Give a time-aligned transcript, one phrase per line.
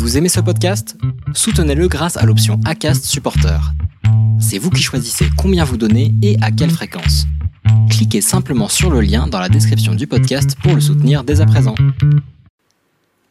[0.00, 0.96] Vous aimez ce podcast?
[1.34, 3.60] Soutenez-le grâce à l'option ACAST Supporter.
[4.40, 7.26] C'est vous qui choisissez combien vous donnez et à quelle fréquence.
[7.90, 11.46] Cliquez simplement sur le lien dans la description du podcast pour le soutenir dès à
[11.46, 11.74] présent.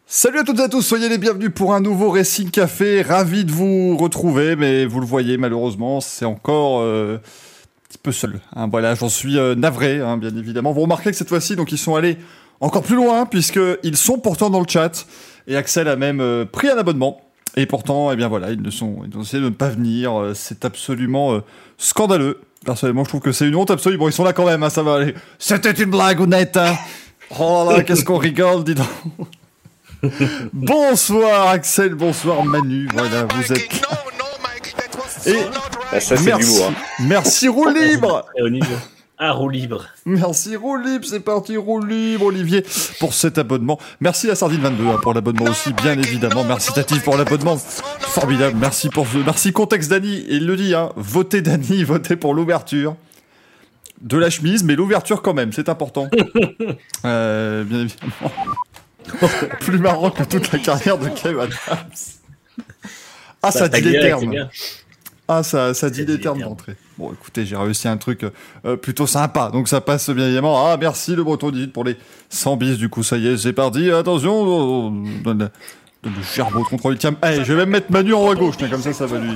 [0.05, 3.01] Salut à toutes et à tous, soyez les bienvenus pour un nouveau Racing Café.
[3.01, 8.11] Ravi de vous retrouver, mais vous le voyez, malheureusement, c'est encore euh, un petit peu
[8.11, 8.39] seul.
[8.55, 8.67] hein.
[8.69, 10.71] Voilà, j'en suis euh, navré, hein, bien évidemment.
[10.71, 12.19] Vous remarquez que cette fois-ci, donc ils sont allés
[12.61, 15.07] encore plus loin, puisqu'ils sont pourtant dans le chat.
[15.49, 17.19] Et Axel a même euh, pris un abonnement.
[17.57, 20.17] Et pourtant, eh bien voilà, ils ne sont, ils ont essayé de ne pas venir.
[20.17, 21.39] Euh, C'est absolument euh,
[21.77, 22.39] scandaleux.
[22.63, 23.97] Personnellement, je trouve que c'est une honte absolue.
[23.97, 25.15] Bon, ils sont là quand même, hein, ça va aller.
[25.39, 26.55] C'était une blague honnête.
[26.55, 26.75] hein.
[27.39, 28.87] Oh là là, qu'est-ce qu'on rigole, dis donc.
[30.53, 32.87] bonsoir Axel, bonsoir Manu.
[32.93, 33.81] Voilà, vous êtes.
[35.25, 35.35] Et
[35.91, 36.67] Ah, ça, merci, du lourd.
[36.69, 36.73] hein.
[37.01, 38.25] merci roue libre.
[39.21, 39.87] Ah, roue libre.
[40.05, 42.63] Merci roue libre, c'est parti roue libre Olivier
[43.01, 43.77] pour cet abonnement.
[43.99, 46.45] Merci la Sardine 22 hein, pour l'abonnement aussi, bien évidemment.
[46.45, 48.55] Merci Tati pour l'abonnement, formidable.
[48.57, 50.23] Merci pour merci contexte Dani.
[50.29, 52.95] Il le dit, hein, votez Dani, votez pour l'ouverture
[53.99, 56.09] de la chemise, mais l'ouverture quand même, c'est important.
[57.05, 58.31] Euh, bien évidemment.
[59.61, 61.53] Plus marrant que toute la carrière de Kev Adams.
[63.41, 64.49] Ah, ça ta dit les termes.
[65.31, 66.75] Ah, ça, ça dit des termes d'entrée.
[66.97, 68.25] Bon, écoutez, j'ai réussi un truc
[68.65, 69.51] euh, plutôt sympa.
[69.53, 70.65] Donc ça passe bien évidemment.
[70.67, 71.95] Ah, merci le breton dit pour les
[72.29, 72.77] 100 bis.
[72.79, 73.91] Du coup, ça y est, c'est parti.
[73.91, 74.89] Attention, on
[75.23, 75.51] donne la-
[76.01, 76.97] donne le gerbeau de contrôle.
[76.97, 78.55] Tiens, allez, je vais même mettre Manu en haut à gauche.
[78.57, 79.29] tiens, comme ça, ça va lui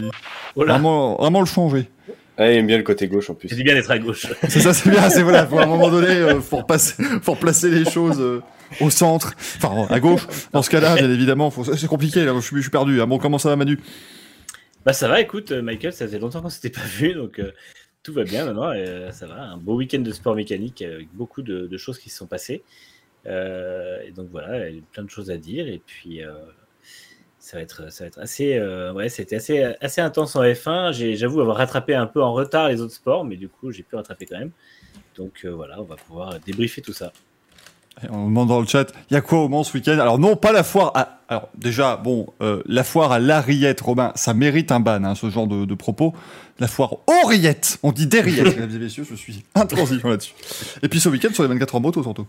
[0.55, 1.89] Oh vraiment, vraiment le changer.
[2.39, 3.47] Ah, il aime bien le côté gauche en plus.
[3.49, 4.25] c'est du bien d'être à gauche.
[4.49, 5.08] C'est ça, c'est bien.
[5.11, 5.41] C'est voilà.
[5.41, 8.41] À un moment donné, euh, faut repasser, faut replacer les choses euh,
[8.81, 10.25] au centre, enfin à gauche.
[10.52, 11.64] Dans ce cas-là, bien évidemment, faut...
[11.64, 12.25] c'est compliqué.
[12.25, 12.99] Là, je suis, je suis perdu.
[12.99, 13.77] Ah, bon, comment ça va, Manu?
[14.86, 17.53] Bah ça va, écoute, euh, Michael, ça faisait longtemps qu'on s'était pas vu, donc euh,
[18.03, 19.42] tout va bien maintenant, euh, ça va.
[19.42, 22.64] Un beau week-end de sport mécanique avec beaucoup de, choses qui se sont passées.
[23.26, 26.22] Et donc voilà, plein de choses à dire, et puis
[27.39, 27.84] ça, va être,
[28.17, 28.58] assez...
[29.31, 30.92] assez, assez intense en F1.
[30.92, 33.84] J'ai- J'avoue avoir rattrapé un peu en retard les autres sports, mais du coup, j'ai
[33.84, 34.52] pu rattraper quand même.
[35.16, 37.14] Donc voilà, on va pouvoir débriefer tout ça.
[38.02, 39.99] Et On demande dans le chat, il y a quoi au Mans ce week-end?
[39.99, 40.92] Alors non, pas la foire.
[40.95, 41.20] À...
[41.30, 45.30] Alors déjà, bon, euh, la foire à l'Ariette, Robin, ça mérite un ban, hein, ce
[45.30, 46.14] genre de, de propos.
[46.59, 50.33] La foire aux rillettes, on dit des rillettes, mesdames et messieurs, je suis intransigeant là-dessus.
[50.81, 52.27] Et puis ce week-end sur les 24 heures moto surtout.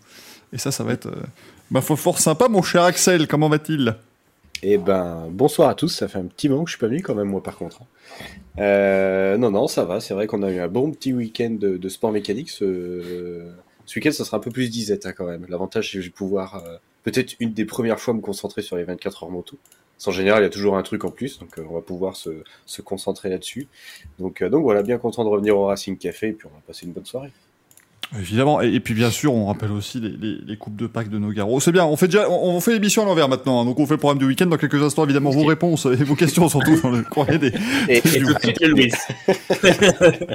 [0.53, 1.23] Et ça, ça va être, euh,
[1.71, 3.27] ma foi, fort sympa, mon cher Axel.
[3.27, 3.97] Comment va-t-il?
[4.63, 5.89] Eh ben, bonsoir à tous.
[5.89, 7.81] Ça fait un petit moment que je suis pas venu quand même, moi, par contre.
[8.59, 10.01] Euh, non, non, ça va.
[10.01, 12.51] C'est vrai qu'on a eu un bon petit week-end de, de sport mécanique.
[12.51, 13.43] Ce,
[13.87, 15.47] ce week-end, ça sera un peu plus disette hein, quand même.
[15.49, 18.77] L'avantage, c'est que je vais pouvoir euh, peut-être une des premières fois me concentrer sur
[18.77, 19.59] les 24 heures moto.
[20.07, 22.17] En général, il y a toujours un truc en plus, donc euh, on va pouvoir
[22.17, 22.29] se,
[22.67, 23.69] se concentrer là-dessus.
[24.19, 26.61] Donc, euh, donc voilà, bien content de revenir au Racing Café et puis on va
[26.67, 27.31] passer une bonne soirée.
[28.19, 31.09] Évidemment, et, et puis bien sûr, on rappelle aussi les, les- les coupes de Pâques
[31.09, 31.59] de Nogaro.
[31.61, 33.65] C'est bien, on fait déjà, on, on fait l'émission à l'envers maintenant, hein.
[33.65, 36.15] donc on fait le programme du week-end dans quelques instants, évidemment, vos réponses et vos
[36.15, 37.53] questions surtout dans le courrier des,
[37.89, 38.93] Et, et Et tout de suite, le Louis.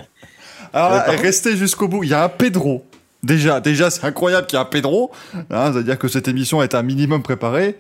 [0.73, 2.03] Alors restez jusqu'au bout.
[2.03, 2.85] Il y a un Pedro.
[3.24, 5.12] Déjà, déjà, c'est incroyable qu'il y ait un Pedro.
[5.50, 7.78] Hein, C'est-à-dire que cette émission est un minimum préparée.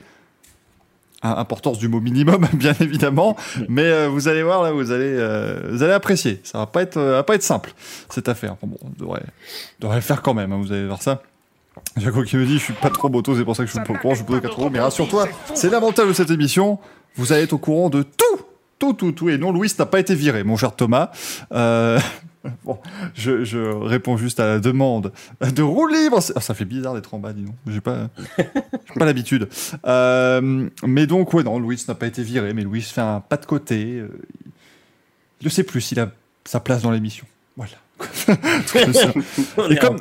[1.21, 3.35] Importance du mot minimum, bien évidemment.
[3.67, 6.39] Mais euh, vous allez voir là, vous allez, euh, vous allez apprécier.
[6.43, 7.73] Ça va pas être, euh, va pas être simple
[8.09, 8.55] cette affaire.
[8.63, 9.21] Bon, on devrait,
[9.95, 10.53] le faire quand même.
[10.53, 11.21] hein, vous allez voir ça.
[11.97, 13.83] Jaco qui me dit, je suis pas trop moto, c'est pour ça que je suis
[13.83, 14.15] pas au courant.
[14.15, 14.69] Je peux 4 euros.
[14.69, 16.79] Mais rassure-toi, c'est l'avantage de cette émission.
[17.15, 18.41] Vous allez être au courant de tout,
[18.77, 19.29] tout, tout, tout.
[19.29, 21.11] Et non, Louis n'a pas été viré, mon cher Thomas.
[22.63, 22.79] Bon,
[23.15, 25.11] je, je réponds juste à la demande
[25.41, 26.19] de roue libre.
[26.35, 27.55] Ah, ça fait bizarre d'être en bas, dis donc.
[27.67, 28.07] J'ai pas,
[28.37, 29.49] j'ai pas l'habitude.
[29.85, 33.37] Euh, mais donc, ouais, non, Louis n'a pas été viré, mais Louis fait un pas
[33.37, 33.95] de côté.
[33.99, 34.07] euh,
[35.41, 36.11] il ne sait plus s'il a
[36.45, 37.25] sa place dans l'émission.
[37.57, 37.71] Voilà.
[39.69, 39.97] Et comme-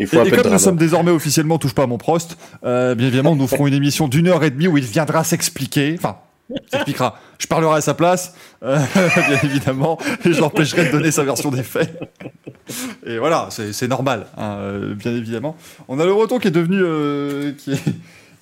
[0.00, 3.46] Et, comme nous sommes désormais officiellement touche pas à mon prost, euh, bien évidemment, nous
[3.46, 5.94] ferons une émission d'une heure et demie où il viendra s'expliquer.
[5.96, 6.16] Enfin,
[7.38, 11.50] Je parlerai à sa place, euh, bien évidemment, et je l'empêcherai de donner sa version
[11.50, 11.98] des faits.
[13.06, 15.56] Et voilà, c'est normal, hein, euh, bien évidemment.
[15.88, 17.80] On a le Breton qui est devenu, euh, qui est,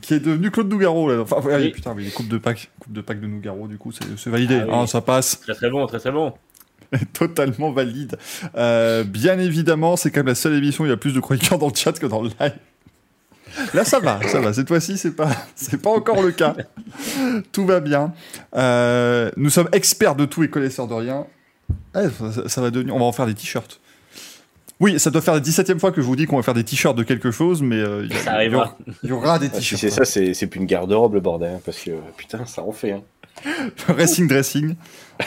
[0.01, 1.11] qui est devenu Claude Nougaro.
[1.11, 1.21] Là.
[1.23, 1.71] Enfin, Oui.
[1.71, 4.61] putain, oui, coupe de Pâques, coupe de Pâques de Nougaro, du coup, c'est c'est validé.
[4.63, 4.75] Ah oui.
[4.75, 6.33] hein, ça passe Très très bon, très très bon.
[7.13, 8.17] totalement valide.
[8.57, 11.21] Euh, bien évidemment, c'est quand même la seule émission où il y a plus de
[11.21, 12.53] chroniqueurs dans le chat que dans le live.
[13.75, 14.53] Là, ça va, ça va.
[14.53, 16.55] Cette fois-ci, c'est pas, c'est pas encore le cas.
[17.53, 18.13] Tout va bien.
[18.57, 21.27] Euh, nous sommes experts de tout et connaisseurs de rien.
[21.97, 22.95] Eh, ça, ça va devenir.
[22.95, 23.81] On va en faire des t-shirts.
[24.79, 26.53] Oui, ça doit faire la 17 e fois que je vous dis qu'on va faire
[26.55, 28.77] des t-shirts de quelque chose, mais euh, il y, a- Ça arrivera.
[29.03, 29.81] il y aura des Ah, si t-shirts.
[29.81, 32.73] c'est ça, c'est c'est plus une garde-robe le bordel, hein, parce que putain, ça en
[32.73, 32.93] fait.
[32.93, 33.03] Hein.
[33.89, 34.75] Racing Dressing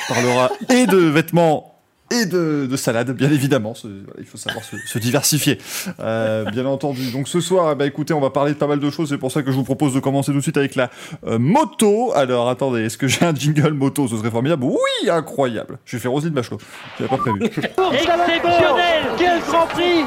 [0.07, 1.78] parlera et de vêtements
[2.11, 3.73] et de, de salade, bien évidemment.
[3.73, 3.87] Ce-
[4.19, 5.57] Il faut savoir se, se diversifier,
[5.99, 7.11] euh, bien entendu.
[7.11, 9.09] Donc ce soir, eh ben, écoutez, on va parler de pas mal de choses.
[9.09, 10.89] C'est pour ça que je vous propose de commencer tout de suite avec la
[11.27, 12.11] euh, moto.
[12.15, 14.07] Alors attendez, est-ce que j'ai un jingle moto?
[14.07, 14.63] Ce serait formidable.
[14.65, 15.77] Oui, incroyable.
[15.85, 16.57] Je vais faire Roselyne Bachelot.
[16.97, 17.43] J'avais pas prévu.
[17.45, 20.05] Exceptionnel Quel Grand Prix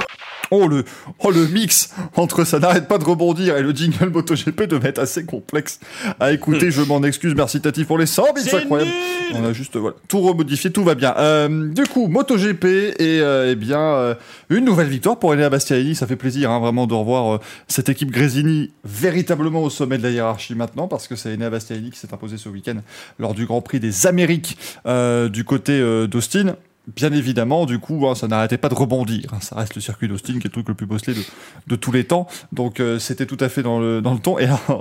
[0.54, 0.84] Oh le,
[1.20, 4.98] oh le mix entre ça n'arrête pas de rebondir et le jingle MotoGP devait être
[4.98, 5.80] assez complexe
[6.20, 6.70] à écouter.
[6.70, 7.34] Je m'en excuse.
[7.34, 8.90] Merci Tati pour les 100 bits, c'est incroyable.
[9.34, 11.14] On a juste voilà tout remodifié, tout va bien.
[11.16, 14.14] Euh, du coup, MotoGP et euh, eh bien euh,
[14.50, 15.94] une nouvelle victoire pour Enea Bastianini.
[15.94, 20.10] Ça fait plaisir hein, vraiment de revoir cette équipe Grésini véritablement au sommet de la
[20.10, 22.76] hiérarchie maintenant parce que c'est Enea Bastianini qui s'est imposé ce week-end
[23.18, 26.56] lors du Grand Prix des Amériques euh, du côté d'Austin.
[26.96, 29.32] Bien évidemment, du coup, hein, ça n'arrêtait pas de rebondir.
[29.32, 29.38] hein.
[29.40, 31.22] Ça reste le circuit d'Austin qui est le truc le plus bosselé de,
[31.68, 32.26] de tous les temps.
[32.52, 34.36] Donc euh, c'était tout à fait dans le, dans le ton.
[34.40, 34.80] Et alors,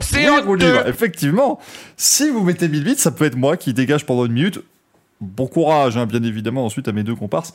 [0.88, 1.60] effectivement,
[1.98, 4.62] si vous mettez 1000 bits, ça peut être moi qui dégage pendant une minute.
[5.20, 7.54] Bon courage, hein, bien évidemment, ensuite à mes deux comparses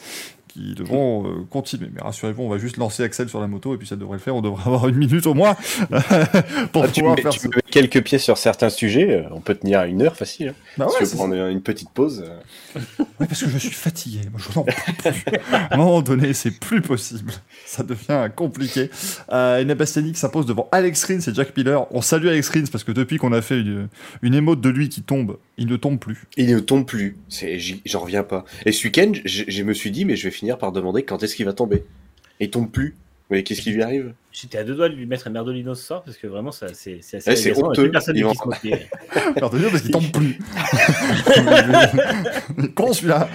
[0.57, 1.89] qui devront euh, continuer.
[1.95, 4.23] Mais rassurez-vous, on va juste lancer Axel sur la moto et puis ça devrait le
[4.23, 4.35] faire.
[4.35, 5.55] On devrait avoir une minute au moins
[6.73, 7.49] pour Ah, tu, pouvoir mets, faire tu ce...
[7.49, 10.49] mets quelques pieds sur certains sujets, euh, on peut tenir à une heure facile.
[10.49, 10.55] hein.
[10.79, 12.25] Bah si ouais, tu veux prendre une petite pause.
[12.27, 12.81] euh.
[13.19, 14.21] Oui, parce que je suis fatigué.
[14.31, 14.73] Moi, je n'en peux
[15.13, 15.39] plus.
[15.51, 17.33] À un moment donné, c'est plus possible.
[17.65, 18.91] Ça devient compliqué.
[19.33, 21.87] Euh, qui s'impose devant Alex Rins et Jack Miller.
[21.93, 23.89] On salue Alex Rins parce que depuis qu'on a fait une,
[24.21, 26.25] une émote de lui qui tombe, il ne tombe plus.
[26.37, 27.17] Il ne tombe plus.
[27.87, 28.45] J'en reviens pas.
[28.67, 31.35] Et ce week-end, je me suis dit, mais je vais finir par demander quand est-ce
[31.35, 31.85] qu'il va tomber.
[32.41, 32.95] Et il tombe plus.
[33.29, 34.15] Mais qu'est-ce qui lui arrive?
[34.31, 36.69] J'étais à deux doigts de lui mettre un merdolino ce soir parce que vraiment, ça,
[36.73, 37.91] c'est c'est assez Ouais, c'est honteux.
[37.91, 38.71] Personne vont- qui se moquait.
[39.35, 40.39] Dire parce qu'il tombe plus.
[42.77, 43.29] Con celui-là.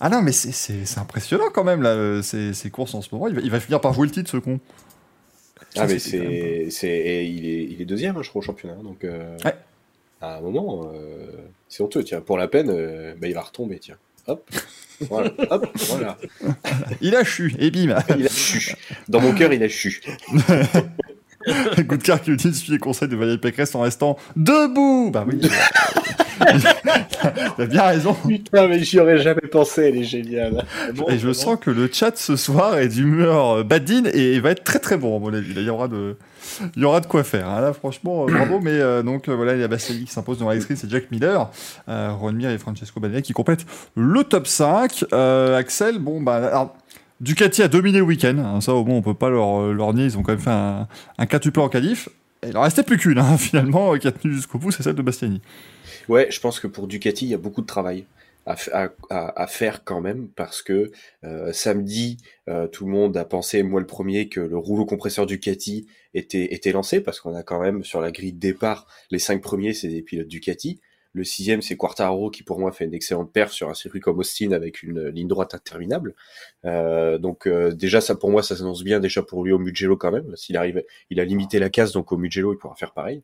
[0.00, 3.00] Ah non, mais c'est- c'est c'est impressionnant quand même, là, euh, ces, ces courses en
[3.02, 3.28] ce moment.
[3.28, 4.60] Il va, il va finir par jouer le titre, ce con.
[5.76, 8.74] Ah, mais c'est, c'est, et il est, il est deuxième, hein, je crois, au championnat.
[8.82, 9.54] Donc, euh, Ouais.
[10.20, 11.30] à un moment, euh,
[11.68, 12.04] c'est honteux.
[12.04, 13.78] Tiens, pour la peine, euh, bah, il va retomber.
[13.78, 13.96] Tiens,
[14.26, 14.50] hop,
[15.08, 16.18] voilà, hop, voilà.
[17.00, 18.74] Il a chu, et bim Il a chu.
[19.08, 20.00] Dans mon cœur, il a chu.
[21.88, 25.24] Coup de cœur qui utilise suit les conseils de Valérie Pécresse en restant debout Bah
[25.26, 25.40] oui
[27.58, 29.82] a bien raison Putain, mais j'y aurais jamais pensé.
[29.88, 30.64] Elle est géniale.
[30.94, 31.34] Bon, Et je bon.
[31.34, 34.96] sens que le chat ce soir est d'humeur euh, badine et va être très très
[34.96, 35.54] bon à mon avis.
[35.54, 36.16] Là, il y aura de,
[36.76, 37.48] il y aura de quoi faire.
[37.48, 37.60] hein.
[37.60, 38.58] Là, franchement, euh, bravo.
[38.60, 41.10] Mais euh, donc euh, voilà, il y a Basseli qui s'impose Alex Rins et Jack
[41.10, 41.50] Miller,
[41.88, 45.04] euh, Ron Mir et Francesco Bagnaia qui complètent le top 5.
[45.12, 46.74] Euh, Axel, bon bah, alors,
[47.22, 48.36] Ducati a dominé le week-end.
[48.38, 48.60] hein.
[48.60, 50.06] ça, au moins, on peut pas leur, euh, leur nier.
[50.06, 50.88] Ils ont quand même fait un,
[51.18, 52.08] un quintuplet en qualif.
[52.42, 54.82] Et il en restait plus qu'une, hein, finalement, euh, qui a tenu jusqu'au bout, c'est
[54.82, 55.40] celle de Bastiani.
[56.08, 58.06] Ouais, je pense que pour Ducati, il y a beaucoup de travail
[58.44, 60.90] à, faire quand même, parce que
[61.22, 62.16] euh, samedi,
[62.72, 66.72] tout le monde a pensé, moi le premier, que le rouleau compresseur Ducati était, était
[66.72, 69.86] lancé, parce qu'on a quand même sur la grille de départ, les cinq premiers, c'est
[69.86, 70.80] des pilotes Ducati.
[71.14, 74.18] Le sixième, c'est Quartaro, qui pour moi fait une excellente perf sur un circuit comme
[74.18, 76.14] Austin avec une ligne droite interminable.
[76.64, 79.96] Euh, donc euh, déjà, ça pour moi, ça s'annonce bien déjà pour lui au Mugello
[79.98, 80.34] quand même.
[80.36, 83.22] S'il arrive, il a limité la casse, donc au Mugello, il pourra faire pareil.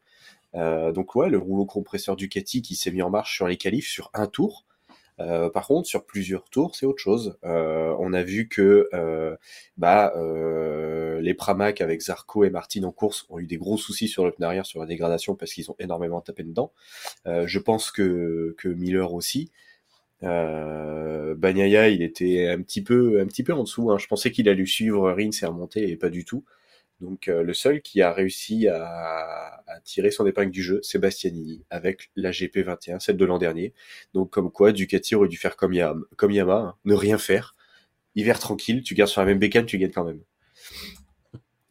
[0.54, 3.88] Euh, donc ouais, le rouleau compresseur Ducati qui s'est mis en marche sur les qualifs
[3.88, 4.64] sur un tour.
[5.20, 7.38] Euh, par contre, sur plusieurs tours, c'est autre chose.
[7.44, 9.36] Euh, on a vu que euh,
[9.76, 10.12] bah,
[11.20, 14.32] les Pramac avec Zarco et Martin en course ont eu des gros soucis sur le
[14.32, 16.72] pneu arrière sur la dégradation parce qu'ils ont énormément tapé dedans.
[17.26, 19.50] Je pense que, que Miller aussi.
[20.24, 23.90] Euh, Bagnaia, il était un petit peu, un petit peu en dessous.
[23.90, 23.98] Hein.
[23.98, 26.44] Je pensais qu'il allait suivre Rins et remonter et pas du tout.
[27.00, 31.64] Donc euh, le seul qui a réussi à, tirer son épingle du jeu, c'est Bastianini,
[31.70, 33.72] avec la GP21, celle de l'an dernier.
[34.14, 37.54] Donc comme quoi, Ducati aurait dû faire comme, Yam- hein, ne rien faire.
[38.16, 40.20] Hiver tranquille, tu gardes sur la même bécane, tu gagnes quand même.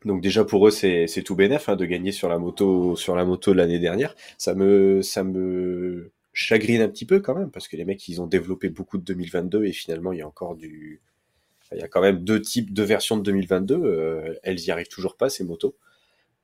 [0.05, 3.15] Donc déjà pour eux c'est c'est tout bénef hein, de gagner sur la moto sur
[3.15, 4.15] la moto de l'année dernière.
[4.38, 8.22] Ça me ça me chagrine un petit peu quand même parce que les mecs ils
[8.22, 11.01] ont développé beaucoup de 2022 et finalement il y a encore du
[11.74, 13.75] il y a quand même deux types deux versions de 2022.
[13.75, 15.75] euh, elles y arrivent toujours pas ces motos.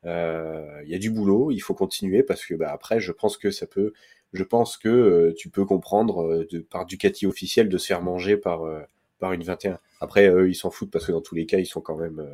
[0.05, 3.37] Euh, Il y a du boulot, il faut continuer parce que bah, après je pense
[3.37, 3.93] que ça peut
[4.33, 8.37] je pense que euh, tu peux comprendre de, par Ducati officiel de se faire manger
[8.37, 8.61] par
[9.19, 9.79] par une 21.
[10.01, 12.25] Après eux ils s'en foutent parce que dans tous les cas ils sont quand même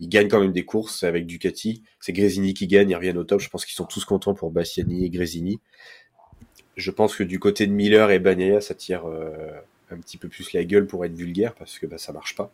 [0.00, 1.84] ils gagnent quand même des courses avec Ducati.
[2.00, 3.40] C'est Grésini qui gagne, ils reviennent au top.
[3.40, 5.60] Je pense qu'ils sont tous contents pour Bastiani et Grésini.
[6.76, 9.30] Je pense que du côté de Miller et Bagnaia, ça tire euh,
[9.92, 12.50] un petit peu plus la gueule pour être vulgaire parce que bah, ça marche pas.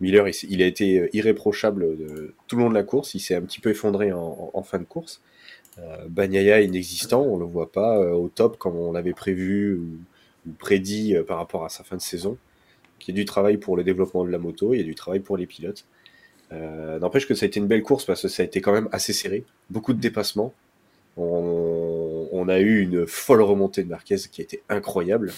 [0.00, 3.14] Miller, il, a été euh, irréprochable de- tout le long de la course.
[3.14, 5.20] Il s'est un petit peu effondré en, fin de course.
[5.78, 10.52] Euh, est inexistant, on le voit pas euh, au top comme on l'avait prévu ou,
[10.58, 12.36] prédit euh, par rapport à sa fin de saison.
[13.00, 14.94] Il y a du travail pour le développement de la moto, il y a du
[14.94, 15.84] travail pour les pilotes.
[16.52, 18.72] Euh, N'empêche que ça a été une belle course parce que ça a été quand
[18.72, 20.54] même assez serré, beaucoup de dépassements.
[21.16, 25.32] On, on a eu une folle remontée de Marquez qui a été incroyable.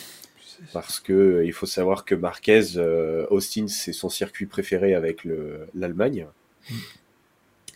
[0.72, 5.68] Parce que il faut savoir que Marquez, euh, Austin, c'est son circuit préféré avec le-
[5.74, 6.26] l'Allemagne.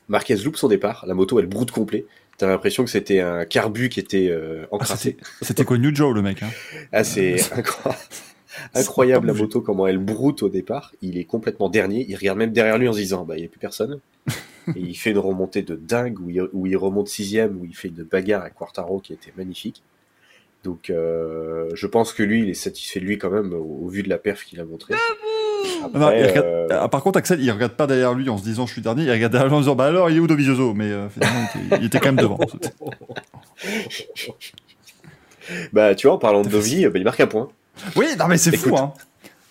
[0.09, 2.05] Marquez loupe son départ, la moto elle broute complet.
[2.39, 5.11] T'as l'impression que c'était un carbu qui était euh, Ah, encrassé.
[5.11, 6.49] c'était- C'était quoi New Joe le mec hein?
[6.91, 7.95] Ah, c'est incro-
[8.75, 10.93] incroyable la moto, comment elle broute au départ.
[11.03, 12.05] Il est complètement dernier.
[12.09, 14.01] Il regarde même derrière lui en se disant, bah, il n'y a plus personne.
[14.77, 17.75] Et il fait une remontée de dingue où il, où il remonte sixième, où il
[17.77, 19.83] fait une bagarre à Quartaro qui était magnifique.
[20.65, 23.89] Donc, euh, je pense que lui, il est satisfait de lui quand même au, au
[23.89, 24.95] vu de la perf qu'il a montré.
[25.85, 28.37] Après, Non, il regarde- euh, Ah, par contre, Axel, il regarde pas derrière lui en
[28.39, 30.17] se disant je suis dernier, il regarde derrière lui en se disant bah alors il
[30.17, 32.39] est où Dovizioso Mais euh, finalement, il était, il était quand même devant.
[35.73, 37.49] bah, tu vois, en parlant de Dovi, bah, il marque un point.
[37.97, 38.93] Oui, non mais c'est fou hein.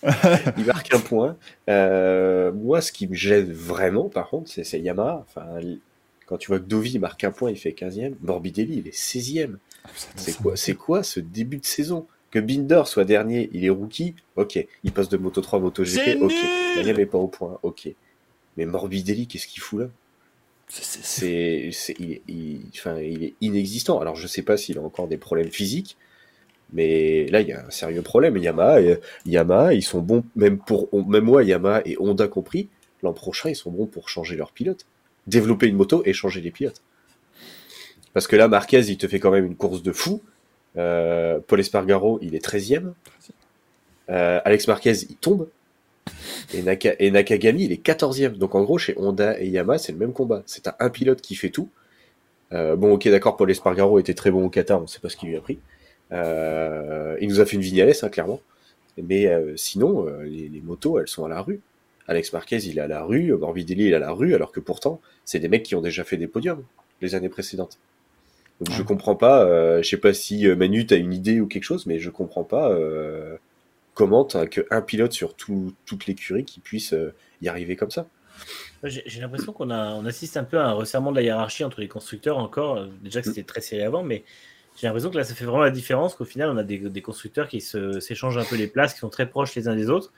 [0.56, 1.36] il marque un point.
[1.68, 5.26] Euh, moi, ce qui me gêne vraiment, par contre, c'est Yamaha.
[5.28, 5.44] Enfin,
[6.26, 8.14] quand tu vois que Dovi marque un point, il fait 15e.
[8.22, 9.56] Morbidelli, il est 16e.
[10.16, 14.14] C'est quoi, c'est quoi ce début de saison Que Binder soit dernier, il est rookie,
[14.36, 14.64] ok.
[14.84, 16.32] Il passe de Moto 3 à Moto GP, ok.
[16.76, 17.88] Il n'y avait pas au point, ok.
[18.56, 19.86] Mais Morbidelli, qu'est-ce qu'il fout là
[21.72, 24.00] C'est- il, est- il- enfin, il est inexistant.
[24.00, 25.96] Alors, je sais pas s'il a encore des problèmes physiques,
[26.72, 28.36] mais là, il y a un sérieux problème.
[28.36, 32.68] Yamaha, euh, Yamaha, ils sont bons, même pour, même moi, Yamaha et Honda compris,
[33.02, 34.86] l'an prochain, ils sont bons pour changer leurs pilotes.
[35.26, 36.82] Développer une moto et changer les pilotes.
[38.12, 40.22] Parce que là, Marquez, il te fait quand même une course de fou.
[40.76, 42.92] Euh, Paul Espargaro, il est 13e.
[44.10, 45.48] Euh, Alex Marquez, il tombe.
[46.52, 48.36] Et, Naka- et Nakagami, il est 14e.
[48.36, 50.42] Donc en gros, chez Honda et Yamaha, c'est le même combat.
[50.46, 51.68] C'est un, pilote qui fait tout.
[52.52, 55.16] Euh, bon, ok, d'accord, Paul Espargaro était très bon au Qatar, on sait pas ce
[55.16, 55.60] qu'il lui a pris.
[56.10, 58.40] Euh, il nous a fait une Vignales, hein, clairement.
[59.00, 61.60] Mais euh, sinon, euh, les, les motos, elles sont à la rue.
[62.08, 64.58] Alex Marquez, il est à la rue, Morbidelli, il est à la rue, alors que
[64.58, 66.64] pourtant, c'est des mecs qui ont déjà fait des podiums
[67.00, 67.78] les années précédentes.
[68.60, 68.84] Donc je Ouais.
[68.84, 71.86] comprends pas, euh, je sais pas si euh, Manu t'as une idée ou quelque chose,
[71.86, 73.36] mais je comprends pas euh,
[73.94, 78.06] comment t'as qu'un pilote sur tout, toute l'écurie qui puisse euh, y arriver comme ça.
[78.82, 81.88] J'ai l'impression qu'on on assiste un peu à un resserrement de la hiérarchie entre les
[81.88, 82.78] constructeurs encore.
[82.78, 84.24] Euh, Déjà que c'était très serré avant, mais
[84.76, 87.02] j'ai l'impression que là, ça fait vraiment la différence qu'au final, on a des, des
[87.02, 90.12] constructeurs qui s'échangent un peu les places, qui sont très proches les uns des autres,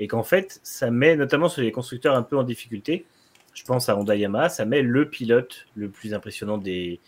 [0.00, 3.06] et qu'en fait, ça met notamment sur les constructeurs un peu en difficulté.
[3.54, 6.98] Je pense à Honda Yamaha, ça met le pilote le plus impressionnant des,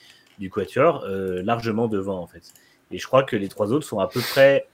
[0.40, 2.52] du Quatuor euh, largement devant, en fait.
[2.90, 4.66] Et je crois que les trois autres sont à peu près,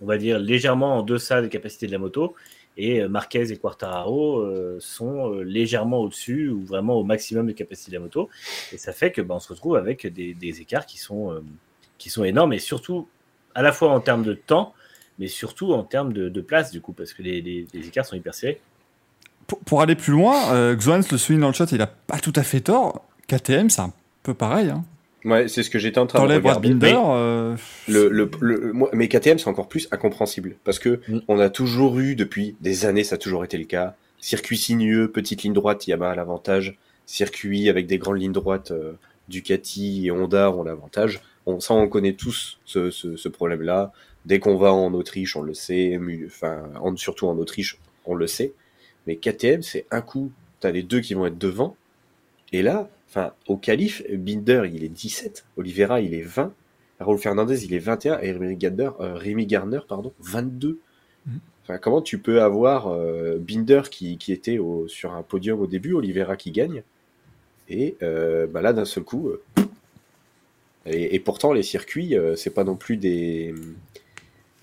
[0.00, 2.36] on va dire, légèrement en deçà des capacités de la moto.
[2.76, 7.90] Et euh, Marquez et Quartararo euh, sont légèrement au-dessus ou vraiment au maximum des capacités
[7.90, 8.28] de la moto.
[8.72, 11.42] Et ça fait que bah, on se retrouve avec des, écarts qui sont,
[11.98, 13.08] qui sont énormes et surtout
[13.56, 14.74] à la fois en termes de temps,
[15.18, 18.34] mais surtout en termes de, place du coup, parce que les, les- écarts sont hyper
[18.34, 18.60] serrés.
[19.64, 22.42] Pour, aller plus loin, euh, le souligne dans le chat, il a pas tout à
[22.42, 23.06] fait tort.
[23.28, 23.92] KTM, c'est un
[24.22, 24.70] peu pareil.
[24.70, 24.84] Hein.
[25.26, 26.68] Ouais, c'est ce que j'étais en train de regarder.
[26.70, 27.56] Binder, euh,
[27.88, 30.56] Le, le, le- moi, mais KTM, c'est encore plus incompréhensible.
[30.64, 31.18] Parce que Mm.
[31.28, 33.96] on a toujours eu, depuis des années, ça a toujours été le cas.
[34.20, 36.78] Circuit sinueux, petite ligne droite, Yamaha a l'avantage.
[37.06, 38.92] Circuit avec des grandes lignes droites, euh,
[39.28, 41.20] Ducati et Honda ont l'avantage.
[41.46, 43.92] On, ça, on connaît tous ce, ce, ce problème-là.
[44.24, 45.98] Dès qu'on va en Autriche, on le sait.
[46.26, 48.52] Enfin, en- surtout en Autriche, on le sait.
[49.06, 50.30] Mais KTM, c'est un coup,
[50.60, 51.76] t'as les deux qui vont être devant.
[52.52, 55.46] Et là, enfin, au qualif, Binder, il est 17.
[55.56, 56.52] Oliveira, il est 20.
[57.00, 60.78] Raúl Fernandez, il est 21 et Rémi Gardner, euh, Rémi Gardner pardon, 22.
[61.26, 61.40] Mhm.
[61.62, 65.66] Enfin, comment tu peux avoir euh, Binder qui, qui était au, sur un podium au
[65.66, 66.82] début, Oliveira qui gagne,
[67.68, 69.28] et euh, bah là d'un seul coup.
[69.28, 69.42] euh,
[70.86, 73.52] et, et pourtant, les circuits, c'est pas non plus des,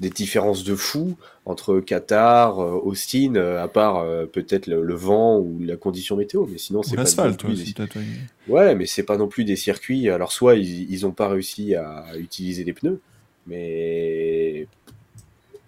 [0.03, 4.95] des différences de fou entre Qatar, euh, Austin, euh, à part euh, peut-être le, le
[4.95, 7.55] vent ou la condition météo, mais sinon c'est pas non plus
[8.47, 10.09] ouais, des- mais c'est pas non plus des circuits.
[10.09, 12.99] Alors, soit ils, ils ont pas réussi à utiliser des pneus,
[13.47, 14.67] mais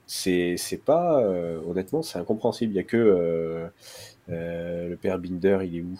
[0.08, 1.20] c'est c'est pas.
[1.22, 2.74] euh, honnêtement, c'est incompréhensible.
[2.74, 3.68] Il y a que euh,
[4.30, 6.00] euh, le père Binder, il est où?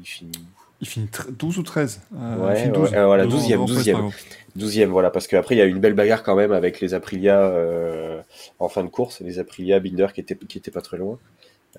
[0.00, 0.30] Il finit
[0.80, 3.50] Il finit tre- 12 ou 13 euh, Ouais, il finit ouais, euh, voilà, Devant- 12e,
[3.52, 3.78] devant 12e.
[3.80, 4.12] Espargaro.
[4.56, 6.94] 12e, voilà, parce qu'après, il y a eu une belle bagarre quand même avec les
[6.94, 8.20] Aprilia euh,
[8.58, 9.20] en fin de course.
[9.20, 11.18] Les Aprilia Binder qui étaient, qui étaient pas très loin.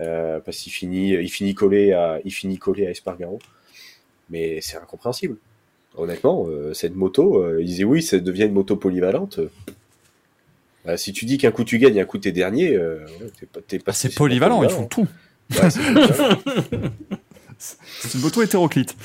[0.02, 3.40] Euh, parce qu'il finit, il finit collé à, il finit collé à Espargaro.
[4.30, 5.38] Mais c'est incompréhensible.
[5.98, 9.40] Honnêtement, euh, cette moto, euh, ils disaient oui, ça devient une moto polyvalente.
[10.86, 13.46] Bah, si tu dis qu'un coup tu gagnes, un coup t'es dernier, euh, ouais, t'es
[13.80, 15.08] pas, pas Ah, c'est polyvalent, ils font tout.
[15.52, 15.70] Ouais,
[17.60, 18.96] c'est une moto hétéroclite.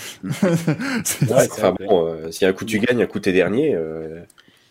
[1.05, 4.21] C'est- Ouais, enfin bon, euh, si un coup tu gagnes, un coup t'es dernier, euh,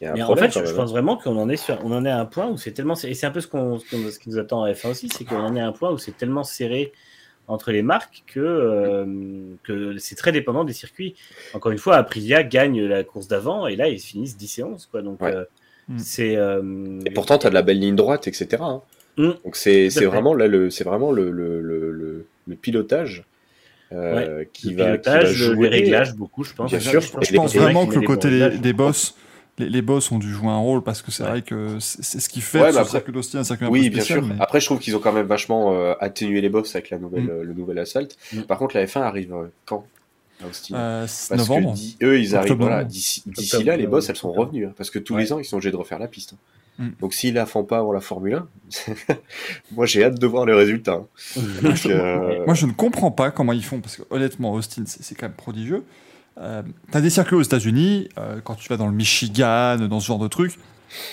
[0.02, 0.76] il y a un Mais en fait, quand je, hein.
[0.76, 2.96] pense vraiment qu'on en est sur, on en est à un point où c'est tellement,
[3.04, 5.40] et c'est un peu ce, qu'on, ce qui nous attend en F1 aussi, c'est qu'on
[5.40, 6.92] en est à un point où c'est tellement serré
[7.50, 9.06] entre les marques que, euh,
[9.64, 11.16] que c'est très dépendant des circuits.
[11.54, 14.88] Encore une fois, Aprilia gagne la course d'avant et là, ils finissent 10 et 11.
[14.90, 15.02] Quoi.
[15.02, 15.36] Donc, Ouais.
[15.36, 15.44] euh,
[15.90, 16.00] Mm.
[16.00, 16.38] c'est.
[16.38, 18.48] euh, Et pourtant, tu as de la belle ligne droite, etc.
[18.62, 18.82] hein.
[19.18, 19.32] Mm.
[19.44, 23.26] Donc c'est à vraiment là le c'est vraiment le, le, le, le, le pilotage
[23.94, 25.70] euh, qui, le va, pilotage, qui va jouer.
[25.70, 26.70] les réglages, beaucoup, je pense.
[26.72, 27.12] Bien Je sûr.
[27.12, 29.16] pense Je pense vraiment que le côté des, des bons des boss,
[29.60, 31.30] les, les boss ont dû jouer un rôle parce que c'est Ouais.
[31.30, 33.70] vrai que c'est ce qui fait Ouais, ce après- circuit d'Austin est un circuit un
[33.70, 34.22] Oui, peu bien sûr.
[34.26, 36.98] mais- Après, je trouve qu'ils ont quand même vachement euh, atténué les boss avec la
[36.98, 37.30] nouvelle, Mm.
[37.30, 38.08] euh, le nouvel Assault.
[38.34, 38.42] Mm.
[38.44, 39.86] Par contre, la F1 arrive euh, quand
[40.74, 41.74] Euh, Parce novembre.
[42.00, 42.54] que eux, ils arrivent.
[42.58, 43.24] Voilà, d'ici
[43.64, 44.66] là, les boss, elles sont revenues.
[44.66, 45.22] hein, parce que tous Ouais.
[45.22, 46.34] les ans, ils sont obligés de refaire la piste.
[46.80, 46.88] Mm.
[47.02, 48.48] Donc, s'ils la font pas avant la Formule 1,
[49.72, 50.94] moi, j'ai hâte de voir le résultat.
[51.38, 51.42] hein.
[51.62, 55.16] Donc, euh, Moi, je ne comprends pas comment ils font, parce que honnêtement, Austin, c'est
[55.16, 55.84] quand même prodigieux.
[56.40, 60.08] Euh, T'as des circuits aux États-Unis, euh, quand tu vas dans le Michigan, dans ce
[60.08, 60.54] genre de truc,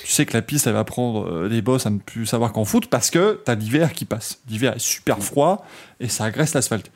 [0.05, 2.53] tu sais que la piste, elle va prendre euh, des boss à ne plus savoir
[2.53, 4.41] qu'en foot, parce que t'as l'hiver qui passe.
[4.49, 5.65] L'hiver est super froid
[6.01, 6.91] et ça agresse l'asphalte.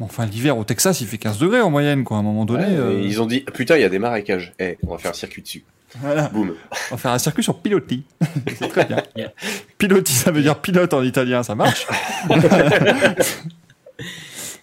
[0.00, 2.64] Enfin, l'hiver au Texas, il fait 15 degrés en moyenne, quoi, à un moment donné.
[2.64, 4.52] ouais, euh, ils ont dit putain, il y a des marécages.
[4.58, 5.62] Eh, on va faire un circuit dessus.
[6.00, 6.28] Voilà.
[6.28, 6.54] Boum.
[6.90, 8.04] On va faire un circuit sur Piloti.
[8.58, 9.02] c'est très bien.
[9.16, 9.32] Yeah.
[9.78, 11.86] Piloti, ça veut dire pilote en italien, ça marche.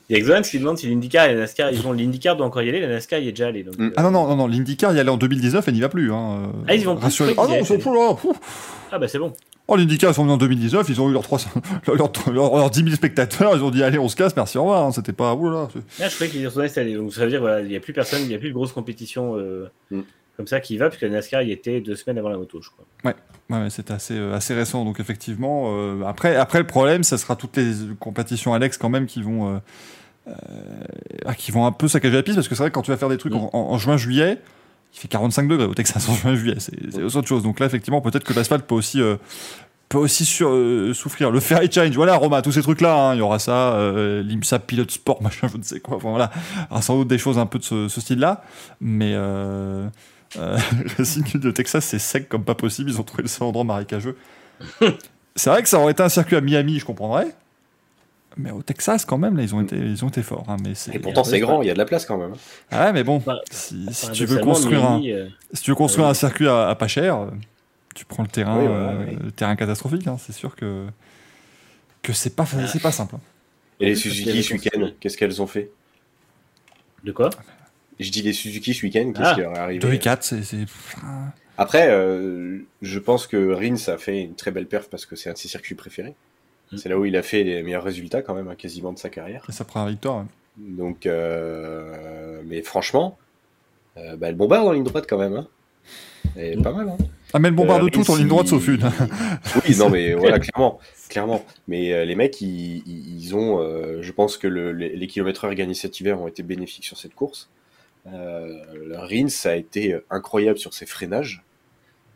[0.10, 2.46] Il y a Exolan qui demande si l'IndyCar et la NASCAR, ils vont l'IndyCar doit
[2.46, 3.63] encore y aller, la NASCAR y est déjà allée.
[3.63, 3.88] Donc, Mm.
[3.88, 6.13] euh, Ah non, non, non, non l'IndyCar, y allait en 2019, elle n'y va plus.
[6.13, 6.53] Hein.
[6.65, 8.13] Ah, ils y vont plus, je croyais Ah non, ils sont plus là.
[8.13, 8.38] Pouf.
[8.93, 9.34] ah bah c'est bon.
[9.67, 11.50] Oh, l'IndyCar, ils sont venus en 2019, ils ont eu leurs 300,
[11.88, 14.57] leurs, leurs- leurs- leurs 10 000 spectateurs, ils ont dit allez, on se casse, merci,
[14.57, 14.86] au revoir.
[14.86, 14.93] hein.
[14.93, 15.34] C'était pas.
[15.36, 15.67] Oulala,
[16.00, 16.96] Là, je croyais qu'ils y cette année.
[16.96, 18.53] Donc ça veut dire voilà, il n'y a plus personne, il n'y a plus de
[18.53, 20.01] grosse compétition euh, Mm.
[20.38, 22.70] Comme ça qui va, puisque la NASCAR y était deux semaines avant la moto, je
[22.70, 22.86] crois.
[23.03, 23.15] Ouais,
[23.50, 25.65] ouais, c'est assez, euh, assez récent, donc effectivement.
[25.75, 29.56] euh, après, après, le problème, ça sera toutes les compétitions Alex quand même qui vont,
[29.56, 29.60] euh,
[30.27, 30.34] euh,
[31.25, 32.91] ah, qui vont un peu saccager la piste, parce que c'est vrai que quand tu
[32.91, 33.38] vas faire des trucs Mm.
[33.38, 34.38] en, en- en juin, juillet,
[34.94, 37.44] il fait 45 degrés au Texas en juin, juillet, c'est c'est autre chose.
[37.44, 39.01] Donc là, effectivement, peut-être que l'asphalte peut aussi.
[39.01, 39.17] euh,
[39.89, 41.32] peut aussi sur, euh, souffrir.
[41.32, 44.60] Le Ferry Change, voilà, Romain, tous ces trucs-là, hein, il y aura ça, euh, l'IMSA
[44.60, 45.96] Pilot Sport, machin, je ne sais quoi.
[45.96, 46.29] Enfin voilà,
[46.70, 48.44] Alors, sans doute des choses un peu de ce, ce style-là,
[48.82, 49.13] mais
[50.36, 50.60] euh, euh,
[50.98, 52.89] Racing de Texas, c'est sec comme pas possible.
[52.89, 54.17] Ils ont trouvé le seul endroit marécageux.
[55.36, 57.27] c'est vrai que ça aurait été un circuit à Miami, je comprendrais.
[58.39, 60.46] Mais au Texas, quand même, là, ils ont été, ils ont été forts.
[60.48, 60.74] hein, mais.
[60.93, 62.34] Et pourtant, c'est grand, il y a de la place quand même.
[62.34, 62.38] hein.
[62.69, 65.75] Ah ouais, mais bon, Bah, si, si tu veux construire un, euh, si tu veux
[65.75, 66.12] construire oui.
[66.12, 67.27] un circuit à, à pas cher, euh,
[67.96, 70.05] tu prends le terrain, Oui, euh, le terrain catastrophique.
[70.07, 70.86] hein, c'est sûr que
[72.04, 73.15] que c'est pas c'est pas simple.
[73.15, 73.19] hein.
[73.80, 75.71] Et les Suzuki ce week-end, qu'est-ce qu'elles ont fait?
[77.04, 77.30] De quoi?
[77.99, 79.33] Je dis les Suzuki ce week-end, qu'est-ce Ah.
[79.36, 80.65] qui leur est arrivé 2 et 4, c'est c'est-
[81.03, 81.25] ah,
[81.57, 85.29] Après, euh, je pense que Rins a fait une très belle perf parce que c'est
[85.29, 86.13] un de ses circuits préférés.
[86.71, 86.77] Mm.
[86.77, 89.10] C'est là où il a fait les meilleurs résultats quand même, hein, quasiment de sa
[89.10, 89.43] carrière.
[89.47, 90.17] c'est sa première victoire.
[90.19, 90.25] ouais.
[90.60, 93.17] Donc, euh, mais franchement,
[93.97, 95.33] euh, bah, elle bombarde en ligne droite quand même.
[95.36, 95.47] Hein.
[96.36, 96.89] Et pas mal.
[96.89, 96.97] Hein.
[97.33, 98.83] Ah mais le bombarde Euh, tout en ligne droite sauf une.
[99.67, 100.79] Oui, non, mais voilà, clairement,
[101.10, 101.43] clairement.
[101.67, 105.07] Mais euh, les mecs, ils, ils- ils ont, euh, je pense que le- les, les
[105.07, 107.49] kilomètres heure gagnés cet hiver ont été bénéfiques sur cette course.
[108.13, 111.43] Euh, Rins a été incroyable sur ses freinages.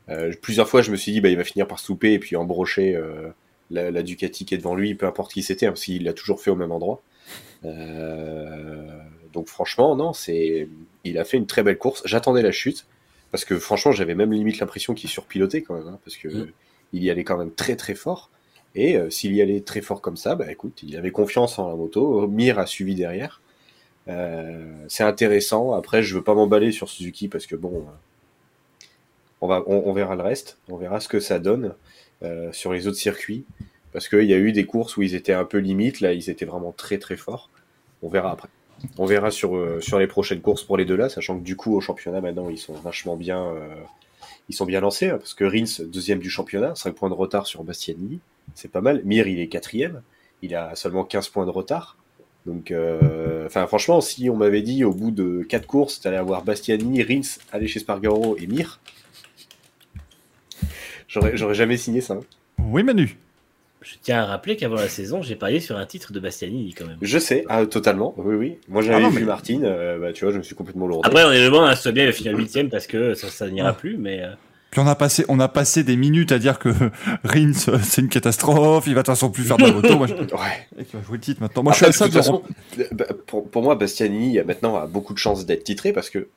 [0.10, 2.20] Euh, plusieurs fois, je me suis dit, bah, il va finir par se louper et
[2.20, 3.30] puis embrocher euh,
[3.70, 6.14] la, la Ducati qui est devant lui, peu importe qui c'était, hein, parce qu'il l'a
[6.14, 7.02] toujours fait au même endroit.
[7.66, 8.88] Euh,
[9.34, 10.68] donc franchement, non, c'est,
[11.04, 12.02] il a fait une très belle course.
[12.06, 12.86] J'attendais la chute
[13.32, 16.52] parce que franchement, j'avais même limite l'impression qu'il surpilotait quand même, hein, parce que Mm.
[16.94, 18.30] il y allait quand même très très fort.
[18.76, 21.68] Et euh, s'il y allait très fort comme ça, bah écoute, il avait confiance en
[21.70, 22.28] la moto.
[22.28, 23.42] Mir a suivi derrière.
[24.08, 25.74] Euh, c'est intéressant.
[25.74, 28.86] Après, je veux pas m'emballer sur Suzuki parce que bon, euh,
[29.42, 30.58] on va, on, verra le reste.
[30.70, 31.76] On verra ce que ça donne
[32.24, 33.46] euh, sur les autres circuits.
[33.94, 36.00] Parce qu'il y a eu des courses où ils étaient un peu limite.
[36.00, 37.50] Là, ils étaient vraiment très très forts.
[38.02, 38.50] On verra après.
[38.98, 41.56] On verra sur, euh, sur les prochaines courses pour les deux là, sachant que du
[41.56, 43.76] coup au championnat maintenant ils sont vachement bien, euh,
[44.50, 47.48] ils sont bien lancés hein, parce que Rins deuxième du championnat, 5 points de retard
[47.48, 48.20] sur Bastianini,
[48.56, 49.02] c'est pas mal.
[49.06, 50.02] Mir il est quatrième,
[50.42, 51.98] il a seulement 15 points de retard.
[52.46, 56.44] Donc, euh, enfin franchement, si on m'avait dit au bout de quatre courses, t'allais avoir
[56.44, 58.80] Bastianini, Rins, aller chez Spargaro et Mir,
[61.08, 62.16] j'aurais j'aurais jamais signé ça.
[62.16, 62.22] hein.
[62.60, 63.18] Oui Manu.
[63.82, 66.86] Je tiens à rappeler qu'avant la saison, j'ai parié sur un titre de Bastianini quand
[66.86, 66.98] même.
[67.02, 68.58] Je sais, ah, totalement, oui oui.
[68.70, 71.08] Moi j'avais Ah vu mais- Martine, euh, bah tu vois, je me suis complètement lourdé.
[71.08, 73.30] Après, on est le bon, hein, soit bien, il va finir huitième parce que ça,
[73.30, 73.74] ça n'ira Ah.
[73.74, 74.30] plus, mais euh,
[74.72, 76.70] Puis on a passé, on a passé des minutes à dire que
[77.24, 79.98] Rins, euh, c'est une catastrophe, il va de toute façon plus faire de la moto.
[79.98, 80.14] Moi, je...
[80.14, 80.68] Ouais.
[80.80, 81.64] Et va jouer le titre maintenant.
[81.64, 84.40] Moi, Après, je suis à de ça toute de façon, bah, pour, pour moi, Bastianini
[84.40, 86.28] a maintenant a beaucoup de chances d'être titré parce que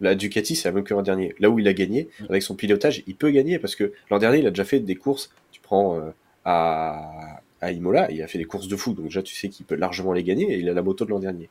[0.00, 1.34] la Ducati, c'est la même que l'an dernier.
[1.38, 4.38] Là où il a gagné, avec son pilotage, il peut gagner parce que l'an dernier,
[4.38, 5.30] il a déjà fait des courses.
[5.52, 6.10] Tu prends euh,
[6.46, 8.94] à, à Imola, il a fait des courses de fou.
[8.94, 11.10] Donc déjà, tu sais qu'il peut largement les gagner et il a la moto de
[11.10, 11.50] l'an dernier.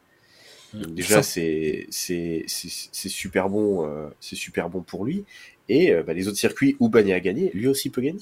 [0.74, 5.26] Donc déjà, Ça- c'est c'est c'est c'est super bon, euh, c'est super bon pour lui.
[5.72, 8.20] Et euh, bah, les autres circuits où Bagné a gagné, lui aussi peut gagner.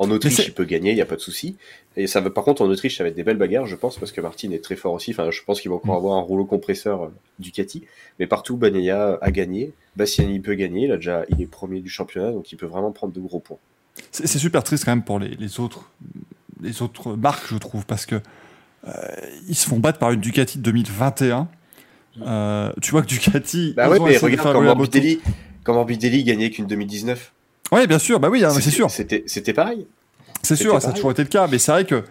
[0.00, 1.56] En Autriche, il peut gagner, il n'y a pas de souci.
[1.96, 3.96] Et ça va, par contre, en Autriche, ça va être des belles bagarres, je pense,
[3.96, 5.12] parce que Martin est très fort aussi.
[5.12, 5.98] Enfin, je pense qu'il va encore Mm.
[5.98, 7.84] avoir un rouleau compresseur euh, Ducati.
[8.18, 9.72] Mais partout, Bagnaia a gagné.
[9.94, 10.86] Bastiani peut gagner.
[10.86, 13.38] Il, a déjà, il est premier du championnat, donc il peut vraiment prendre de gros
[13.38, 13.58] points.
[14.10, 15.90] C'est super triste quand même pour les, les autres,
[16.60, 18.16] les autres marques, je trouve, parce que
[18.88, 18.90] euh,
[19.48, 21.48] ils se font battre par une Ducati de 2021.
[22.22, 23.74] Euh, tu vois que Ducati.
[23.76, 24.62] Bah ouais, mais regarde moto.
[24.62, 25.20] Morbidelli,
[25.70, 27.32] quand Morbidelli gagnait qu'une 2019.
[27.72, 28.90] Ouais, bien sûr, bah oui, hein, c'est sûr.
[28.90, 29.86] C'était pareil.
[30.42, 32.02] C'est sûr, ça a toujours été le cas, mais c'est vrai que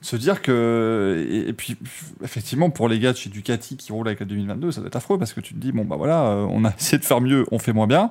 [0.00, 1.26] se dire que.
[1.30, 1.76] Et, et puis,
[2.22, 4.96] effectivement, pour les gars de chez Ducati qui roulent avec la 2022, ça doit être
[4.96, 7.20] affreux parce que tu te dis, bon, bah voilà, euh, on a essayé de faire
[7.20, 8.10] mieux, on fait moins bien.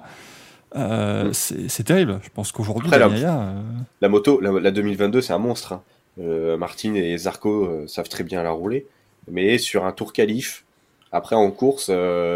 [0.75, 1.33] Euh, Mm.
[1.67, 2.19] c'est terrible.
[2.23, 3.61] Je pense qu'aujourd'hui, la- euh,
[4.01, 5.73] La moto, la, la 2022, c'est un monstre.
[5.73, 5.81] hein.
[6.21, 8.85] Euh, Martin et Zarco savent très bien la rouler.
[9.29, 10.63] Mais sur un tour qualif,
[11.11, 11.89] après en course,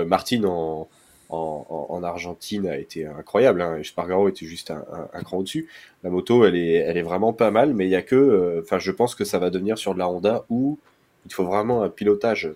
[0.07, 0.87] Martin en,
[1.29, 3.61] en, en- en Argentine a été incroyable.
[3.61, 5.67] Hein, Spargaro était juste un, un- un cran au-dessus.
[6.03, 8.15] La moto, elle est, elle est vraiment pas mal, mais il y a que.
[8.15, 10.77] euh, Enfin, je pense que ça va devenir sur de la Honda où
[11.25, 12.49] il faut vraiment un pilotage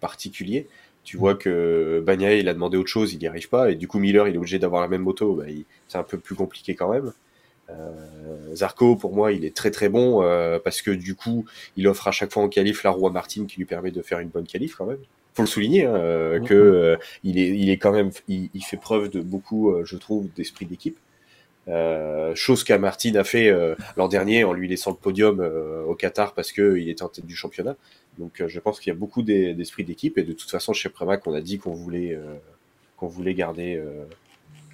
[0.00, 0.68] particulier.
[1.04, 3.88] Tu vois que Bagnaia, il a demandé autre chose, il n'y arrive pas, et du
[3.88, 5.34] coup Miller, il est obligé d'avoir la même moto.
[5.34, 5.44] Bah,
[5.88, 7.12] c'est un peu plus compliqué quand même.
[7.70, 11.88] Euh, Zarco, pour moi, il est très très bon euh, parce que du coup, il
[11.88, 14.20] offre à chaque fois en qualif la roue à Martin qui lui permet de faire
[14.20, 14.98] une bonne qualif quand même.
[15.34, 16.46] Faut le souligner hein, euh, Mhm.
[16.46, 19.84] que euh, il est il est quand même il, il fait preuve de beaucoup, euh,
[19.84, 20.96] je trouve, d'esprit d'équipe.
[21.68, 25.84] Euh, chose qu'à Martin a fait euh, l'an dernier en lui laissant le podium euh,
[25.84, 27.76] au Qatar parce que il était en tête du championnat.
[28.18, 30.72] Donc euh, je pense qu'il y a beaucoup d'e- d'esprit d'équipe et de toute façon
[30.72, 32.34] chez Pramac on a dit qu'on voulait euh,
[32.96, 34.04] qu'on voulait garder euh,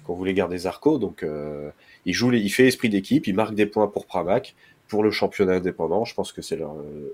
[0.05, 1.69] qu'on voulait garder Zarco donc euh,
[2.05, 4.55] il joue les- il fait esprit d'équipe, il marque des points pour Pramac,
[4.87, 7.13] pour le championnat indépendant, je pense que c'est leur euh,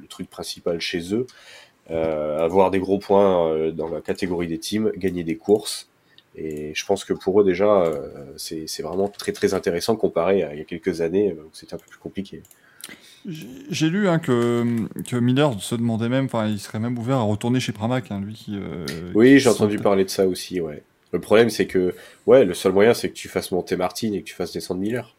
[0.00, 1.26] le truc principal chez eux.
[1.90, 5.88] Euh, avoir des gros points euh, dans la catégorie des teams, gagner des courses.
[6.34, 10.52] Et je pense que pour eux déjà, euh, c'est vraiment très très intéressant comparé à
[10.52, 12.42] il y a quelques années où c'était un peu plus compliqué.
[13.70, 14.64] J'ai lu hein, que,
[15.08, 18.20] que Miller se demandait même, enfin, il serait même ouvert à retourner chez Pramac, hein,
[18.20, 18.56] lui qui.
[18.56, 20.82] euh, Oui, j'ai entendu parler de ça aussi, ouais.
[21.12, 21.94] Le problème c'est que,
[22.26, 24.80] ouais, le seul moyen c'est que tu fasses monter Martin et que tu fasses descendre
[24.80, 25.14] Miller.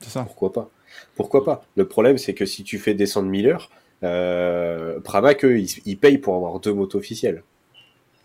[0.00, 0.22] C'est ça.
[0.24, 0.70] Pourquoi pas?
[1.14, 1.64] Pourquoi pas?
[1.76, 3.70] Le problème, c'est que si tu fais descendre Miller,
[4.02, 7.42] euh, Pramac, eux, ils, ils payent pour avoir deux motos officielles.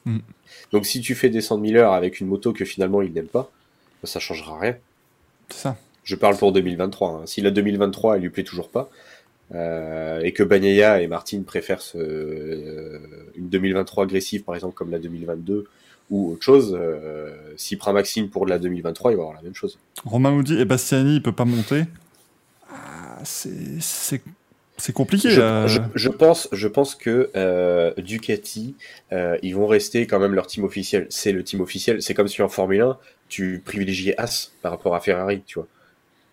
[0.06, 0.20] Mm.
[0.72, 3.52] Donc si tu fais descendre Miller avec une moto que finalement il n'aime pas,
[4.04, 4.76] ça changera rien.
[5.50, 5.78] C'est ça.
[6.04, 7.10] Je parle pour 2023.
[7.10, 7.22] hein.
[7.26, 8.90] Si la 2023, elle lui plaît toujours pas,
[9.54, 13.00] euh, et que Bagnaia et Martin préfèrent ce- euh,
[13.36, 15.68] une 2023 agressive, par exemple, comme la 2022,
[16.10, 19.42] ou autre chose, euh, si Pramac signe pour de la 2023, il va avoir la
[19.44, 19.78] même chose.
[20.04, 21.84] Romain nous dit, et Bastiani, il peut pas monter.
[22.70, 24.22] Ah, c'est-
[24.82, 25.30] c'est compliqué.
[25.30, 25.68] Je, euh.
[25.68, 28.76] je- je pense, je pense que euh, Ducati,
[29.14, 31.08] euh, ils vont rester quand même leur team officiel.
[31.10, 32.02] C'est le team officiel.
[32.02, 32.98] C'est comme si en Formule 1,
[33.30, 35.68] tu privilégiais As par rapport à Ferrari, tu vois.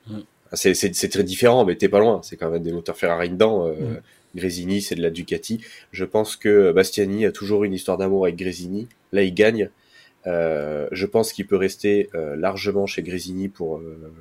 [0.08, 0.18] Mm.
[0.54, 2.20] C'est- C'est c'est très différent, mais t'es pas loin.
[2.24, 3.66] C'est quand même des moteurs Ferrari dedans.
[3.68, 4.00] Euh, Mm.
[4.34, 5.60] Grésini, c'est de la Ducati.
[5.90, 8.86] Je pense que Bastiani a toujours une histoire d'amour avec Grésini.
[9.12, 9.70] Là, il gagne.
[10.26, 14.12] Euh, je pense qu'il peut rester euh, largement chez Grésini pour, euh,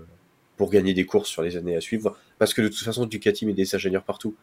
[0.57, 2.17] pour gagner des courses sur les années à suivre.
[2.39, 4.35] Parce que de toute façon, Ducati met des ingénieurs partout.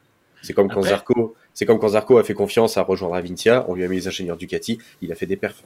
[0.42, 3.74] C'est comme quand Zarco, c'est comme quand Zarco a fait confiance à rejoindre Avintia, on
[3.74, 5.62] lui a mis les ingénieurs Ducati, il a fait des perfs.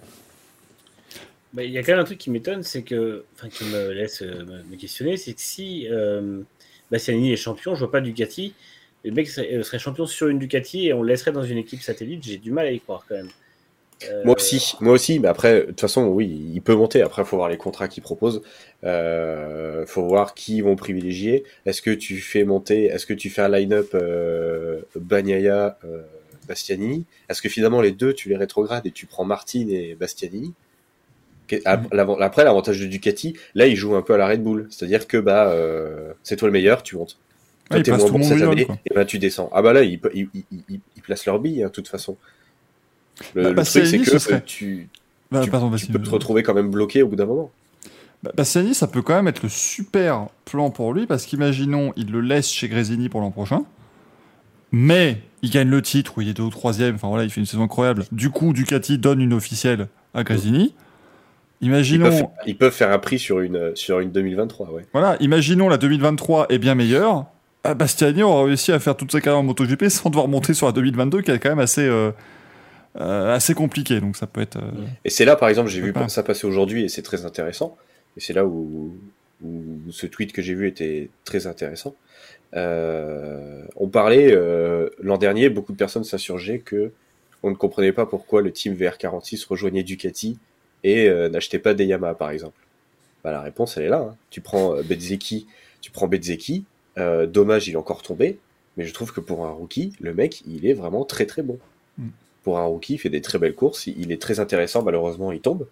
[1.53, 3.91] Bah, Il y a quand même un truc qui m'étonne, c'est que, enfin, qui me
[3.93, 6.43] laisse euh, me, me questionner, c'est que si euh,
[6.91, 8.55] Bastianini est champion, je vois pas Ducati,
[9.05, 11.59] le mec serait, euh, serait champion sur une Ducati et on le laisserait dans une
[11.59, 13.31] équipe satellite, j'ai du mal à y croire quand même.
[14.09, 17.03] Euh, Moi aussi, moi aussi, mais après, de toute façon, oui, il peut monter.
[17.03, 18.43] Après, faut voir les contrats qu'il propose.
[18.85, 21.43] Euh, faut voir qui ils vont privilégier.
[21.67, 26.03] Est-ce que tu fais monter, est-ce que tu fais un line-up euh, Bagnaia, euh,
[26.47, 27.07] Bastianini?
[27.29, 30.55] Est-ce que finalement les deux, tu les rétrogrades et tu prends Martin et Bastianini?
[31.93, 35.07] L'avant- Après, l'avantage de Ducati, là, il joue un peu à la Red Bull, c'est-à-dire
[35.09, 37.17] que bah, euh, c'est toi le meilleur, tu montes.
[37.71, 39.49] Toi, il t'es moins tout bon le monde cette année, et ben tu descends.
[39.53, 42.17] Ah bah là, ils il, il, il, il placent leur bille, hein, de toute façon.
[43.35, 44.89] Le, Bah, le truc, c'est que serait- tu,
[45.31, 47.51] Bah, tu, pardon, tu vas-y, peux te retrouver quand même bloqué au bout d'un moment.
[48.37, 52.21] Bastiani, ça peut quand même être le super plan pour lui, parce qu'imaginons, il le
[52.21, 53.63] laisse chez Grésini pour l'an prochain,
[54.73, 57.41] mais il gagne le titre, où il est deux ou troisième, enfin voilà, il fait
[57.41, 58.05] une saison incroyable.
[58.11, 60.75] Du coup, Ducati donne une officielle à Grésini.
[61.61, 64.87] Ils Imaginons, peuvent, ils peuvent faire un prix sur une, sur une 2023, ouais.
[64.93, 67.27] voilà, imaginons la 2023 est bien meilleure.
[67.65, 70.67] Ah, Bastiani aura réussi à faire toute sa carrière en MotoGP sans devoir monter sur
[70.67, 72.13] la 2022, qui est quand même assez, euh,
[73.01, 74.01] euh, assez compliqué.
[74.01, 74.57] Donc ça peut être.
[74.57, 74.71] euh,
[75.05, 76.09] Et c'est là, par exemple, j'ai vu pas.
[76.09, 77.77] ça passer aujourd'hui et c'est très intéressant.
[78.17, 78.97] Et c'est là où,
[79.45, 81.95] où ce tweet que j'ai vu était très intéressant.
[82.57, 86.93] Euh, on parlait euh, l'an dernier, beaucoup de personnes s'insurgeaient que
[87.43, 90.39] on ne comprenait pas pourquoi le team VR46 rejoignait Ducati
[90.83, 92.59] et n'achetait pas des Yamaha, par exemple.
[93.23, 94.09] Bah, la réponse, elle est là.
[94.11, 94.17] hein.
[94.31, 95.47] Tu prends Bezzecchi,
[95.81, 96.65] Tu prends Bezeki,
[97.29, 98.39] dommage, il est encore tombé,
[98.77, 101.59] mais je trouve que pour un rookie, le mec, il est vraiment très très bon.
[102.49, 105.41] Pour un rookie, il fait des très belles courses, il est très intéressant, malheureusement, il
[105.41, 105.67] tombe,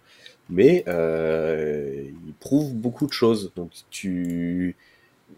[0.47, 3.51] mais euh, il prouve beaucoup de choses.
[3.55, 4.75] Donc, tu,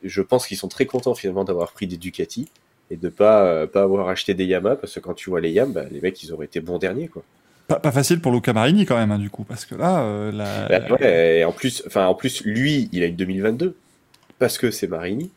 [0.04, 2.50] je pense qu'ils sont très contents finalement d'avoir pris des Ducati
[2.92, 5.52] et de pas euh, pas avoir acheté des Yamaha parce que quand tu vois les
[5.52, 7.24] Yam, bah, les mecs, ils auraient été bons derniers, quoi.
[7.70, 10.34] Pas, pas facile pour Luca Marini quand même, hein, du coup, parce que là, euh,
[10.34, 13.78] la- Bah, ouais, et en plus, enfin, en plus, lui, il a une 2022
[14.40, 15.32] parce que c'est Marini.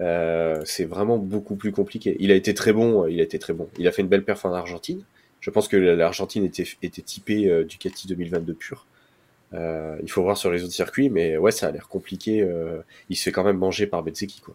[0.00, 2.16] Euh, c'est vraiment beaucoup plus compliqué.
[2.18, 3.68] Il a été très bon, il a été très bon.
[3.78, 5.02] Il a fait une belle perf en Argentine.
[5.44, 8.86] Je pense que l'Argentine était, était typée euh, Ducati 2022 pur.
[9.52, 12.40] Euh, il faut voir sur les autres circuits, mais ouais, ça a l'air compliqué.
[12.40, 12.78] euh,
[13.10, 14.54] il se fait quand même manger par quoi.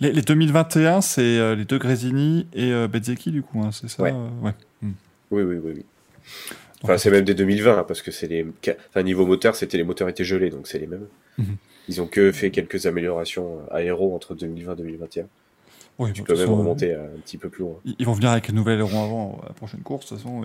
[0.00, 4.02] les, les 2021, c'est euh, les deux Grésini et Bezzecchi, du coup, hein, c'est ça?
[4.02, 4.12] Ouais.
[4.42, 4.50] ouais.
[4.82, 4.90] Hmm.
[5.30, 5.84] Oui, oui, oui, oui.
[6.82, 8.44] Enfin, c'est même des 2020, hein, parce que c'est les.
[8.90, 11.06] Enfin, niveau moteur, c'était les moteurs étaient gelés, donc c'est les mêmes.
[11.38, 11.56] Mhm.
[11.88, 15.26] Ils ont que fait quelques améliorations aéro entre 2020 et 2021.
[15.98, 17.76] Oui, Tu de peux toute même façon, remonter euh, un petit peu plus loin.
[17.84, 20.44] Ils vont venir avec un nouvel aileron avant à la prochaine course, de toute façon.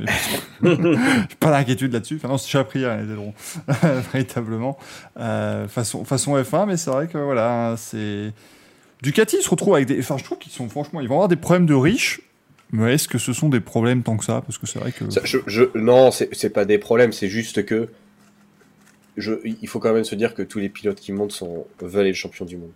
[1.39, 2.17] pas d'inquiétude là-dessus.
[2.17, 3.33] Enfin, non, c'est déjà pris hein, les ailerons,
[4.13, 4.77] véritablement.
[5.19, 8.31] Euh, façon, façon F1, mais c'est vrai que voilà, c'est.
[9.01, 9.99] Ducati se retrouve avec des.
[9.99, 11.01] Enfin, je trouve qu'ils sont franchement.
[11.01, 12.21] Ils vont avoir des problèmes de riches,
[12.71, 14.41] mais est-ce que ce sont des problèmes tant que ça?
[14.41, 15.09] Parce que c'est vrai que.
[15.09, 17.89] Ça, je, je- non, c'est c'est pas des problèmes, c'est juste que
[19.17, 22.07] je, il faut quand même se dire que tous les pilotes qui montent sont, veulent
[22.07, 22.71] être champions du monde.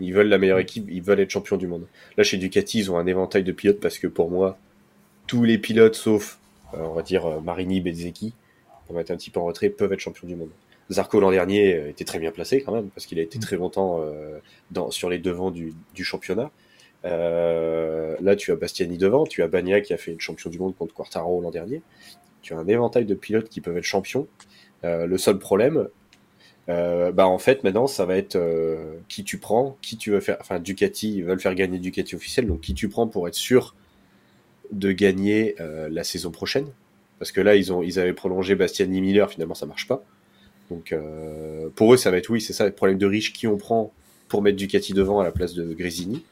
[0.00, 1.86] Ils veulent la meilleure équipe, ils veulent être champions du monde.
[2.16, 4.58] Là, chez Ducati, ils ont un éventail de pilotes parce que pour moi,
[5.26, 6.38] tous les pilotes, sauf,
[6.74, 8.34] euh, on va dire, euh, Marini, Bezzecchi,
[8.88, 10.50] on va être un petit peu en retrait, peuvent être champions du monde.
[10.90, 13.56] Zarco l'an dernier euh, était très bien placé quand même, parce qu'il a été très
[13.56, 14.38] longtemps euh,
[14.70, 16.50] dans, sur les devants du, du championnat.
[17.04, 20.74] Là, tu as Bastiani devant, tu as Bagnac qui a fait une champion du monde
[20.76, 21.80] contre Quartaro l'an dernier.
[22.42, 24.26] Tu as un éventail de pilotes qui peuvent être champions.
[24.82, 25.88] Le seul problème,
[26.68, 30.20] euh, bah en fait maintenant ça va être euh, qui tu prends, qui tu veux
[30.20, 30.36] faire.
[30.40, 33.74] Enfin Ducati, ils veulent faire gagner Ducati officiel, donc qui tu prends pour être sûr
[34.72, 36.66] de gagner euh, la saison prochaine.
[37.18, 40.04] Parce que là ils ont ils avaient prolongé Bastiani Miller, finalement ça marche pas.
[40.70, 43.46] Donc euh, pour eux ça va être oui c'est ça le problème de riche qui
[43.46, 43.92] on prend
[44.28, 46.24] pour mettre Ducati devant à la place de Grésini.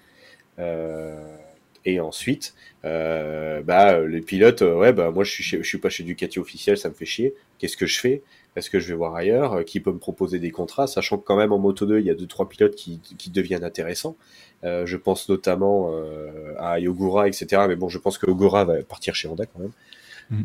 [0.59, 1.37] Euh,
[1.85, 6.05] et ensuite, euh, bah, les pilotes, ouais, bah, moi, je suis, je suis pas chez
[6.05, 7.35] Ducati officiel, ça me fait chier.
[7.59, 8.23] Qu'est-ce que je fais?
[8.59, 11.25] Est-ce que je vais voir ailleurs Euh, Qui peut me proposer des contrats Sachant que
[11.25, 14.17] quand même en Moto 2, il y a deux trois pilotes qui, qui deviennent intéressants.
[14.65, 17.63] Euh, je pense notamment euh, à Yogura, etc.
[17.69, 19.73] Mais bon, je pense que Ogura va partir chez Honda quand même.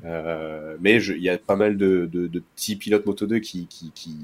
[0.05, 3.67] Euh, mais il y a pas mal de, de, de petits pilotes Moto 2 qui,
[3.67, 4.15] qui, qui...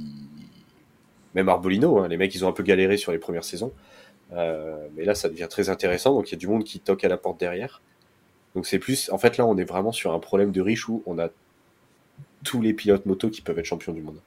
[1.36, 3.74] même Arbolino, hein, les mecs, ils ont un peu galéré sur les premières saisons.
[4.32, 6.14] Mais là, ça devient très intéressant.
[6.14, 7.82] Donc, il y a du monde qui toque à la porte derrière.
[8.56, 9.10] Donc, c'est plus.
[9.12, 11.30] En fait, là, on est vraiment sur un problème de riche où on a
[12.44, 14.20] tous les pilotes moto qui peuvent être champions du monde.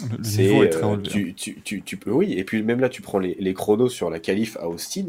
[0.00, 1.08] le, le niveau est très euh, relevé.
[1.08, 1.10] hein.
[1.10, 2.32] tu, tu, tu, tu peux, oui.
[2.34, 5.06] Et puis, même là, tu prends les, les chronos sur la qualif à Austin.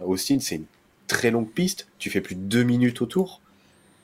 [0.00, 0.66] À Austin, c'est une
[1.06, 1.88] très longue piste.
[1.98, 3.40] Tu fais plus de deux minutes autour.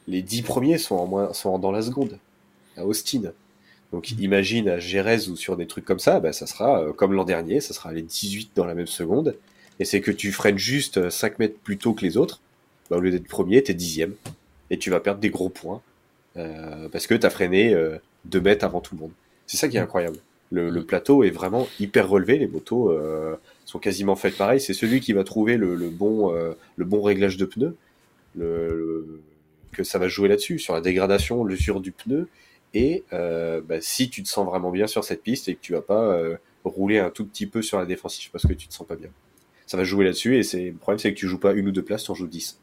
[0.09, 2.19] Les dix premiers sont, en moins, sont dans la seconde.
[2.77, 3.33] À Austin.
[3.93, 4.21] Donc Mm.
[4.21, 7.25] imagine à Jerez ou sur des trucs comme ça, bah, ça sera euh, comme l'an
[7.25, 9.37] dernier, ça sera les 18 dans la même seconde.
[9.81, 12.41] Et c'est que tu freines juste euh, 5 mètres plus tôt que les autres.
[12.91, 14.15] Bah, au lieu d'être premier, t'es dixième.
[14.71, 15.83] Et tu vas perdre des gros points.
[16.41, 17.77] Euh, parce que t'as freiné
[18.25, 19.13] 2 mètres avant tout le monde.
[19.47, 20.19] C'est ça qui est incroyable.
[20.53, 22.39] Le, le plateau est vraiment hyper relevé.
[22.39, 24.61] Les motos euh, sont quasiment faites pareil.
[24.61, 27.77] C'est celui qui va trouver le, le bon, euh, le bon réglage de pneus.
[28.37, 29.21] Le,
[29.73, 32.29] que ça va jouer là-dessus, sur la dégradation, l'usure du pneu.
[32.75, 35.73] Et euh, bah, si tu te sens vraiment bien sur cette piste et que tu
[35.73, 38.75] vas pas euh, rouler un tout petit peu sur la défensive parce que tu te
[38.75, 39.11] sens pas bien.
[39.67, 41.73] Ça va jouer là-dessus et c'est le problème c'est que tu joues pas une ou
[41.73, 42.59] deux places, tu en joues 10.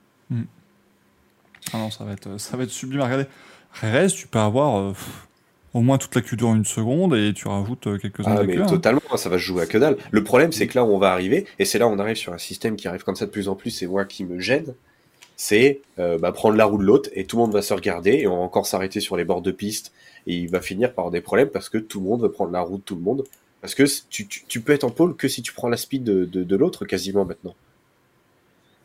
[1.74, 3.26] Ah non, ça va être, ça va être sublime à regarder.
[3.74, 5.28] Rérez, tu peux avoir euh, pff,
[5.74, 8.58] au moins toute la Q2 en une seconde et tu rajoutes euh, quelques-uns Ah mais
[8.58, 8.66] Q1, hein.
[8.66, 9.98] totalement, ça va se jouer à que dalle.
[10.12, 12.16] Le problème c'est que là où on va arriver, et c'est là où on arrive
[12.16, 14.40] sur un système qui arrive comme ça de plus en plus, et moi qui me
[14.40, 14.74] gêne,
[15.38, 18.14] c'est euh, bah, prendre la roue de l'autre et tout le monde va se regarder
[18.14, 19.94] et on va encore s'arrêter sur les bords de piste
[20.26, 22.52] et il va finir par avoir des problèmes parce que tout le monde veut prendre
[22.52, 23.24] la roue de tout le monde.
[23.62, 26.04] Parce que tu, tu, tu peux être en pôle que si tu prends la speed
[26.04, 27.56] de, de, de l'autre quasiment maintenant.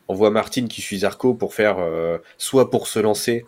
[0.08, 3.46] On voit Martin qui suit Zarco pour faire euh, soit pour se lancer,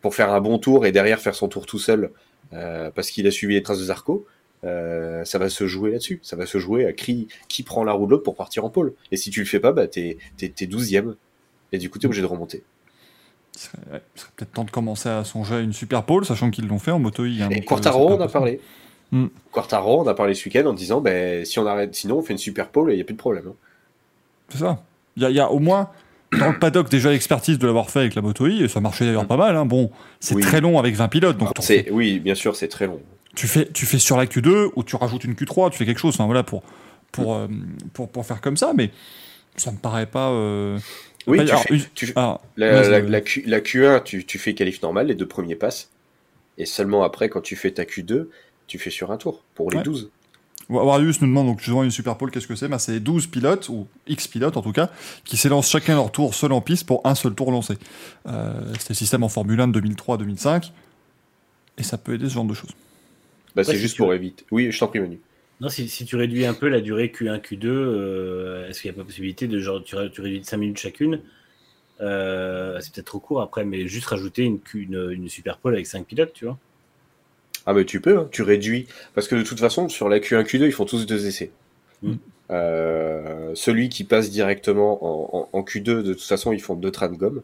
[0.00, 2.10] pour faire un bon tour et derrière faire son tour tout seul
[2.52, 4.26] euh, parce qu'il a suivi les traces de Zarco.
[4.64, 6.18] Euh, ça va se jouer là-dessus.
[6.22, 8.70] Ça va se jouer à qui, qui prend la roue de l'autre pour partir en
[8.70, 8.92] pôle.
[9.12, 10.52] Et si tu le fais pas, bah t'es t'es.
[11.72, 12.62] Et du coup t'es obligé de remonter.
[13.54, 16.24] Il serait, ouais, il serait peut-être temps de commencer à songer à une super pole,
[16.24, 17.42] sachant qu'ils l'ont fait en moto I.
[17.42, 18.60] hein, Et donc, euh, Quartaro, on a parlé.
[19.10, 19.26] Hmm.
[19.52, 22.32] Quartaro, on a parlé ce week-end en disant, ben si on arrête, sinon on fait
[22.34, 23.44] une super pole et il y a plus de problème.
[23.48, 23.54] hein.
[24.50, 24.82] C'est ça.
[25.16, 25.90] Il y, a- il y a au moins
[26.38, 29.04] dans le paddock déjà l'expertise de l'avoir fait avec la moto I, et ça marchait
[29.06, 29.56] d'ailleurs pas mal.
[29.56, 29.64] hein.
[29.64, 30.42] Bon, c'est Oui.
[30.42, 33.00] très long avec 20 pilotes, donc C'est oui, bien sûr, c'est très long.
[33.34, 36.00] tu fais, tu fais sur la Q2 ou tu rajoutes une Q3, tu fais quelque
[36.00, 36.14] chose.
[36.14, 36.62] Enfin, voilà, pour,
[37.12, 37.46] pour, euh,
[37.92, 38.90] pour, pour faire comme ça, mais
[39.56, 40.30] ça me paraît pas.
[40.30, 40.78] euh,
[41.26, 43.60] Oui, pas- tu alors, fais- une- tu- alors, La, moi, la, je- la Q, la
[43.60, 45.90] Q1, tu, tu fais qualif normal, les deux premiers passes.
[46.58, 48.28] Et seulement après, quand tu fais ta Q2,
[48.66, 49.82] tu fais sur un tour pour les Ouais.
[49.84, 50.10] 12.
[50.68, 52.68] Warius nous demande donc justement une super pole, qu'est-ce que c'est?
[52.68, 54.90] Ben, C'est 12 pilotes, ou X pilotes en tout cas,
[55.24, 57.74] qui s'élancent chacun leur tour seul en piste pour un seul tour lancé.
[58.26, 60.72] Euh, C'était le système en Formule 1 de 2003-2005,
[61.78, 62.72] et ça peut aider ce genre de choses.
[63.56, 64.44] Bah, c'est si juste tu pour éviter.
[64.50, 65.18] Oui, je t'en prie, Manu.
[65.60, 68.96] Non, si, si tu réduis un peu la durée Q1, Q2, euh, est-ce qu'il n'y
[68.96, 71.20] a pas possibilité de genre tu, tu réduis de 5 minutes chacune?
[72.00, 75.86] Euh, C'est peut-être trop court après, mais juste rajouter une, une, une super pole avec
[75.86, 76.58] 5 pilotes, tu vois.
[77.66, 78.86] Ah, mais tu peux, hein, tu réduis.
[79.14, 81.50] Parce que de toute façon, sur la Q1, Q2, ils font tous deux essais.
[82.02, 82.14] Mm.
[82.50, 86.90] Euh, celui qui passe directement en, en- en Q2, de toute façon, ils font deux
[86.90, 87.42] trains de gomme.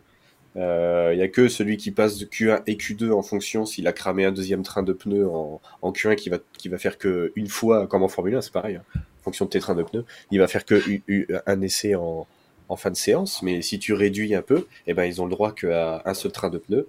[0.56, 3.86] Euh, Il y a que celui qui passe de Q1 et Q2 en fonction s'il
[3.88, 6.96] a cramé un deuxième train de pneus en, en Q1 qui va, qui va faire
[6.98, 8.84] que une fois, comme en Formule 1, c'est pareil, hein,
[9.20, 11.94] en fonction de tes trains de pneus, il va faire que u- u- un essai
[11.96, 12.26] en,
[12.68, 13.42] en fin de séance.
[13.42, 16.32] Mais si tu réduis un peu, eh ben, ils ont le droit qu'à un seul
[16.32, 16.86] train de pneus.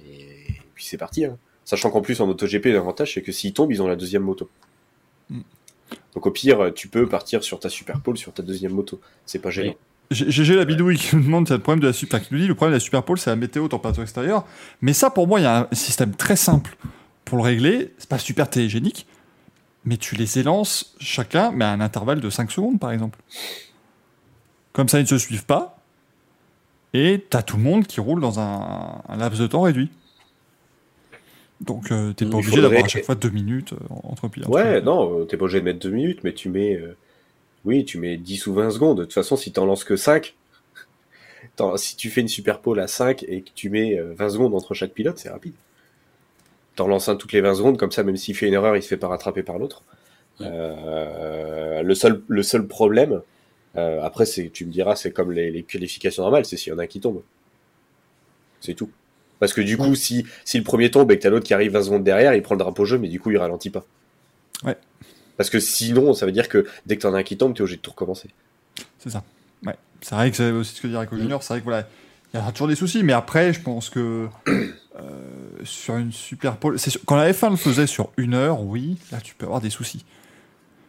[0.00, 0.36] Et
[0.74, 1.24] puis c'est parti.
[1.24, 1.38] Hein.
[1.68, 4.48] Sachant qu'en plus en MotoGP, l'avantage c'est que s'ils tombent, ils ont la deuxième moto.
[5.28, 5.40] Mm.
[6.14, 8.98] Donc au pire, tu peux partir sur ta super pole, sur ta deuxième moto.
[9.26, 9.74] C'est pas gênant.
[10.10, 12.40] G- GG la bidouille qui nous demande, c'est le problème de la super, qui nous
[12.40, 14.46] dit, le problème de la super pole, c'est la météo, température extérieure.
[14.80, 16.78] Mais ça, pour moi, il y a un système très simple
[17.26, 17.92] pour le régler.
[17.98, 19.06] C'est pas super télégénique,
[19.84, 23.18] mais tu les élances chacun, mais à un intervalle de 5 secondes, par exemple.
[24.72, 25.78] Comme ça, ils ne se suivent pas.
[26.94, 29.90] Et t'as tout le monde qui roule dans un, un laps de temps réduit.
[31.60, 34.48] Donc, euh, t'es pas obligé faudrait- d'avoir à chaque fois 2 minutes euh, entre pilotes.
[34.48, 36.96] Ouais, non, euh, t'es pas obligé de mettre deux minutes, mais tu mets, euh,
[37.64, 38.98] oui, tu mets 10 ou 20 secondes.
[38.98, 40.36] De toute façon, si t'en lances que 5,
[41.56, 44.30] t'en- si tu fais une super pole à 5 et que tu mets euh, 20
[44.30, 45.54] secondes entre chaque pilote, c'est rapide.
[46.76, 48.82] T'en lances un toutes les 20 secondes, comme ça, même s'il fait une erreur, il
[48.82, 49.82] se fait pas rattraper par l'autre.
[50.42, 53.22] Euh, le seul, le seul problème,
[53.76, 56.76] euh, après, c'est, tu me diras, c'est comme les, les qualifications normales, c'est s'il y
[56.76, 57.22] en a un qui tombe.
[58.60, 58.90] C'est tout.
[59.40, 61.72] Parce que du coup, si, si le premier tombe et que t'as l'autre qui arrive
[61.72, 63.84] 20 secondes derrière, il prend le drapeau jaune, mais du coup, il ralentit pas.
[64.64, 64.76] Ouais.
[65.36, 67.60] Parce que sinon, ça veut dire que dès que t'en as un qui tombe, t'es
[67.60, 68.28] obligé de tout recommencer.
[68.98, 69.22] C'est ça.
[69.64, 69.76] Ouais.
[70.00, 71.42] C'est vrai que c'est aussi ce que dit Rico Junior.
[71.42, 71.86] C'est vrai que voilà,
[72.34, 73.02] il y a toujours des soucis.
[73.04, 75.00] Mais après, je pense que euh,
[75.62, 78.96] sur une super pole, c'est sûr- quand la F1 le faisait sur une heure, oui,
[79.12, 80.04] là tu peux avoir des soucis.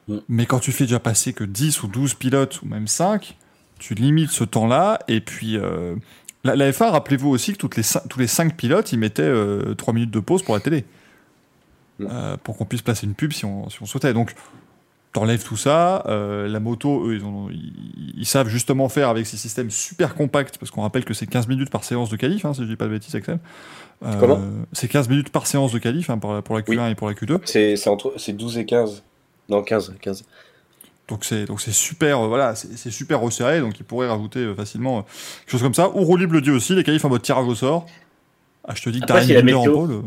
[0.07, 0.17] Mm.
[0.27, 3.38] Mais quand tu fais déjà passer que 10 ou 12 pilotes ou même 5,
[3.77, 4.99] tu limites ce temps-là.
[5.07, 5.95] Et puis, euh,
[6.43, 9.73] la, la F1, rappelez-vous aussi que toutes les tous les 5 pilotes, ils mettaient euh,
[9.75, 10.86] 3 minutes de pause pour la télé.
[11.99, 12.08] Mm.
[12.10, 14.13] Euh, pour qu'on puisse placer une pub si on, si on souhaitait.
[14.13, 14.34] Donc,
[15.12, 16.04] t'enlèves tout ça.
[16.08, 20.15] euh, la moto, eux, ils, ont- ils- ils savent justement faire avec ces systèmes super
[20.15, 22.67] compacts, parce qu'on rappelle que c'est 15 minutes par séance de qualif, hein, si je
[22.67, 23.39] dis pas de bêtises, Axel.
[24.06, 24.39] Euh, Comment?
[24.71, 27.08] C'est 15 minutes par séance de qualif hein, pour, la- pour la Q1 et pour
[27.10, 27.39] la Q2.
[27.43, 29.04] C'est, c'est entre, c'est 12 et 15.
[29.49, 30.23] Non, 15, 15.
[31.09, 34.39] Donc c'est donc c'est super, euh, voilà, c'est c'est super resserré, donc ils pourraient rajouter
[34.39, 35.01] euh, facilement euh,
[35.41, 35.89] quelque chose comme ça.
[35.89, 37.87] Ou Rolib le dit aussi, les qualifs en mode tirage au sort.
[38.67, 39.91] Ah, je te dis t'as si la leader en météo- pôle.
[39.91, 40.01] euh,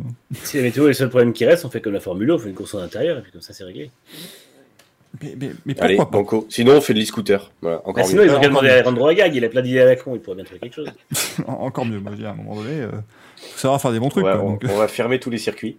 [0.45, 2.35] Si la météo est le seul problème qui reste, on fait comme la Formule 1,
[2.35, 3.91] on fait une course en intérieur et puis comme ça c'est réglé.
[5.21, 6.47] Mais, mais, mais Allez, pourquoi pas banco.
[6.49, 7.51] Sinon, on fait de l'e-scooter.
[7.61, 8.29] Voilà, encore Bah, sinon, mieux.
[8.29, 8.75] ils ont qu'à encore demander à.
[8.75, 10.89] Alejandro Agag, il a plein d'idées à la con, il pourrait bien trouver quelque chose.
[11.47, 12.91] Encore mieux, moi je dis à un moment donné, euh,
[13.37, 14.25] faut savoir faire des bons trucs.
[14.25, 15.77] Ouais, quoi, on, donc, on va fermer tous les circuits.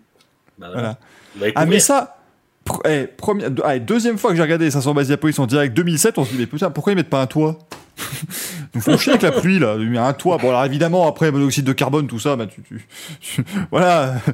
[0.60, 1.00] Bah, voilà.
[1.38, 2.18] Va Ah mais ça,
[2.66, 6.18] pr- eh, première, de- allez, deuxième fois que j'ai regardé 500 Basiapolis en direct 2007,
[6.18, 7.60] on se dit mais putain pourquoi ils mettent pas un toit
[8.74, 10.38] Nous font chier avec la pluie là, un toit.
[10.38, 12.86] Bon alors évidemment après monoxyde de carbone tout ça, bah tu, tu-
[13.20, 14.16] tu- voilà.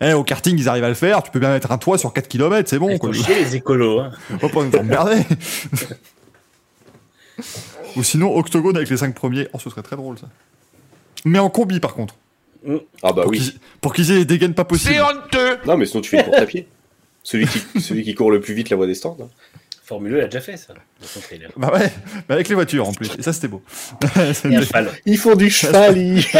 [0.00, 2.12] Eh, au karting ils arrivent à le faire, tu peux bien mettre un toit sur
[2.12, 3.12] 4 km, c'est bon Ils quoi.
[3.12, 3.98] chier les écolos.
[3.98, 4.12] Hein.
[4.30, 5.22] On va pas nous emmerder.
[7.96, 10.28] Ou sinon octogone avec les 5 premiers, oh ce serait très drôle ça.
[11.24, 12.14] Mais en combi par contre,
[13.02, 13.38] Ah bah pour oui.
[13.40, 14.94] qu'ils pour qu'ils aient des dégaines pas possibles.
[15.66, 16.68] Non, mais sinon, tu fais une course à pied.
[17.22, 19.16] Celui qui, celui qui court le plus vite la voie des stands.
[19.20, 19.28] hein.
[19.84, 21.50] Formule 1 il a déjà fait ça, dans son trailer.
[21.56, 21.92] Bah ouais,
[22.28, 23.60] mais avec les voitures en plus, et ça c'était beau.
[25.04, 26.24] Ils font du cheval, ils-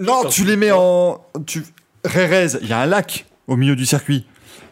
[0.00, 1.24] Non, tu les mets en.
[1.46, 1.62] Tu...
[2.04, 4.26] Rérez, il y a un lac au milieu du circuit.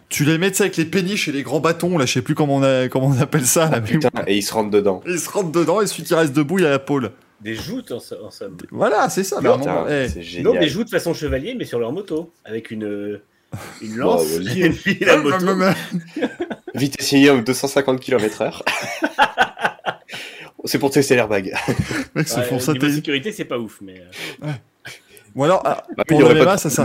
[0.08, 2.22] Tu les mets tu sais, avec les péniches et les grands bâtons, là, je sais
[2.22, 3.68] plus comment on, a- comment on appelle ça.
[3.70, 5.02] Là, mais- Putain, et ils se rentrent dedans.
[5.06, 7.12] Ils se rentrent dedans et celui qui reste debout, il a la pôle.
[7.40, 8.56] Des joutes en, en somme.
[8.70, 9.36] Voilà, c'est ça.
[9.38, 10.22] Putain, moment, eh, c'est Non,
[10.52, 10.58] génial.
[10.58, 12.30] des joutes façon chevalier, mais sur leur moto.
[12.44, 13.20] Avec une,
[13.82, 14.62] une lance vas-y.
[14.62, 15.46] et puis la moto.
[16.74, 18.62] Vitesse minimum 250 km/h.
[20.64, 21.54] C'est pour tester l'airbag.
[22.14, 22.92] mec, se Ouais, font niveau sauter.
[22.92, 24.02] sécurité, c'est pas ouf, mais.
[24.44, 24.52] euh,
[25.34, 26.84] Ou alors, ah, Bah, pour le MMA, ça, ça,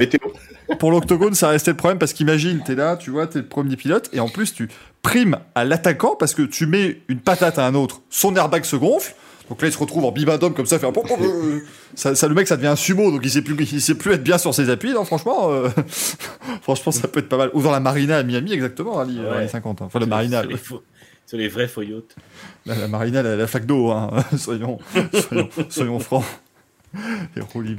[0.79, 3.75] pour l'octogone, ça restait le problème parce qu'imagine, t'es là, tu vois, t'es le premier
[3.75, 4.69] pilote et en plus, tu
[5.01, 8.77] primes à l'attaquant parce que tu mets une patate à un autre, son airbag se
[8.77, 9.13] gonfle.
[9.49, 11.59] Donc là, il se retrouve en bibadome comme ça, fait un pom, pom, euh,
[11.93, 14.13] ça, ça, le mec, ça devient un sumo, donc il sait plus, il sait plus
[14.13, 14.91] être bien sur ses appuis.
[14.93, 15.69] Non, franchement, euh,
[16.63, 17.51] franchement, ça peut être pas mal.
[17.53, 19.05] Ou dans la marina à Miami, exactement, Ouais.
[19.05, 19.81] dans les 50.
[19.81, 19.85] hein.
[19.85, 20.83] Enfin, la marina, sur les, faux-
[21.27, 22.15] sur les vrais faux yachts.
[22.65, 24.09] la, la marina, la, la flaque d'eau, hein.
[24.37, 24.79] soyons,
[25.13, 26.23] soyons, soyons francs.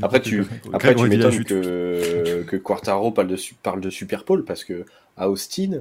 [0.02, 4.62] Après, tu, après, tu m'étonnes que, que Quartaro parle de, parle de Super Pole parce
[4.64, 4.84] que
[5.16, 5.80] à Austin,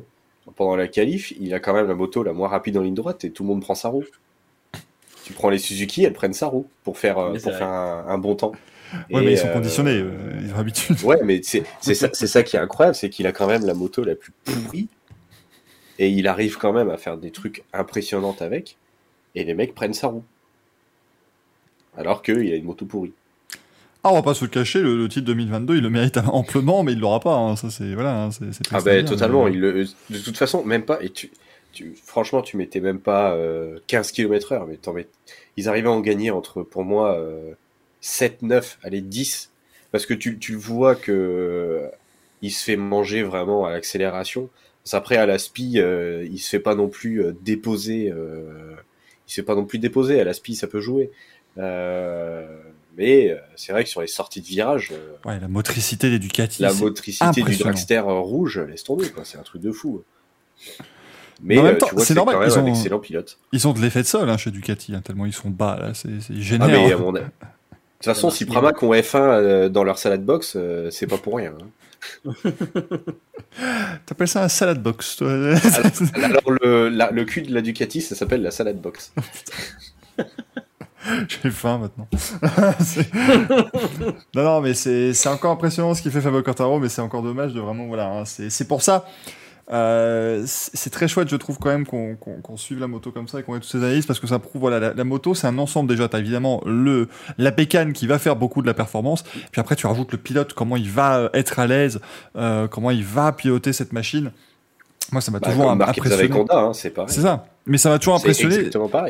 [0.55, 3.25] pendant la qualif, il a quand même la moto la moins rapide en ligne droite
[3.25, 4.05] et tout le monde prend sa roue.
[5.25, 8.17] Tu prends les Suzuki, elles prennent sa roue pour faire, euh, pour faire un, un
[8.19, 8.51] bon temps.
[9.09, 10.11] Ouais, Et, mais ils sont euh, conditionnés, euh,
[10.41, 11.01] ils ont l'habitude.
[11.03, 13.65] Ouais, mais c'est c'est ça, c'est ça qui est incroyable, c'est qu'il a quand même
[13.65, 14.87] la moto la plus pourrie
[15.97, 18.77] et il arrive quand même à faire des trucs impressionnants avec
[19.33, 20.23] et les mecs prennent sa roue.
[21.97, 23.13] Alors qu'il a une moto pourrie.
[24.03, 26.83] Ah, on va pas se le cacher, le, le titre 2022, il le mérite amplement,
[26.83, 27.35] mais il l'aura pas.
[27.35, 27.55] hein.
[27.55, 29.45] Ça, c'est voilà, hein, c'est c'est Ah ben dire, totalement.
[29.45, 30.99] mais- Il le, de toute façon, même pas.
[31.01, 31.31] Et tu,
[31.75, 35.07] tu, franchement, tu mettais même pas euh, 15 km heure, mais t'en mets-
[35.57, 37.53] ils arrivaient à en gagner entre, pour moi, euh,
[38.01, 39.51] 7, 9, allez 10,
[39.91, 41.87] parce que tu, tu vois que euh,
[42.41, 44.49] il se fait manger vraiment à l'accélération.
[44.91, 48.11] Après à la spi, euh, il se fait pas non plus euh, déposer.
[48.11, 48.75] Euh,
[49.27, 50.19] il se fait pas non plus déposer.
[50.19, 51.09] À la spi, ça peut jouer.
[51.57, 52.45] Euh,
[52.97, 54.91] mais euh, c'est vrai que sur les sorties de virage.
[54.93, 56.61] euh, Ouais, la motricité des Ducati.
[56.61, 59.25] la motricité du dragster euh, rouge, laisse tomber, quoi.
[59.25, 60.03] C'est un truc de fou.
[61.43, 63.37] Mais Mais en même euh, temps, c'est normal, quand même ils un ont- excellent pilote.
[63.51, 65.93] Ils ont de l'effet de sol hein, chez Ducati, hein, tellement ils sont bas là,
[65.93, 66.71] c'est Ah, génial.
[66.71, 67.25] mais mon De toute
[68.03, 68.45] façon, si.
[68.45, 71.53] Pramac ont F1 euh, dans leur salade box, euh, c'est pas pour rien.
[71.59, 71.67] hein.
[74.05, 75.31] T'appelles ça un salad box, toi
[76.23, 79.11] Alors, le, la- le cul de la Ducati, ça s'appelle la salade box.
[81.27, 82.07] J'ai faim maintenant.
[84.35, 87.53] Non, non, mais c'est encore impressionnant ce qu'il fait Fabio Quartaro, mais c'est encore dommage
[87.53, 87.85] de vraiment.
[87.87, 89.05] Voilà, hein, c'est pour ça.
[89.71, 93.43] Euh, c'est très chouette, je trouve, quand même, qu'on suive la moto comme ça et
[93.43, 95.57] qu'on ait toutes ces analyses parce que ça prouve, voilà, la, la moto, c'est un
[95.57, 96.07] ensemble déjà.
[96.07, 99.87] T'as évidemment le, la bécane qui va faire beaucoup de la performance, puis après, tu
[99.87, 101.99] rajoutes le pilote, comment il va euh, être à l'aise,
[102.35, 104.31] euh, comment il va piloter cette machine.
[105.11, 106.33] Moi, ça m'a Bah, toujours impressionné.
[106.41, 107.13] Honda, hein, c'est pareil.
[107.13, 107.45] C'est ça.
[107.67, 108.55] Mais ça m'a toujours impressionné.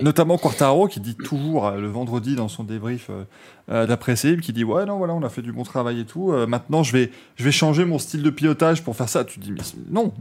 [0.01, 3.23] Notamment Quartaro qui dit toujours euh, le vendredi dans son débrief euh,
[3.69, 6.31] euh, d'après-série qui dit ouais non voilà on a fait du bon travail et tout
[6.31, 9.39] euh, maintenant je vais je vais changer mon style de pilotage pour faire ça tu
[9.39, 9.59] dis mais
[9.91, 10.13] non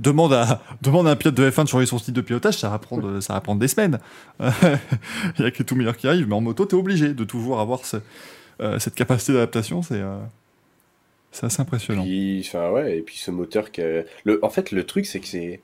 [0.00, 2.70] demande à demande à un pilote de F1 de changer son style de pilotage ça
[2.70, 4.00] va prendre ça va prendre des semaines
[4.40, 4.50] Euh,
[5.38, 7.60] il y a que tout meilleur qui arrive mais en moto t'es obligé de toujours
[7.60, 7.98] avoir ce-
[8.78, 10.02] cette capacité d'adaptation c'est
[11.32, 12.04] c'est assez impressionnant
[12.72, 14.04] ouais, et puis ce moteur que.
[14.24, 15.60] Le, en fait, le truc, c'est que c'est.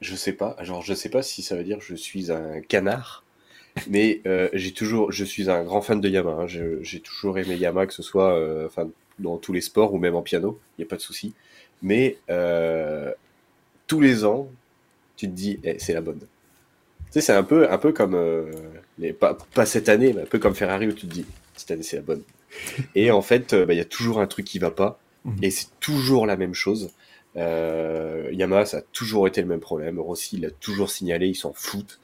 [0.00, 3.24] Je sais pas, genre, je sais pas si ça veut dire je suis un canard,
[3.88, 5.12] mais euh, j'ai toujours.
[5.12, 6.42] Je suis un grand fan de Yamaha.
[6.42, 6.46] hein.
[6.46, 8.68] J'ai toujours aimé Yamaha, que ce soit euh,
[9.18, 11.32] dans tous les sports ou même en piano, il n'y a pas de souci.
[11.82, 13.12] Mais euh,
[13.86, 14.48] tous les ans,
[15.16, 16.20] tu te dis, eh, c'est la bonne.
[16.20, 16.26] Tu
[17.10, 18.18] sais, c'est un peu, un peu comme.
[18.98, 21.24] les, pas, pas cette année, mais un peu comme Ferrari où tu te dis,
[21.56, 22.22] cette année, c'est la bonne.
[22.94, 24.98] Et en fait, euh, bah, il y a toujours un truc qui va pas.
[25.42, 26.90] Et c'est toujours la même chose.
[27.36, 29.98] Euh, Yamaha, ça a toujours été le même problème.
[29.98, 31.98] Rossi l'a toujours signalé, ils s'en foutent.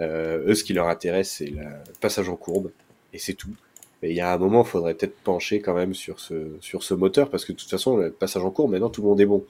[0.00, 1.64] Euh, eux, ce qui leur intéresse, c'est le
[2.00, 2.70] passage en courbe.
[3.12, 3.54] Et c'est tout.
[4.02, 6.82] Mais il y a un moment, il faudrait peut-être pencher quand même sur ce, sur
[6.82, 9.20] ce moteur, parce que de toute façon, le passage en courbe, maintenant, tout le monde
[9.20, 9.44] est bon.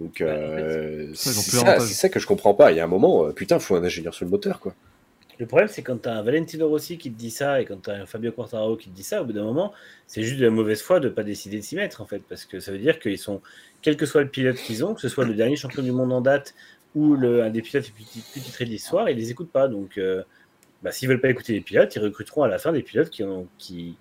[0.00, 2.72] Donc, euh, c'est ça, ça que je comprends pas.
[2.72, 4.74] Il y a un moment, euh, putain, faut un ingénieur sur le moteur, quoi.
[5.38, 7.82] Le problème, c'est quand tu as un Valentino Rossi qui te dit ça et quand
[7.82, 9.72] tu as un Fabio Quartararo qui te dit ça, au bout d'un moment,
[10.06, 12.22] c'est juste de la mauvaise foi de ne pas décider de s'y mettre, en fait.
[12.28, 13.40] Parce que ça veut dire qu'ils sont,
[13.80, 16.12] quel que soit le pilote qu'ils ont, que ce soit le dernier champion du monde
[16.12, 16.54] en date
[16.94, 19.66] ou le, un des pilotes les plus, plus titrés de l'histoire, ils les écoutent pas.
[19.68, 20.22] Donc, euh,
[20.82, 23.22] bah, s'ils veulent pas écouter les pilotes, ils recruteront à la fin des pilotes qui,
[23.24, 23.96] ont, qui,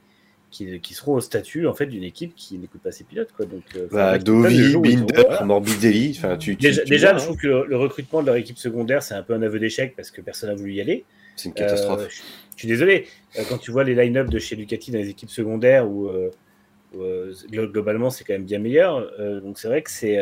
[0.52, 3.32] qui, qui seront au statut en fait, d'une équipe qui n'écoute pas ses pilotes.
[3.32, 3.46] Quoi.
[3.46, 5.44] Donc, euh, Bah, Dovi, Binder, voilà.
[5.46, 7.26] Morbidelli, tu, tu- Déjà, tu déjà, vois, je hein.
[7.28, 9.96] trouve que le, le recrutement de leur équipe secondaire, c'est un peu un aveu d'échec
[9.96, 11.06] parce que personne n'a voulu y aller.
[11.42, 12.02] C'est une catastrophe.
[12.02, 13.08] Euh, je, suis désolé.
[13.38, 17.34] Euh, quand tu vois les line-up de chez Ducati dans les équipes secondaires, où, euh,
[17.50, 19.10] globalement c'est quand même bien meilleur.
[19.42, 20.20] donc c'est vrai que c'est.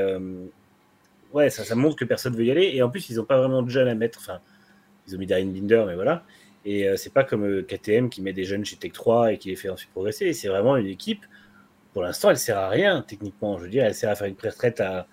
[1.34, 2.72] ouais, ça, montre que personne veut y aller.
[2.74, 4.20] Et en plus, ils n'ont pas vraiment de jeunes à mettre.
[4.20, 4.40] Enfin,
[5.08, 6.24] ils ont mis Darren Binder, mais voilà.
[6.66, 9.50] Et euh, c'est pas comme KTM qui met des jeunes chez Tech 3 et qui
[9.50, 10.34] les fait ensuite progresser.
[10.34, 11.26] C'est vraiment une équipe.
[11.94, 13.58] Pour l'instant, elle sert à rien techniquement.
[13.58, 15.08] Je veux dire, elle sert à faire une pré-retraite à.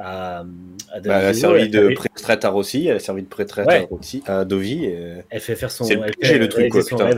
[0.00, 3.66] À, à Bah, elle a servi de pré-retraite à Rossi, elle a servi de pré-retraite
[3.66, 3.84] Ouais.
[3.84, 4.84] à, Rossi, à Dovi.
[4.84, 5.84] et- Elle fait faire son.
[5.84, 5.96] C'est
[6.38, 7.10] le truc, quoi, putain.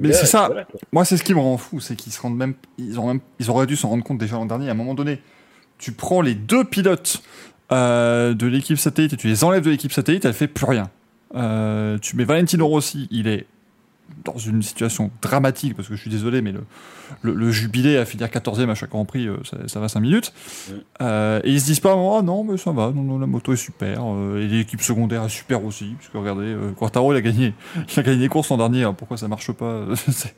[0.00, 0.46] Mais c'est et ça.
[0.46, 0.66] voilà.
[0.92, 3.20] Moi, c'est ce qui me rend fou, c'est qu'ils se rendent même, ils ont même,
[3.40, 4.68] ils auraient dû s'en rendre compte déjà l'an dernier.
[4.68, 5.20] À un moment donné,
[5.78, 7.22] tu prends les deux pilotes
[7.72, 10.90] euh, de l'équipe satellite et tu les enlèves de l'équipe satellite, elle fait plus rien.
[11.34, 13.46] Euh, tu mets Valentino Rossi, il est
[14.24, 16.64] dans une situation dramatique, parce que je suis désolé, mais le,
[17.22, 20.00] le, le jubilé à finir 14e à chaque Grand Prix, euh, ça, ça va 5
[20.00, 20.32] minutes.
[20.68, 20.72] Mm.
[21.02, 23.52] Euh, et ils se disent pas, oh non, mais ça va, non, non, la moto
[23.52, 27.16] est super, euh, et l'équipe secondaire est super aussi, parce que regardez, euh, Quartaro, il
[27.16, 30.34] a gagné, il a gagné des courses l'an dernier, hein, pourquoi ça marche pas C'est-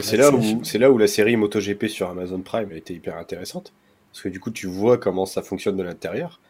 [0.00, 3.72] C'est là, où, là où la série MotoGP sur Amazon Prime a été hyper intéressante.
[4.12, 6.40] Parce que du coup, tu vois comment ça fonctionne de l'intérieur.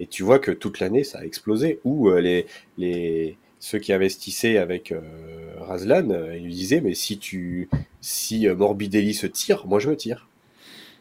[0.00, 1.80] Et tu vois que toute l'année, ça a explosé.
[1.86, 2.46] Euh, les,
[2.78, 5.00] les, ceux qui investissaient avec euh,
[5.58, 7.70] Razlan, euh, ils lui disaient Mais si, tu,
[8.02, 10.28] si euh, Morbidelli se tire, moi je me tire.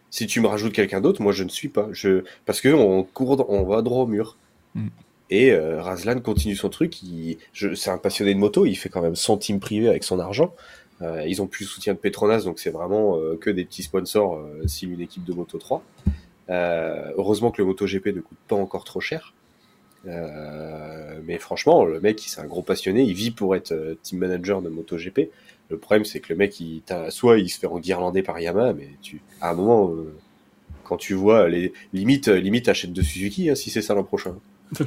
[0.10, 1.90] Si tu me rajoutes quelqu'un d'autre, moi je ne suis pas.
[1.92, 4.38] Je, parce que on court, on va droit au mur.
[4.76, 4.88] Mm.
[5.30, 7.04] Et euh, Razlan continue son truc.
[7.04, 8.66] Il, je, c'est un passionné de moto.
[8.66, 10.54] Il fait quand même son team privé avec son argent.
[11.02, 13.84] Euh, ils ont plus le soutien de Petronas, donc c'est vraiment euh, que des petits
[13.84, 15.84] sponsors euh, si une équipe de Moto 3.
[16.50, 19.34] Euh, heureusement que le MotoGP ne coûte pas encore trop cher.
[20.06, 24.20] Euh, mais franchement, le mec, c'est un gros passionné, il vit pour être euh, team
[24.20, 25.30] manager de MotoGP.
[25.70, 28.90] Le problème, c'est que le mec, il, soit il se fait enguirlander par Yamaha, mais
[29.02, 30.14] tu, à un moment, euh,
[30.84, 34.36] quand tu vois les limites, limite achète de Suzuki hein, si c'est ça l'an prochain.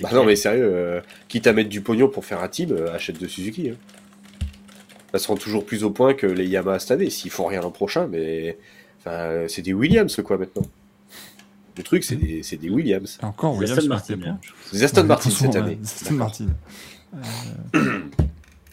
[0.00, 0.22] Bah clair.
[0.22, 3.26] non, mais sérieux, euh, quitte à mettre du pognon pour faire un team, achète de
[3.26, 3.68] Suzuki.
[3.68, 3.76] Hein.
[5.12, 7.70] Elles seront toujours plus au point que les Yamaha cette année, s'ils font rien l'an
[7.70, 8.56] prochain, mais
[8.98, 10.62] enfin, c'est des Williams quoi maintenant.
[11.76, 13.18] Le truc, c'est des, c'est des Williams.
[13.22, 14.18] Et encore, Williams, Aston Martin.
[14.26, 14.38] hein.
[14.72, 15.78] Des Aston Ouais, Martin cette année.
[15.82, 16.18] Aston D'accord.
[16.18, 16.46] Martin.
[17.74, 18.00] Euh,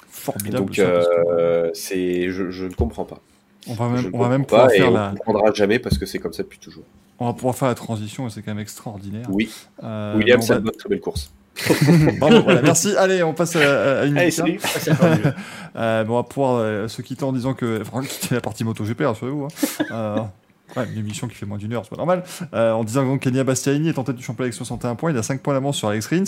[0.09, 0.65] formidable.
[0.65, 3.19] Donc, euh, c'est, je, je ne comprends pas.
[3.67, 5.53] on va même, ne on va même pouvoir pas et faire on la, ne comprendra
[5.53, 6.83] jamais parce que c'est comme ça depuis toujours.
[7.19, 9.27] on va pouvoir faire la transition et c'est quand même extraordinaire.
[9.29, 9.49] Oui,
[9.83, 11.31] Euh, c'est on une très belle course.
[11.67, 12.95] va- Bravo, voilà, merci.
[12.97, 14.79] Allez, on passe à, à une Allez, minute, hein.
[14.79, 15.21] salut.
[15.23, 15.33] Mieux.
[15.75, 17.81] Euh, bon, on va pouvoir euh, se quitter en disant que.
[17.81, 19.47] Enfin, quitter la partie MotoGP, rassurez-vous.
[19.91, 20.31] Hein.
[20.77, 22.23] Ouais, une émission qui fait moins d'une heure, c'est pas normal.
[22.53, 25.17] Euh, en disant donc Kenya Bastianini est en tête du championnat avec 61 points, il
[25.17, 26.23] a 5 points d'avance sur Alex Rins.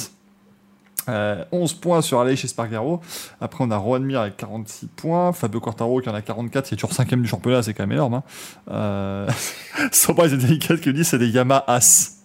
[1.09, 3.01] Euh, 11 points sur Aleix Espargaro.
[3.39, 5.33] Après, on a Rohan Mir avec 46 points.
[5.33, 7.93] Fabio Quartaro qui en a 44, qui est toujours 5 du championnat, c'est quand même
[7.93, 8.13] énorme.
[8.15, 8.23] Hein.
[8.69, 9.27] Euh...
[9.91, 12.17] Surprise et délicate qui dit c'est des Yamaha As.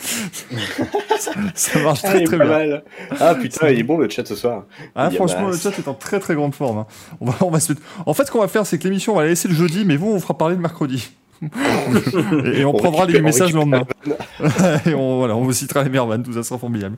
[0.00, 2.46] ça, ça marche Ah, très est très bien.
[2.46, 2.84] mal.
[3.20, 4.64] Ah putain, il est bon le chat ce soir.
[4.96, 6.78] Ah, franchement, le chat est en très très grande forme.
[6.78, 6.86] hein.
[7.20, 7.72] On va, on va se...
[8.04, 9.84] En fait, ce qu'on va faire, c'est que l'émission, on va la laisser le jeudi,
[9.84, 11.10] mais vous, on fera parler le mercredi.
[11.42, 13.84] Et, et on, On prendra les messages le lendemain.
[14.86, 16.96] et on, voilà, on vous citera les vannes, tout ça sera formidable.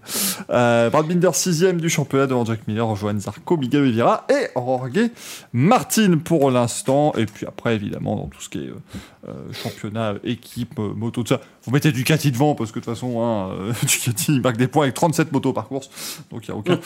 [0.50, 5.10] Euh, Brad Binder, sixième du championnat devant Jack Miller, Johan Zarco, Miguel Oliveira et Jorge
[5.52, 7.12] Martin pour l'instant.
[7.16, 8.74] Et puis après, évidemment, dans tout ce qui est euh,
[9.28, 12.94] euh, championnat, équipe, euh, moto, tout ça, vous mettez Ducati devant parce que de toute
[12.94, 16.56] façon, hein, Ducati il marque des points avec 37 motos par course, donc il n'y
[16.56, 16.78] a aucun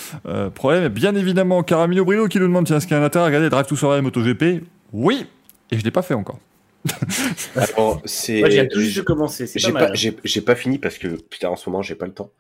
[0.51, 0.89] problème.
[0.89, 3.27] Bien évidemment, Caramino Brillo qui nous demande tiens, est-ce qu'il y a un intérêt à
[3.27, 4.65] regarder Drive to Survive MotoGP?
[4.93, 5.27] Oui,
[5.71, 6.39] et je ne l'ai pas fait encore.
[7.57, 8.41] Alors, c'est.
[8.41, 9.47] Moi, j'ai tout juste de commencer.
[9.47, 9.97] C'est J'ai pas pas, mal.
[9.97, 12.31] j'ai, j'ai pas fini parce que putain en ce moment j'ai pas le temps.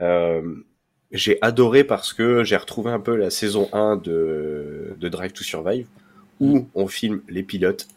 [0.00, 0.42] Euh,
[1.12, 5.42] j'ai adoré parce que j'ai retrouvé un peu la saison 1 de, de Drive to
[5.44, 5.86] Survive
[6.38, 7.88] où on filme les pilotes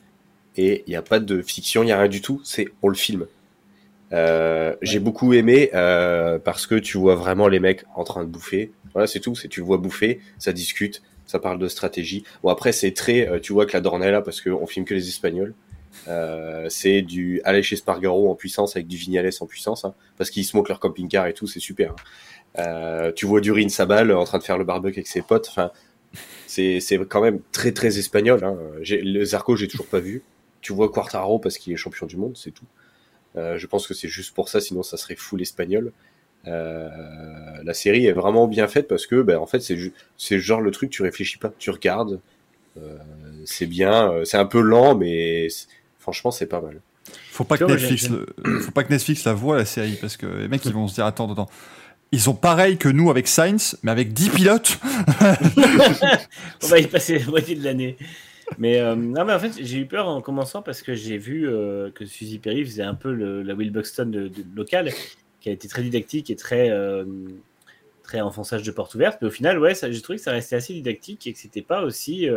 [0.58, 2.89] et il n'y a pas de fiction, il n'y a rien du tout, c'est on
[2.89, 3.28] le filme.
[4.12, 8.30] Euh, J'ai beaucoup aimé euh, parce que tu vois vraiment les mecs en train de
[8.30, 8.72] bouffer.
[8.93, 9.34] Voilà, c'est tout.
[9.36, 12.24] C'est tu le vois bouffer, ça discute, ça parle de stratégie.
[12.43, 15.08] Bon après c'est très, euh, tu vois que la Dornella parce qu'on filme que les
[15.08, 15.54] Espagnols.
[16.08, 20.46] Euh, c'est du Aleix Espargaro en puissance avec du Vignales en puissance, hein, parce qu'ils
[20.54, 21.91] moquent leur camping-car et tout, c'est super.
[21.91, 21.96] hein.
[22.60, 25.48] Euh, tu vois Durin Sabal en train de faire le barbecue avec ses potes.
[25.50, 25.72] Enfin,
[26.46, 26.80] c'est
[27.10, 28.44] quand même très très espagnol.
[28.44, 28.58] Hein.
[28.80, 30.22] Le Zarco, j'ai toujours pas vu.
[30.62, 32.66] Tu vois Quartaro parce qu'il est champion du monde, c'est tout.
[33.36, 35.91] Euh, je pense que c'est juste pour ça, sinon ça serait full espagnol.
[36.48, 36.89] Euh,
[37.64, 39.62] la série est vraiment bien faite parce que, ben, en fait,
[40.18, 42.20] c'est genre le truc, tu réfléchis pas, tu regardes.
[42.78, 42.98] Euh,
[43.46, 45.48] c'est bien, euh, c'est un peu lent, mais
[46.04, 46.82] franchement, c'est pas mal.
[47.32, 48.28] Faut pas, que Netflix le-
[48.62, 50.95] faut pas que Netflix la voie la série parce que les mecs ils vont se
[50.95, 51.49] dire attends attends
[52.12, 54.80] ils sont pareils que nous avec Sainz mais avec 10 pilotes
[56.64, 57.97] On va y passer la moitié de l'année.
[58.58, 61.47] Mais, euh, non, mais en fait, j'ai eu peur en commençant parce que j'ai vu
[61.47, 64.91] euh, que Suzy Perry faisait un peu le- la Will Buxton de, de- locale,
[65.41, 67.06] qui a été très didactique et très, euh,
[68.04, 69.18] très enfonçage de porte ouverte.
[69.22, 71.82] Mais au final, ouais, j'ai trouvé que ça restait assez didactique et que c'était pas
[71.84, 72.30] aussi.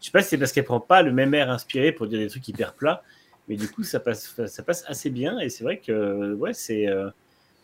[0.00, 2.18] Je sais pas si c'est parce qu'elle prend pas le même air inspiré pour dire
[2.18, 3.02] des trucs hyper plats,
[3.48, 5.38] mais du coup, ça passe, ça passe assez bien.
[5.40, 6.86] Et c'est vrai que, ouais, c'est.
[6.88, 7.08] euh,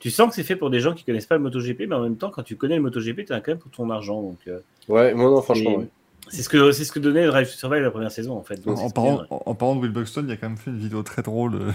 [0.01, 2.03] tu sens que c'est fait pour des gens qui connaissent pas le MotoGP, mais en
[2.03, 4.21] même temps, quand tu connais le MotoGP, tu as quand même pour ton argent.
[4.21, 4.59] Donc, euh,
[4.89, 5.89] Ouais, non, non, franchement, ouais.
[6.29, 8.57] C'est ce que c'est ce que donnait Drive to Survive la première saison en fait.
[8.65, 10.59] Donc, en, parlant, bien, en, en parlant de Will Buxton il y a quand même
[10.59, 11.71] fait une vidéo très drôle euh,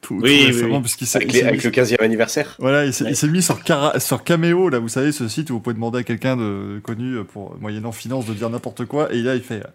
[0.00, 0.80] tout Oui, oui, récemment oui.
[0.82, 2.56] puisqu'il s'est Avec, il les- s'est avec mis- le 15e anniversaire.
[2.58, 3.28] voilà il s'est Ouais.
[3.32, 6.02] mis sur, Cara- sur Cameo là vous savez ce site où vous pouvez demander à
[6.02, 9.70] quelqu'un de connu pour moyennant finance de dire n'importe quoi et là il fait euh,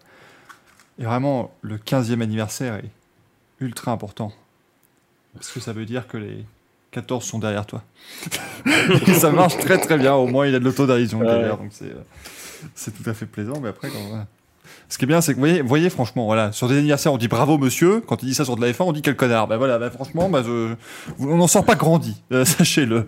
[0.98, 2.90] et vraiment le 15e anniversaire est
[3.60, 4.32] ultra important
[5.34, 6.44] parce que ça veut dire que les
[6.92, 7.82] 14 sont derrière toi
[9.06, 11.26] Et ça marche très très bien au moins il a de l'autodérision Ouais.
[11.26, 12.02] derrière donc c'est euh,
[12.74, 14.26] c'est tout à fait plaisant mais après quand.
[14.90, 17.12] Ce qui est bien, c'est que vous voyez, vous voyez, franchement, voilà, sur des anniversaires,
[17.12, 18.00] on dit bravo monsieur.
[18.00, 19.46] Quand il dit ça sur de la F1, on dit quel connard.
[19.46, 20.74] Ben voilà, ben franchement, ben je,
[21.18, 23.06] on n'en sort pas grandi, euh, sachez-le.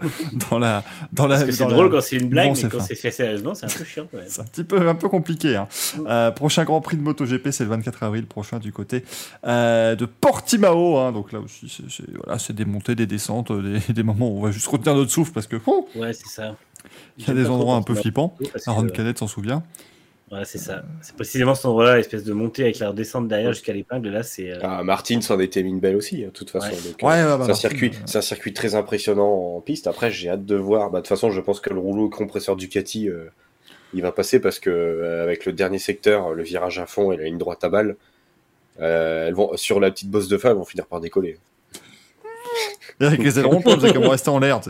[0.50, 1.38] Dans la, dans la.
[1.50, 3.84] C'est drôle la- quand c'est une blague, mais quand c'est fait sérieusement, c'est un peu
[3.84, 4.24] chiant même.
[4.28, 5.56] C'est un petit peu, un peu compliqué.
[5.56, 5.68] Hein.
[6.06, 9.02] Euh, prochain Grand Prix de MotoGP, c'est le 24 avril prochain du côté
[9.46, 10.98] euh, de Portimao.
[10.98, 11.12] Hein.
[11.12, 14.38] Donc là aussi, c'est c'est- voilà, c'est des montées, des descentes, des, des moments où
[14.38, 16.56] on va juste retenir notre souffle parce que oh, Ouais, c'est ça.
[17.18, 18.36] il y a des endroits un peu flippants.
[18.66, 19.62] Aaron Canet s'en souvient.
[20.30, 20.82] Ouais, c'est ça.
[21.02, 24.10] C'est précisément cet endroit-là, l'espèce de montée avec la descente derrière jusqu'à l'épingle.
[24.10, 24.52] Là, c'est.
[24.52, 26.68] euh, Ah, Martin s'en était mis une belle aussi, hein, de toute façon.
[26.70, 26.76] Ouais.
[26.76, 29.88] donc, Ouais, ouais, bah, c'est un circuit, euh, c'est un circuit très impressionnant en piste.
[29.88, 30.90] Après, j'ai hâte de voir.
[30.90, 33.24] Bah, de toute façon, je pense que le rouleau compresseur Ducati, euh,
[33.92, 37.16] il va passer parce que euh, avec le dernier secteur, le virage à fond et
[37.16, 37.96] la ligne droite à balle,
[38.80, 41.38] euh, elles vont sur la petite bosse de fin, elles vont finir par décoller.
[43.00, 44.60] Et avec les ailerons, vont rester en l'air.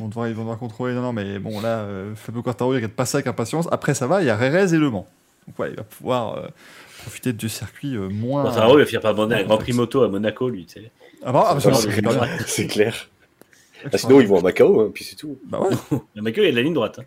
[0.00, 0.94] Ils vont devoir contrôler.
[0.94, 3.68] Non, non, mais bon, là, euh, Fabio Quartaro, il regarde pas ça avec impatience.
[3.72, 5.06] Après, ça va, il y a Rérez et Le Mans.
[5.46, 6.46] Donc voilà, il va pouvoir euh,
[7.02, 8.42] profiter de deux circuits euh, moins.
[8.44, 10.66] Quartararo, il va finir par un Grand Prix moto à Monaco, lui.
[10.66, 10.90] Tu sais.
[11.24, 11.58] Ah bah, ah,
[12.46, 13.08] c'est clair.
[13.92, 15.38] Ah, sinon, ils vont à Macao, hein, puis c'est tout.
[15.48, 15.98] Bah ouais.
[16.16, 16.98] Monaco, il y a de la ligne droite.
[17.00, 17.04] hein.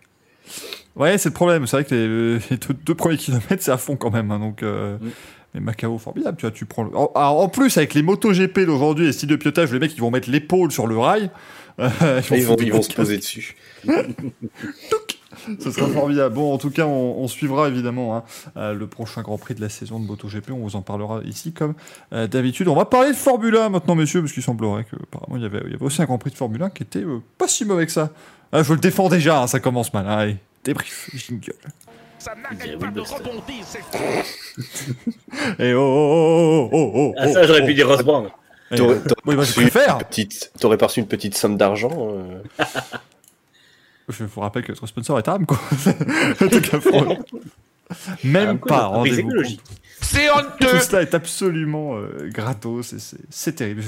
[0.96, 1.66] Ouais, c'est le problème.
[1.66, 4.30] C'est vrai que les, les deux, deux premiers kilomètres, c'est à fond quand même.
[4.30, 5.10] hein, donc, euh, Mm.
[5.54, 6.36] Mais Macao, formidable.
[6.36, 6.84] Tu vois, tu prends.
[6.84, 6.90] Le...
[6.94, 10.10] En, plus, avec les motos GP d'aujourd'hui, les styles de pilotage, les mecs, ils vont
[10.10, 11.30] mettre l'épaule sur le rail.
[11.80, 13.56] Euh, ils vont, ils se poser dessus.
[15.58, 16.34] Ce sera formidable.
[16.34, 18.24] Bon, en tout cas, on, on suivra évidemment hein,
[18.56, 20.50] euh, le prochain Grand Prix de la saison de MotoGP.
[20.50, 21.74] On vous en parlera ici comme
[22.12, 22.68] euh, d'habitude.
[22.68, 25.46] On va parler de Formule 1 maintenant, messieurs, parce qu'il semblerait que apparemment il y
[25.46, 27.48] avait, il y avait aussi un Grand Prix de Formule 1 qui était euh, pas
[27.48, 28.10] si mauvais que ça.
[28.52, 30.06] Ah, je le défends déjà, hein, ça commence mal.
[30.06, 30.18] hein.
[30.18, 31.54] Allez, débrief, jingle.
[32.22, 33.80] Ça n'arrête pas de rebondir, c'est
[35.58, 38.28] Et oh, oh, oh, oh, oh, Ah, ça, j'aurais oh, pu dire Ross Brown.
[38.70, 38.94] Eh, T'aurais-
[39.26, 39.98] oui, bah, je reçu une préfère.
[39.98, 42.42] petite- T'aurais pas reçu une petite somme d'argent euh,
[44.08, 45.58] Je vous rappelle que notre sponsor est Aram, quoi.
[46.40, 47.16] En tout cas, faut-
[48.24, 49.30] Même coup, pas, prix rendez-vous
[50.12, 53.82] C'est Tout honteux cela est absolument euh, gratos et c'est- c'est terrible.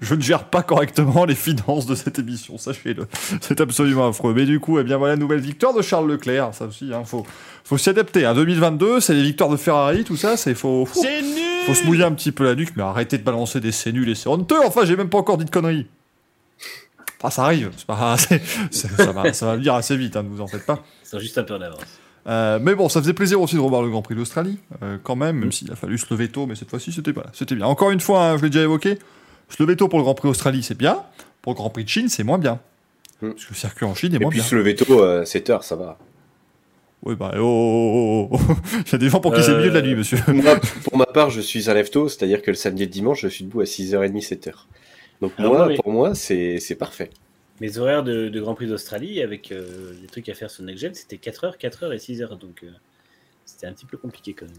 [0.00, 3.06] Je, ne gère pas correctement les finances de cette émission, sachez-le.
[3.40, 4.32] C'est absolument affreux.
[4.34, 6.50] Mais du coup, eh bien voilà, nouvelle victoire de Charles Leclerc.
[6.54, 7.26] Ça aussi, hein, faut,
[7.64, 8.24] faut s'y adapter.
[8.24, 8.34] Hein.
[8.34, 11.84] 2022, c'est les victoires de Ferrari, tout ça, c'est faut, faut, C'est nul faut se
[11.84, 14.28] mouiller un petit peu la nuque, mais arrêtez de balancer des c'est nul et c'est
[14.28, 14.60] honteux.
[14.64, 15.86] Enfin, j'ai même pas encore dit de conneries.
[17.18, 17.70] Enfin, ça arrive.
[17.76, 20.46] C'est pas, c'est- c'est- ça, va, ça va venir assez vite, hein, ne vous en
[20.46, 20.82] faites pas.
[21.04, 21.80] Ils sont juste un peu en avance.
[22.26, 25.14] Euh, mais bon, ça faisait plaisir aussi de revoir le Grand Prix d'Australie, euh, quand
[25.16, 27.66] même, même s'il a fallu se lever tôt, mais cette fois-ci, c'était pas C'était bien.
[27.66, 28.98] Encore une fois, hein, je l'ai déjà évoqué,
[29.48, 31.02] se lever tôt pour le Grand Prix d'Australie, c'est bien.
[31.42, 32.58] Pour le Grand Prix de Chine, c'est moins bien.
[33.22, 33.30] Mm.
[33.30, 34.48] Parce que le circuit en Chine est Et moins puis bien.
[34.48, 35.98] se lever tôt à 7 heures, ça va.
[37.04, 38.54] Oui, bah, oh, oh, oh, oh, oh.
[38.86, 40.18] Il y a des gens pour qui c'est le milieu de la nuit, monsieur.
[40.28, 43.20] Moi, pour ma part, je suis un lève-tôt, c'est-à-dire que le samedi et le dimanche,
[43.20, 44.52] je suis debout à 6h30, 7h.
[45.20, 47.10] Donc Alors moi, pour moi, c'est parfait.
[47.60, 50.80] Mes horaires de, de Grand Prix d'Australie, avec euh, les trucs à faire sur Next
[50.82, 52.38] Gen, c'était 4h, 4h et 6h.
[52.38, 52.68] Donc euh,
[53.46, 54.54] c'était un petit peu compliqué quand même.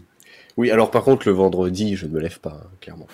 [0.56, 3.06] Oui, alors par contre, le vendredi, je ne me lève pas, hein, clairement.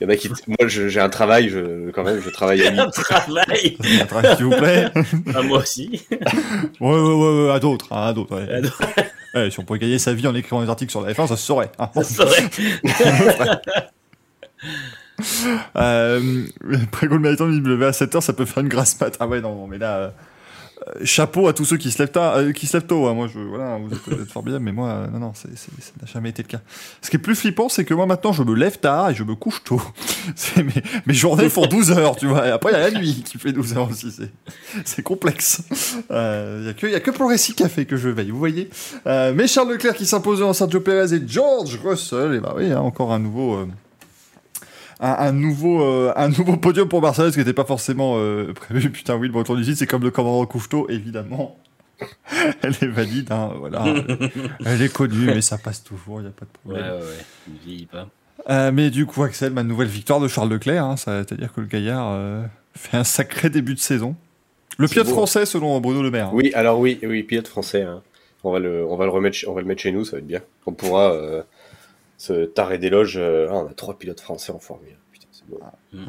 [0.00, 0.28] Il y en a qui...
[0.48, 2.90] Moi, j'ai un travail, je, quand même, je travaille à Un midi.
[2.90, 4.88] travail Attends, S'il vous plaît.
[5.34, 6.02] Ah, Moi aussi.
[6.10, 6.18] Ouais,
[6.80, 8.34] ouais, ouais, ouais, à d'autres, hein, à d'autres.
[8.36, 8.62] ouais.
[9.50, 11.46] Si on pouvait gagner sa vie en écrivant des articles sur la F1, ça se
[11.46, 11.70] saurait.
[11.78, 11.88] hein.
[11.94, 12.50] ça serait.
[15.76, 16.44] Euh,
[16.90, 19.16] Prégo le méritant, me lever à 7h, ça peut faire une grasse mat.
[19.20, 20.12] Ah ouais, non, mais là,
[20.88, 23.06] euh, chapeau à tous ceux qui se lèvent, tard- euh, qui se lèvent tôt.
[23.06, 23.14] hein.
[23.14, 26.06] Moi, je, voilà, vous êtes, vous êtes formidables, mais moi, euh, non, non, ça n'a
[26.06, 26.60] jamais été le cas.
[27.00, 29.22] Ce qui est plus flippant, c'est que moi, maintenant, je me lève tard et je
[29.22, 29.80] me couche tôt.
[31.06, 32.48] Mes, journées font 12 heures, tu vois.
[32.48, 34.12] Et après, il y a la nuit qui fait 12 heures aussi.
[34.84, 35.62] C'est, complexe.
[36.10, 38.68] Il y a que, y a que pour récit café que je veille, vous voyez.
[39.06, 42.80] Mais Charles Leclerc qui s'imposait en Sergio Perez et George Russell, et bah oui, hein,
[42.80, 43.66] encore un nouveau.
[45.02, 48.88] Un, un nouveau, euh, un nouveau podium pour Mercedes qui n'était pas forcément euh, prévu.
[48.92, 51.56] Putain, oui, le breton du site, c'est comme le commandant Couveteau, évidemment.
[52.62, 53.84] Elle est valide, hein, voilà.
[54.64, 56.84] Elle est connue, mais ça passe toujours, il n'y a pas de problème.
[56.84, 57.24] ouais, ouais.
[57.48, 58.08] Il vieillit pas.
[58.50, 61.66] Euh, mais du coup, Axel, ma nouvelle victoire de Charles Leclerc, hein, c'est-à-dire que le
[61.66, 62.42] gaillard euh,
[62.74, 64.16] fait un sacré début de saison.
[64.78, 65.12] Le pilote beau.
[65.12, 66.28] français, selon Bruno Le Maire.
[66.28, 66.32] hein.
[66.34, 67.82] Oui, alors oui, oui, pilote français.
[67.82, 68.02] hein.
[68.42, 70.18] On va le, on va le remettre, on va le mettre chez nous, ça va
[70.18, 70.40] être bien.
[70.66, 71.12] On pourra
[72.22, 73.16] se tarer d'éloges.
[73.16, 74.90] euh, ah, on a trois pilotes français en Formule.
[74.92, 75.12] un.
[75.12, 75.58] Putain, c'est beau.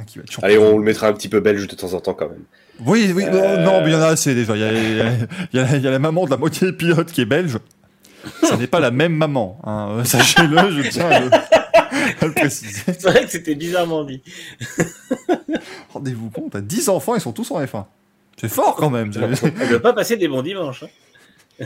[0.06, 0.48] Qui va être champion.
[0.48, 2.44] Allez, on le mettra un petit peu belge de temps en temps quand même.
[2.86, 4.56] Oui, oui, Euh, non, mais il y en a assez déjà.
[4.56, 5.12] Il y a, il y a-
[5.54, 7.26] il y a- il y a la maman de la moitié des pilotes qui est
[7.26, 7.58] belge.
[8.44, 9.60] Ça n'est pas la même maman.
[9.66, 9.98] hein.
[10.00, 12.82] Euh, Sachez-le, je tiens à le, à le préciser.
[12.86, 14.22] C'est vrai que c'était bizarrement dit.
[15.94, 17.86] Rendez-vous compte, t'as 10 enfants, ils sont tous en F1.
[18.40, 19.12] C'est fort quand même.
[19.16, 20.84] Elle ne doit pas passer des bons dimanches.
[20.84, 21.66] hein.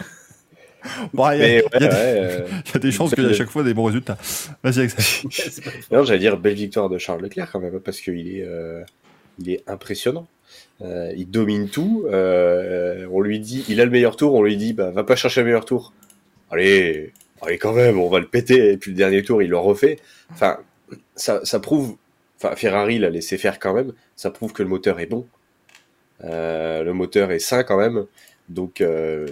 [1.14, 3.24] Bon, il y a- Mais ouais, y ouais, euh, il y a des chances qu'il
[3.24, 4.18] y ait à chaque fois des bons résultats.
[4.64, 4.88] Vas-y.
[5.92, 8.82] Non, j'allais dire belle victoire de Charles Leclerc quand même, hein, parce qu'il est, euh,
[9.40, 10.28] il est impressionnant.
[10.82, 12.06] Euh, il domine tout.
[12.12, 15.16] euh, on lui dit, il a le meilleur tour, on lui dit, bah, va pas
[15.16, 15.94] chercher le meilleur tour.
[16.52, 17.12] Allez,
[17.42, 18.72] allez quand même, on va le péter.
[18.74, 19.98] Et puis le dernier tour, il le refait.
[20.32, 20.58] Enfin,
[21.16, 21.96] ça, ça prouve.
[22.40, 23.94] Enfin, Ferrari l'a laissé faire quand même.
[24.16, 25.26] Ça prouve que le moteur est bon.
[26.24, 28.06] Euh, le moteur est sain quand même.
[28.50, 29.28] Donc, euh,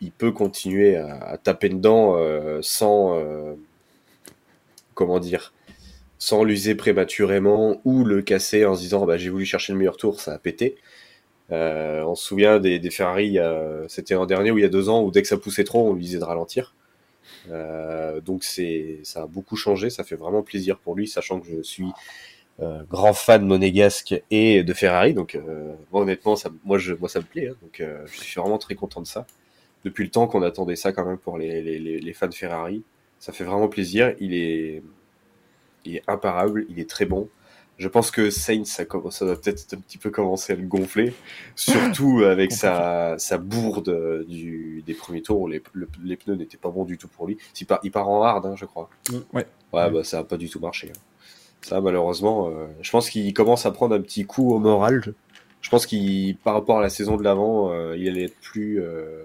[0.00, 3.18] il, peut continuer à, taper dedans euh, sans.
[3.18, 3.54] euh,
[4.94, 5.52] comment dire
[6.18, 9.96] Sans l'user prématurément ou le casser en se disant bah, j'ai voulu chercher le meilleur
[9.96, 10.76] tour, ça a pété.
[11.50, 13.38] On se souvient des, Ferrari,
[13.88, 15.88] c'était l'an dernier ou il y a deux ans, où dès que ça poussait trop,
[15.90, 16.74] on lui disait de ralentir.
[18.24, 21.92] Donc ça a beaucoup changé, ça fait vraiment plaisir pour lui, sachant que je suis
[22.90, 25.12] grand fan monégasque et de Ferrari.
[25.14, 27.48] Donc euh, moi, honnêtement, ça, moi, je, moi ça me plaît.
[27.48, 27.56] hein.
[27.62, 29.26] donc euh, je suis vraiment très content de ça.
[29.84, 32.82] Depuis le temps qu'on attendait ça quand même pour les, les, les, fans de Ferrari,
[33.18, 34.14] ça fait vraiment plaisir.
[34.18, 34.82] Il est,
[35.84, 37.28] il est imparable, il est très bon.
[37.76, 40.62] Je pense que Sainz, ça, commence, ça va peut-être un petit peu commencer à le
[40.62, 41.12] gonfler,
[41.56, 46.36] surtout avec sa, sa bourde euh, du, des premiers tours où les, le- les pneus
[46.36, 47.36] n'étaient pas bons du tout pour lui.
[47.60, 48.88] Il part, il part en hard, hein, je crois.
[49.10, 49.14] Mm.
[49.32, 49.46] Ouais.
[49.72, 50.92] Ouais, bah, ça n'a pas du tout marché.
[50.94, 50.98] hein.
[51.64, 55.14] Ça, malheureusement, euh, je pense qu'il commence à prendre un petit coup au moral.
[55.62, 58.80] Je pense qu'il, par rapport à la saison de l'avant, euh, il allait être plus.
[58.82, 59.22] euh,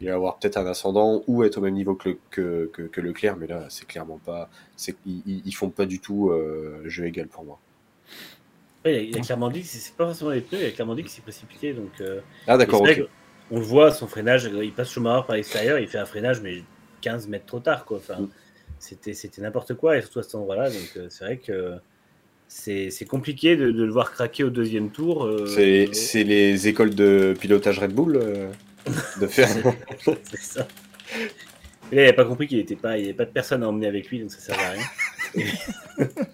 [0.00, 2.82] il allait avoir peut-être un ascendant ou être au même niveau que, le- que, que,
[2.82, 4.48] que Leclerc, mais là, c'est clairement pas.
[4.76, 6.32] c'est- Ils, ils- font pas du tout
[6.84, 7.58] jeu égal pour moi.
[8.84, 10.70] Ouais, il, a, il a clairement dit que c'est pas forcément les pneus, il a
[10.70, 11.72] clairement dit qu'il s'est précipité.
[11.72, 11.90] Donc,
[12.46, 12.82] Ah, d'accord,
[13.50, 16.62] On le voit, son freinage, il passe Schumacher par l'extérieur, il fait un freinage, mais
[17.00, 17.84] 15 mètres trop tard.
[17.84, 17.96] Quoi.
[17.98, 18.28] Enfin, Mm.
[18.78, 20.70] C'était, c'était n'importe quoi, et surtout à cet endroit-là.
[20.70, 21.74] Donc, euh, c'est vrai que
[22.48, 25.24] c'est, compliqué de, de le voir craquer au deuxième tour.
[25.24, 28.50] euh, C'est c'est les écoles de pilotage Red Bull euh,
[29.20, 29.48] de faire.
[30.22, 30.68] C'est ça.
[31.90, 33.86] Et là, il n'a pas compris qu'il n'y pas, avait pas de personne à emmener
[33.86, 35.46] avec lui, donc ça ne servait à rien.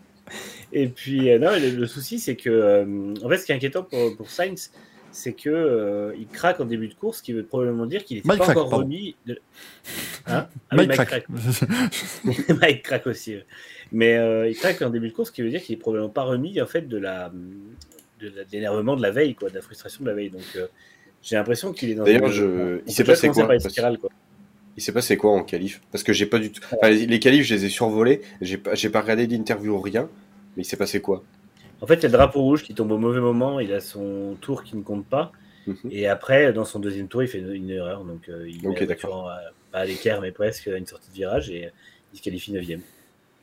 [0.73, 3.55] Et puis, euh, non, le, le souci, c'est que, euh, en fait, ce qui est
[3.55, 4.73] inquiétant pour, pour Sainz,
[5.15, 8.21] c'est que euh, il craque en début de course, ce qui veut probablement dire qu'il
[8.25, 8.85] Mike pas encore pardon.
[8.85, 9.17] remis.
[9.27, 9.39] De...
[10.27, 11.09] Hein Ah Mike Mike crack.
[11.27, 11.27] craque.
[12.61, 13.35] Mike craque aussi.
[13.37, 13.47] ouais.
[13.93, 16.09] Mais euh, il craque en début de course, ce qui veut dire qu'il est probablement
[16.11, 17.33] pas remis en fait de la
[18.21, 20.31] de l'énervement de la veille, quoi, de la frustration de la veille.
[20.31, 20.67] Donc, euh,
[21.23, 22.05] j'ai l'impression qu'il est dans.
[22.05, 24.11] D'ailleurs, une- je- il s'est passé quoi spirale, quoi.
[24.77, 25.81] Il s'est passé quoi en qualif?
[25.93, 26.61] Parce que j'ai pas du tout.
[26.73, 28.23] Enfin, les, qualifs, je les ai survolés.
[28.41, 30.09] J'ai pas, j'ai pas regardé d'interview rien.
[30.57, 31.23] Mais il s'est passé quoi?
[31.85, 33.81] En fait, il y a le drapeau rouge qui tombe au mauvais moment, il a
[33.81, 35.33] son tour qui ne compte pas.
[35.67, 35.77] Mhm.
[35.91, 38.05] Et après, dans son deuxième tour, il fait une, une erreur.
[38.05, 39.25] Donc, euh, il Ok, met la voiture d'accord.
[39.27, 41.71] en- euh, pas à l'équerre, mais presque à une sortie de virage et euh,
[42.15, 42.65] il se qualifie 9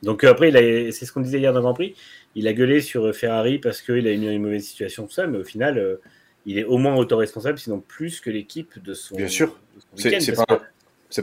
[0.02, 0.50] Donc, après,
[0.90, 1.94] c'est ce qu'on disait hier dans le Grand Prix.
[2.34, 5.38] Il a gueulé sur Ferrari parce qu'il a eu une mauvaise situation, tout ça, mais
[5.38, 6.00] au final, euh,
[6.44, 9.56] il est au moins autoresponsable, sinon plus que l'équipe de son, Bien sûr.
[9.94, 10.46] C'est pas,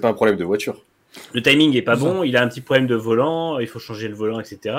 [0.02, 0.86] pas un problème de voiture.
[1.34, 4.08] Le timing est pas bon, il a un petit problème de volant, il faut changer
[4.08, 4.76] le volant, etc.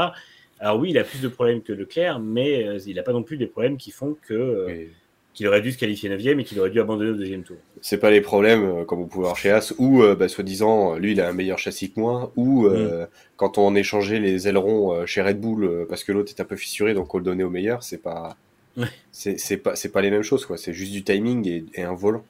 [0.60, 3.22] Alors oui, il a plus de problèmes que Leclerc, mais euh, il n'a pas non
[3.22, 4.86] plus des problèmes qui font que euh,
[5.32, 7.56] qu'il aurait dû se qualifier 9 et qu'il aurait dû abandonner au deuxième tour.
[7.80, 10.96] C'est pas les problèmes, euh, comme vous pouvez voir chez As, où, euh, bah, soi-disant,
[10.96, 13.06] lui, il a un meilleur châssis que moi, ou euh,
[13.36, 16.94] quand on échangeait les ailerons chez Red Bull parce que l'autre est un peu fissuré,
[16.94, 18.36] donc on le donnait au meilleur, c'est pas.
[18.76, 18.86] Ouais.
[19.12, 20.56] C'est pas, pas les mêmes choses, quoi.
[20.56, 22.24] C'est juste du timing et, et un volant.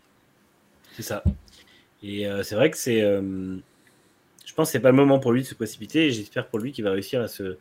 [0.96, 1.22] C'est ça.
[2.02, 3.00] Et c'est vrai que c'est.
[3.00, 6.06] je pense que c'est pas le moment pour lui de se précipiter.
[6.06, 7.56] et J'espère pour lui qu'il va réussir à se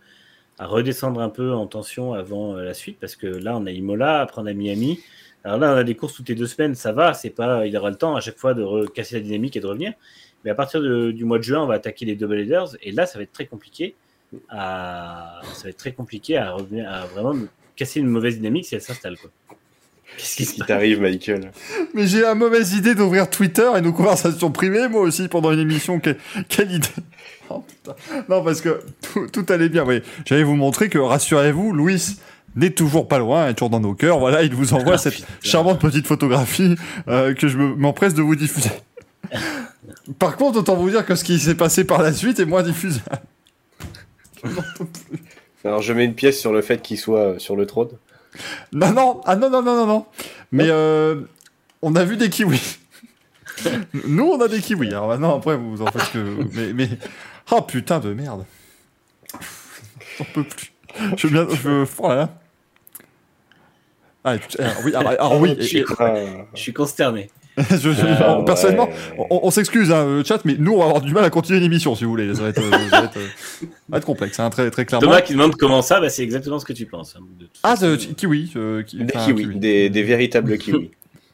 [0.60, 3.72] à redescendre un peu en tension avant euh, la suite, parce que là on a
[3.72, 4.99] Imola, après on a Miami.
[5.43, 7.14] Alors là on a des courses toutes les deux semaines, ça va.
[7.14, 9.68] C'est pas, il aura le temps à chaque fois de casser la dynamique et de
[9.68, 9.93] revenir.
[10.45, 12.91] Mais à partir de- du mois de juin, on va attaquer les double headers et
[12.91, 13.95] là ça va être très compliqué.
[14.49, 17.36] À, ça va être très compliqué à revenir, à vraiment
[17.76, 19.32] casser une mauvaise dynamique si elle s'installe quoi.
[20.18, 21.51] Qu'est-ce qui t'arrive, Michael?
[21.93, 25.60] Mais j'ai la mauvaise idée d'ouvrir Twitter et nos conversations privées, moi aussi, pendant une
[25.60, 25.99] émission.
[25.99, 26.16] Que-
[26.49, 26.88] Quelle idée
[27.50, 27.64] Oh.
[28.30, 29.84] Non, parce que tout, tout allait bien.
[29.86, 32.18] Oui, j'allais vous montrer que, rassurez-vous, Louis
[32.56, 34.20] n'est toujours pas loin, est toujours dans nos cœurs.
[34.20, 35.28] Voilà, il vous envoie Ah, cette putain.
[35.41, 36.76] charmante petite photographie
[37.08, 38.72] euh, que je me- m'empresse de vous diffuser.
[40.18, 42.64] Par contre, autant vous dire que ce qui s'est passé par la suite est moins
[42.64, 43.00] diffusé.
[45.66, 47.89] Alors, je mets une pièce sur le fait qu'il soit euh, sur le trône.
[48.72, 50.06] Non, non, ah non, non, non, non, non.
[50.52, 51.22] Mais euh,
[51.82, 52.78] on a vu des kiwis.
[54.06, 54.88] Nous, on a des kiwis.
[54.89, 56.38] Alors maintenant, après, vous en faites ce que.
[56.54, 56.89] Mais, mais.
[57.52, 58.45] Oh putain de merde.
[60.18, 60.72] J'en peux plus.
[61.18, 61.47] Je veux bien.
[61.56, 61.86] Je veux...
[62.00, 62.30] Oh là là.
[64.24, 65.56] Ah, putain, alors, oui, alors, alors oui.
[65.60, 67.30] Je suis consterné.
[67.58, 69.26] je, je- Ah, personnellement, ouais.
[69.30, 71.60] on, on s'excuse, hein, le chat, mais nous, on va avoir du mal à continuer
[71.60, 72.34] l'émission, si vous voulez.
[72.34, 73.28] Ça va être, euh, ça va être, euh,
[73.62, 75.08] ça va être complexe, hein, très, très clairement.
[75.08, 77.16] Thomas qui demande comment ça, bah, c'est exactement ce que tu penses.
[77.18, 78.54] hein, de Ah, de kiwi.
[78.56, 80.91] euh, qui- Des kiwis, Des, des véritables kiwis.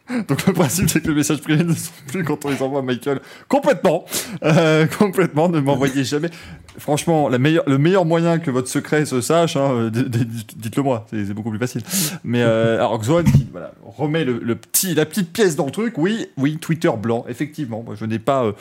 [0.27, 2.79] Donc le principe c'est que les messages privés ne sont plus quand on les envoie
[2.79, 3.21] à Michael.
[3.47, 4.05] Complètement,
[4.43, 5.49] euh, complètement.
[5.49, 6.29] Ne m'envoyez jamais.
[6.77, 11.05] Franchement, la meilleure, le meilleur moyen que votre secret se sache, hein, euh, dites-le moi,
[11.09, 11.81] c'est beaucoup plus facile.
[12.23, 15.71] Mais euh, alors Xoan qui voilà, remet le, le petit, la petite pièce dans le
[15.71, 15.97] truc.
[15.97, 17.81] Oui, oui, Twitter blanc, effectivement.
[17.83, 18.51] Moi, je n'ai pas, euh,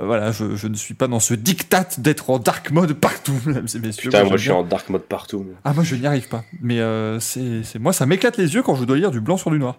[0.00, 3.66] voilà, je, je ne suis pas dans ce diktat d'être en dark mode partout, mesdames
[3.74, 4.10] et messieurs.
[4.10, 5.44] Putain, Moi, je suis en dark mode partout.
[5.64, 6.44] ah, moi je n'y arrive pas.
[6.62, 6.78] Mais
[7.20, 9.76] c'est- moi, ça m'éclate les yeux quand je dois lire du blanc sur du noir.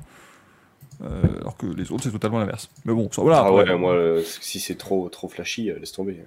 [1.04, 2.70] Euh, alors que les autres, c'est totalement l'inverse.
[2.86, 3.40] Mais bon, ça, voilà.
[3.40, 6.18] Ah après, ouais, moi, euh, si c'est trop, trop flashy, euh, laisse tomber.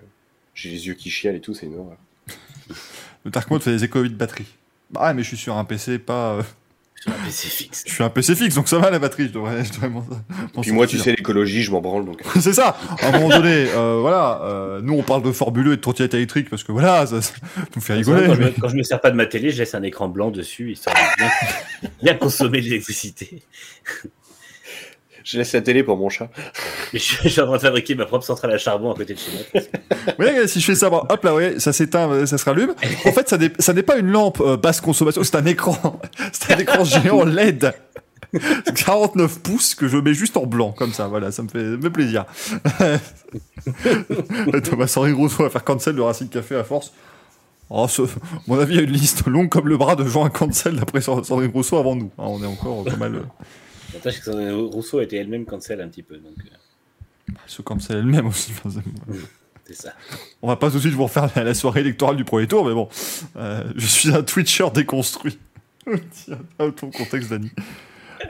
[0.55, 1.97] J'ai les yeux qui chialent et tout, c'est une horreur.
[3.25, 4.47] Le dark mode fait des économies de batterie.
[4.91, 6.33] Bah ouais, mais je suis sur un PC, pas.
[6.35, 6.43] euh,
[7.01, 7.85] Sur un PC fixe.
[7.87, 9.29] Je suis un PC fixe, donc ça va la batterie.
[9.29, 10.07] Je devrais, je devrais m'en-
[10.55, 12.23] m'en Puis moi, tu sais, l'écologie, je m'en branle donc.
[12.41, 12.77] c'est ça.
[13.01, 14.41] À un moment donné, euh, voilà.
[14.45, 17.33] euh, nous, on parle de formuleux et de trottinette électrique parce que voilà, ça, ça
[17.75, 18.27] nous fait rigoler.
[18.27, 20.09] Quand je, me, quand je me sers pas de ma télé, je laisse un écran
[20.09, 23.43] blanc dessus, histoire de bien, bien consommer de l'électricité.
[25.31, 26.31] Je laisse la télé pour mon chat.
[26.95, 29.31] Je, suis- en train de fabriquer ma propre centrale à charbon à côté de chez
[29.31, 29.63] moi.
[30.19, 32.75] Ouais, si je fais ça, bon, hop là, ouais, ça s'éteint, euh, ça se rallume.
[33.05, 36.01] En fait, ça n'est ça n'est pas une lampe euh, basse consommation, c'est un écran.
[36.33, 37.75] C'est un écran géant LED.
[38.75, 41.65] 49 pouces que je mets juste en blanc, comme ça, voilà, ça me fait, ça
[41.77, 42.25] me fait plaisir.
[44.65, 46.93] Thomas Henri Rousseau va faire cancel le Racing Café à force.
[47.71, 48.03] Oh, ce-
[48.47, 50.77] mon avis, il y a une liste longue comme le bras de gens à cancel
[50.77, 52.11] d'après Sandrine Rousseau avant nous.
[52.19, 53.23] hein, on est encore pas mal.
[53.89, 58.27] L'avantage, c'est que Rousseau était elle-même cancel un petit peu, donc euh, ce cancel elle-même
[58.27, 58.53] aussi.
[59.67, 59.93] C'est- ça.
[60.41, 62.65] On va pas tout de suite vous refaire la, la soirée électorale du premier tour,
[62.67, 62.89] mais bon,
[63.37, 65.39] euh, je suis un Twitcher déconstruit.
[66.13, 67.51] Tiens, ton contexte, Dani.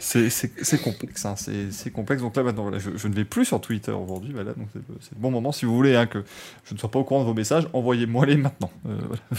[0.00, 2.22] C'est complexe, hein, c'est complexe.
[2.22, 4.32] Donc là, maintenant, voilà, je, je ne vais plus sur Twitter aujourd'hui.
[4.32, 5.52] Voilà, donc c'est le, bon moment.
[5.52, 6.24] Si vous voulez hein, que
[6.64, 8.70] je ne sois pas au courant de vos messages, envoyez-moi les maintenant.
[8.88, 8.98] Euh,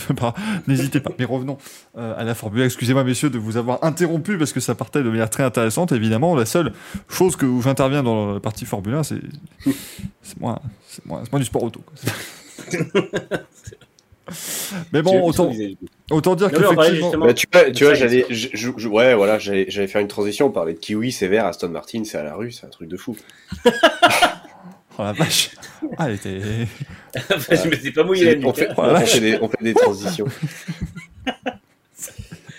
[0.10, 0.34] voilà.
[0.68, 1.12] N'hésitez pas.
[1.18, 1.58] Mais revenons
[1.97, 2.64] euh, à la formule.
[2.64, 5.91] Excusez-moi, messieurs, de vous avoir interrompu parce que ça partait de manière très intéressante.
[5.91, 6.74] Évidemment, la seule
[7.08, 9.22] chose que j'interviens dans la partie Formule 1, c'est
[10.22, 11.82] c'est moi, c'est moi, c'est moi du sport auto.
[14.94, 15.48] Mais bon, autant,
[16.36, 17.12] dire qu'effectivement.
[17.18, 18.26] Bah, tu vois, tu vois Ça, j'allais,
[18.88, 22.04] ouais, voilà, j'allais j'allais faire une transition, on parlait de Kiwi, c'est vert, Aston Martin,
[22.06, 23.16] c'est à la rue, c'est un truc de fou.
[25.00, 25.52] Oh la vache.
[25.98, 26.42] Ah, elle était.
[27.34, 28.58] Enfin, je me suis pas mouillé la on, nuque.
[28.58, 28.68] fait.
[28.76, 30.26] Oh la on fait des, on fait des transitions.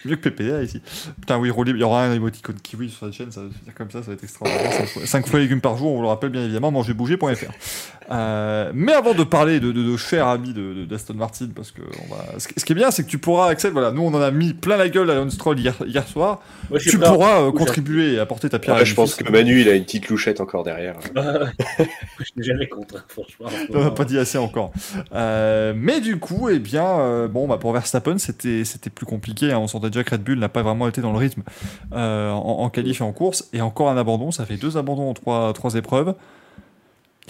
[0.07, 0.81] Mieux que PPA ici.
[1.21, 3.75] Putain, oui, il y aura un émoticône kiwi sur la chaîne, ça va se dire
[3.75, 4.73] comme ça, ça va être extraordinaire.
[4.73, 7.53] 5 fois, cinq fois légumes par jour, on vous le rappelle bien évidemment, mangerbouger.fr.
[8.11, 12.39] Euh, mais avant de parler de, de, de d'Aston Martin, parce que on va...
[12.41, 14.21] ce, qui- ce qui est bien, c'est que tu pourras, Axel, voilà, nous on en
[14.21, 16.41] a mis plein la gueule à Lance Stroll hier, hier soir,
[16.71, 19.31] Moi, tu à- pourras euh, contribuer et apporter ta pierre à Ouais, je pense que
[19.31, 20.97] Manu, il a une petite louchette encore derrière.
[21.79, 23.47] je n'ai jamais contre, hein, franchement.
[23.73, 24.73] On n'a pas dit assez encore.
[25.15, 29.53] Euh, mais du coup, eh bien, euh, bon, bah, pour Verstappen, c'était c'était plus compliqué.
[29.53, 29.59] hein.
[29.59, 31.43] On sentait déjà que Red Bull n'a pas vraiment été dans le rythme
[31.93, 33.49] euh, en, en qualif et en course.
[33.53, 34.31] Et encore un abandon.
[34.31, 36.15] Ça fait deux abandons en trois, trois épreuves.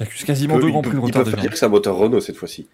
[0.00, 1.66] Il accuse quasiment deux Ils grands prix de peuvent- ils retard peuvent dire que c'est
[1.66, 2.68] un moteur Renault cette fois-ci.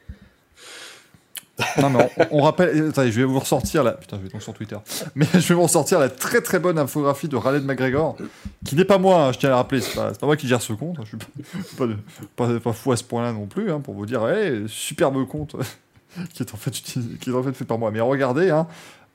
[1.80, 2.88] Non, mais on, on rappelle.
[2.90, 3.92] Attendez, je vais vous ressortir là.
[3.92, 4.76] Putain, je vais donc sur Twitter.
[5.14, 8.16] Mais je vais vous ressortir la très très bonne infographie de Raleigh McGregor,
[8.64, 9.80] qui n'est pas moi, hein, je tiens à le rappeler.
[9.80, 10.98] C'est pas, pas moi qui gère ce compte.
[11.02, 11.26] Je suis pas,
[11.78, 11.96] pas, de-
[12.36, 14.22] pas, pas fou à ce point-là non plus, hein, pour vous dire,
[14.68, 15.56] superbe compte
[16.34, 17.90] qui est en fait utilisé- qui est en fait fait par moi.
[17.90, 18.66] Mais regardez, hein,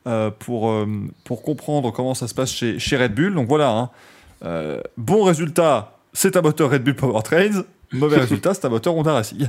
[0.07, 0.87] euh, pour euh,
[1.23, 3.35] pour comprendre comment ça se passe chez, chez Red Bull.
[3.35, 3.91] Donc voilà,
[4.43, 7.63] euh, bon résultat, c'est un moteur Red Bull Powertrains.
[7.91, 9.47] Mauvais résultat, c'est un moteur Honda Racing.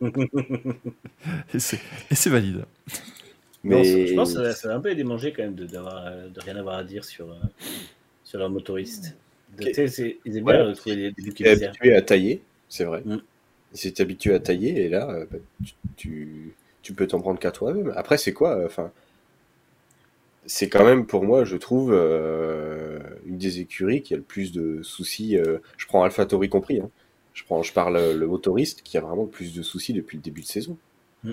[1.54, 2.64] et c'est valide.
[3.64, 5.68] Non, Mais je pense que ça, va un peu démanger quand même de,
[6.40, 7.36] rien avoir à dire sur, euh,
[8.24, 9.16] sur leur motoriste.
[9.58, 9.68] De-
[10.24, 11.70] ils aiment bien euh, trouver des, des boucs il est émissaires.
[11.70, 13.02] habitué à tailler, c'est vrai.
[13.04, 13.18] Mm.
[13.72, 17.38] Il s'est habitué à tailler et là, euh, bah, tu, tu, tu peux t'en prendre
[17.38, 17.92] qu'à toi-même.
[17.96, 18.90] Après, c'est quoi euh, Enfin,
[20.46, 24.52] c'est quand même pour moi, je trouve, euh, une des écuries qui a le plus
[24.52, 25.36] de soucis.
[25.36, 26.80] euh, je prends AlphaTauri compris.
[26.80, 26.90] Hein.
[27.34, 30.16] Je prends, je parle euh, le motoriste qui a vraiment le plus de soucis depuis
[30.18, 30.78] le début de saison.
[31.24, 31.32] Mm.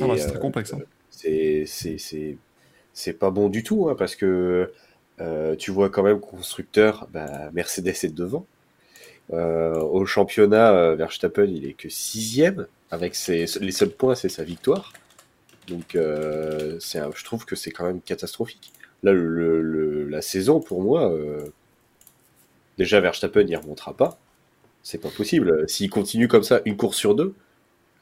[0.00, 0.72] Ah ouais, c'est euh, très complexe.
[0.72, 0.82] hein.
[2.92, 4.72] c'est pas bon du tout hein, parce que
[5.20, 8.46] euh, tu vois quand même constructeur bah, Mercedes est devant
[9.32, 14.30] Euh, au championnat euh, Verstappen il est que sixième avec ses les seuls points c'est
[14.30, 14.92] sa victoire
[15.68, 18.72] donc euh, un- je trouve que c'est quand même catastrophique
[19.04, 21.46] là le, la saison pour moi euh,
[22.78, 24.18] déjà Verstappen il remontera pas
[24.84, 27.34] c'est pas possible s'il continue comme ça une course sur deux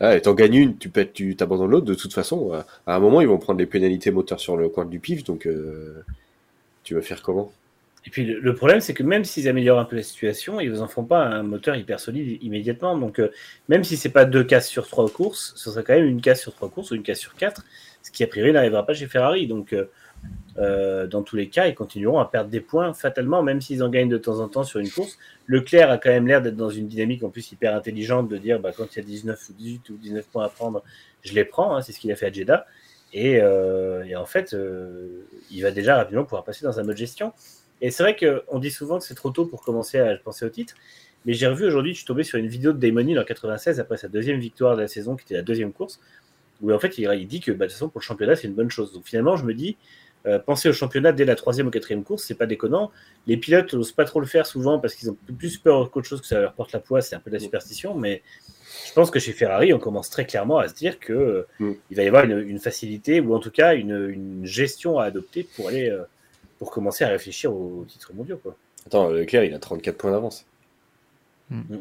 [0.05, 1.87] ah, t'en gagnes une, tu pètes, tu t'abandonnes l'autre.
[1.87, 4.85] De toute façon, à un moment, ils vont prendre les pénalités moteurs sur le coin
[4.85, 6.03] du pif, donc euh,
[6.83, 7.53] tu vas faire comment?
[8.05, 10.83] Et puis le, problème, c'est que même s'ils améliorent un peu la situation, ils vous
[10.83, 12.99] en font pas un moteur hyper solide immédiatement.
[12.99, 13.31] Donc euh,
[13.69, 16.41] même si c'est pas deux casses sur trois courses, ce sera quand même une casse
[16.41, 17.65] sur trois courses ou une casse sur quatre,
[18.03, 19.47] ce qui a priori n'arrivera pas chez Ferrari.
[19.47, 19.85] Donc euh,
[20.59, 23.89] euh, dans tous les cas, ils continueront à perdre des points fatalement, même s'ils en
[23.89, 25.19] gagnent de temps en temps sur une course.
[25.47, 28.61] Leclerc a quand même l'air d'être dans une dynamique en plus hyper intelligente de dire
[28.61, 30.83] bah, quand il y a 19 ou 18 ou 19 points à prendre,
[31.23, 31.75] je les prends.
[31.75, 32.67] hein, c'est ce qu'il a fait à Jeddah.
[33.15, 37.33] Et, euh, en fait, euh, il va déjà rapidement pouvoir passer dans un mode gestion.
[37.81, 40.51] Et c'est vrai qu'on dit souvent que c'est trop tôt pour commencer à penser au
[40.51, 40.75] titre.
[41.25, 43.81] Mais j'ai revu aujourd'hui, je suis tombé sur une vidéo de Damon Hill en 96
[43.81, 46.01] après sa deuxième victoire de la saison, qui était la deuxième course,
[46.61, 48.49] où en fait il, il dit que bah, de toute façon pour le championnat c'est
[48.49, 48.93] une bonne chose.
[48.93, 49.77] Donc finalement, je me dis,
[50.27, 52.91] euh, penser au championnat dès la troisième ou quatrième course, c'est pas déconnant.
[53.27, 56.21] Les pilotes n'osent pas trop le faire souvent parce qu'ils ont plus peur qu'autre chose
[56.21, 58.23] que ça leur porte la poisse, c'est un peu de la superstition, mais
[58.87, 61.73] je pense que chez Ferrari, on commence très clairement à se dire que euh, Mm.
[61.91, 65.05] il va y avoir une, une facilité ou en tout cas une, une gestion à
[65.05, 66.03] adopter pour aller euh,
[66.59, 68.39] pour commencer à réfléchir aux titres mondiaux.
[68.43, 68.57] Quoi.
[68.87, 70.47] Attends, Leclerc, il a 34 points d'avance.
[71.51, 71.79] Hmm.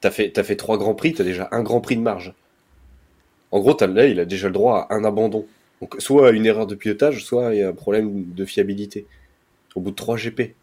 [0.00, 2.34] T'as fait, t'as fait trois grands prix, t'as déjà un grand prix de marge.
[3.50, 5.46] En gros, là, il a déjà le droit à un abandon.
[5.84, 9.06] Donc, soit une erreur de pilotage, soit il y a un problème de fiabilité.
[9.74, 10.54] Au bout de 3 GP.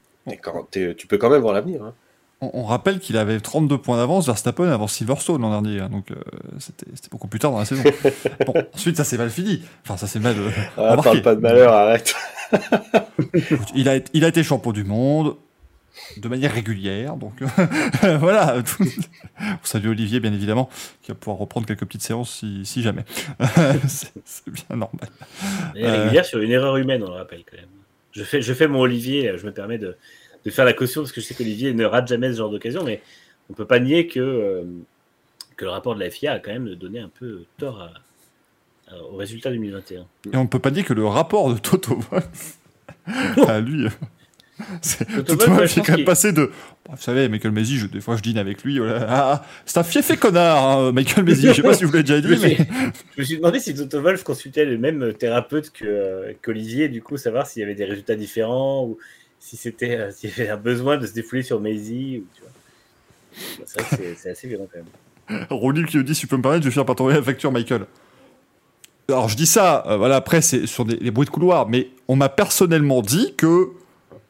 [0.42, 1.84] Quand- t'es- tu peux quand même voir l'avenir.
[1.84, 1.94] hein.
[2.42, 6.10] On, on rappelle qu'il avait 32 points d'avance Verstappen avant Silverstone l'an dernier, hein, donc
[6.10, 6.16] euh,
[6.58, 7.84] c'était c'était beaucoup plus tard dans la saison.
[8.48, 9.62] bon, ensuite ça s'est mal fini.
[9.84, 10.36] Enfin, ça s'est mal.
[10.40, 12.16] euh, Ah, parle pas de malheur, arrête.
[13.34, 15.36] Écoute, il, a, il a été champion du monde
[16.18, 18.62] de manière régulière, donc euh, voilà.
[19.42, 20.70] On salue Olivier, bien évidemment,
[21.02, 23.04] qui va pouvoir reprendre quelques petites séances si, si jamais.
[23.88, 25.10] C'est bien normal.
[25.76, 26.04] Et Euh.
[26.04, 27.70] régulière sur une erreur humaine, on le rappelle quand même.
[28.14, 29.96] Je fais, je fais mon Olivier, je me permets de,
[30.46, 32.84] de faire la caution parce que je sais qu'Olivier ne rate jamais ce genre d'occasion,
[32.84, 33.02] mais
[33.50, 34.64] on peut pas nier que, euh,
[35.56, 37.94] que le rapport de la FIA a quand même donné un peu tort à-
[38.94, 40.06] à- au résultat 2021.
[40.34, 42.58] Et on ne peut pas dire que le rapport de Toto Wolff
[43.48, 43.88] à lui.
[45.28, 46.52] Wolff, Wolff je est quand même passé de.
[46.86, 48.80] Bon, vous savez, Michael Maisie, je- des fois je dîne avec lui.
[48.80, 49.06] voilà.
[49.10, 51.48] Ah, c'est un fiefé connard, hein, Michael Maisie.
[51.48, 52.58] Je sais pas si vous l'avez déjà dit, mais.
[53.16, 57.02] je me suis demandé si Toto Wolff consultait le même thérapeute que, euh, qu'Olivier, du
[57.02, 58.98] coup, savoir s'il y avait des résultats différents ou
[59.40, 62.24] si c'était euh, s'il y avait un besoin de se défouler sur Maisie.
[62.24, 62.52] Ou, tu vois.
[63.66, 65.46] C'est vrai que c'est, assez violent quand même.
[65.50, 67.52] Rolly qui nous dit si tu peux me permettre, je vais finir par la facture,
[67.52, 67.86] Michael.
[69.12, 71.90] Alors je dis ça, euh, voilà, après c'est sur des, les bruits de couloir, mais
[72.08, 73.70] on m'a personnellement dit que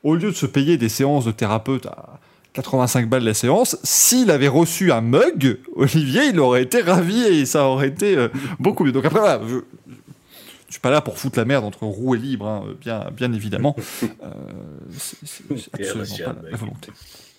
[0.03, 2.19] au lieu de se payer des séances de thérapeute à
[2.53, 7.45] 85 balles la séance, s'il avait reçu un mug, Olivier, il aurait été ravi et
[7.45, 8.27] ça aurait été euh,
[8.59, 8.91] beaucoup mieux.
[8.91, 9.57] Donc après, voilà, je,
[10.67, 13.31] je suis pas là pour foutre la merde entre roue et libre, hein, bien, bien
[13.33, 13.75] évidemment.
[14.23, 14.27] Euh,
[14.95, 16.91] c'est absolument pas la, la volonté.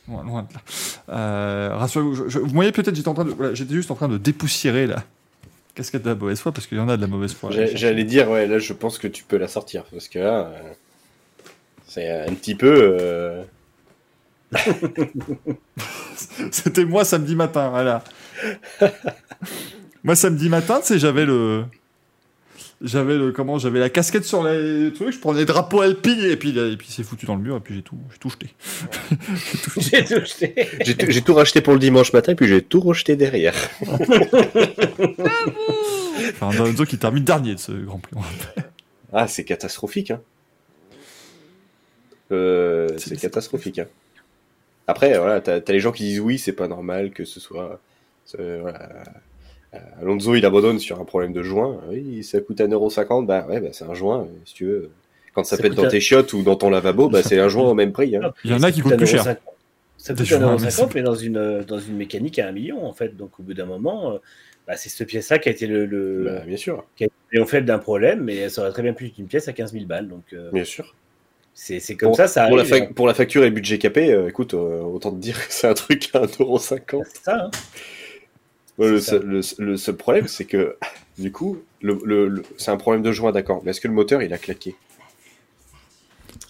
[0.09, 0.61] Loin, loin de là.
[1.11, 5.05] Euh, rassurez-vous, je- je- vous voyez peut-être, j'étais voilà, juste en train de dépoussiérer la
[5.75, 7.51] casquette de la mauvaise foi parce qu'il y en a de la mauvaise foi.
[7.53, 9.85] J'ai- J'allais dire, ouais, là, je pense que tu peux la sortir.
[9.93, 10.73] Parce que là, euh,
[11.93, 12.73] c'est un petit peu.
[13.01, 13.43] euh,
[16.51, 18.03] C'était moi samedi matin, voilà.
[20.05, 21.65] moi samedi matin, tu sais, j'avais le.
[22.85, 26.35] J'avais le comment j'avais la casquette sur les trucs, je prenais le drapeau alpine et
[26.37, 28.49] puis et puis c'est foutu dans le mur et puis j'ai tout j'ai tout jeté.
[29.79, 30.69] J'ai tout jeté.
[30.85, 33.55] J'ai tout- j'ai tout racheté pour le dimanche matin, puis j'ai tout rejeté derrière.
[36.31, 38.17] Enfin, un Alonso qui termine dernier de ce Grand Prix.
[39.13, 40.21] Ah, c'est catastrophique, hein.
[42.33, 43.87] Euh, C'est- catastrophique, hein.
[44.87, 47.81] Après, voilà, t'as as les gens qui disent oui, c'est pas normal que ce soit.
[48.39, 48.89] voilà.
[49.75, 51.81] Euh, Alonso, il abandonne sur un problème de joint.
[51.89, 53.27] Oui, ça coûte 1,50€.
[53.27, 54.91] Bah ouais, bah, c'est un joint, si tu veux.
[55.35, 57.71] Quand ça, Ça pète dans tes chiottes ou dans ton lavabo, bah, c'est un joint
[57.71, 58.17] au même prix.
[58.17, 58.33] Hein.
[58.45, 59.25] Il y en a qui coûtent plus cher.
[59.97, 62.85] Ça coûte joints, 1,50€, mais mais dans une, euh, dans une mécanique à un million,
[62.85, 63.17] en fait.
[63.17, 64.19] Donc, au bout d'un moment, euh,
[64.67, 66.85] bah, c'est cette pièce-là qui a été le, le Bah, bien sûr,
[67.47, 69.87] fait d'un problème, mais ça aurait très bien pu être une pièce à 15 000
[69.87, 70.09] balles.
[70.09, 70.95] Donc, euh, bien sûr.
[71.55, 72.75] C'est c'est comme Pour- ça, ça Pour la, arrive.
[72.75, 75.53] fac- pour la facture et le budget capé, euh, écoute, euh, autant te dire que
[75.53, 77.03] c'est un truc à 1,50€.
[77.05, 77.51] C'est ça, hein.
[78.79, 79.13] Ouais, le, ça.
[79.13, 80.77] seul, le- le seul problème, c'est que,
[81.19, 83.61] du coup, le, le- le- c'est un problème de joint, d'accord.
[83.65, 84.75] Mais est-ce que le moteur, il a claqué?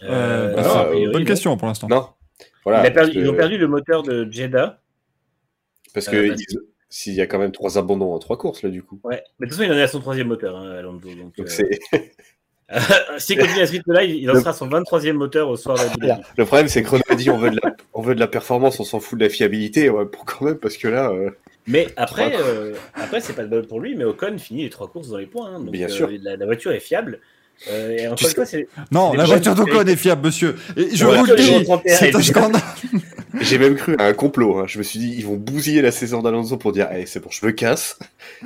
[0.04, 1.26] Euh, bah non, c'est a une priori, bonne non.
[1.26, 1.88] question pour l'instant.
[1.88, 2.08] Non.
[2.64, 2.82] Voilà.
[2.82, 4.80] Il a perdu- que- Ils ont perdu le moteur de Jeddah.
[5.94, 8.62] Parce que Euh, parce ils- s'il y a quand même trois abandons en trois courses,
[8.62, 9.00] là, du coup.
[9.04, 9.22] Ouais.
[9.38, 11.08] Mais de toute façon, il en est à son troisième moteur, hein, Alonso.
[11.08, 11.68] Donc, Donc euh, c'est
[13.18, 16.22] S'il continue à ce rythme-là, il lancera son 23e moteur au soir de Dhabi.
[16.36, 18.26] le problème, c'est que Renault a dit on veut de la, on veut de la
[18.28, 21.30] performance, on s'en fout de la fiabilité, ouais, pour quand même, parce que là, euh,
[21.66, 24.88] Mais après, euh, après c'est pas de bol pour lui, mais Ocon finit les trois
[24.88, 25.50] courses dans les points.
[25.54, 25.60] hein.
[25.60, 26.10] donc, Bien euh, sûr.
[26.22, 27.20] La, la voiture est fiable.
[27.70, 28.68] Euh, et encore Tu une sais- fois, c'est.
[28.90, 30.56] Non, c'est la voiture d'Ocon est fiable, monsieur.
[30.76, 32.60] Et je Ouais, vous le j'ai- dis, 31 c'est un scandale.
[33.40, 34.58] j'ai même cru à un complot.
[34.58, 34.64] hein.
[34.66, 37.28] Je me suis dit, ils vont bousiller la saison d'Alonso pour dire, Eh, c'est bon,
[37.30, 37.98] je me casse,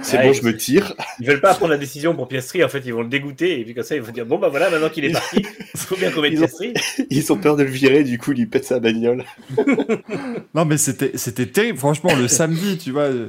[0.02, 0.94] c'est Ouais, bon, je me tire.
[1.18, 3.64] Ils veulent pas prendre la décision pour Piastri, en fait, ils vont le dégoûter, et
[3.64, 5.38] puis comme ça, ils vont dire bon, bah voilà, maintenant qu'il est parti,
[5.74, 6.74] il faut bien qu'on mette Ils ont- Piastri.
[7.08, 9.24] Ils ont peur de le virer, du coup, il lui pète sa bagnole.
[10.54, 11.78] Non, mais c'était, c'était terrible.
[11.78, 13.28] Franchement, le samedi, tu vois, euh,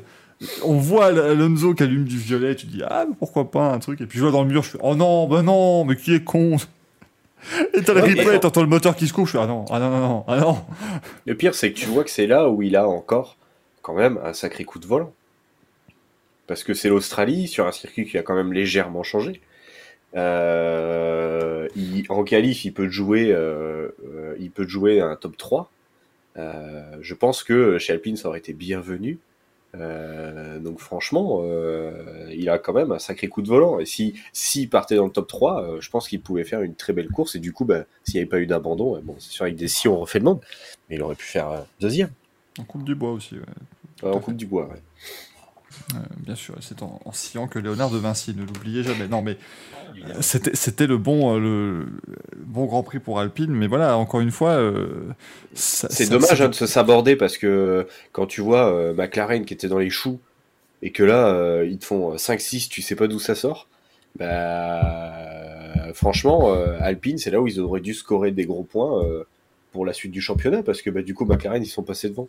[0.64, 2.56] on voit Alonso qui allume du violet.
[2.56, 4.02] Tu dis, ah, mais pourquoi pas un truc?
[4.02, 6.14] Et puis je vois dans le mur, je fais, oh non, ben non, mais qui
[6.14, 6.58] est con?
[7.74, 9.36] Et t'as le Ouais, replay, t'entends le moteur qui se couche.
[9.36, 10.58] Ah non, ah non, non, non, ah non.
[11.26, 13.38] Le pire, c'est que tu vois que c'est là où il a encore,
[13.82, 15.14] quand même, un sacré coup de volant.
[16.48, 19.42] Parce que c'est l'Australie, sur un circuit qui a quand même légèrement changé.
[20.16, 25.38] Euh, il- en qualif, il peut jouer, euh, euh, il peut te jouer un top
[25.38, 25.72] 3.
[26.38, 29.20] Euh, je pense que chez Alpine, ça aurait été bienvenu.
[29.76, 33.80] Euh, donc franchement, euh, il a quand même un sacré coup de volant.
[33.80, 36.76] Et si s'il partait dans le top 3, euh, je pense qu'il pouvait faire une
[36.76, 37.36] très belle course.
[37.36, 39.68] Et du coup, bah, s'il n'y avait pas eu d'abandon, bon, c'est sûr avec des
[39.68, 40.42] si on refait le monde,
[40.90, 42.12] mais il aurait pu faire deuxième.
[42.60, 43.42] On coupe du bois aussi, ouais.
[44.04, 44.68] Ouais, en coupe du bois.
[44.68, 44.82] ouais.
[45.94, 49.08] Euh, bien sûr, c'est en, en sciant que Léonard de Vinci, ne l'oubliez jamais.
[49.08, 49.38] Non, mais
[50.06, 51.86] euh, c'était le bon euh, le,
[52.46, 54.60] bon Grand Prix pour Alpine, mais voilà, encore une fois,
[55.54, 59.80] C'est dommage hein, de se saborder parce que quand tu vois McLaren qui était dans
[59.80, 60.20] les choux
[60.82, 63.68] et que là ils te font 5-6, tu sais pas d'où ça sort.
[64.18, 65.14] Bah,
[65.94, 69.04] franchement, Alpine, c'est là où ils auraient dû scorer des gros points
[69.72, 72.28] pour la suite du championnat parce que bah, du coup McLaren ils sont passés devant.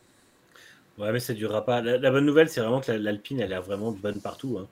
[0.99, 1.81] Ouais, mais ça durera pas.
[1.81, 4.59] La, la bonne nouvelle, c'est vraiment que la- l'Alpine, elle est vraiment bonne partout.
[4.61, 4.67] hein.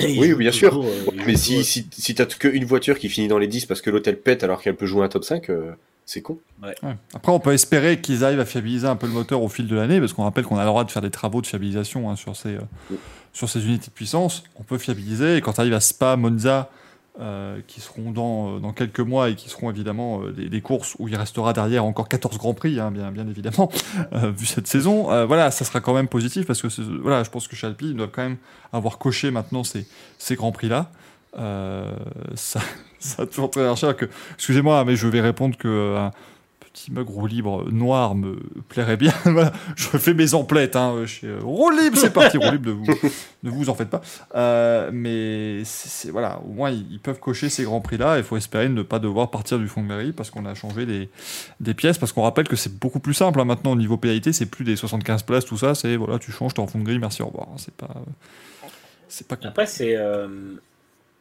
[0.00, 0.80] Oui, bien sûr.
[0.82, 0.90] euh,
[1.26, 4.08] Mais si, si, si t'as qu'une voiture qui finit dans les 10 parce que l'autre
[4.08, 5.72] elle pète alors qu'elle peut jouer un top 5, euh,
[6.06, 6.38] c'est con.
[6.62, 6.74] Ouais.
[7.14, 9.76] Après, on peut espérer qu'ils arrivent à fiabiliser un peu le moteur au fil de
[9.76, 12.16] l'année, parce qu'on rappelle qu'on a le droit de faire des travaux de fiabilisation hein,
[12.16, 12.60] sur, ces, euh,
[13.32, 14.42] sur ces unités de puissance.
[14.58, 16.70] On peut fiabiliser, et quand tu arrives à Spa, Monza,
[17.20, 20.60] euh, qui seront dans, euh, dans quelques mois et qui seront évidemment euh, des, des
[20.62, 23.70] courses où il restera derrière encore 14 Grands Prix, hein, bien, bien évidemment,
[24.14, 26.68] euh, vu cette saison, voilà, ça sera quand même positif, parce que
[27.02, 28.38] voilà, je pense que chez Alpine, doivent quand même
[28.72, 29.86] avoir coché maintenant ces,
[30.18, 30.90] ces Grands Prix-là.
[31.34, 32.60] Ça,
[32.98, 34.06] ça a toujours très cher que.
[34.34, 36.08] Excusez-moi, mais je vais répondre que
[36.72, 38.36] petit mug roue libre noir me
[38.68, 39.12] plairait bien.
[39.76, 40.76] je fais mes emplettes.
[40.76, 42.84] Hein, chez euh, roue libre, c'est parti, roue libre, ne vous,
[43.42, 44.00] ne vous en faites pas.
[44.34, 45.62] Euh, mais
[46.10, 48.18] voilà, au moins ils, peuvent cocher ces grands prix-là.
[48.18, 50.86] Il faut espérer ne pas devoir partir du fond de mairie parce qu'on a changé
[50.86, 51.08] des,
[51.60, 51.98] des pièces.
[51.98, 54.32] Parce qu'on rappelle que c'est beaucoup plus simple hein, maintenant au niveau pénalité.
[54.32, 55.74] C'est plus des 75 places, tout ça.
[55.74, 57.48] C'est voilà, tu changes, t'es en fond de grille, merci, au revoir.
[57.50, 57.94] hein, C'est pas.
[59.08, 59.94] C'est pas Après, c'est.
[59.96, 60.54] euh,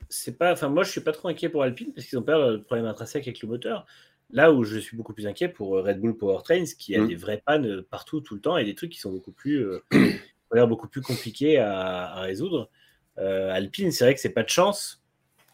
[0.07, 0.53] c'est pas.
[0.53, 2.85] Enfin, moi, je suis pas trop inquiet pour Alpine parce qu'ils ont pas le problème
[2.85, 3.85] intrinsèque avec le moteur.
[4.33, 7.07] Là où je suis beaucoup plus inquiet pour euh, Red Bull Powertrains, qui a Mm.
[7.07, 9.83] des vraies pannes partout, tout le temps, et des trucs qui sont beaucoup plus, euh,
[10.53, 12.69] l'air beaucoup plus compliqués à, à résoudre.
[13.17, 15.01] Euh, Alpine, c'est vrai que c'est pas de chance,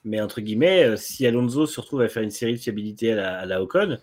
[0.04, 3.16] mais entre guillemets, euh, si Alonso se retrouve à faire une série de fiabilité à
[3.16, 3.98] la, à la Ocon,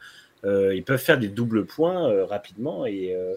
[0.44, 3.34] euh, ils peuvent faire des doubles points euh, rapidement et, euh,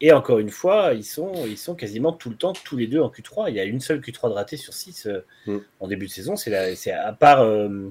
[0.00, 3.00] et encore une fois, ils sont, ils sont quasiment tout le temps tous les deux
[3.00, 3.50] en Q3.
[3.50, 5.08] Il y a une seule Q3 de raté sur 6
[5.46, 5.58] Mm.
[5.80, 6.36] en début de saison.
[6.36, 6.54] C'est
[6.92, 7.90] à part, euh,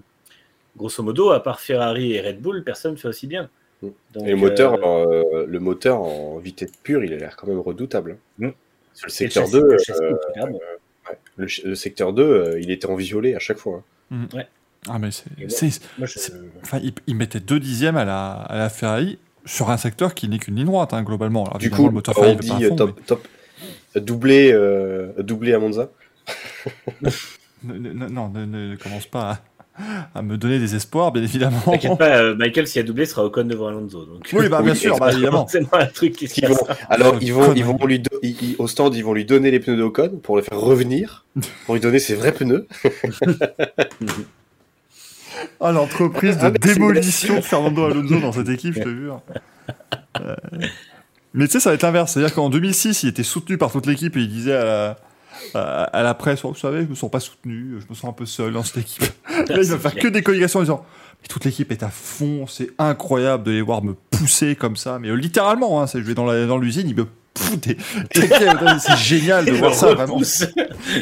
[0.77, 3.49] grosso modo, à part Ferrari et Red Bull, personne ne fait aussi bien.
[3.81, 3.87] Mm.
[4.13, 7.47] Donc, Et le moteur, euh, euh, le moteur en vitesse pure, il a l'air quand
[7.47, 8.17] même redoutable.
[8.93, 10.43] sur le secteur châssis- 2, le euh.
[10.51, 11.17] Ouais.
[11.37, 13.83] Le, le secteur 2, euh, il était en violet à chaque fois.
[14.11, 14.27] hein.
[14.87, 15.25] Ah, mais c'est.
[16.63, 20.27] Enfin, il, il mettait deux dixièmes à la, à la Ferrari sur un secteur qui
[20.29, 21.45] n'est qu'une ligne droite, hein, globalement.
[21.45, 23.27] Alors, Du coup, le moteur on Ferrari dit fond, top, top,
[23.95, 25.89] doublé, euh, doublé à Monza.
[27.01, 27.09] mais-
[27.63, 29.39] ne- ne- non, ne, ne- ne commence pas à,
[30.15, 31.59] à me donner des espoirs, bien évidemment.
[31.65, 34.05] T'inquiète pas, euh, Michael, s'il a doublé, sera Ocon devant Alonso.
[34.05, 35.47] Donc, Oui, bah, bien Oui, sûr, bah, évidemment.
[35.49, 36.77] C'est un truc qui se Ils vont- passe.
[36.89, 39.51] alors, ils vont, ils vont lui, do- ils- ils- au stand, ils vont lui donner
[39.51, 41.25] les pneus d'Ocon pour le faire revenir,
[41.65, 42.67] pour lui donner ses vrais pneus.
[45.61, 49.21] Ah, l'entreprise de Ah, démolition de Fernando Alonso dans cette équipe, je te jure.
[50.19, 50.35] Euh,
[51.33, 52.13] Mais tu sais, ça va être l'inverse.
[52.13, 54.97] C'est-à-dire qu'en 2006, il était soutenu par toute l'équipe et il disait à la,
[55.53, 58.09] à, à la presse oh, Vous savez, je me sens pas soutenu, je me sens
[58.09, 59.03] un peu seul dans cette équipe.
[59.49, 60.85] Là, il va faire que des communications en disant
[61.21, 64.99] Mais toute l'équipe est à fond, c'est incroyable de les voir me pousser comme ça.
[64.99, 67.73] Mais euh, littéralement, hein, je vais dans la- dans l'usine, il me pousse des-
[68.15, 68.29] des-
[68.79, 70.19] C'est génial de voir ça, vraiment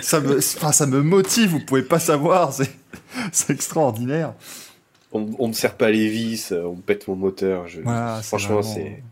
[0.02, 4.34] ça me, ça me motive, vous pouvez pas savoir, c'est, extraordinaire.
[5.14, 7.68] On, on me serre pas les vis, on me pète mon moteur.
[7.68, 7.82] Je...
[7.82, 9.04] Voilà, c'est Franchement, vraiment- c'est,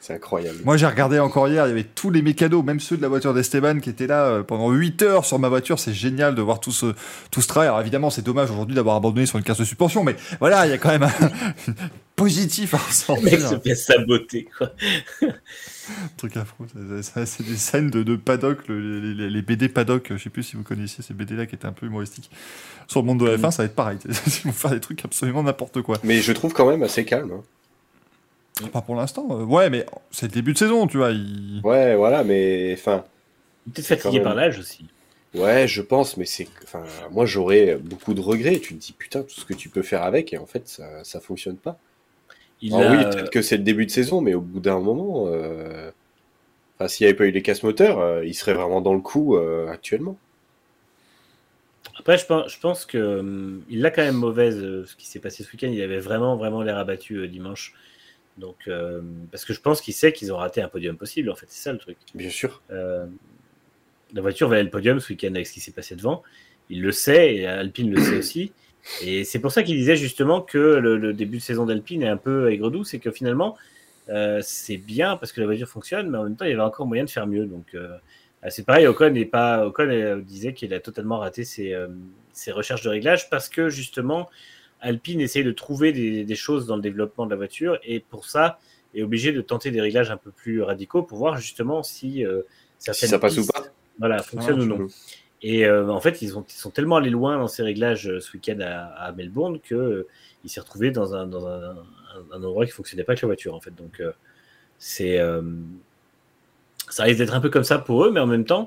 [0.00, 0.58] c'est incroyable.
[0.64, 3.08] Moi j'ai regardé encore hier, il y avait tous les mécanos, même ceux de la
[3.08, 6.42] voiture d'Esteban qui étaient là euh, pendant 8 heures sur ma voiture, c'est génial de
[6.42, 6.94] voir tout ce,
[7.30, 7.68] tout ce travail.
[7.68, 10.70] Alors évidemment c'est dommage aujourd'hui d'avoir abandonné sur une case de suspension, mais voilà, il
[10.70, 11.10] y a quand même un
[12.16, 13.62] positif à Le mec se ressentir.
[13.62, 14.72] fait saboter, quoi.
[16.16, 16.66] truc affreux,
[17.02, 20.62] c'est- des scènes de, de paddock, le- les, BD paddock, je sais plus si vous
[20.62, 22.30] connaissiez ces BD là qui étaient un peu humoristiques.
[22.86, 25.04] Sur le monde de la F1 ça va être pareil, ils vont faire des trucs
[25.04, 25.98] absolument n'importe quoi.
[26.04, 27.32] Mais je trouve quand même assez calme.
[27.32, 27.42] hein.
[28.72, 29.26] Pas pour l'instant.
[29.30, 31.10] euh, ouais, mais c'est le début de saison, tu vois.
[31.10, 33.04] il- Ouais, voilà, mais enfin,
[33.72, 34.86] Peut-être fatigué par l'âge aussi.
[35.34, 38.60] ouais, je pense, mais c'est, enfin, moi j'aurais beaucoup de regrets.
[38.60, 41.04] Tu te dis putain, tout ce que tu peux faire avec, et en fait, ça,
[41.04, 41.80] ça fonctionne pas.
[42.62, 44.80] Il Ah a, oui, peut-être que c'est le début de saison, mais au bout d'un
[44.80, 45.90] moment, euh,
[46.78, 49.36] enfin, s'il n'y avait pas eu les casse-moteurs, euh, il serait vraiment dans le coup
[49.36, 50.20] euh, actuellement.
[51.98, 55.06] Après, je pense, je pense que hum, il a quand même mauvaise euh, ce qui
[55.06, 55.68] s'est passé ce week-end.
[55.72, 57.74] Il avait vraiment, vraiment l'air abattu euh, dimanche.
[58.38, 59.00] Donc, euh,
[59.30, 61.30] parce que je pense qu'il sait qu'ils ont raté un podium possible.
[61.30, 61.98] En fait, c'est ça le truc.
[62.14, 62.62] Bien sûr.
[62.70, 63.06] Euh,
[64.12, 66.22] la voiture valait le podium ce week-end avec ce qui s'est passé devant.
[66.68, 68.52] Il le sait et Alpine le sait aussi.
[69.02, 72.08] Et c'est pour ça qu'il disait justement que le, le début de saison d'Alpine est
[72.08, 72.84] un peu aigre-doux.
[72.84, 73.56] C'est que finalement,
[74.08, 76.62] euh, c'est bien parce que la voiture fonctionne, mais en même temps, il y avait
[76.62, 77.44] encore moyen de faire mieux.
[77.44, 77.76] Donc,
[78.42, 78.86] ah, c'est pareil.
[78.86, 81.76] Ocon, est pas, Ocon disait qu'il a totalement raté ses,
[82.32, 84.30] ses recherches de réglage parce que justement,
[84.80, 88.24] Alpine essaye de trouver des, des choses dans le développement de la voiture et pour
[88.24, 88.58] ça
[88.94, 92.42] est obligé de tenter des réglages un peu plus radicaux pour voir justement si euh,
[92.78, 93.64] certaines ça passe ou pas.
[93.98, 94.76] Voilà, fonctionnent ou non.
[95.42, 98.20] Et euh, en fait, ils, ont, ils sont tellement allés loin dans ces réglages euh,
[98.20, 100.06] ce week-end à, à Melbourne que euh,
[100.44, 101.84] il s'est retrouvé dans un, dans un, un-
[102.32, 103.74] un endroit qui fonctionnait pas avec la voiture en fait.
[103.74, 104.12] Donc euh,
[104.78, 105.40] c'est euh,
[106.88, 108.66] ça risque d'être un peu comme ça pour eux, mais en même temps,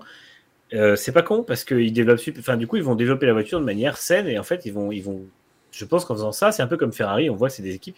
[0.74, 3.34] euh, c'est pas con parce qu'ils développent, sup- enfin du coup, ils vont développer la
[3.34, 5.26] voiture de manière saine et en fait, ils vont, ils vont,
[5.74, 7.30] je pense qu'en faisant ça, c'est un peu comme Ferrari.
[7.30, 7.98] On voit que c'est des équipes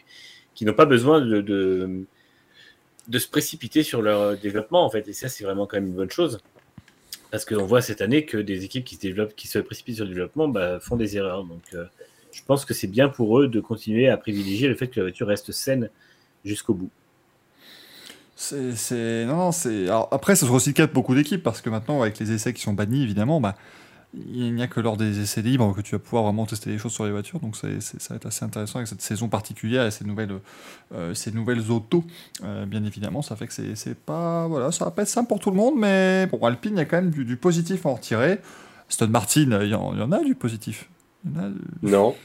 [0.55, 2.05] qui n'ont pas besoin de,
[3.11, 6.11] se précipiter sur leur développement en fait, et ça, c'est vraiment quand même une bonne
[6.11, 6.39] chose.
[7.31, 10.05] Parce qu'on voit cette année que des équipes qui se développent, qui se précipitent sur
[10.05, 11.43] le développement, bah, font des erreurs.
[11.43, 11.83] Donc, euh,
[12.31, 15.05] je pense que c'est bien pour eux de continuer à privilégier le fait que la
[15.05, 15.89] voiture reste saine
[16.45, 16.89] jusqu'au bout.
[18.37, 19.25] C'est.
[19.25, 19.87] Non, c'est...
[19.89, 22.53] Après, ça sera aussi le cas de beaucoup d'équipes, parce que maintenant, avec les essais
[22.53, 23.55] qui sont bannis, évidemment, bah,
[24.15, 26.77] il n'y a que lors des essais libres que tu vas pouvoir vraiment tester les
[26.77, 29.27] choses sur les voitures, donc c'est, c'est- ça va être assez intéressant avec cette saison
[29.27, 30.39] particulière et ces nouvelles,
[30.93, 32.03] euh, ces nouvelles autos,
[32.43, 34.47] euh, bien évidemment, ça fait que c'est, c'est pas...
[34.47, 36.81] Voilà, ça va pas être simple pour tout le monde, mais bon, Alpine, il y
[36.81, 38.39] a quand même du, du positif à en retirer.
[38.89, 40.89] Aston Martin, il y, en, il y en a du positif.
[41.25, 42.15] Il y en a du- Non.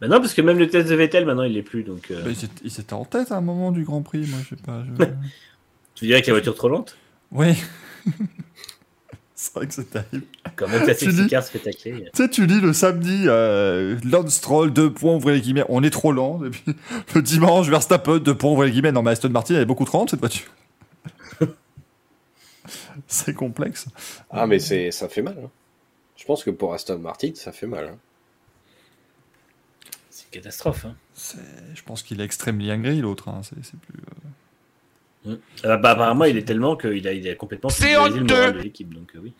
[0.00, 1.82] Bah non, parce que même le test de Vettel, maintenant, il l'est plus.
[1.82, 4.26] Donc, euh, Bah, ils, étaient, ils étaient en tête à un moment du Grand Prix,
[4.28, 4.84] moi, je sais pas.
[4.84, 5.04] je-
[5.94, 6.96] tu dirais que la voiture est trop lente?
[7.32, 7.54] Oui.
[9.44, 10.24] c'est vrai que c'est terrible.
[10.56, 10.84] Quand même,
[11.28, 12.04] car se fait tacler.
[12.14, 15.82] Tu sais, tu lis le samedi, euh, Lance Stroll, 2 points, ouvrez les guillemets, on
[15.82, 16.44] est trop lent.
[16.44, 16.62] Et puis
[17.14, 18.92] le dimanche, Verstappen, 2 points, ouvrez les guillemets.
[18.92, 20.50] Non, mais Aston Martin, elle est beaucoup trop lente, cette voiture.
[23.06, 23.86] c'est complexe.
[24.30, 25.36] Ah, mais c'est, ça fait mal.
[25.44, 25.50] hein.
[26.16, 27.86] Je pense que pour Aston Martin, ça fait mal.
[27.88, 27.98] hein.
[30.10, 30.84] C'est une catastrophe.
[30.86, 30.96] Hein.
[31.14, 31.38] C'est-
[31.74, 33.28] Je pense qu'il est extrêmement angry, l'autre.
[33.28, 33.40] hein.
[33.42, 33.98] C'est c'est plus.
[33.98, 34.28] euh,
[35.62, 38.92] Ah bah, apparemment, il est tellement qu'il a, il a complètement le moral de l'équipe.
[38.92, 39.32] Donc, euh, oui.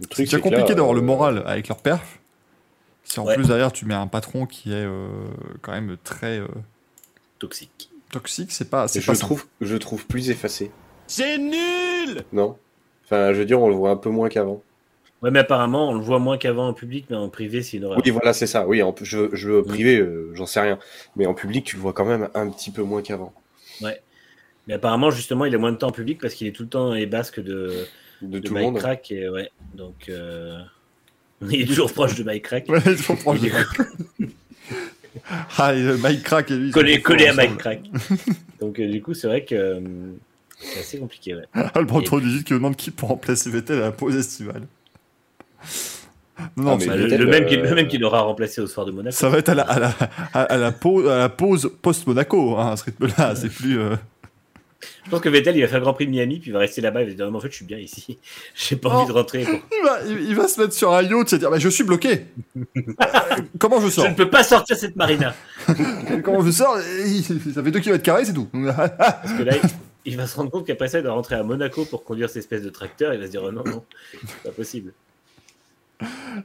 [0.00, 2.18] Le C'est truc, compliqué d'avoir euh, le moral avec leur perf.
[3.04, 3.34] Si en Ouais.
[3.34, 5.08] plus derrière tu mets un patron qui est euh,
[5.60, 6.46] quand même très euh,
[7.38, 7.90] Toxique.
[8.10, 8.88] toxique, c'est pas.
[8.88, 9.26] C'est Je pas simple.
[9.26, 10.70] trouve, je trouve plus effacé.
[11.06, 12.56] C'est nul Non
[13.04, 14.62] Enfin, je veux dire, on le voit un peu moins qu'avant.
[15.20, 17.84] Ouais, mais apparemment, on le voit moins qu'avant en public, mais en privé, c'est une
[17.84, 18.00] horreur.
[18.02, 18.66] Oui, voilà, c'est ça.
[18.66, 20.78] Oui, en, je, je veux privé, euh, j'en sais rien.
[21.16, 23.32] Mais en public, tu le vois quand même un petit peu moins qu'avant.
[23.80, 26.68] Mais apparemment, justement, il a moins de temps en public parce qu'il est tout le
[26.68, 27.86] temps dans les basques de,
[28.20, 28.78] De, de tout Mike monde.
[28.78, 29.10] Crack.
[29.10, 30.60] Et, ouais, donc, euh,
[31.50, 32.68] il est toujours proche de Mike Crack.
[32.68, 33.34] Ouais, je comprends.
[33.34, 33.52] Il est
[35.58, 36.70] Ah, et, euh, Mike Crack et lui.
[36.70, 37.80] collé, à Mike Crack.
[38.60, 39.80] donc, euh, du coup, c'est vrai que euh,
[40.58, 41.34] c'est assez compliqué.
[41.34, 41.44] Ouais.
[41.54, 44.62] Ah, le breton du qui me demande qui pour remplacer Vettel à la pause estivale.
[46.56, 48.90] Non, Ah, Bah, le, même qui, euh, le même qui l'aura remplacé au soir de
[48.92, 49.14] Monaco.
[49.14, 49.94] ça va être à la, à la,
[50.34, 50.72] à, à la
[51.28, 53.34] pause, post-Monaco, hein, à ce rythme-là.
[53.36, 53.78] C'est plus.
[53.78, 53.96] euh,
[55.04, 56.60] Je pense que Vettel, il va faire le Grand Prix de Miami, puis il va
[56.60, 57.02] rester là-bas.
[57.02, 58.18] Il va dire en fait, je suis bien ici.
[58.54, 58.92] J'ai pas Oh.
[58.98, 59.44] envie de rentrer.
[59.44, 59.60] quoi.
[59.70, 61.84] Il, va, il, il va se mettre sur un yacht, c'est dire bah, Je suis
[61.84, 62.26] bloqué.
[63.58, 65.34] Comment je Je sors ne peux pas sortir cette marina.
[66.24, 68.48] Comment je sors Ça fait 2 km c'est tout.
[68.52, 69.70] Parce que là, il,
[70.12, 72.38] il va se rendre compte qu'après ça, il doit rentrer à Monaco pour conduire cette
[72.38, 73.12] espèce de tracteur.
[73.14, 73.84] Il va se dire oh, Non, non,
[74.26, 74.92] c'est pas possible.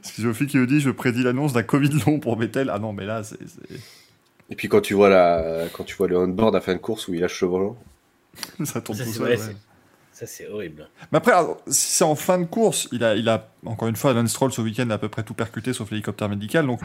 [0.02, 2.70] Sophie qui me dit Je prédis l'annonce d'un Covid long pour Vettel.
[2.72, 3.38] Ah non, mais là, c'est.
[4.50, 7.08] Et puis quand tu vois la, quand tu vois le on-board à fin de course
[7.08, 7.76] où il lâche le volant.
[8.64, 9.22] Ça tourne Ça, tout seul.
[9.22, 9.36] vrai, ouais.
[9.36, 9.56] c'est-
[10.12, 10.88] Ça, c'est horrible.
[11.12, 13.96] Mais après, alors, si c'est en fin de course, il a, il a encore une
[13.96, 16.80] fois, Lance Stroll ce week-end a à peu près tout percuté sauf l'hélicoptère médical, donc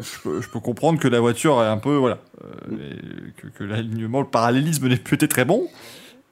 [0.00, 2.76] je peux, je peux comprendre que la voiture est un peu, voilà, euh,
[3.28, 5.68] et que, que l'alignement, le parallélisme n'est peut-être très bon,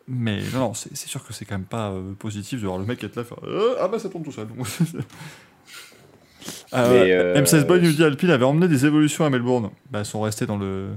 [0.09, 2.79] mais non, non, c'est c'est sûr que c'est quand même pas euh, positif de voir
[2.79, 4.47] le mec être là faire euh, ah bah ça tourne tout seul.
[6.75, 9.71] Euh, Mais, euh, M16 Boy nous dit Alpine avait emmené des évolutions à Melbourne.
[9.91, 10.89] Bah, elles sont restés dans le,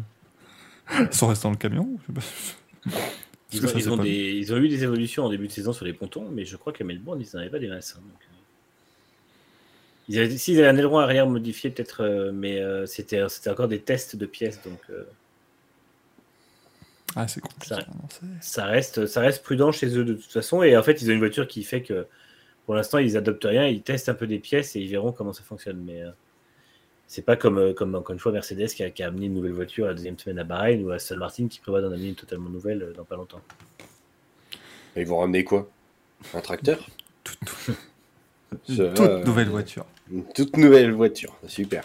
[0.97, 1.87] elles sont restés dans le camion.
[3.53, 5.29] Ils ont, que ça, ils c'est ont pas des, ils ont eu des évolutions en
[5.29, 7.59] début de saison sur les pontons, mais je crois qu'à Melbourne, ils n'en avaient pas
[7.59, 7.95] des masses.
[7.97, 8.33] hein, donc, euh.
[10.09, 13.67] Ils avaient, s'ils avaient un aileron arrière modifié, peut-être, euh, mais euh, c'était, c'était encore
[13.67, 15.03] des tests de pièces, donc euh,
[17.15, 17.67] Ah, c'est compliqué.
[17.75, 17.85] Ça-
[18.41, 20.61] ça, reste, ça reste prudent chez eux de toute façon.
[20.63, 22.05] Et en fait, ils ont une voiture qui fait que
[22.67, 25.31] pour l'instant, ils adoptent rien, ils testent un peu des pièces et ils verront comment
[25.33, 25.81] ça fonctionne.
[25.85, 26.11] Mais euh,
[27.07, 29.33] c'est pas comme, euh, comme, encore une fois, Mercedes qui a, qui a amené une
[29.33, 32.15] nouvelle voiture la deuxième semaine à Bahreïn ou Aston Martin qui prévoit d'en amener une
[32.15, 33.41] totalement nouvelle euh, dans pas longtemps.
[34.95, 35.67] Et ils vont ramener quoi?
[36.33, 36.85] Un tracteur?
[37.23, 37.71] Tout- tout-
[38.69, 39.85] Une Ça, toute euh, nouvelle voiture.
[40.11, 41.83] Une toute nouvelle voiture, super.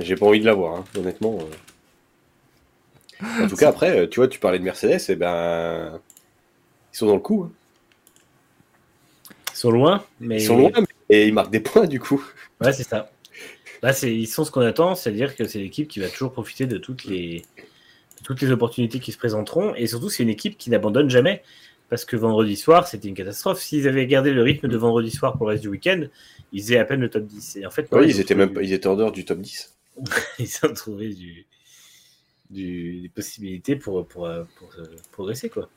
[0.00, 1.38] J'ai pas envie de l'avoir, hein, honnêtement.
[3.20, 6.00] En tout cas, après, tu vois, tu parlais de Mercedes, et ben.
[6.92, 7.44] Ils sont dans le coup.
[7.44, 7.52] hein.
[9.56, 12.22] Ils sont loin, mais Ils sont loin, mais- et ils marquent des points, du coup.
[12.60, 13.10] Ouais, c'est ça.
[13.82, 16.76] Là, ils sont ce qu'on attend, c'est-à-dire que c'est l'équipe qui va toujours profiter de
[16.78, 19.74] toutes les, de toutes les opportunités qui se présenteront.
[19.74, 21.42] Et surtout, c'est une équipe qui n'abandonne jamais.
[21.88, 23.60] Parce que vendredi soir, c'était une catastrophe.
[23.60, 26.02] S'ils avaient gardé le rythme de vendredi soir pour le reste du week-end,
[26.52, 27.56] ils faisaient à peine le top 10.
[27.56, 29.72] Et en fait, ils étaient même ils étaient en dehors du top 10.
[29.98, 30.10] du-
[30.40, 31.46] ils ont trouvé du,
[32.50, 35.48] du- des possibilités pour, pour, euh, pour, euh, progresser.
[35.48, 35.68] Quoi.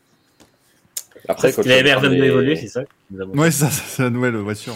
[1.28, 2.84] Après, quand l'air de regardes les- évoluer, c'est ça
[3.36, 4.74] Ouais, ça, ça, c'est la nouvelle voiture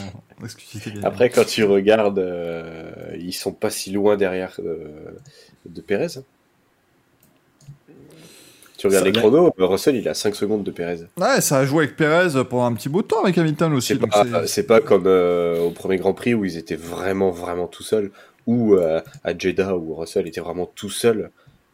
[1.03, 4.87] Après, quand tu regardes, euh, ils sont pas si loin derrière euh,
[5.65, 6.17] de Pérez.
[6.17, 6.23] hein.
[8.77, 10.99] Tu regardes Ça, les chronos, euh, Russell il a 5 secondes de Pérez.
[11.17, 13.97] Ouais, ça a joué avec Perez pendant un petit bout de temps avec Hamilton aussi.
[14.45, 17.83] C'est pas, pas comme euh, au premier Grand Prix où ils étaient vraiment, vraiment tout
[17.83, 18.11] seuls,
[18.45, 21.29] ou euh, à Jeddah où Russell était vraiment tout seul.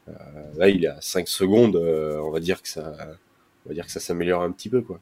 [0.08, 0.12] Euh,
[0.58, 2.94] là, il est à 5 secondes, euh, on va dire que ça,
[3.70, 5.00] on va dire que ça s'améliore un petit peu, quoi.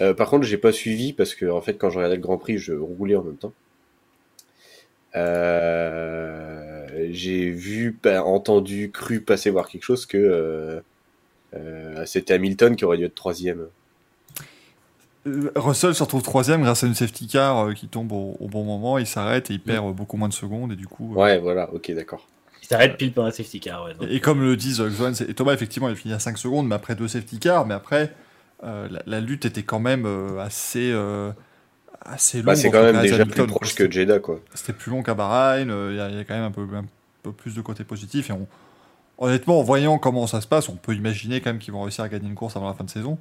[0.00, 2.38] Euh, par contre, j'ai pas suivi parce que en fait, quand je regardais le Grand
[2.38, 3.52] Prix, je roulais en même temps.
[5.16, 10.82] Euh, j'ai vu, pas- entendu, cru passer voir quelque chose que
[11.54, 13.66] euh, c'était Hamilton qui aurait dû être troisième.
[15.56, 18.98] Russell se retrouve troisième grâce à une safety car qui tombe au, au bon moment,
[18.98, 21.12] il s'arrête et il perd euh, beaucoup moins de secondes et du coup.
[21.14, 22.26] Ouais, voilà, ok, d'accord.
[22.70, 23.84] Il s'arrête pile pendant la safety car.
[23.84, 24.08] Ouais, donc.
[24.10, 26.66] Et, et comme le disent euh, Xoan et Thomas, effectivement, il finit à 5 secondes,
[26.68, 28.14] mais après deux safety cars, mais après,
[28.64, 31.30] euh, la, la lutte était quand même euh, assez, euh,
[32.02, 32.46] assez longue.
[32.46, 33.60] Bah, c'est entre quand même déjà Hamilton, plus quoi.
[33.60, 34.40] proche que Jeddah, quoi.
[34.54, 36.50] C'était plus long qu'à Bahreïn, euh, il y, a- il y a quand même un
[36.50, 36.84] peu, un
[37.22, 38.30] peu plus de côté positif.
[38.30, 38.46] Et on,
[39.18, 42.04] honnêtement, en voyant comment ça se passe, on peut imaginer quand même qu'ils vont réussir
[42.04, 43.18] à gagner une course avant la fin de saison.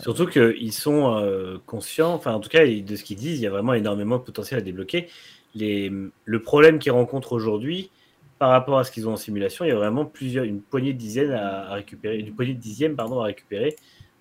[0.00, 3.46] Surtout qu'ils sont euh, conscients, enfin en tout cas de ce qu'ils disent, il y
[3.46, 5.08] a vraiment énormément de potentiel à débloquer.
[5.54, 5.90] Les,
[6.24, 7.90] le problème qu'ils rencontrent aujourd'hui,
[8.38, 10.92] par rapport à ce qu'ils ont en simulation, il y a vraiment plusieurs, une poignée
[10.92, 13.76] de dizaines à, récupérer, une poignée de dixièmes pardon à récupérer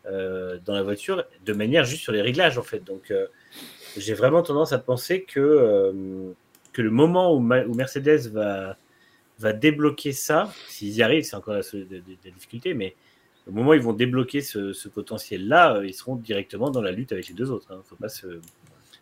[0.07, 2.83] euh, dans la voiture, de manière juste sur les réglages en fait.
[2.83, 3.27] Donc euh,
[3.95, 6.31] j'ai vraiment tendance à penser que euh,
[6.73, 8.77] que le moment où, Mercedes va
[9.39, 12.95] va débloquer ça, s'ils y arrivent, c'est encore la, la- difficulté, mais
[13.47, 17.27] au moment où ils vont débloquer ce, potentiel-là, ils seront directement dans la lutte avec
[17.27, 17.67] les deux autres.
[17.69, 18.07] Il ne faut pas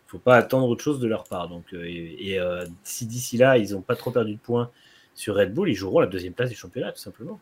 [0.07, 1.47] faut pas attendre autre chose de leur part.
[1.47, 2.37] Donc, et
[2.83, 4.69] si d'ici là, ils n'ont pas trop perdu de points
[5.15, 7.39] sur Red Bull, ils joueront la deuxième place du championnat, tout simplement.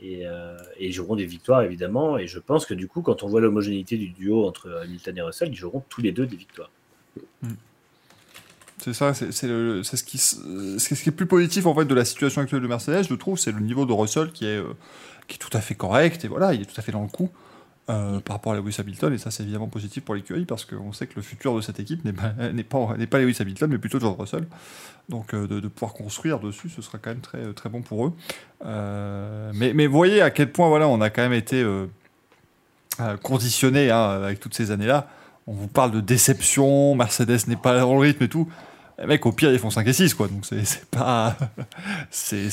[0.00, 2.16] Et, euh, et ils joueront des victoires, évidemment.
[2.16, 5.22] Et je pense que du coup, quand on voit l'homogénéité du duo entre Hamilton et
[5.22, 6.70] Russell, ils joueront tous les deux des victoires.
[8.78, 12.40] C'est ça, c'est ce, qui, ce qui est plus positif en fait de la situation
[12.40, 14.72] actuelle de Mercedes, je trouve, c'est le niveau de Russell qui est, euh,
[15.28, 17.08] qui est tout à fait correct et voilà, il est tout à fait dans le
[17.08, 17.30] coup
[17.90, 20.92] euh, par rapport à Lewis Hamilton et ça c'est évidemment positif pour l'écurie parce qu'on
[20.92, 23.78] sait que le futur de cette équipe n'est pas, n'est pas, pas Lewis Hamilton mais
[23.78, 24.46] plutôt George Russell.
[25.08, 28.06] Donc euh, de, de pouvoir construire dessus, ce sera quand même très, très bon pour
[28.06, 28.12] eux.
[28.64, 31.86] Euh, mais, mais voyez à quel point voilà, on a quand même été euh,
[33.00, 35.08] euh, conditionné hein, avec toutes ces années-là.
[35.46, 38.48] On vous parle de déception, Mercedes n'est pas dans le rythme et tout.
[39.00, 40.28] Les mecs, au pire, ils font 5 et 6, quoi.
[40.28, 41.34] Donc, c'est pas.
[42.10, 42.48] c'est.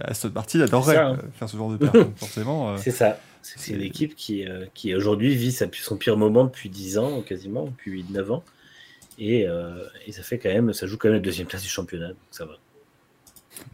[0.00, 1.16] Aston Martin adorerait hein.
[1.16, 2.70] euh, faire ce genre de performance, forcément.
[2.70, 2.76] euh.
[2.78, 3.16] C'est ça.
[3.48, 6.98] C'est c'est une équipe qui, euh, qui aujourd'hui vit sa- son pire moment depuis 10
[6.98, 8.42] ans, quasiment, depuis 9 ans.
[9.20, 11.68] Et, euh, et ça fait quand même, ça joue quand même la deuxième place du
[11.68, 12.58] championnat, donc ça va.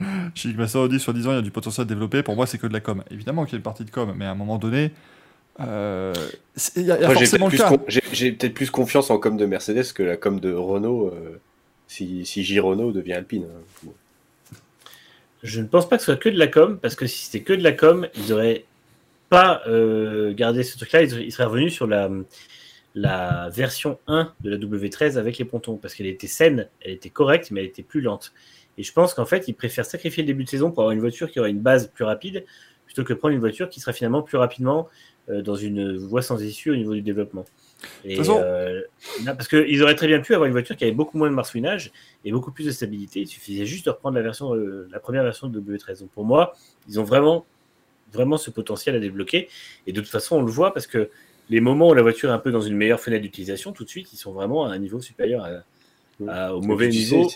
[0.34, 2.22] Chic Massaro dit sur 10 ans, il y a du potentiel à développer.
[2.22, 3.02] Pour moi, c'est que de la com.
[3.10, 4.92] Évidemment qu'il y a une partie de com, mais à un moment donné,
[5.60, 6.12] euh,
[6.76, 8.06] il y a, il y a Moi, j'ai forcément peut-être le plus, cas.
[8.12, 11.40] j'ai- peut-être plus confiance en com de Mercedes que la com de Renault euh,
[11.88, 12.60] si, si J.
[12.60, 13.44] Renault devient Alpine.
[13.44, 13.60] hein.
[13.82, 13.94] Bon.
[15.42, 17.40] Je ne pense pas que ce soit que de la com, parce que si c'était
[17.42, 18.64] que de la com, ils n'auraient
[19.32, 22.10] pas euh, gardé ce truc-là, ils seraient revenus sur la,
[22.94, 27.08] la version 1 de la W13 avec les pontons, parce qu'elle était saine, elle était
[27.08, 28.34] correcte, mais elle était plus lente.
[28.76, 31.00] Et je pense qu'en fait, ils préfèrent sacrifier le début de saison pour avoir une
[31.00, 32.44] voiture qui aura une base plus rapide,
[32.84, 34.90] plutôt que prendre une voiture qui sera finalement plus rapidement
[35.30, 37.46] euh, dans une voie sans issue au niveau du développement.
[38.04, 38.82] Et, façon- euh,
[39.24, 41.34] là, parce qu'ils auraient très bien pu avoir une voiture qui avait beaucoup moins de
[41.34, 41.90] marsouinage
[42.26, 43.20] et beaucoup plus de stabilité.
[43.20, 46.00] Il suffisait juste de reprendre la, version, euh, la première version de W13.
[46.00, 46.52] Donc pour moi,
[46.86, 47.46] ils ont vraiment,
[48.12, 49.48] vraiment ce potentiel à débloquer.
[49.86, 51.10] Et de toute façon, on le voit parce que
[51.50, 53.88] les moments où la voiture est un peu dans une meilleure fenêtre d'utilisation, tout de
[53.88, 57.28] suite, ils sont vraiment à un niveau supérieur à- à- au mauvais niveau.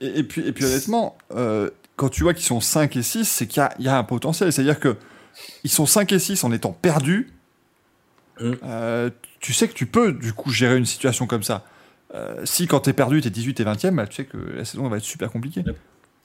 [0.00, 3.46] Et, puis, et puis honnêtement, euh, quand tu vois qu'ils sont 5 et 6, c'est
[3.46, 4.52] qu'il y y a un potentiel.
[4.52, 4.96] C'est-à-dire que
[5.62, 7.30] ils sont 5 et 6 en étant perdus.
[8.40, 8.52] Mm.
[8.64, 9.10] Euh,
[9.40, 11.64] tu sais que tu peux, du coup, gérer une situation comme ça.
[12.14, 14.88] Euh, si quand t'es perdu, t'es 18 et 20e, bah, tu sais que la saison
[14.88, 15.62] va être super compliquée.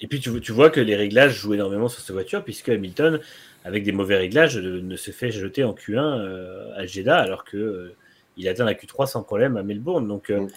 [0.03, 3.19] Et puis tu, vois que les réglages jouent énormément sur cette voiture, puisque Hamilton,
[3.63, 7.43] avec des mauvais réglages, ne, ne se fait jeter en Q1 euh, à Jeddah, alors
[7.43, 10.07] que euh, atteint la Q3 sans problème à Melbourne.
[10.07, 10.47] Donc euh.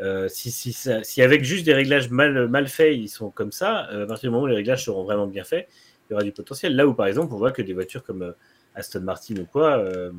[0.00, 4.28] Euh, si, avec juste des réglages mal, faits, ils sont comme ça, euh, à partir
[4.28, 5.68] du moment où les réglages seront vraiment bien faits,
[6.08, 6.76] il y aura du potentiel.
[6.76, 8.32] Là où, par exemple, on voit que des voitures comme euh,
[8.74, 10.12] Aston Martin ou quoi euh,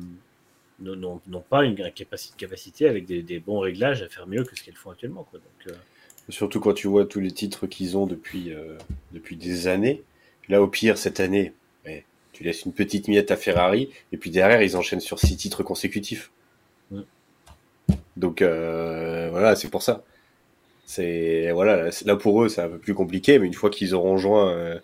[0.80, 4.90] n'ont- pas une capacité, avec des, bons réglages à faire mieux que ce qu'elles font
[4.90, 5.26] actuellement.
[5.68, 5.72] Euh,
[6.28, 8.76] Surtout quand tu vois tous les titres qu'ils ont depuis, euh,
[9.12, 10.02] depuis des années.
[10.48, 11.52] Là, au pire, cette année,
[12.38, 15.64] tu laisses une petite miette à Ferrari, et puis derrière, ils enchaînent sur six titres
[15.64, 16.30] consécutifs.
[18.16, 20.04] Donc, euh, voilà, c'est pour ça.
[20.86, 24.18] C'est voilà, là, pour eux, c'est un peu plus compliqué, mais une fois qu'ils auront
[24.18, 24.78] joint, euh,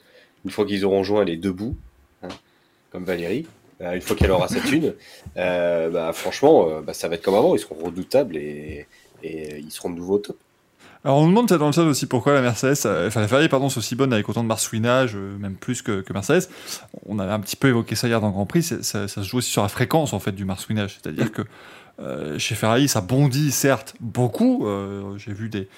[0.45, 1.77] une fois qu'ils auront joint les deux bouts,
[2.25, 2.29] hein,
[2.91, 3.47] comme Valérie,
[3.81, 4.95] une fois qu'elle aura sa thune,
[5.37, 7.55] euh, bah, franchement, bah, ça va être comme avant.
[7.55, 8.89] Ils seront redoutables et,
[9.23, 10.39] et ils seront de nouveau au top.
[11.05, 13.49] Alors on nous demande dans le chat aussi pourquoi la Mercedes, euh, enfin la Ferrari
[13.51, 16.49] pardon, c'est aussi bonne avec autant de marsouinage, euh, même plus que, que Mercedes.
[17.07, 19.21] On avait un petit peu évoqué ça hier dans le Grand Prix, ça, ça se
[19.23, 21.43] joue aussi sur la fréquence en fait du marsouinage, c'est-à-dire que
[22.01, 24.67] euh, chez Ferrari ça bondit certes beaucoup.
[24.67, 25.69] euh, J'ai vu des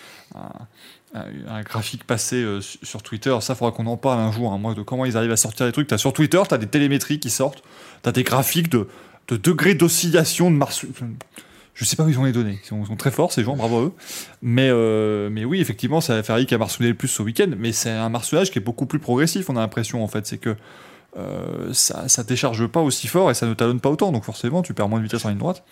[1.14, 4.52] un, graphique passer euh, su- sur Twitter, ça faudra qu'on en parle un jour.
[4.52, 5.88] hein, moi de comment ils arrivent à sortir des trucs.
[5.88, 7.62] T'as sur Twitter, t'as des télémétries qui sortent,
[8.02, 8.86] t'as des graphiques de,
[9.28, 10.94] de degrés d'oscillation de marsouinage.
[11.76, 12.58] Je sais pas où ils ont les données.
[12.64, 13.92] Ils sont, très forts ces gens, bravo à eux.
[14.40, 17.50] Mais, euh, mais oui, effectivement, c'est la Ferrari qui a marsouillé le plus ce week-end,
[17.58, 20.26] mais c'est un marsouillage qui est beaucoup plus progressif, on a l'impression, en fait.
[20.26, 20.56] C'est que
[21.18, 24.62] euh, ça, ça décharge pas aussi fort et ça ne talonne pas autant, donc forcément,
[24.62, 25.64] tu perds moins de vitesse en ligne droite.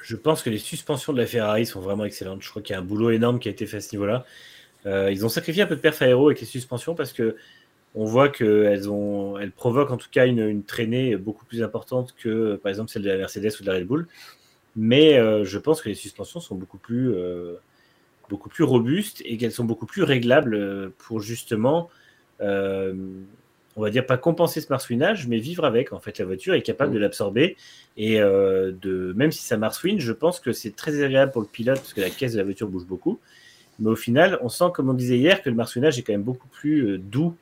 [0.00, 2.42] Je pense que les suspensions de la Ferrari sont vraiment excellentes.
[2.42, 4.24] Je crois qu'il y a un boulot énorme qui a été fait à ce niveau-là.
[4.86, 7.36] Euh, ils ont sacrifié un peu de perf aéro avec les suspensions parce que
[7.96, 8.86] on voit qu'elles
[9.40, 13.02] elles provoquent en tout cas une, une traînée beaucoup plus importante que par exemple celle
[13.02, 14.06] de la Mercedes ou de la Red Bull.
[14.76, 17.54] Mais euh, je pense que les suspensions sont beaucoup plus, euh,
[18.28, 21.90] beaucoup plus robustes et qu'elles sont beaucoup plus réglables euh, pour justement,
[22.40, 22.94] euh,
[23.76, 25.92] on va dire pas compenser ce marsouinage, mais vivre avec.
[25.92, 27.56] En fait, la voiture est capable de l'absorber
[27.96, 31.78] et de, même si ça marsouine, je pense que c'est très agréable pour le pilote
[31.78, 33.20] parce que la caisse de la voiture bouge beaucoup.
[33.78, 36.22] Mais au final, on sent, comme on disait hier, que le marsouinage est quand même
[36.22, 37.36] beaucoup plus doux.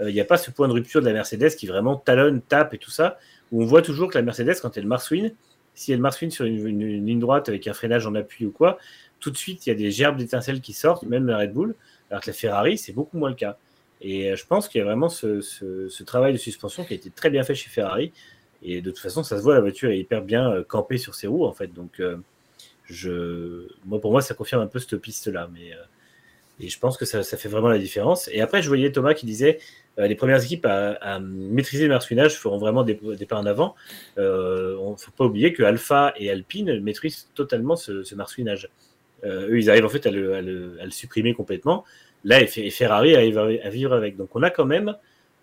[0.00, 2.74] Il n'y a pas ce point de rupture de la Mercedes qui vraiment talonne, tape
[2.74, 3.18] et tout ça,
[3.50, 5.32] où on voit toujours que la Mercedes, quand elle marsouine,
[5.74, 8.78] si elle sur une, une- une ligne droite avec un freinage en appui ou quoi,
[9.20, 11.74] tout de suite, il y a des gerbes d'étincelles qui sortent, même la Red Bull,
[12.10, 13.56] alors que la Ferrari, c'est beaucoup moins le cas.
[14.00, 17.10] Et euh, je pense qu'il y a vraiment ce, travail de suspension qui a été
[17.10, 18.12] très bien fait chez Ferrari.
[18.62, 21.14] Et de toute façon, ça se voit, la voiture est hyper bien euh, campée sur
[21.14, 21.68] ses roues, en fait.
[21.72, 22.16] Donc, euh,
[22.84, 25.48] je, moi, pour moi, ça confirme un peu cette piste-là.
[26.62, 28.28] Et je pense que ça, ça fait vraiment la différence.
[28.32, 29.58] Et après, je voyais Thomas qui disait
[29.98, 33.46] euh, les premières équipes à, à maîtriser le marsouinage feront vraiment des, des pas en
[33.46, 33.74] avant.
[34.18, 38.68] Euh, on ne faut pas oublier que Alpha et Alpine maîtrisent totalement ce, ce marsouinage.
[39.24, 41.84] Euh, eux, ils arrivent en fait à le, à le- à le supprimer complètement.
[42.24, 44.16] Là, et Fe- et Ferrari arrive à, vivre avec.
[44.16, 44.94] Donc, on a quand même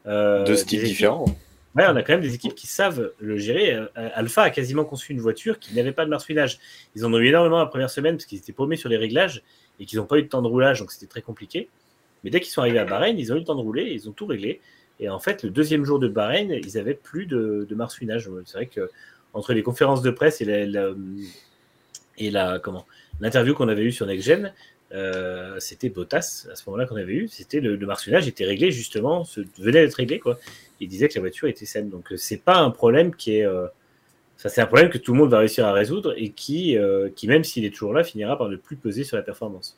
[0.07, 1.25] euh, Deux styles différents.
[1.75, 3.75] Ouais, on a quand même des équipes qui savent le gérer.
[3.75, 3.85] Euh,
[4.15, 6.57] Alpha a quasiment conçu une voiture qui n'avait pas de marsouinage.
[6.95, 9.43] Ils en ont eu énormément la première semaine parce qu'ils étaient paumés sur les réglages
[9.79, 11.69] et qu'ils n'ont pas eu de temps de roulage, donc c'était très compliqué.
[12.23, 14.09] Mais dès qu'ils sont arrivés à Bahreïn, ils ont eu le temps de rouler, ils
[14.09, 14.59] ont tout réglé.
[14.99, 18.29] Et en fait, le deuxième jour de Bahreïn, ils avaient plus de, de marsouinage.
[18.45, 18.89] C'est vrai que
[19.33, 20.91] entre les conférences de presse et la,
[22.17, 22.85] et la comment
[23.21, 24.53] l'interview qu'on avait eue sur NextGen,
[24.91, 27.27] euh, c'était Bottas à ce moment-là qu'on avait eu.
[27.27, 29.25] C'était le, le marsouinage était réglé justement,
[29.57, 30.39] venait d'être réglé quoi.
[30.79, 31.89] Il disait que la voiture était saine.
[31.89, 33.67] Donc euh, c'est pas un problème qui est euh,
[34.39, 37.09] ça, c'est un problème que tout le monde va réussir à résoudre et qui, euh,
[37.13, 39.77] qui même s'il est toujours là, finira par ne plus peser sur la performance.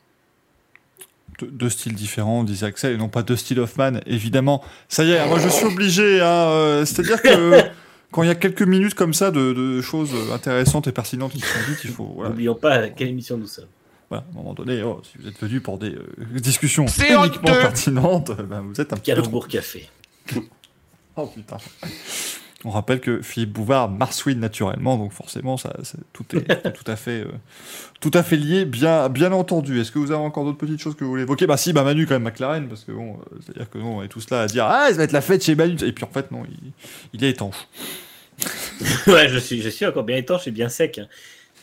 [1.40, 4.62] Deux, deux styles différents, disait Axel, et non pas deux styles Hoffman, évidemment.
[4.88, 7.60] Ça y est, moi je suis obligé, hein, euh, c'est-à-dire que
[8.12, 11.40] quand il y a quelques minutes comme ça de, de choses intéressantes et pertinentes qui
[11.40, 12.12] sont dites, il faut.
[12.14, 12.30] Voilà.
[12.30, 13.66] N'oublions pas à quelle émission nous sommes.
[14.10, 16.06] Voilà, à un moment donné, oh, si vous êtes venu pour des euh,
[16.38, 19.40] discussions C'est uniquement pertinentes, ben, vous êtes un petit peu trop.
[19.40, 19.88] Café.
[21.14, 21.58] Oh putain.
[22.64, 25.72] On rappelle que Philippe Bouvard marsouine naturellement, donc forcément, ça,
[26.12, 27.32] tout, est, tout, à fait, euh,
[28.00, 29.80] tout à fait lié, bien, bien entendu.
[29.80, 31.46] Est-ce que vous avez encore d'autres petites choses que vous voulez évoquer?
[31.46, 34.02] Bah si, bah Manu quand même McLaren, parce que bon, euh, c'est-à-dire que nous, on
[34.02, 36.04] est tous là à dire ah, ça va être la fête chez Manu, et puis
[36.04, 36.70] en fait non, il,
[37.14, 37.66] il est étanche.
[39.08, 40.98] ouais, je suis, je suis encore bien étanche et bien sec.
[40.98, 41.06] hein.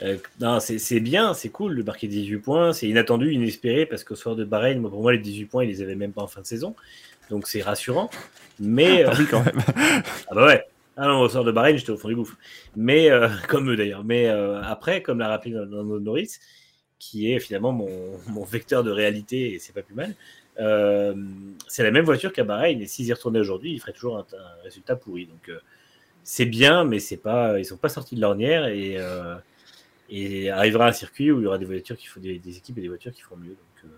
[0.02, 2.74] Euh, non, c'est c'est bien, c'est cool de marquer 18 points.
[2.74, 5.70] C'est inattendu, inespéré, parce qu'au soir de Bahreïn, moi, pour moi, les 18 points, ils
[5.70, 6.76] les avaient même pas en fin de saison.
[7.30, 8.10] Donc c'est rassurant.
[8.60, 9.04] Mais.
[9.04, 9.60] Ah oui quand même.
[10.30, 10.64] Ah bah ouais.
[11.02, 12.38] Ah non, au sort de Bahreïn, j'étais au fond du gouffre.
[12.76, 14.04] Mais, euh, comme eux d'ailleurs.
[14.04, 16.40] Mais euh, après, comme l'a rappelé Nando Norris,
[17.00, 17.72] qui est finalement
[18.28, 20.14] mon, vecteur de réalité, et c'est pas plus mal,
[20.60, 21.16] euh,
[21.68, 22.82] c'est la même voiture qu'à Bahreïn.
[22.82, 24.26] Et s'ils y retournaient aujourd'hui, ils feraient toujours un,
[24.64, 25.26] résultat pourri.
[25.26, 25.50] Donc
[26.26, 28.66] c'est bien, mais c'est pas, ils sont pas sortis de l'ornière.
[28.68, 29.00] Et,
[30.50, 32.90] arrivera un circuit où il y aura des voitures qui font des, équipes et des
[32.90, 33.56] voitures qui feront mieux.
[33.56, 33.92] Donc,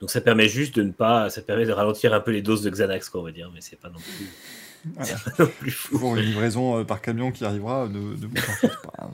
[0.00, 2.62] Donc ça permet juste de ne pas, ça permet de ralentir un peu les doses
[2.62, 4.28] de Xanax, quoi, on va dire, mais c'est pas non plus,
[4.94, 5.16] Voilà.
[5.16, 5.88] c'est pas non plus fou.
[5.90, 7.88] Toujours une livraison euh, par camion qui arrivera,
[8.60, 8.92] faites pas.
[9.04, 9.10] hein,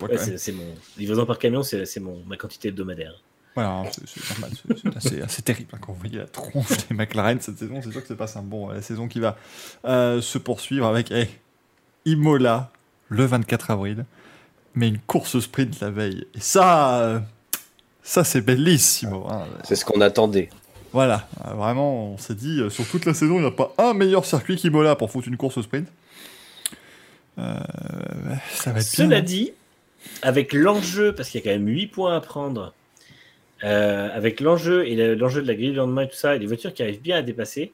[0.00, 0.66] Ouais, c'est c'est mon
[0.96, 3.22] livraison par camion, c'est c'est mon ma quantité hebdomadaire.
[3.54, 6.26] Voilà, hein, c'est- c'est normal, c'est- c'est assez, assez terrible hein, quand vous voyez la
[6.26, 7.80] tronche des McLaren cette saison.
[7.82, 8.46] C'est sûr que c'est pas simple.
[8.46, 9.36] Bon, la saison qui va
[9.84, 11.26] euh, se poursuivre avec eh,
[12.04, 12.70] Imola
[13.08, 14.04] le 24 avril,
[14.74, 16.26] mais une course sprint la veille.
[16.34, 17.20] Et ça, euh,
[18.02, 19.26] ça c'est bellissimo.
[19.28, 19.46] hein.
[19.64, 20.50] C'est ce qu'on attendait.
[20.92, 23.74] Voilà, euh, vraiment, on s'est dit, euh, sur toute la saison, il n'y a pas
[23.78, 25.88] un meilleur circuit qu'Imola pour foutre une course sprint.
[27.38, 27.54] Euh,
[28.50, 29.22] ça va être bien, Cela hein.
[29.22, 29.52] dit,
[30.22, 32.72] avec l'enjeu, parce qu'il y a quand même 8 points à prendre,
[33.64, 36.38] euh, avec l'enjeu et le- l'enjeu de la grille du lendemain et tout ça, et
[36.38, 37.72] des voitures qui arrivent bien à dépasser,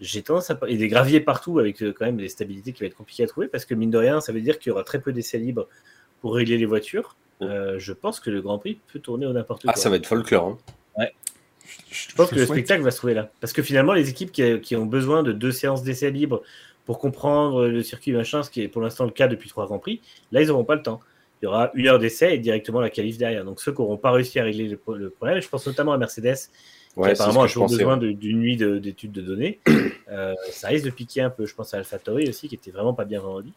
[0.00, 0.58] j'ai tendance à.
[0.66, 3.26] Et des graviers partout avec euh, quand même des stabilités qui va être compliquées à
[3.26, 5.38] trouver, parce que mine de rien, ça veut dire qu'il y aura très peu d'essais
[5.38, 5.66] libres
[6.20, 7.16] pour régler les voitures.
[7.42, 9.72] Euh, je pense que le Grand Prix peut tourner au n'importe quoi.
[9.74, 10.58] Ah, ça va être folklore.
[10.98, 11.06] hein.
[11.90, 12.58] Je pense que le souhaite.
[12.58, 13.30] spectacle va se trouver là.
[13.40, 16.42] Parce que finalement, les équipes qui, qui ont besoin de deux séances d'essais libres
[16.86, 19.78] pour comprendre le circuit machin, ce qui est pour l'instant le cas depuis trois Grands
[19.78, 20.00] Prix,
[20.32, 21.00] là, ils n'auront pas le temps.
[21.42, 23.44] Il y aura une heure d'essai et directement la qualif derrière.
[23.44, 25.92] Donc ceux qui n'auront pas réussi à régler le, pro- le problème, je pense notamment
[25.92, 26.50] à Mercedes, qui
[27.00, 27.76] Ouais, apparemment a toujours pensais.
[27.78, 29.60] besoin d'une nuit de- d'études de, données,
[30.10, 31.46] euh, ça risque de piquer un peu.
[31.46, 33.52] Je pense à AlphaTauri aussi, qui était vraiment pas bien vendredi.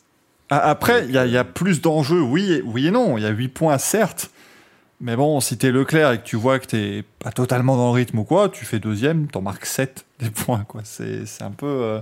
[0.50, 3.18] Ah, Après, il y, a- y a plus d'enjeux, oui, et- oui et non.
[3.18, 4.30] Il y a 8 points, certes.
[5.02, 7.94] Mais bon, si t'es Leclerc et que tu vois que t'es pas totalement dans le
[8.00, 10.82] rythme ou quoi, tu fais deuxième, t'en marques 7 des points, quoi.
[10.86, 11.66] C'est un peu.
[11.68, 12.00] euh,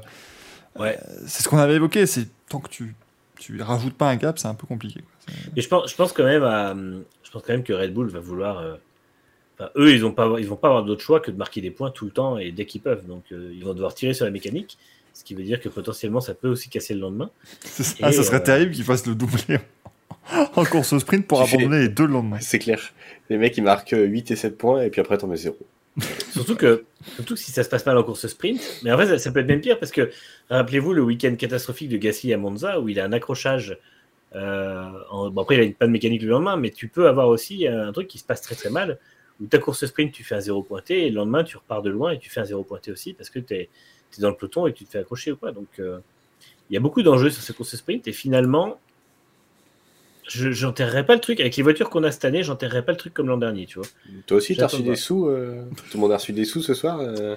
[0.79, 0.97] Ouais.
[1.01, 2.05] euh, c'est ce qu'on avait évoqué.
[2.05, 2.95] C'est tant que tu,
[3.39, 5.01] tu rajoutes pas un gap, c'est un peu compliqué.
[5.01, 5.33] quoi.
[5.57, 8.07] Et je pense, je pense quand même à, je pense quand même que Red Bull
[8.09, 8.59] va vouloir.
[8.59, 8.75] euh,
[9.59, 11.71] enfin, eux, ils ont pas, ils vont pas avoir d'autre choix que de marquer des
[11.71, 13.05] points tout le temps et dès qu'ils peuvent.
[13.07, 14.77] Donc, euh, ils vont devoir tirer sur la mécanique,
[15.13, 17.29] ce qui veut dire que potentiellement, ça peut aussi casser le lendemain.
[17.99, 19.59] Et, ah, ça serait euh, terrible qu'ils fassent le doublé
[20.55, 22.39] en course sprint pour Tu fais- abandonner les deux le lendemain.
[22.39, 22.79] C'est clair.
[23.29, 25.57] Les mecs, ils marquent euh, 8 et 7 points, et puis après, t'en mets 0.
[26.31, 26.85] Surtout que,
[27.15, 29.31] surtout que si ça se passe mal en course sprint, mais en fait, ça, ça
[29.31, 30.09] peut être même pire parce que
[30.49, 33.77] rappelez-vous le week-end catastrophique de Gasly à Monza où il a un accrochage.
[34.35, 37.27] euh, en- bon, après, il a une panne mécanique le lendemain, mais tu peux avoir
[37.27, 38.97] aussi euh, un truc qui se passe très très mal
[39.41, 41.89] où ta course sprint, tu fais un zéro pointé et le lendemain, tu repars de
[41.89, 43.69] loin et tu fais un zéro pointé aussi parce que tu es,
[44.19, 45.51] dans le peloton et tu te fais accrocher ou quoi.
[45.51, 45.99] Donc, euh,
[46.69, 48.79] il y a beaucoup d'enjeux sur cette course sprint et finalement,
[50.31, 52.97] je j'enterrerai pas le truc avec les voitures qu'on a cette année, j'enterrerai pas le
[52.97, 53.87] truc comme l'an dernier, tu vois.
[54.27, 56.61] Toi aussi, t'as reçu de des sous euh, Tout le monde a reçu des sous
[56.61, 57.35] ce soir euh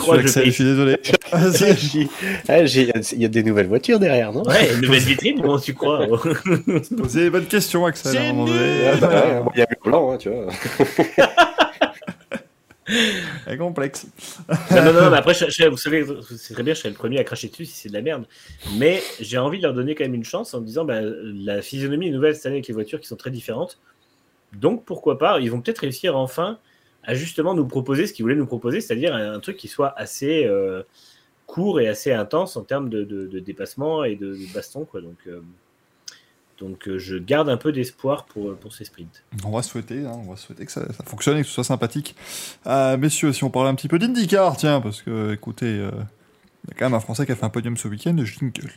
[0.00, 0.98] crois que je suis désolé.
[2.48, 4.42] Ah, Il y a des nouvelles voitures derrière, non?
[4.44, 6.06] Ouais, une nouvelle vitrine, comment tu crois?
[6.96, 8.16] Posez les bonnes questions, Axel.
[8.16, 10.46] Ah, bah Il y a le blanc, hein, tu vois.
[13.44, 14.06] C'est complexe.
[14.48, 15.34] non, non, mais après,
[15.68, 16.04] vous savez,
[16.36, 18.24] c'est très bien, je serais le premier à cracher dessus si c'est de la merde.
[18.76, 21.62] Mais j'ai envie de leur donner quand même une chance en me disant, bah, la
[21.62, 23.78] physionomie est nouvelle cette année avec les voitures qui sont très différentes.
[24.52, 26.58] Donc pourquoi pas, ils vont peut-être réussir enfin
[27.04, 29.92] à justement nous proposer ce qu'ils voulaient nous proposer, c'est-à-dire un, un truc qui soit
[29.98, 30.82] assez euh,
[31.46, 33.02] court et assez intense en termes de,
[33.40, 34.84] dépassement et de, de baston.
[34.84, 35.00] Quoi.
[35.00, 35.40] Donc, euh,
[36.58, 39.22] donc euh, je garde un peu d'espoir pour, pour ces sprints.
[39.44, 42.16] On va souhaiter, hein, on va souhaiter que ça, fonctionne et que ce soit sympathique.
[42.66, 45.90] Euh, messieurs, si on parlait un petit peu d'IndyCar, tiens, parce que, écoutez, euh,
[46.64, 48.70] il y a quand même un Français qui a fait un podium ce week-end, Jingle.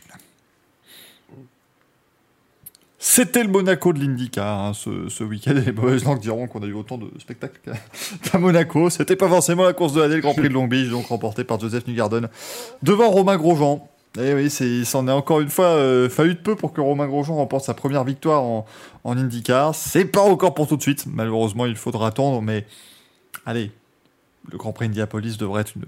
[3.04, 6.72] C'était le Monaco de l'IndyCar hein, ce, week-end, les mauvaises langues diront qu'on a eu
[6.72, 7.60] autant de spectacles
[8.22, 8.90] qu'à Monaco.
[8.90, 11.42] C'était pas forcément la course de l'année, le Grand Prix de Long Beach, donc remporté
[11.42, 12.28] par Joseph Newgarden,
[12.84, 13.88] devant Romain Grosjean.
[14.18, 16.80] Et oui, c'est, il s'en est encore une fois euh, fallu de peu pour que
[16.82, 18.66] Romain Grosjean remporte sa première victoire en,
[19.04, 19.74] en IndyCar.
[19.74, 21.06] C'est pas encore pour tout de suite.
[21.06, 22.66] Malheureusement, il faudra attendre, mais
[23.46, 23.70] allez,
[24.50, 25.84] le Grand Prix Indianapolis devrait être une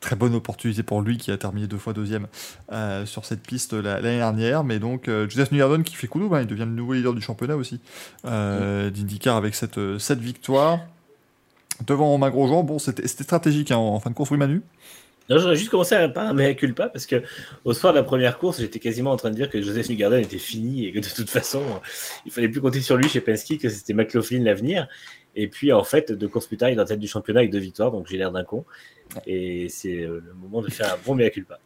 [0.00, 2.26] très bonne opportunité pour lui qui a terminé deux fois deuxième
[2.72, 4.64] euh, sur cette piste la- l'année dernière.
[4.64, 7.22] Mais donc, euh, Joseph Newgarden qui fait coup hein, il devient le nouveau leader du
[7.22, 7.80] championnat aussi
[8.26, 9.78] euh, d'IndyCar avec cette,
[10.18, 10.80] victoire.
[11.86, 14.62] Devant Romain Grosjean, bon, c'était c'était stratégique hein, en fin de course, oui, Manu?
[15.28, 17.22] J'aurais juste commencé à pas un mea culpa parce que
[17.64, 20.20] au soir de la première course, j'étais quasiment en train de dire que Joseph Newgarden
[20.20, 21.62] était fini et que de toute façon,
[22.26, 24.88] il fallait plus compter sur lui chez Penske, que c'était McLaughlin l'avenir.
[25.34, 27.50] Et puis en fait, deux courses plus tard, il est en tête du championnat avec
[27.50, 28.64] deux victoires, donc j'ai l'air d'un con.
[29.26, 31.58] Et c'est euh, le moment de faire un bon mea culpa.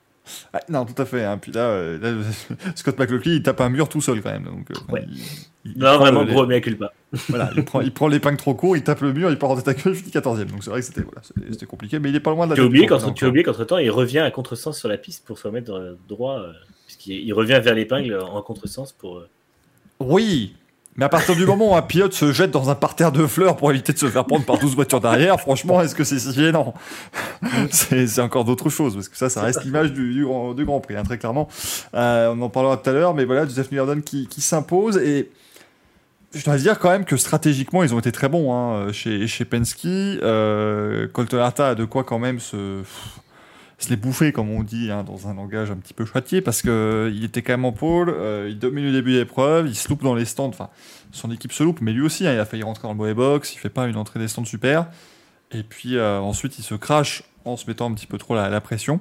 [0.52, 1.24] Ah, non, tout à fait.
[1.24, 1.38] hein.
[1.38, 2.12] Puis là, euh, là,
[2.74, 4.44] Scott McLaughlin, il tape un mur tout seul quand même.
[4.44, 5.04] Donc, euh, Ouais.
[5.08, 6.92] il, il- il Non, vraiment le- gros mea culpa.
[7.28, 9.56] Voilà, il prend, il prend l'épingle trop court, il tape le mur, il part en
[9.56, 11.98] tête à queue, il finit 14 Donc c'est vrai que c'était voilà, c'était- c'était compliqué,
[11.98, 14.18] mais il est pas loin de la Tu as oublié qu'entre qu'entre temps, il revient
[14.20, 16.52] à contresens sur la piste pour se remettre euh, droit, euh,
[16.86, 19.18] puisqu'il il revient vers l'épingle en contresens pour.
[19.18, 19.28] euh,
[20.00, 20.54] Oui,
[20.97, 23.56] mais à partir du moment où un pilote se jette dans un parterre de fleurs
[23.56, 26.32] pour éviter de se faire prendre par 12 voitures derrière, franchement, est-ce que c'est si
[26.32, 26.74] gênant?
[27.70, 30.81] C'est encore d'autres choses, parce que ça, ça reste l'image du, du, grand, du Grand
[30.81, 31.48] Prix, hein, très clairement.
[31.94, 35.31] Euh, on en parlera tout à l'heure, mais voilà, Joseph Newgarden qui, qui s'impose, et
[36.35, 39.44] je dois dire quand même que stratégiquement, ils ont été très bons hein, chez, chez
[39.44, 39.86] Penske.
[39.86, 42.82] Euh, Colton Herta a de quoi quand même se,
[43.78, 46.62] se les bouffer, comme on dit, hein, dans un langage un petit peu châtié, parce
[46.62, 49.88] qu'il était quand même en pôle, euh, il domine le début de l'épreuve, il se
[49.88, 50.70] loupe dans les stands, enfin,
[51.12, 53.14] son équipe se loupe, mais lui aussi, hein, il a failli rentrer dans le mauvais
[53.14, 54.86] box, il fait pas une entrée des stands super,
[55.52, 58.60] et puis euh, ensuite il se crache en se mettant un petit peu trop la,
[58.60, 59.00] pression.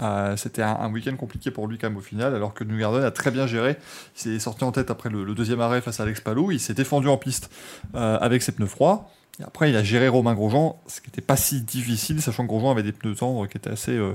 [0.00, 3.04] Euh, c'était un, week-end compliqué pour lui quand même au final, alors que New Garden
[3.04, 3.76] a très bien géré.
[4.16, 6.50] Il s'est sorti en tête après le, deuxième arrêt face à Alex Palou.
[6.50, 7.50] Il s'est défendu en piste
[7.94, 9.08] euh, avec ses pneus froids.
[9.40, 12.48] Et après, il a géré Romain Grosjean, ce qui n'était pas si difficile, sachant que
[12.48, 14.14] Grosjean avait des pneus tendres qui étaient assez, euh,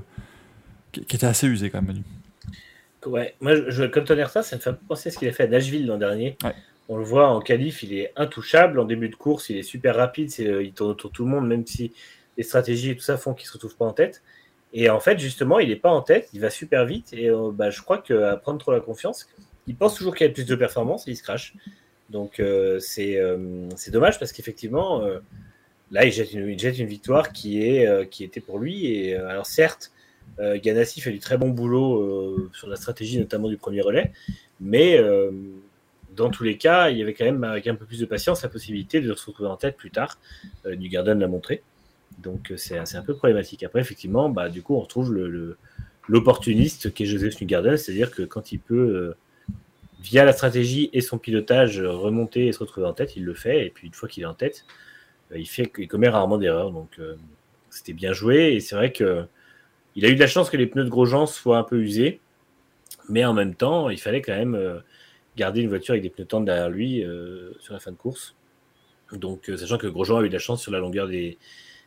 [0.91, 2.03] qui, étaient assez usés quand même, Manu.
[3.05, 5.43] Ouais, moi, je, comme tonnerre ça, ça me fait penser à ce qu'il a fait
[5.43, 6.37] à Nashville l'an dernier.
[6.89, 8.79] On le voit en qualif, il est intouchable.
[8.79, 10.31] En début de course, il est super rapide.
[10.37, 11.93] il tourne autour de tout le monde, même si
[12.37, 14.21] les stratégies et tout ça font qu'il ne se retrouve pas en tête.
[14.73, 17.13] Et en fait, justement, il n'est pas en tête, il va super vite.
[17.13, 19.27] Et euh, bah, je crois qu'à prendre trop la confiance,
[19.67, 21.53] il pense toujours qu'il a plus de performance et il se crache.
[22.11, 25.01] Donc euh, euh, c'est dommage parce qu'effectivement,
[25.91, 28.87] là, il jette, une, il jette, une, victoire qui, est, qui était pour lui.
[28.87, 29.91] Et alors certes,
[30.39, 34.11] Ganassi fait du très bon boulot sur la stratégie, notamment du premier relais.
[34.59, 34.99] Mais
[36.15, 38.43] dans tous les cas, il y avait quand même, avec un peu plus de patience,
[38.43, 40.19] la possibilité de se retrouver en tête plus tard.
[40.65, 41.63] New Garden l'a montré.
[42.19, 43.63] Donc euh, c'est un peu problématique.
[43.63, 45.13] Après, effectivement, bah, du coup, on retrouve
[46.07, 49.15] l'opportuniste le, qui est Joseph Newgarden, c'est-à-dire que quand il peut, euh,
[50.01, 53.67] via la stratégie et son pilotage, remonter et se retrouver en tête, il le fait.
[53.67, 54.65] Et puis une fois qu'il est en tête,
[55.31, 56.71] euh, il, fait, il commet rarement d'erreurs.
[56.71, 56.99] Donc
[57.69, 58.53] c'était bien joué.
[58.53, 59.25] Et c'est vrai que
[59.95, 62.19] il a eu de la chance que les pneus de Grosjean soient un peu usés.
[63.09, 64.81] Mais en même temps, il fallait quand même
[65.35, 67.03] garder une voiture avec des pneus tendres derrière lui
[67.59, 68.35] sur la fin de course.
[69.11, 71.37] Donc, sachant que Grosjean a eu de la chance sur la longueur des,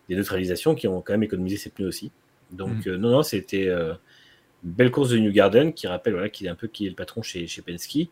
[0.09, 2.11] des neutralisations qui ont quand même économisé ses pneus aussi.
[2.51, 2.91] Donc, mm.
[2.91, 3.95] euh, non, non, c'était euh,
[4.65, 6.97] belle course de New Garden qui rappelle voilà, qu'il est un peu qui est le
[6.97, 8.09] patron chez, chez Penske.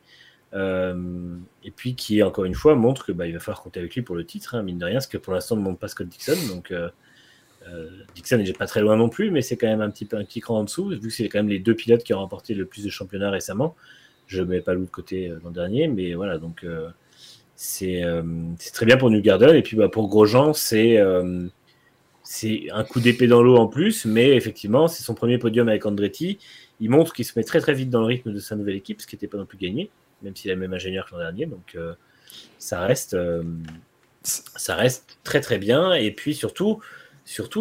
[0.54, 1.34] Euh,
[1.64, 4.02] et puis qui, encore une fois, montre que bah, il va falloir compter avec lui
[4.02, 6.06] pour le titre, hein, mine de rien, parce que pour l'instant, ne monte pas Scott
[6.08, 6.36] Dixon.
[6.48, 6.72] Donc,
[8.14, 10.40] Dixon n'est pas très loin non plus, mais c'est quand même un petit un petit
[10.40, 12.66] cran en dessous, vu que c'est quand même les deux pilotes qui ont remporté le
[12.66, 13.74] plus de championnats récemment.
[14.26, 16.66] Je ne mets pas l'autre côté l'an dernier, mais voilà, donc
[17.56, 18.04] c'est
[18.74, 19.56] très bien pour New Garden.
[19.56, 20.98] Et puis bah, pour Grosjean, c'est
[22.34, 25.84] c'est un coup d'épée dans l'eau en plus, mais effectivement, c'est son premier podium avec
[25.84, 26.38] Andretti.
[26.80, 29.02] Il montre qu'il se met très très vite dans le rythme de sa nouvelle équipe,
[29.02, 29.90] ce qui n'était pas non plus gagné,
[30.22, 31.44] même s'il a le même ingénieur que l'an dernier.
[31.44, 31.92] Donc euh,
[32.59, 33.42] ça reste, euh,
[34.22, 35.92] ça reste très très bien.
[35.92, 36.80] Et puis surtout,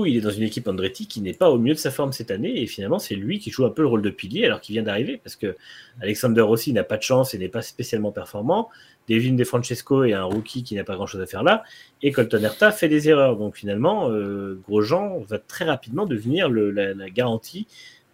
[0.05, 2.31] il est dans une équipe Andretti qui n'est pas au mieux de sa forme cette
[2.31, 2.61] année.
[2.61, 4.83] Et finalement, c'est lui qui joue un peu le rôle de pilier alors qu'il vient
[4.83, 5.57] d'arriver, parce que
[6.01, 8.69] Alexander Rossi n'a pas de chance et n'est pas spécialement performant.
[9.11, 11.63] Devin De Francesco est un rookie qui n'a pas grand-chose à faire là,
[12.01, 13.35] et Colton Herta fait des erreurs.
[13.35, 17.67] Donc finalement, euh, Grosjean va très rapidement devenir la, garantie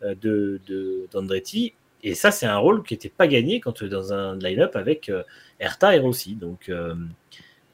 [0.03, 0.59] euh, de
[1.11, 1.73] d'Andretti.
[2.03, 5.23] et ça, c'est un rôle qui n'était pas gagné quand dans un line-up avec euh,
[5.59, 6.35] Herta et Rossi.
[6.35, 6.71] Donc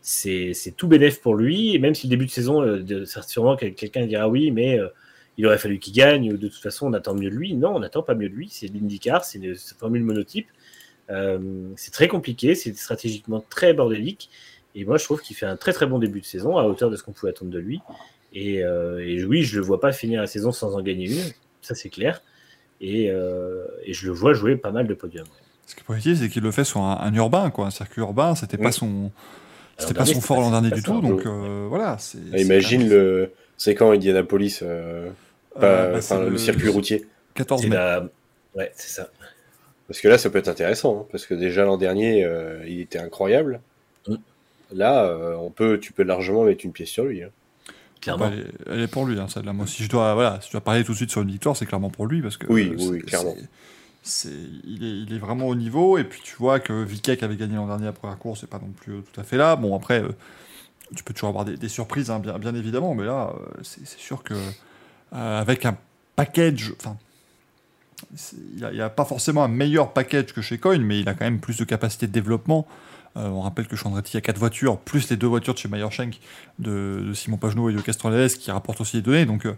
[0.02, 1.76] c'est tout bénéf pour lui.
[1.76, 4.80] Et même si le début de saison, de, sûrement quelqu'un dira oui, mais
[5.38, 7.56] il aurait fallu qu'il gagne, ou de toute façon on attend mieux de lui.
[7.56, 8.50] Non, on n'attend pas mieux de lui.
[8.52, 10.48] C'est l'IndyCar, c'est une formule monotype.
[11.14, 11.40] Euh,
[11.76, 14.30] c'est très compliqué, c'est stratégiquement très bordélique.
[14.76, 16.90] Et moi, je trouve qu'il fait un très très bon début de saison à hauteur
[16.90, 17.82] de ce qu'on pouvait attendre de lui.
[18.34, 21.32] Et, euh, oui, je le vois pas finir la saison sans en gagner une,
[21.62, 22.24] ça c'est clair.
[22.82, 25.28] Et, euh, je le vois jouer pas mal de podiums.
[25.68, 28.36] Ce qui est positif, c'est qu'il le fait sur un, urbain, quoi, un circuit urbain.
[28.36, 29.12] C'était pas son,
[29.78, 31.00] c'était pas son fort l'an dernier du tout.
[31.00, 31.26] Donc
[31.70, 31.98] voilà.
[32.34, 34.64] Ah, imagine le, c'est quand Indianapolis,
[35.60, 37.06] bah, le, circuit routier.
[37.36, 37.78] 14 mai.
[38.56, 39.10] Ouais, c'est ça.
[39.94, 42.80] Parce que là, ça peut être intéressant, hein, parce que déjà l'an dernier, euh, il
[42.80, 43.62] était incroyable.
[44.08, 44.16] Mm.
[44.72, 47.22] Là, euh, on peut, tu peux largement mettre une pièce sur lui.
[47.22, 47.30] Hein.
[48.02, 48.30] Clairement.
[48.30, 48.36] Bah,
[48.72, 49.54] elle, est, pour lui, hein, celle-là.
[49.54, 51.56] Moi, si je dois, voilà, si je dois parler tout de suite sur une victoire,
[51.56, 52.48] c'est clairement pour lui, parce que.
[52.48, 53.36] Oui, oui, clairement.
[54.02, 54.30] C'est,
[54.64, 57.56] il, est, il est vraiment au niveau, et puis tu vois que Vikek avait gagné
[57.56, 59.56] l'an dernier la première course, c'est pas non plus tout à fait là.
[59.56, 60.10] Bon, après, euh,
[60.96, 64.34] tu peux toujours avoir des, surprises, bien, bien évidemment, mais là, c'est, sûr que
[65.12, 65.78] avec un
[66.16, 66.98] package, enfin,
[68.58, 71.26] il n'y a, pas forcément un meilleur package que chez Coin, mais il a quand
[71.26, 72.68] même plus de capacité de développement.
[73.16, 75.54] Euh, on rappelle que chez Andretti, il y a quatre voitures, plus les deux voitures
[75.54, 76.20] de chez Meyershank,
[76.60, 79.26] de, de Simon Pagenaud et de Castrolales, qui rapportent aussi les données.
[79.26, 79.54] Donc, euh,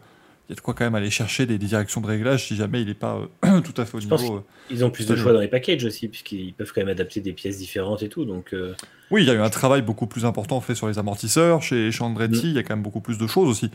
[0.48, 2.82] il y a de quoi quand même aller chercher des, directions de réglage si jamais
[2.82, 4.46] il n'est pas euh, tout à fait au niveau.
[4.70, 7.34] Ils ont plus de choix dans les packages aussi, puisqu'ils peuvent quand même adapter des
[7.34, 8.26] pièces différentes et tout.
[8.26, 8.54] Donc,
[9.10, 11.62] Oui, il y a eu un travail beaucoup plus important fait sur les amortisseurs.
[11.62, 12.50] Chez, chez Andretti, mm.
[12.50, 13.72] il y a quand même beaucoup plus de choses aussi.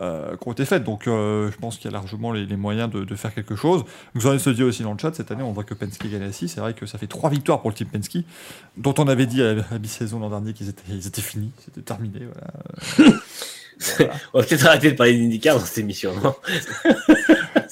[0.00, 0.84] Euh, qui ont été faites.
[0.84, 3.84] Donc euh, je pense qu'il y a largement les, moyens de, faire quelque chose.
[4.14, 6.22] Vous en se dit aussi dans le chat, cette année on voit que Penske gagne
[6.22, 6.48] assis.
[6.48, 8.18] C'est vrai que ça fait trois victoires pour le team Penske,
[8.76, 11.82] dont on avait dit à la mi-saison l'an dernier qu'ils étaient, ils étaient finis, c'était
[11.82, 12.20] terminé.
[14.32, 16.34] on va peut-être arrêter de parler d'IndyCar dans cette émission, non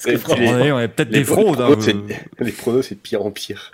[0.05, 1.61] on est peut-être des fraudes.
[1.61, 1.75] Hein,
[2.39, 3.71] les pronos, c'est de pire en pire.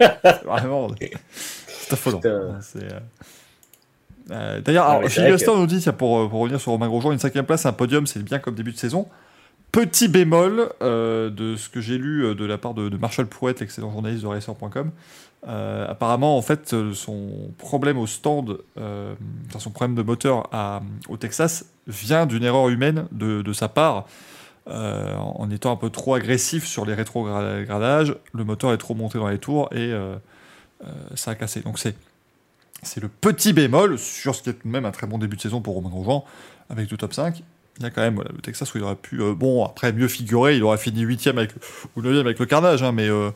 [0.44, 0.88] Vraiment.
[1.66, 2.20] C'est affolant.
[4.30, 7.18] Euh, D'ailleurs, Ah, vrai Gaston nous dit, pour, euh, pour revenir sur Romain Grosjean, une
[7.18, 9.06] cinquième place, un podium, c'est bien comme début de saison.
[9.72, 13.60] Petit bémol euh, de ce que j'ai lu de la part de, de Marshall Prouette,
[13.60, 14.90] l'excellent journaliste de Racer.com.
[15.48, 17.28] Euh, apparemment, en fait, son
[17.58, 23.06] problème au stand, enfin, son problème de moteur à- au Texas vient d'une erreur humaine
[23.12, 24.06] de, de sa part.
[24.68, 28.94] Euh, en en étant un peu trop agressif sur les rétrogradages, le moteur est trop
[28.94, 30.16] monté dans les tours et euh,
[30.84, 31.60] euh, ça a cassé.
[31.60, 31.94] Donc c'est
[32.82, 35.36] c'est le petit bémol sur ce qui est tout de même un très bon début
[35.36, 36.24] de saison pour Romain Grosjean
[36.70, 37.42] avec deux top 5.
[37.78, 39.92] Il y a quand même voilà, le Texas où il aurait pu, euh, bon, après
[39.92, 41.60] mieux figurer, il aurait fini 8 avec le,
[41.96, 43.30] ou 9 avec le carnage, hein, mais euh,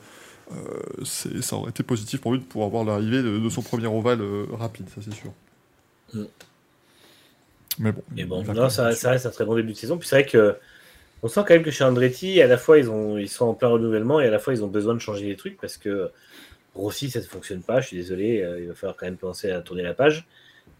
[0.52, 3.86] euh, ça aurait été positif pour lui de pouvoir voir l'arrivée de, de son premier
[3.86, 4.22] ovale
[4.52, 5.32] rapide, ça c'est sûr.
[6.14, 6.24] Mm.
[7.78, 8.02] Mais bon.
[8.14, 9.96] Mais bon, non, ça, reste un très bon début de saison.
[9.98, 10.56] Puis c'est vrai que
[11.22, 13.54] on sent quand même que chez Andretti, à la fois ils, ont, ils sont en
[13.54, 16.10] plein renouvellement et à la fois ils ont besoin de changer les trucs parce que
[16.74, 17.80] Rossi, ça ne fonctionne pas.
[17.80, 20.26] Je suis désolé, euh, il va falloir quand même penser à tourner la page.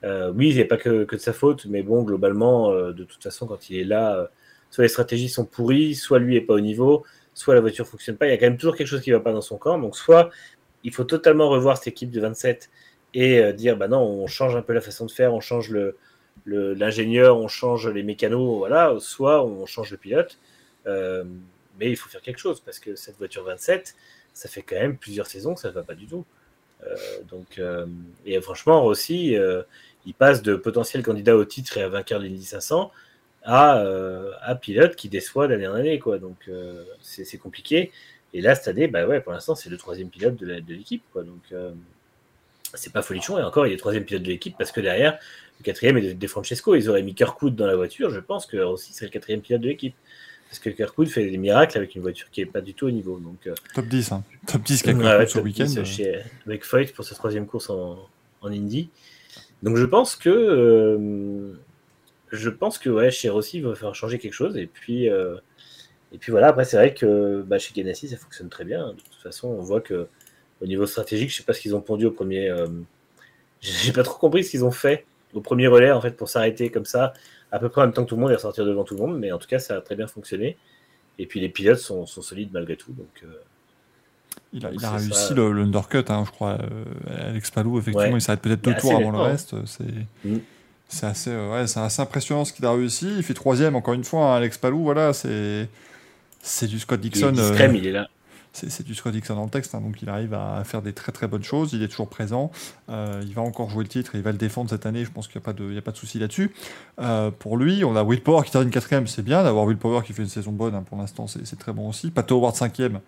[0.04, 3.46] Euh, oui, c'est pas que, de sa faute, mais bon, globalement, euh, de toute façon,
[3.46, 4.30] quand il est là,
[4.70, 7.04] soit les stratégies sont pourries, soit lui est pas au niveau,
[7.34, 8.26] soit la voiture fonctionne pas.
[8.26, 9.78] Il y a quand même toujours quelque chose qui va pas dans son camp.
[9.78, 10.30] Donc, soit
[10.84, 12.70] il faut totalement revoir cette équipe de 27
[13.12, 15.96] et dire, bah non, on change un peu la façon de faire, on change le,
[16.46, 20.38] l'ingénieur, on change les mécanos, voilà, soit on change le pilote.
[20.86, 23.96] Mais il faut faire quelque chose parce que cette voiture 27,
[24.40, 26.24] ça fait quand même plusieurs saisons que ça ne va pas du tout.
[26.82, 26.96] Euh,
[27.28, 27.84] donc, euh,
[28.24, 29.62] et franchement, Rossi, euh,
[30.06, 32.90] il passe de potentiel candidat au titre et à vainqueur de l'Indy 500
[33.42, 33.84] à,
[34.42, 35.98] à pilote qui déçoit d'année en année.
[35.98, 36.18] Quoi.
[36.18, 36.50] Donc,
[37.02, 37.90] c'est, c'est compliqué.
[38.32, 41.02] Et là, cette année, bah ouais, pour l'instant, c'est le troisième pilote de, de l'équipe.
[41.12, 41.22] Quoi.
[41.22, 41.52] Donc,
[42.72, 43.38] c'est pas folichon.
[43.38, 45.18] Et encore, il est troisième pilote de l'équipe parce que derrière,
[45.58, 46.74] le quatrième est de, de Francesco.
[46.74, 48.08] Ils auraient mis Kirkwood dans la voiture.
[48.10, 49.94] Je pense que Rossi serait le quatrième pilote de l'équipe.
[50.50, 52.90] Parce que Kirkwood fait des miracles avec une voiture qui est pas du tout au
[52.90, 53.18] niveau.
[53.20, 54.24] Donc, euh, Top 10, hein.
[54.48, 55.64] Top 10 quelque Ouais, ce week-end.
[55.64, 55.84] 10, euh.
[55.84, 57.98] chez, avec Foyt pour sa troisième course en,
[58.42, 58.90] en Indy.
[59.62, 61.52] Donc je pense que euh,
[62.32, 64.56] je pense que ouais, chez Rossi, il va falloir changer quelque chose.
[64.56, 65.36] Et puis, euh,
[66.12, 68.88] et puis voilà, après c'est vrai que bah, chez Ganassi, ça fonctionne très bien.
[68.88, 70.08] De toute façon, on voit que
[70.60, 72.48] au niveau stratégique, je sais pas ce qu'ils ont pondu au premier.
[72.48, 72.66] euh,
[73.60, 76.70] J'ai pas trop compris ce qu'ils ont fait au premier relais en fait pour s'arrêter
[76.70, 77.12] comme ça,
[77.52, 79.00] à peu près en même temps que tout le monde et ressortir devant tout le
[79.00, 79.18] monde.
[79.18, 80.56] Mais en tout cas, ça a très bien fonctionné.
[81.18, 82.92] Et puis les pilotes sont, sont solides malgré tout.
[82.92, 83.26] Donc, euh,
[84.52, 85.34] Il a, il a réussi ça.
[85.34, 86.58] le, le undercut, hein, je crois.
[86.60, 88.18] euh, Alex Palou, effectivement, Ouais.
[88.18, 89.54] il s'arrête peut-être deux Il tours avant le reste.
[89.66, 89.84] C'est
[90.24, 90.38] Mm.
[90.88, 93.08] c'est assez, euh, ouais, c'est assez impressionnant ce qu'il a réussi.
[93.16, 94.32] Il fait troisième, encore une fois.
[94.32, 95.68] hein, Alex Palou, voilà, c'est
[96.66, 97.34] du Scott il est Dixon.
[97.38, 98.08] euh, mais il est là.
[98.52, 101.12] C'est du Scott Dixon dans le texte, hein, donc il arrive à faire des très
[101.12, 101.72] très bonnes choses.
[101.72, 102.50] Il est toujours présent.
[102.88, 105.04] Euh, il va encore jouer le titre et il va le défendre cette année.
[105.04, 106.52] Je pense qu'il n'y a pas de, a pas de souci là-dessus.
[107.00, 109.42] Euh, pour lui, on a Will Power qui termine quatrième, c'est bien.
[109.44, 112.10] D'avoir Will Power qui fait une saison bonne hein, pour l'instant, c'est très bon aussi.
[112.10, 113.00] Pato Howard cinquième.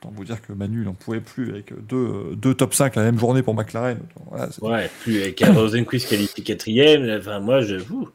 [0.00, 3.02] Autant vous dire que Manu n'en pouvait plus avec deux, euh, deux top 5 la
[3.02, 3.98] même journée pour McLaren.
[4.60, 7.18] Ouais, plus avec un Rosenquist qualifié quatrième.
[7.18, 8.08] Enfin, moi, je vous.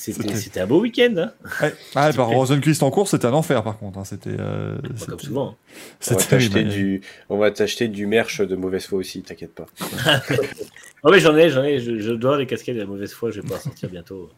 [0.00, 3.76] C'était, un beau week-end, hein Ouais, ah, par Rosenquist en course, c'était un enfer par
[3.78, 3.98] contre.
[3.98, 4.04] hein.
[4.04, 5.48] C'était euh, comme souvent.
[5.48, 5.54] On
[6.00, 9.66] c'était va t'acheter du, on va t'acheter du merch de mauvaise foi aussi, t'inquiète pas.
[11.02, 11.80] Oh, mais j'en ai, j'en ai.
[11.80, 13.30] Je, je dois les casquettes de la mauvaise foi.
[13.30, 14.28] Je vais pouvoir sortir bientôt.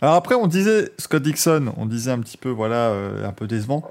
[0.00, 3.46] Alors après, on disait Scott Dixon, on disait un petit peu, voilà, euh, un peu
[3.46, 3.86] décevant.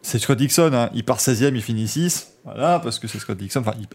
[0.00, 2.32] C'est Scott Dixon, hein, il part 16e, il finit 6.
[2.46, 3.60] Voilà, parce que c'est Scott Dixon.
[3.60, 3.86] Enfin, il-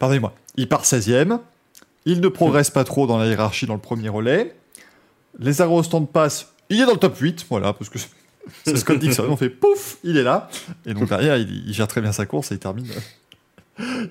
[0.00, 1.38] pardonnez-moi, il part 16e.
[2.04, 4.52] Il ne progresse pas trop dans la hiérarchie dans le premier relais.
[5.38, 7.98] Les aérostands passent, il est dans le top 8, voilà, parce que
[8.64, 9.26] c'est- Scott Dixon.
[9.28, 10.48] On fait pouf, il est là.
[10.86, 12.86] Et donc derrière, il, il gère très bien sa course et il termine.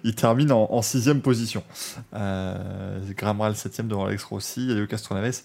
[0.03, 1.63] Il termine en, en sixième position.
[2.15, 5.41] Euh, Rahal 7 devant Alex Rossi, Elio Castroneves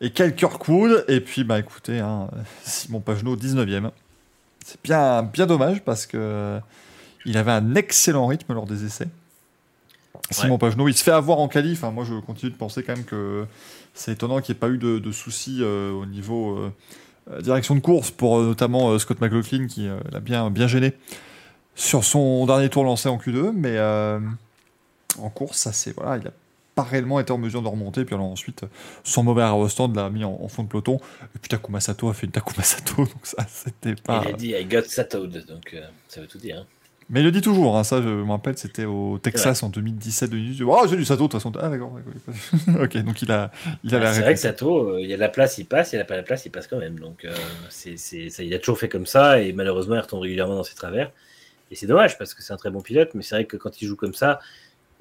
[0.00, 1.04] et Kyle Kirkwood.
[1.06, 2.28] Et puis, bah écoutez, hein,
[2.64, 3.90] Simon Pagenaud, 19ème.
[4.66, 6.58] C'est bien, bien dommage parce que
[7.24, 9.06] il avait un excellent rythme lors des essais.
[10.30, 11.84] Simon Pagenaud, il se fait avoir en qualif.
[11.84, 11.92] hein.
[11.92, 13.46] Moi, je continue de penser quand même que
[13.94, 16.58] c'est étonnant qu'il n'y ait pas eu de, de soucis euh, au niveau
[17.30, 20.94] euh, direction de course pour euh, notamment Scott McLaughlin qui l'a bien, bien gêné
[21.74, 23.52] sur son dernier tour lancé en Q2.
[23.52, 23.78] Mais
[25.18, 26.32] en course, ça c'est voilà, il a
[26.74, 28.04] pas réellement été en mesure de remonter.
[28.04, 28.64] Puis alors ensuite,
[29.04, 31.00] son mauvais aérostand l'a mis en, en fond de peloton.
[31.34, 34.22] Et puis Takuma Sato a fait une Takuma Sato, donc ça c'était pas.
[34.26, 36.58] Il a dit I got satowed, donc euh, ça veut tout dire.
[36.60, 36.66] hein.
[37.10, 40.64] Mais il le dit toujours, hein, ça je me rappelle, c'était au Texas en 2017-2018.
[40.66, 41.52] Oh, j'ai du Sato de toute façon.
[41.60, 42.82] Ah d'accord, d'accord.
[42.82, 43.50] ok, donc il a,
[43.84, 44.40] il a la Ah, c'est vrai que.
[44.40, 46.22] Sato, euh, il y a de la place, il passe, il n'y a pas la
[46.22, 46.98] place, il passe quand même.
[46.98, 47.34] Donc, euh,
[47.68, 50.62] c'est, c'est- ça, il a toujours fait comme ça et malheureusement, il retombe régulièrement dans
[50.64, 51.10] ses travers.
[51.70, 53.80] Et c'est dommage parce que c'est un très bon pilote, mais c'est vrai que quand
[53.82, 54.38] il joue comme ça,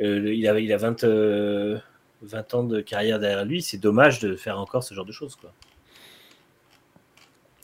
[0.02, 1.78] euh, il a, il a 20, euh,
[2.24, 5.36] 20 ans de carrière derrière lui, c'est dommage de faire encore ce genre de choses.
[5.36, 5.54] Quoi.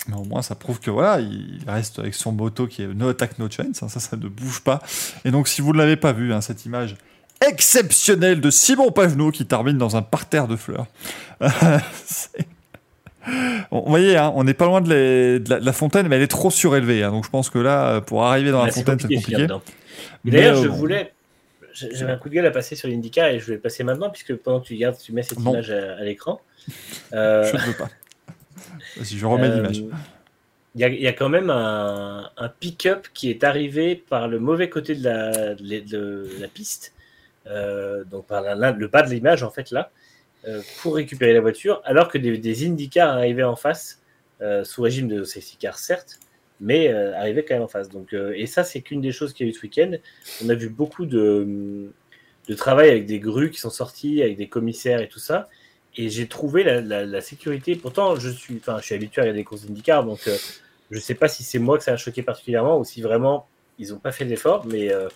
[0.07, 3.09] Mais au moins, ça prouve que voilà, il reste avec son moto qui est no
[3.09, 3.83] attack, no chance.
[3.83, 4.81] hein, ça, ça ne bouge pas.
[5.25, 6.95] Et donc, si vous ne l'avez pas vu, hein, cette image
[7.45, 10.87] exceptionnel de Simon Pagenaud qui termine dans un parterre de fleurs.
[13.71, 16.07] Bon, Vous voyez, hein, on n'est pas loin de, les- de la, de la fontaine,
[16.07, 17.03] mais elle est trop surélevée.
[17.03, 19.47] hein, donc je pense que là, pour arriver dans la fontaine, c'est compliqué
[20.23, 20.75] D'ailleurs, euh, je bon.
[20.75, 21.11] voulais.
[21.73, 24.09] J'avais un coup de gueule à passer sur l'Indica et je vais le passer maintenant
[24.09, 25.51] puisque pendant que tu regardes, tu mets cette Non.
[25.51, 26.39] image à, à l'écran.
[27.13, 27.89] Euh, Je ne veux pas.
[28.97, 29.83] Vas-y, je remets euh, l'image.
[30.75, 34.27] Il y, a- il y a quand même un, un pick-up qui est arrivé par
[34.27, 36.93] le mauvais côté de la, de, de la piste,
[37.47, 39.91] euh, donc par la- le bas de l'image en fait là,
[40.47, 44.01] euh, pour récupérer la voiture, alors que des, des IndyCars arrivaient en face,
[44.41, 46.19] euh, sous régime de safety car certes,
[46.59, 47.87] mais arrivaient quand même en face.
[47.89, 49.91] Donc, et ça, c'est qu'une des choses qu'il y a eu ce week-end.
[50.43, 51.91] On a vu beaucoup de,
[52.47, 55.49] de travail avec des grues qui sont sorties, avec des commissaires et tout ça.
[55.97, 57.75] Et j'ai trouvé la, sécurité.
[57.75, 60.37] Pourtant, je suis, enfin, je suis habitué à regarder des courses IndyCar, donc euh,
[60.91, 63.47] je sais pas si c'est moi que ça a choqué particulièrement ou si vraiment
[63.79, 65.09] ils n'ont pas fait d'effort, mais euh,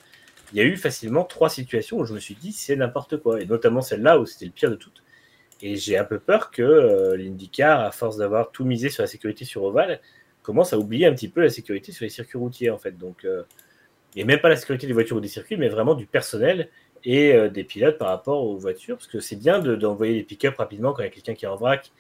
[0.52, 3.40] il y a eu facilement trois situations où je me suis dit c'est n'importe quoi,
[3.40, 5.03] et notamment celle-là où c'était le pire de toutes.
[5.62, 9.08] Et j'ai un peu peur que euh, l'IndyCar, à force d'avoir tout misé sur la
[9.08, 10.02] sécurité sur Oval,
[10.41, 12.98] commence à oublier un petit peu la sécurité sur les circuits routiers en fait.
[12.98, 13.28] Donc,
[14.16, 16.70] et même pas la sécurité des voitures ou des circuits, mais vraiment du personnel
[17.06, 20.23] et euh, des pilotes par rapport aux voitures, parce que c'est bien de- d'envoyer les
[20.23, 21.91] pick-up rapidement quand il y a quelqu'un qui est en vrac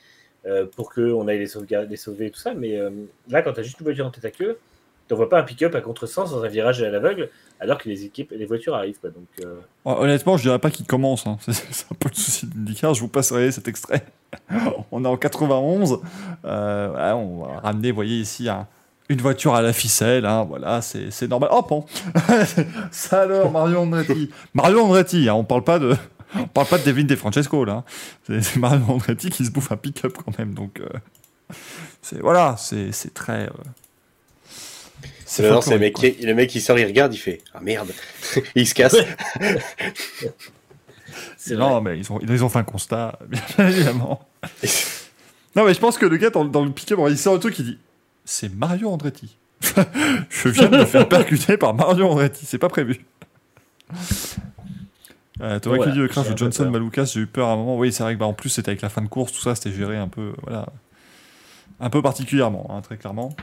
[0.45, 2.53] euh, pour qu'on aille les, sauver et tout ça.
[2.53, 2.89] Mais euh,
[3.29, 4.57] là, quand tu as juste une voiture en tête à queue,
[5.07, 7.29] tu n'envoies pas un pick-up à contresens dans un virage à l'aveugle,
[7.59, 8.99] alors que les équipes, les voitures arrivent.
[8.99, 9.09] Quoi.
[9.09, 9.55] Donc, euh,
[9.85, 11.27] Honnêtement, je dirais pas qu'il commence.
[11.27, 11.37] hein.
[11.47, 12.93] C'est un peu le souci d'IndyCar.
[12.93, 14.03] Je vous passerai cet extrait.
[14.91, 15.99] on est en 91.
[16.45, 18.67] Euh, voilà, on va ramener, vous voyez ici, un-
[19.11, 20.25] une voiture à la ficelle.
[20.25, 21.49] hein, voilà, c'est normal.
[21.51, 21.85] Hop, bon.
[22.91, 24.29] Ça alors, Mario Andretti.
[24.53, 25.95] Mario Andretti, hein, on parle pas de.
[26.35, 27.73] On parle pas de Devin De Francesco là.
[27.73, 27.83] hein.
[28.25, 30.53] C'est c'est Mario Andretti qui se bouffe un pick-up quand même.
[30.53, 30.87] Donc, euh,
[32.01, 33.47] c'est voilà, c'est très.
[33.47, 33.49] euh,
[35.25, 37.91] C'est le mec, qui- le mec qui sort, il regarde, il fait Ah merde
[38.55, 38.95] Il se casse.
[41.51, 44.21] Non, mais ils ont, ils ont fait un constat, bien évidemment.
[45.55, 47.57] non, mais je pense que le gars, dans, dans le pick-up, il sort le truc,
[47.59, 47.77] il dit
[48.25, 49.37] C'est Mario Andretti.
[50.29, 53.05] je viens de me faire percuter par Mario Andretti, c'est pas prévu.
[55.41, 56.69] Euh, T'aurais Voilà, que dit le crash de Johnson.
[56.69, 57.77] Maloukas, j'ai eu peur à un moment.
[57.77, 59.55] Oui, c'est vrai que bah, en plus, c'était avec la fin de course, tout ça,
[59.55, 60.67] c'était géré un peu, voilà,
[61.79, 63.35] un peu particulièrement, hein, très clairement.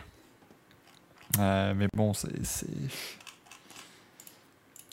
[1.38, 2.44] Euh, mais bon, c'est.
[2.44, 2.66] c'est-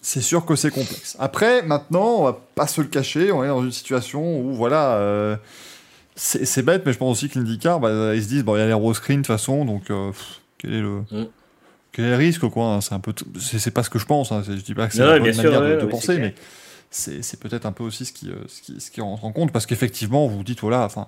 [0.01, 1.15] C'est sûr que c'est complexe.
[1.19, 4.97] Après, maintenant, on va pas se le cacher, on est dans une situation où, voilà,
[4.97, 5.35] euh,
[6.15, 8.61] c'est bête, mais je pense aussi que l'IndyCar, bah, ils se disent, bon, il y
[8.61, 11.01] a les screen de toute façon, donc euh, pff, quel est le.
[11.11, 11.27] Mm.
[11.91, 13.13] Quel est le risque, quoi hein, C'est un peu.
[13.39, 15.35] C'est c'est pas ce que je pense, hein, je dis pas que c'est la bonne
[15.35, 16.33] manière ouais, de, ouais, penser, mais
[16.89, 19.31] c'est c'est peut-être un peu aussi ce qui, euh, ce qui, ce qui rentre en
[19.31, 21.07] compte, parce qu'effectivement, vous vous dites, voilà, enfin,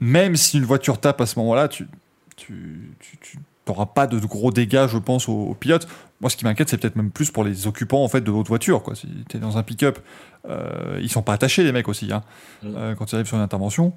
[0.00, 1.88] même si une voiture tape à ce moment-là, tu,
[2.36, 3.38] tu, tu, tu
[3.72, 5.86] n'auras pas de gros dégâts, je pense, aux, aux pilotes.
[6.20, 8.48] Moi, ce qui m'inquiète, c'est peut-être même plus pour les occupants en fait de votre
[8.48, 8.82] voiture.
[8.82, 8.94] Quoi.
[8.94, 9.98] Si tu es dans un pick-up,
[10.48, 12.10] euh, ils sont pas attachés, les mecs aussi.
[12.12, 12.22] Hein.
[12.62, 12.74] Mm.
[12.76, 13.92] Euh, quand ils arrivent sur une intervention,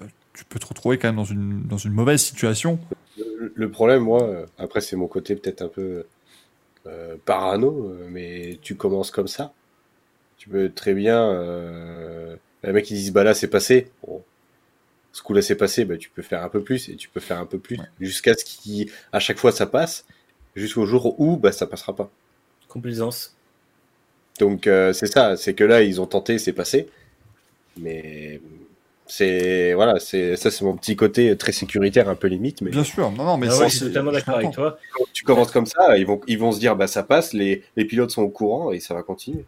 [0.00, 0.04] euh,
[0.34, 2.78] tu peux te retrouver quand même dans une, dans une mauvaise situation.
[3.18, 6.04] Le- Le problème, moi, euh, après, c'est mon côté peut-être un peu
[6.86, 9.52] euh, parano, mais tu commences comme ça.
[10.38, 11.20] Tu peux très bien.
[11.30, 12.34] Euh,
[12.64, 13.90] les mecs, ils disent Bah là, c'est passé.
[14.04, 14.22] Bon,
[15.12, 15.84] ce coup-là, c'est passé.
[15.84, 17.84] Bah, tu peux faire un peu plus et tu peux faire un peu plus Ouais.
[18.00, 20.04] jusqu'à ce qu'à chaque fois ça passe,
[20.56, 22.10] jusqu'au jour où bah, ça passera pas.
[22.68, 23.36] Complaisance.
[24.40, 25.36] Donc, euh, c'est ça.
[25.36, 26.88] C'est que là, ils ont tenté, c'est passé.
[27.78, 28.40] Mais.
[29.06, 32.62] C'est voilà, c'est ça, c'est mon petit côté très sécuritaire, un peu limite.
[32.62, 34.78] Mais Bien sûr, non, non, mais Ah ça, ouais, je suis totalement d'accord avec toi.
[34.94, 37.62] quand tu commences comme ça, ils vont, ils vont se dire bah ça passe, les,
[37.76, 39.44] les pilotes sont au courant et ça va continuer.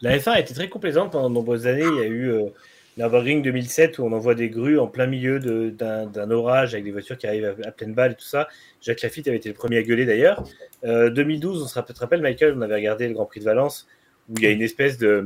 [0.00, 1.84] La F1 a été très complaisante pendant de nombreuses années.
[1.84, 2.46] Il y a eu euh,
[2.96, 7.18] l'Nürburgring 2007 où on envoie des grues en plein milieu d'un orage avec des voitures
[7.18, 8.48] qui arrivent à, pleine balle et tout ça.
[8.80, 10.44] Jacques Lafitte avait été le premier à gueuler d'ailleurs.
[10.84, 13.88] Euh, 2012, on se rappelle, Michael, on avait regardé le Grand Prix de Valence
[14.28, 15.24] où il y a une espèce de.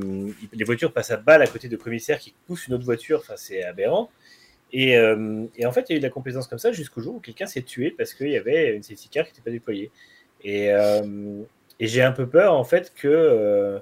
[0.52, 3.20] Les voitures passent à balle à côté de commissaires qui poussent une autre voiture.
[3.20, 4.10] Enfin, c'est aberrant.
[4.72, 7.16] Et, euh, en fait, il y a eu de la complaisance comme ça jusqu'au jour
[7.16, 9.90] où quelqu'un s'est tué parce qu'il y avait une safety car qui n'était pas déployée.
[10.42, 11.42] Et, euh,
[11.80, 13.80] et j'ai un peu peur en fait que.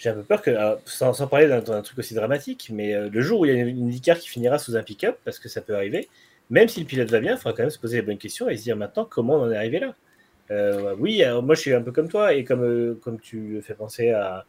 [0.00, 0.50] J'ai un peu peur que,
[0.86, 3.86] sans, parler d'un truc aussi dramatique, mais euh, le jour où il y a une,
[3.86, 6.08] IndyCar qui finira sous un pick-up, parce que ça peut arriver,
[6.48, 8.48] même si le pilote va bien, il faudra quand même se poser les bonnes questions
[8.48, 9.94] et se dire maintenant comment on en est arrivé là?
[10.50, 13.60] Euh, oui, moi je suis un peu comme toi et comme, euh, comme tu le
[13.60, 14.46] fais penser à,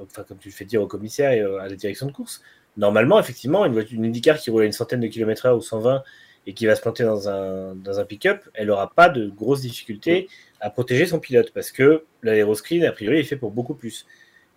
[0.00, 2.42] enfin comme tu le fais dire au commissaire et à la direction de course.
[2.76, 6.04] Normalement, effectivement, une IndyCar qui roule à une centaine de kilomètres heure ou 120
[6.46, 9.62] et qui va se planter dans un, dans un pick-up, elle n'aura pas de grosses
[9.62, 10.28] difficultés
[10.64, 14.06] à protéger son pilote parce que l'aéroscreen, a priori, est fait pour beaucoup plus.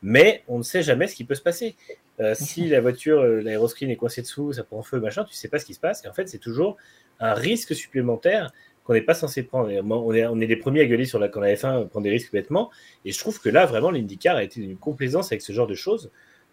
[0.02, 1.76] Mais on ne sait jamais ce qui peut se passer.
[2.22, 5.50] Euh, si la voiture, euh, l'aéroscreen est coincé dessous, ça prend feu, machin, tu sais
[5.50, 6.06] pas ce qui se passe.
[6.06, 6.78] Et en fait, c'est toujours
[7.20, 8.54] un risque supplémentaire
[8.86, 9.70] qu'on n'est pas censé prendre.
[9.70, 12.10] On est, on est les premiers à gueuler sur la, quand la F1 prend des
[12.10, 12.72] risques bêtement.
[13.04, 15.76] Et je trouve que là, vraiment, l'IndyCar a été une complaisance avec ce genre de
[15.76, 16.10] choses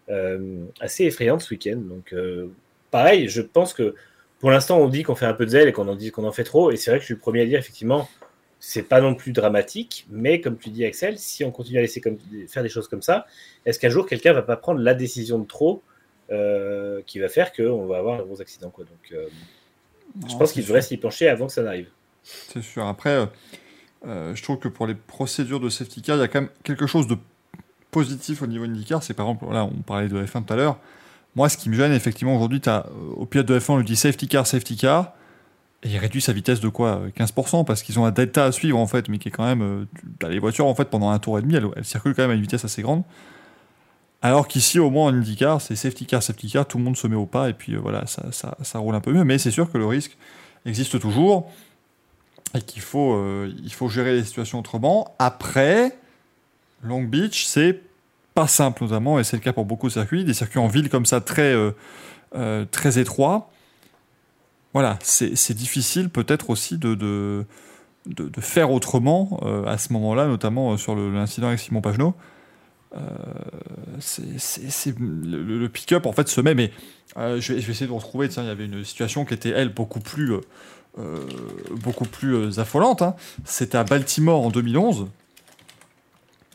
[0.09, 1.77] euh, assez effrayantes ce week-end.
[1.77, 2.49] Donc, euh,
[2.91, 3.95] pareil, je pense que
[4.39, 6.25] pour l'instant, on dit qu'on fait un peu de zèle et qu'on en dit qu'on
[6.25, 6.71] en fait trop.
[6.71, 8.09] Et c'est vrai que je suis le premier à dire, effectivement,
[8.67, 10.07] c'est pas non plus dramatique.
[10.09, 12.17] Mais comme tu dis, Axel, si on continue à laisser comme,
[12.47, 13.27] faire des choses comme ça,
[13.63, 15.83] est-ce qu'un jour quelqu'un va pas prendre la décision de trop
[16.31, 18.85] euh, qui va faire qu'on va avoir un gros accident quoi.
[18.85, 19.27] Donc, euh,
[20.27, 21.89] je pense qu'il devrait s'y pencher avant que ça n'arrive.
[22.23, 22.87] C'est sûr.
[22.87, 23.29] Après,
[24.07, 26.49] euh, je trouve que pour les procédures de safety car, il y a quand même
[26.63, 27.17] quelque chose de
[27.91, 29.03] positif au niveau IndyCar.
[29.03, 30.79] C'est par exemple, là, on parlait de F1 tout à l'heure.
[31.35, 32.61] Moi, ce qui me gêne, effectivement, aujourd'hui,
[33.15, 35.13] au pilote de F1, on lui dit safety car, safety car.
[35.85, 38.77] Et il réduit sa vitesse de quoi 15% parce qu'ils ont un delta à suivre
[38.77, 39.61] en fait, mais qui est quand même.
[39.61, 42.33] Euh, les voitures en fait pendant un tour et demi, elles, circulent quand même à
[42.35, 43.03] une vitesse assez grande.
[44.21, 47.07] Alors qu'ici, au moins en IndyCar, c'est safety car, safety car, tout le monde se
[47.07, 49.23] met au pas et puis euh, voilà, ça, ça, roule un peu mieux.
[49.23, 50.17] Mais c'est sûr que le risque
[50.65, 51.51] existe toujours
[52.55, 55.15] et qu'il faut, euh, faut gérer les situations autrement.
[55.19, 55.97] Après,
[56.83, 57.81] Long Beach, c'est
[58.33, 60.89] pas simple notamment, et c'est le cas pour beaucoup de circuits, des circuits en ville
[60.89, 61.71] comme ça très, euh,
[62.35, 63.49] euh, très étroits.
[64.75, 67.45] Voilà, c'est difficile peut-être aussi de, de,
[68.05, 72.13] de, faire autrement euh, à ce moment-là, notamment sur l'incident avec Simon Pagenaud.
[73.99, 76.71] c'est le, pick-up en fait se met, mais
[77.15, 78.27] je vais, je, vais, essayer de retrouver.
[78.27, 80.33] Il y avait une situation qui était elle beaucoup plus
[80.97, 81.25] euh,
[81.71, 83.01] beaucoup plus euh, affolante.
[83.01, 83.15] Hein.
[83.43, 85.07] C'était à Baltimore en 2011.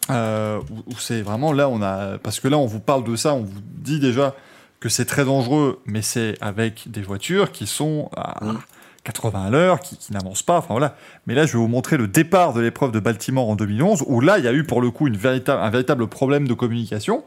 [0.09, 2.17] Euh, où, où c'est vraiment là, on a.
[2.17, 4.35] Parce que là, on vous parle de ça, on vous dit déjà
[4.81, 8.59] que c'est très dangereux, mais c'est avec des voitures qui sont à mmh.
[9.05, 10.59] 80 à l'heure, qui, qui n'avancent pas.
[10.59, 10.97] Enfin voilà.
[11.27, 14.21] Mais là, je vais vous montrer le départ de l'épreuve de Baltimore en 2011, où
[14.21, 17.25] là, il y a eu pour le coup une véritable, un véritable problème de communication.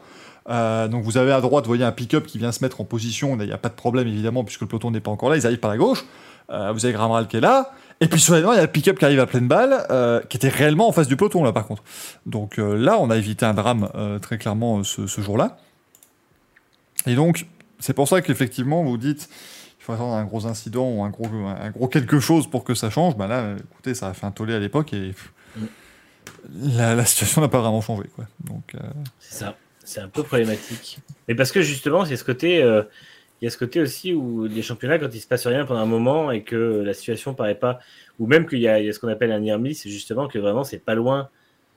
[0.50, 2.84] Euh, donc vous avez à droite, vous voyez un pick-up qui vient se mettre en
[2.84, 3.36] position.
[3.40, 5.36] Il n'y a pas de problème évidemment puisque le peloton n'est pas encore là.
[5.36, 6.04] Ils arrivent par la gauche.
[6.50, 7.72] Euh, vous avez Gramral qui est là.
[8.00, 10.36] Et puis soudainement, il y a le pick-up qui arrive à pleine balle, euh, qui
[10.36, 11.82] était réellement en face du peloton là par contre.
[12.26, 15.56] Donc euh, là, on a évité un drame euh, très clairement ce, ce jour-là.
[17.06, 17.46] Et donc,
[17.78, 19.28] c'est pour ça qu'effectivement, vous dites,
[19.80, 22.74] il faut attendre un gros incident ou un gros, un gros quelque chose pour que
[22.74, 23.16] ça change.
[23.16, 25.32] Ben là, écoutez, ça a fait un tollé à l'époque et pff,
[26.54, 28.04] la, la, situation n'a pas vraiment changé.
[28.14, 28.26] Quoi.
[28.44, 28.76] Donc,
[29.18, 29.56] c'est ça.
[29.86, 30.98] C'est un peu problématique.
[31.28, 32.82] Mais parce que justement, c'est ce côté euh,
[33.40, 35.80] il y a ce côté aussi où les championnats, quand il se passe rien pendant
[35.80, 37.78] un moment et que la situation paraît pas,
[38.18, 40.38] ou même qu'il y, y, a ce qu'on appelle un near miss, c'est justement que
[40.38, 41.28] vraiment c'est pas loin,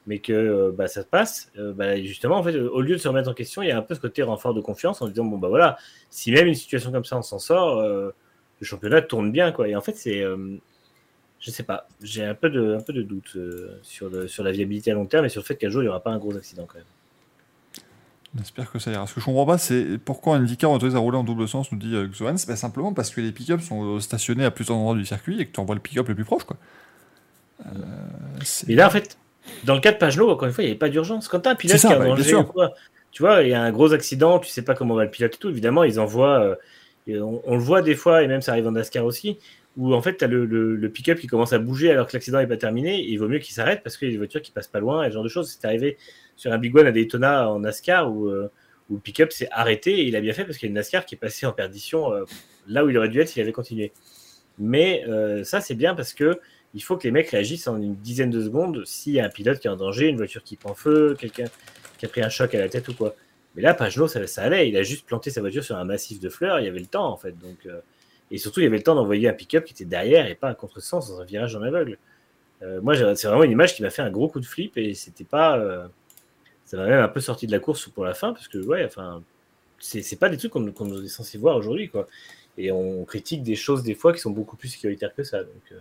[0.07, 1.51] mais que euh, bah, ça se passe.
[1.57, 3.77] Euh, bah, justement, en fait, au lieu de se remettre en question, il y a
[3.77, 5.77] un peu ce côté renfort de confiance en disant bon bah voilà,
[6.09, 8.11] si même une situation comme ça on s'en sort, euh,
[8.59, 9.67] le championnat tourne bien quoi.
[9.67, 10.23] Et en fait, c'est
[11.39, 13.37] je sais pas, j'ai un peu de, un peu de doute
[13.83, 15.85] sur, le, sur la viabilité à long terme et sur le fait qu'un jour il
[15.85, 16.87] n'y aura pas un gros accident quand même.
[18.35, 19.05] J'espère que ça ira.
[19.05, 21.71] Ce que je comprends pas, c'est pourquoi un IndyCar autorise à rouler en double sens,
[21.71, 22.37] nous dit Xoan.
[22.37, 25.51] C'est simplement parce que les pick-ups sont stationnés à plusieurs endroits du circuit et que
[25.51, 26.43] tu envoies le pick-up le plus proche.
[26.43, 26.57] Quoi.
[27.65, 27.69] Euh,
[28.67, 29.17] Mais là, en fait,
[29.63, 31.27] dans le cas de Pagelot, encore une fois, il n'y avait pas d'urgence.
[31.27, 32.73] Quand tu as un pilote ça, qui danger ou quoi,
[33.11, 35.35] tu vois, il y a un gros accident, tu sais pas comment va le pilote
[35.35, 35.49] et tout.
[35.49, 36.41] Évidemment, ils envoient.
[36.41, 39.39] Euh, on, on, le voit des fois, et même ça arrive en NASCAR aussi,
[39.77, 42.13] où en fait, tu as le, le, le pick-up qui commence à bouger alors que
[42.13, 43.01] l'accident n'est pas terminé.
[43.01, 45.03] il vaut mieux qu'il s'arrête parce qu'il y a des voitures qui passent pas loin
[45.03, 45.49] et ce genre de choses.
[45.49, 45.97] C'est arrivé
[46.35, 48.27] sur un Big One à Daytona en NASCAR où.
[48.27, 48.51] Euh,
[48.89, 50.75] où le pick-up s'est arrêté et il a bien fait parce qu'il y a une
[50.75, 52.23] NASCAR qui est passée en perdition euh,
[52.67, 53.91] là où il aurait dû être s'il avait continué.
[54.59, 56.39] Mais euh, ça, c'est bien parce que
[56.77, 59.29] il faut que les mecs réagissent en une dizaine de secondes s'il y a un
[59.29, 61.45] pilote qui est en danger, une voiture qui prend feu, quelqu'un
[61.97, 63.15] qui a pris un choc à la tête ou quoi.
[63.55, 64.69] Mais là, Pagelot, ça, ça, allait.
[64.69, 66.59] Il a juste planté sa voiture sur un massif de fleurs.
[66.59, 67.31] Il y avait le temps, en fait.
[67.31, 67.79] Donc, euh,
[68.29, 70.49] et surtout, il y avait le temps d'envoyer un pick-up qui était derrière et pas
[70.49, 71.97] à contresens dans un virage en aveugle.
[72.61, 74.93] Euh, moi, c'est vraiment une image qui m'a fait un gros coup de flip et
[74.93, 75.87] c'était pas euh,
[76.65, 78.83] ça m'a même un peu sorti de la course pour la fin parce que ouais
[78.83, 79.21] enfin
[79.79, 82.07] c'est pas des trucs qu'on qu est censé voir aujourd'hui quoi
[82.57, 85.71] et on critique des choses des fois qui sont beaucoup plus sécuritaires que ça donc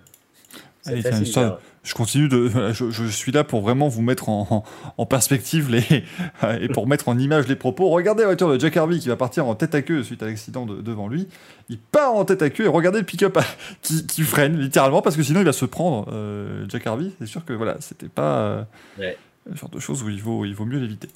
[0.86, 4.64] Allez, ça, je continue de je, je, suis là pour vraiment vous mettre en,
[5.08, 6.04] perspective les
[6.60, 7.88] et pour mettre en image les propos.
[7.90, 10.26] Regardez la voiture de Jack Harvey qui va partir en tête à queue suite à
[10.26, 11.28] l'accident de, devant lui.
[11.68, 13.38] Il part en tête à queue et regardez le pick-up
[13.82, 17.10] qui, qui, freine littéralement parce que sinon il va se prendre euh, Jack Harvey.
[17.20, 18.62] C'est sûr que voilà c'était pas euh,
[18.98, 19.16] ouais.
[19.48, 21.08] le genre de choses où il vaut, il vaut mieux l'éviter.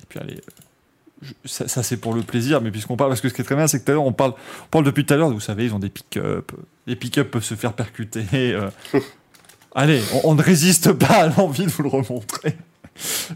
[0.00, 0.67] Et puis allez, je,
[1.44, 3.56] ça, ça c'est pour le plaisir, mais puisqu'on parle, parce que ce qui est très
[3.56, 4.32] bien, c'est que tout à l'heure on parle,
[4.64, 6.52] on parle depuis tout à l'heure, vous savez, ils ont des pick-up,
[6.86, 8.24] les pick-up peuvent se faire percuter.
[8.32, 8.70] Euh.
[9.74, 12.56] allez, on, on, ne résiste pas à l'envie de vous le remontrer.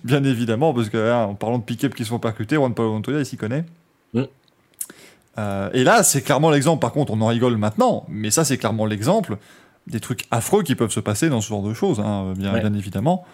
[0.05, 2.93] Bien évidemment, parce que hein, en parlant de pick-up qui se font percuter, Juan Pablo
[2.93, 3.65] Montoya, il s'y connaît.
[4.15, 4.23] Mm.
[5.39, 6.81] Euh, et là, c'est clairement l'exemple.
[6.81, 9.39] Par contre, on en rigole maintenant, mais ça, c'est clairement l'exemple
[9.87, 12.61] des trucs affreux qui peuvent se passer dans ce genre de choses, hein, bien, ouais.
[12.61, 13.25] bien évidemment.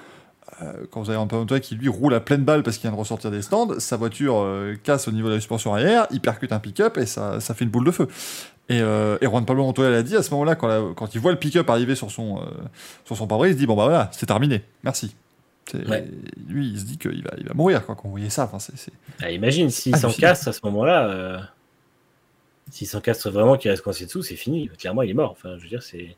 [0.61, 2.93] Euh, quand vous avez un Panotoa qui lui roule à pleine balle parce qu'il vient
[2.97, 6.21] de ressortir des stands, sa voiture euh, casse au niveau de la suspension arrière, il
[6.21, 8.09] percute un pick-up et ça, ça fait une boule de feu.
[8.69, 11.21] Et, euh, et Juan Pablo Montoya l'a dit à ce moment-là, quand, la- quand il
[11.21, 12.45] voit le pick-up arriver sur son, euh,
[13.05, 15.15] sur son pare-brise, il se dit Bon, bah voilà, c'est terminé, merci.
[15.75, 16.09] Ouais.
[16.49, 18.45] Lui, il se dit qu'il va, il va mourir quand on voyait ça.
[18.45, 21.07] Enfin, c'est, c'est- Ah, imagine s'il Ah, s'encastre à ce moment-là.
[21.09, 21.39] euh,
[22.71, 24.69] S'il s'encastre vraiment, qu'il reste coincé dessous, c'est fini.
[24.79, 25.31] Clairement, il est mort.
[25.31, 26.17] Enfin, je veux dire, c'est.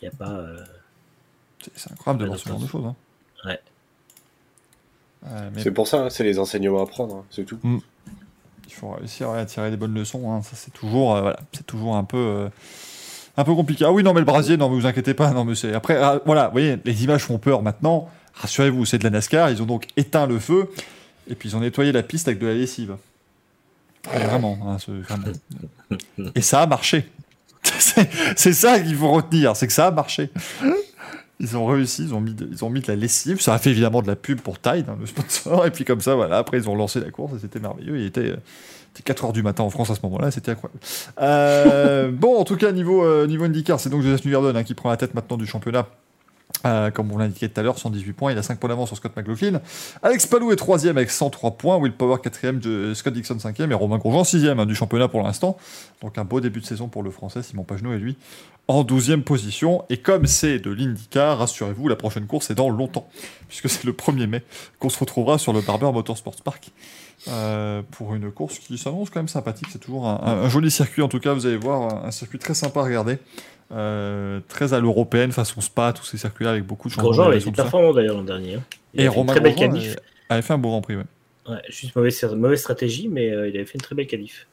[0.00, 0.44] Il n'y a pas.
[1.62, 2.84] c'est- c'est incroyable de voir ce genre de choses.
[2.86, 2.96] hein.
[3.44, 3.60] Ouais.
[5.26, 7.58] Euh, mais C'est pour ça, hein, c'est les enseignements à prendre, hein, c'est tout.
[7.64, 10.32] il faut réussir à tirer des bonnes leçons.
[10.32, 10.42] hein.
[10.42, 12.48] Ça, c'est toujours, euh, voilà, c'est toujours un peu, euh,
[13.36, 13.84] un peu compliqué.
[13.84, 15.30] Ah oui, non, mais le brasier, non, mais vous inquiétez pas.
[15.32, 18.08] Non, mais c'est après, ah, voilà, vous voyez, les images font peur maintenant.
[18.34, 19.50] Rassurez-vous, c'est de la NASCAR.
[19.50, 20.70] Ils ont donc éteint le feu
[21.28, 22.96] et puis ils ont nettoyé la piste avec de la lessive.
[24.14, 24.76] Et vraiment, hein,
[26.34, 27.08] Et ça a marché.
[28.36, 30.30] C'est ça qu'il faut retenir, c'est que ça a marché.
[31.40, 33.40] Ils ont réussi, ils ont, mis de, ils ont mis de la lessive.
[33.40, 35.66] Ça a fait évidemment de la pub pour Tide, hein, le sponsor.
[35.66, 37.98] Et puis comme ça, voilà, après ils ont lancé la course et c'était merveilleux.
[37.98, 38.36] Il était, euh,
[38.92, 40.80] c'était 4h du matin en France à ce moment-là, c'était incroyable.
[41.20, 44.74] Euh, bon, en tout cas, niveau, euh, niveau IndyCar, c'est donc Joseph Newgarden hein, qui
[44.74, 45.86] prend la tête maintenant du championnat.
[46.66, 48.96] Euh, comme on l'indiquait tout à l'heure, 118 points, il a 5 points d'avance sur
[48.96, 49.60] Scott McLaughlin.
[50.02, 53.74] Alex Palou est 3 avec 103 points, Will Power 4 de Scott Dixon 5 et
[53.74, 55.56] Romain Grosjean 6 du championnat pour l'instant.
[56.02, 58.16] Donc un beau début de saison pour le français, Simon Pagenaud et lui
[58.66, 59.84] en 12e position.
[59.88, 63.08] Et comme c'est de l'IndyCar, rassurez-vous, la prochaine course est dans longtemps,
[63.48, 64.42] puisque c'est le 1er mai
[64.80, 66.70] qu'on se retrouvera sur le Barber Motorsports Park.
[67.28, 71.02] euh, pour une course qui s'annonce quand même sympathique, c'est toujours un, un- joli circuit
[71.02, 73.18] en tout cas, vous allez voir, un circuit très sympa à regarder,
[73.70, 77.10] Euh, très à l'européenne, façon Spa, tous ces circuits-là avec beaucoup de changements.
[77.10, 77.62] Grosjean, tout ça.
[77.64, 78.54] performant d'ailleurs l'an dernier.
[78.54, 78.62] hein.
[78.94, 79.96] Il Et une Romain belle qualif.
[80.30, 81.04] avait fait un beau Grand Prix, ouais.
[81.48, 84.46] Ouais, juste mauvaise, mauvaise stratégie, mais euh, il avait fait une très belle qualif.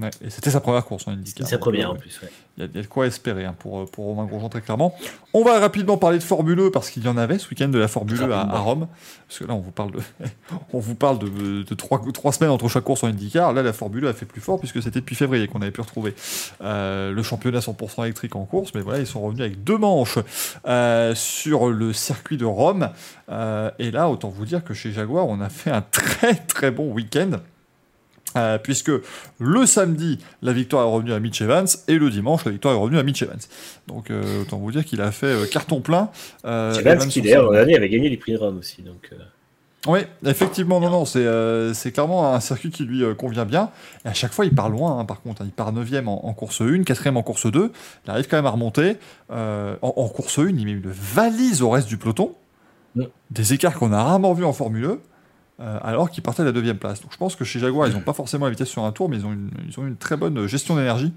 [0.00, 1.46] Ouais, Et c'était sa première course en IndyCar.
[1.46, 2.18] C'était sa première euh, en plus.
[2.22, 2.28] ouais.
[2.56, 4.94] Il y, a- de quoi espérer hein, pour, pour Romain Grosjean, très clairement.
[5.34, 7.78] On va rapidement parler de Formule E, parce qu'il y en avait ce week-end de
[7.78, 8.88] la Formule E à, à Rome.
[9.28, 9.98] Parce que là, on vous parle de,
[10.72, 13.52] on vous parle de, de trois, trois semaines entre chaque course en IndyCar.
[13.52, 15.80] Là, la Formule E a fait plus fort, puisque c'était depuis février qu'on avait pu
[15.82, 16.14] retrouver
[16.62, 18.72] euh, le championnat 100% électrique en course.
[18.74, 20.18] Mais voilà, ils sont revenus avec deux manches
[20.66, 22.88] euh, sur le circuit de Rome.
[23.30, 26.70] Euh, et là, autant vous dire que chez Jaguar, on a fait un très très
[26.70, 27.32] bon week-end.
[28.36, 28.90] Euh, puisque
[29.38, 32.78] le samedi, la victoire est revenue à Mitch Evans et le dimanche, la victoire est
[32.78, 33.38] revenue à Mitch Evans.
[33.88, 36.10] Donc, euh, autant vous dire qu'il a fait euh, carton plein.
[36.44, 38.82] Evans, qui d'ailleurs l'an dernier avait gagné les prix de Rome aussi.
[38.82, 39.10] Donc,
[39.86, 41.26] Oui, effectivement, non, non, c'est
[41.74, 43.70] c'est clairement un circuit qui lui convient bien.
[44.04, 45.42] Et à chaque fois, il part loin, hein, par contre.
[45.42, 45.46] hein.
[45.46, 47.72] Il part 9 en, en course 1, 4 en course 2.
[48.06, 48.96] Il arrive quand même à remonter.
[49.30, 52.34] En, en course 1, il met une valise au reste du peloton.
[52.94, 53.04] Mm.
[53.30, 54.98] Des écarts qu'on a rarement vus en Formule 1.
[55.60, 57.02] Euh, alors qu'il partait à la deuxième place.
[57.02, 59.08] Donc je pense que chez Jaguar, ils n'ont pas forcément la vitesse sur un tour,
[59.08, 59.26] mais ils
[59.78, 61.12] ont une, très bonne gestion d'énergie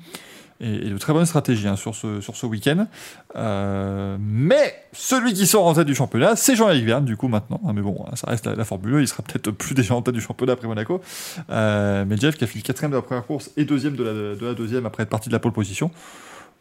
[0.60, 2.88] et, de très bonnes stratégies hein, sur ce, week-end.
[3.36, 7.62] Euh, mais celui qui sort en tête du championnat, c'est Jean-Éric Verne, du coup, maintenant.
[7.66, 10.14] Ah, mais bon, ça reste la, Formule 1, il sera peut-être plus déjà en tête
[10.14, 11.02] du championnat après Monaco.
[11.50, 14.14] Euh, mais Jeff qui a fini quatrième de la première course et deuxième de la,
[14.14, 15.92] de deuxième après être parti de la pole position.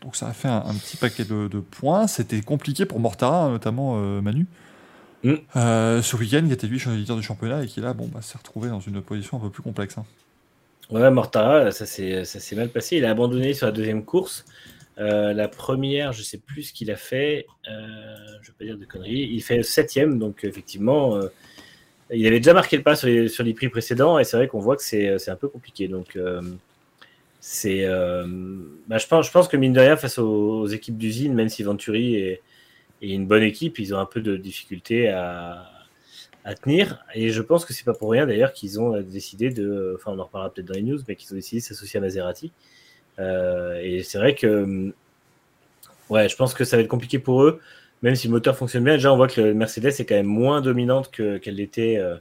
[0.03, 2.07] Donc ça a fait un, petit paquet de, de points.
[2.07, 4.47] C'était compliqué pour Mortara, hein, notamment Manu.
[5.25, 5.35] Mm.
[5.57, 8.39] Euh, ce week-end, qui était lui leader du championnat et qui là, bon, bah, s'est
[8.39, 9.99] retrouvé dans une position un peu plus complexe.
[9.99, 10.05] hein.
[10.91, 12.99] Ouais, Mortara, ça s'est mal passé.
[12.99, 14.45] Il a abandonné sur la deuxième course.
[14.99, 17.47] Euh, la première, je sais plus ce qu'il a fait.
[17.69, 18.07] Euh,
[18.43, 19.31] je vais pas dire de conneries.
[19.33, 21.29] Il fait septième, donc effectivement, euh,
[22.13, 24.47] il avait déjà marqué le pas sur les, sur les prix précédents, et c'est vrai
[24.47, 25.89] qu'on voit que c'est un peu compliqué.
[25.89, 26.19] Donc,
[27.41, 31.33] c'est, bah, je pense, je pense que mine de rien, face aux, aux équipes d'usine,
[31.33, 32.43] même si Venturi est,
[33.13, 35.71] une bonne équipe, ils ont un peu de difficulté à,
[36.63, 37.05] tenir.
[37.15, 40.19] Et je pense que c'est pas pour rien d'ailleurs qu'ils ont décidé de, enfin on
[40.19, 42.53] en reparlera peut-être dans les news, mais qu'ils ont décidé de s'associer à Maserati.
[43.19, 44.93] Euh, et c'est vrai que,
[46.11, 47.61] ouais, je pense que ça va être compliqué pour eux,
[48.03, 48.95] même si le moteur fonctionne bien.
[48.95, 52.17] Déjà, on voit que le Mercedes est quand même moins dominante que- qu'elle l'était euh,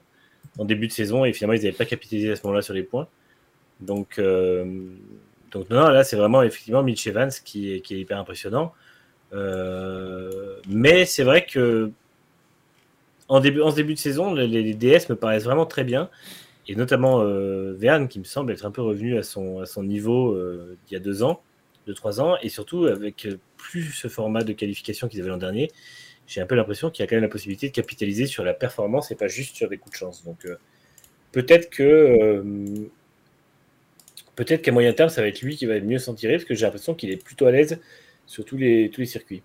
[0.57, 2.83] en début de saison, et finalement ils n'avaient pas capitalisé à ce moment-là sur les
[2.83, 3.07] points.
[3.81, 4.65] Donc, euh,
[5.51, 8.73] donc non, non, là c'est vraiment effectivement Mitch Evans qui est, qui est hyper impressionnant.
[9.33, 11.91] Euh, mais c'est vrai que
[13.27, 16.09] en, début, en ce début de saison, les, DS me paraissent vraiment très bien.
[16.67, 19.83] Et notamment euh, Verne, qui me semble être un peu revenu à son, à son
[19.83, 21.41] niveau euh, d'il y a deux ans,
[21.87, 22.37] deux, trois ans.
[22.41, 23.27] Et surtout, avec
[23.57, 25.69] plus ce format de qualification qu'ils avaient l'an dernier,
[26.27, 28.53] j'ai un peu l'impression qu'il y a quand même la possibilité de capitaliser sur la
[28.53, 30.23] performance et pas juste sur des coups de chance.
[30.23, 30.55] Donc euh,
[31.31, 32.43] peut-être que euh,
[34.35, 36.55] peut-être qu'à moyen terme, ça va être lui qui va mieux s'en tirer, parce que
[36.55, 37.79] j'ai l'impression qu'il est plutôt à l'aise
[38.33, 39.43] sur tous les, tous les circuits.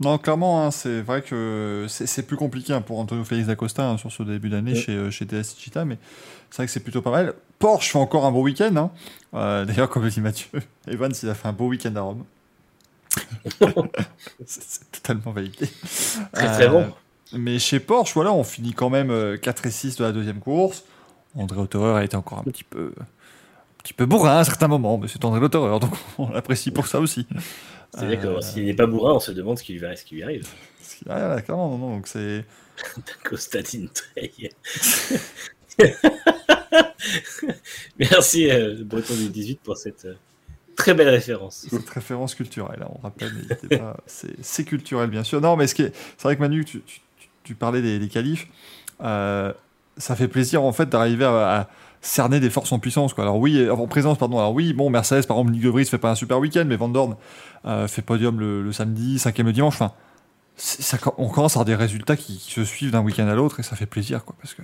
[0.00, 3.98] Non, clairement, hein, c'est vrai que c'est plus compliqué hein, pour Antonio Félix Acosta hein,
[3.98, 4.78] sur ce début d'année Ouais.
[4.80, 5.96] chez, euh, chez DS Chita, mais
[6.50, 7.34] c'est vrai que c'est plutôt pas mal.
[7.60, 8.74] Porsche fait encore un beau week-end.
[8.76, 8.90] hein.
[9.34, 12.24] Euh, D'ailleurs, comme le dit Mathieu, Evans, il a fait un beau week-end à Rome.
[14.46, 15.68] c'est totalement validé.
[16.32, 16.92] Très très Euh, bon.
[17.34, 20.40] Mais chez Porsche, voilà, on finit quand même euh, 4 et 6 de la deuxième
[20.40, 20.84] course.
[21.36, 22.92] André Autorer a été encore un petit peu,
[23.82, 26.86] petit peu bourrin à un certain moment, mais c'est André Lautereur, donc on l'apprécie pour
[26.86, 27.26] ça aussi.
[27.94, 30.14] C'est-à-dire Euh, que s'il n'est pas bourrin, on se demande ce qui lui, ce qui
[30.16, 30.46] lui arrive.
[31.08, 32.44] Ah, clairement, non, non, donc c'est.
[33.28, 33.88] Constantine.
[37.98, 40.14] Merci, euh, le Breton du 18, pour cette euh,
[40.76, 41.66] très belle référence.
[41.68, 45.40] Cette référence culturelle, hein, on rappelle, n'hésitez pas, c'est culturel bien sûr.
[45.40, 47.98] Non, mais ce qui est- c'est vrai que Manu, tu, tu- tu- tu parlais des,
[47.98, 48.46] des qualifs,
[49.02, 49.52] euh,
[49.98, 51.68] ça fait plaisir en fait d'arriver à, à
[52.02, 53.14] cerner des forces en puissance.
[53.14, 53.24] Quoi.
[53.24, 54.38] Alors oui, euh, en présence, pardon.
[54.38, 56.76] Alors oui, bon, Mercedes par exemple, Nick de Vries fait pas un super week-end, mais
[56.76, 57.16] Van Dorn
[57.64, 59.74] euh, fait podium le, samedi, cinquième le dimanche.
[59.80, 59.92] Enfin,
[61.16, 63.76] on commence à avoir des résultats qui, se suivent d'un week-end à l'autre et ça
[63.76, 64.62] fait plaisir, quoi, parce que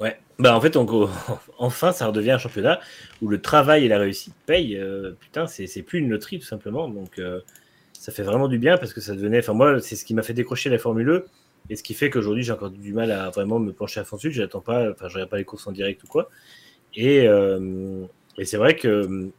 [0.00, 0.18] Ouais.
[0.38, 1.10] Bah en fait, on-
[1.58, 2.78] enfin, ça redevient un championnat
[3.20, 4.76] où le travail et la réussite payent.
[4.76, 6.88] euh, putain, c'est plus une loterie tout simplement.
[6.88, 7.20] Donc
[7.92, 9.40] ça fait vraiment du bien parce que ça devenait.
[9.40, 11.26] Enfin moi, c'est ce qui m'a fait décrocher la Formule E
[11.70, 14.16] et ce qui fait qu'aujourd'hui j'ai encore du mal à vraiment me pencher à fond
[14.16, 14.32] dessus.
[14.32, 14.90] J'attends pas.
[14.90, 16.30] Enfin, je regarde pas les courses en direct ou quoi.
[16.94, 18.04] Et, euh,
[18.38, 19.30] et c'est vrai que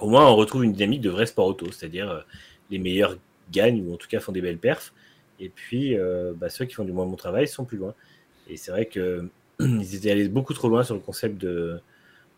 [0.00, 2.20] au moins on retrouve une dynamique de vrai sport auto, c'est-à-dire euh,
[2.70, 3.16] les meilleurs
[3.50, 4.92] gagnent ou en tout cas font des belles perfs.
[5.40, 7.94] Et puis euh, bah, ceux qui font du moins bon travail sont plus loin.
[8.48, 9.28] Et c'est vrai que
[9.60, 11.80] ils étaient allés beaucoup trop loin sur le concept de,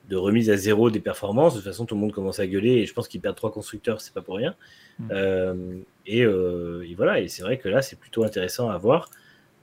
[0.08, 1.54] de remise à zéro des performances.
[1.54, 3.52] De toute façon, tout le monde commence à gueuler et je pense qu'ils perdent trois
[3.52, 4.54] constructeurs, c'est pas pour rien.
[4.98, 5.08] Mm.
[5.10, 9.10] Euh, et, euh, et voilà, et c'est vrai que là, c'est plutôt intéressant à voir.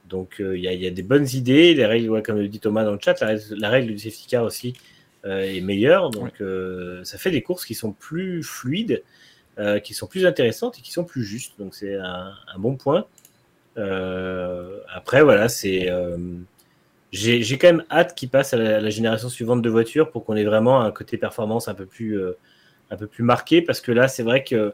[0.09, 1.73] Donc, euh, il y, y a des bonnes idées.
[1.73, 3.99] Les règles, ouais, comme le dit Thomas dans le chat, la, règle- la règle du
[3.99, 4.73] safety car aussi
[5.25, 6.09] euh, est meilleure.
[6.09, 9.03] Donc, euh, ça fait des courses qui sont plus fluides,
[9.83, 11.53] qui sont plus intéressantes et qui sont plus justes.
[11.59, 13.05] Donc, c'est un, un bon point.
[13.75, 15.89] Après, voilà, c'est.
[17.11, 20.35] j'ai quand même hâte qu'il passe à la, la génération suivante de voitures pour qu'on
[20.35, 22.37] ait vraiment un côté performance un peu plus, euh,
[22.89, 23.61] un peu plus marqué.
[23.61, 24.73] Parce que là, c'est vrai que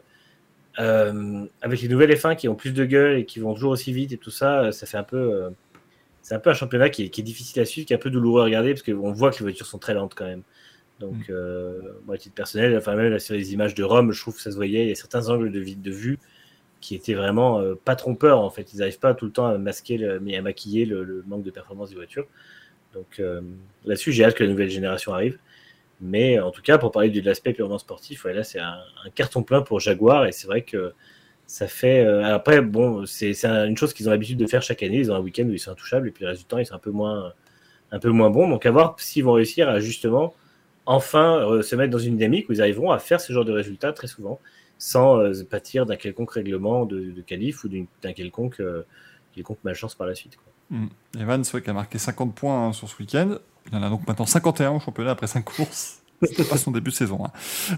[0.78, 3.92] euh, avec les nouvelles F1 qui ont plus de gueule et qui vont toujours aussi
[3.92, 5.16] vite et tout ça, euh, ça fait un peu.
[5.16, 5.50] euh,
[6.22, 8.00] c'est un peu un championnat qui est, qui est difficile à suivre, qui est un
[8.00, 10.42] peu douloureux à regarder parce qu'on voit que les voitures sont très lentes quand même.
[11.00, 11.32] Donc, Mm.
[11.32, 14.36] euh, moi, à titre personnel, enfin, même là, sur les images de Rome, je trouve
[14.36, 14.82] que ça se voyait.
[14.84, 16.18] Il y a certains angles de, vue
[16.80, 18.72] qui étaient vraiment pas trompeurs en fait.
[18.74, 21.42] Ils n'arrivent pas tout le temps à masquer, le- mais à maquiller le, le manque
[21.42, 22.26] de performance des voitures.
[22.94, 23.20] Donc
[23.84, 25.38] là-dessus, j'ai hâte que la nouvelle génération arrive.
[26.00, 28.78] Mais en tout cas, pour parler de l'aspect purement sportif, ouais, là, c'est un,
[29.14, 30.92] carton plein pour Jaguar et c'est vrai que
[31.46, 32.04] ça fait.
[32.04, 34.98] euh, après, bon, c'est c'est un- une chose qu'ils ont l'habitude de faire chaque année.
[34.98, 36.66] Ils ont un week-end où ils sont intouchables et puis le reste du temps, ils
[36.66, 37.32] sont un peu moins,
[37.92, 38.48] un peu moins bons.
[38.48, 40.34] Donc à voir s'ils vont réussir à justement
[40.86, 43.52] enfin euh, se mettre dans une dynamique où ils arriveront à faire ce genre de
[43.52, 44.40] résultats très souvent
[44.78, 48.86] sans euh, pâtir d'un quelconque règlement de, de qualif ou d'un quelconque, euh,
[49.34, 50.36] quelconque malchance par la suite.
[50.36, 50.78] quoi.
[50.78, 50.88] Mm.
[51.20, 53.38] Evans, vrai qu'il a marqué 50 points hein, sur ce week-end.
[53.72, 55.96] Il en a donc maintenant 51 au championnat après 5 courses.
[56.22, 57.24] C'était pas son début de saison.
[57.24, 57.30] hein.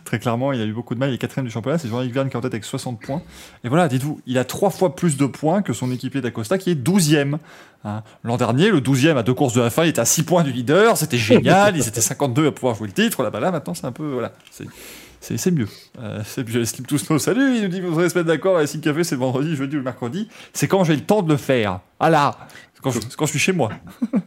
[0.05, 1.11] Très clairement, il a eu beaucoup de mal.
[1.11, 1.79] Il est quatrième du championnat.
[1.79, 3.23] C'est Jean-Yves Verne qui est en tête avec 60 points.
[3.63, 6.71] Et voilà, dites-vous, il a trois fois plus de points que son équipier d'Acosta qui
[6.71, 7.37] est 12e.
[7.85, 8.03] hein.
[8.25, 10.43] L'an dernier, le 12e à deux courses de la fin, il était à 6 points
[10.43, 10.97] du leader.
[10.97, 11.77] C'était génial.
[11.77, 13.23] Ils étaient 52 à pouvoir jouer le titre.
[13.23, 14.11] Là-bas, là, maintenant, c'est un peu.
[14.13, 14.33] Voilà.
[14.51, 14.67] C'est.
[15.53, 15.69] Mieux.
[16.01, 16.65] Euh, c'est mieux.
[16.65, 19.15] Slip to Snow, salut, il nous dit vous devez se mettre d'accord, la Café c'est
[19.15, 20.27] vendredi, jeudi ou mercredi.
[20.53, 21.79] C'est quand j'ai le temps de le faire.
[22.01, 22.37] Ah
[22.83, 23.71] quand, je- quand je suis chez moi.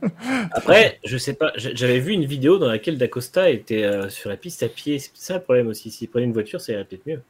[0.52, 4.38] Après, je sais pas, j'avais vu une vidéo dans laquelle Dacosta était euh, sur la
[4.38, 4.98] piste à pied.
[4.99, 5.91] C'est ça le problème aussi.
[5.91, 7.22] S'il prenait une voiture, ça irait peut-être mieux.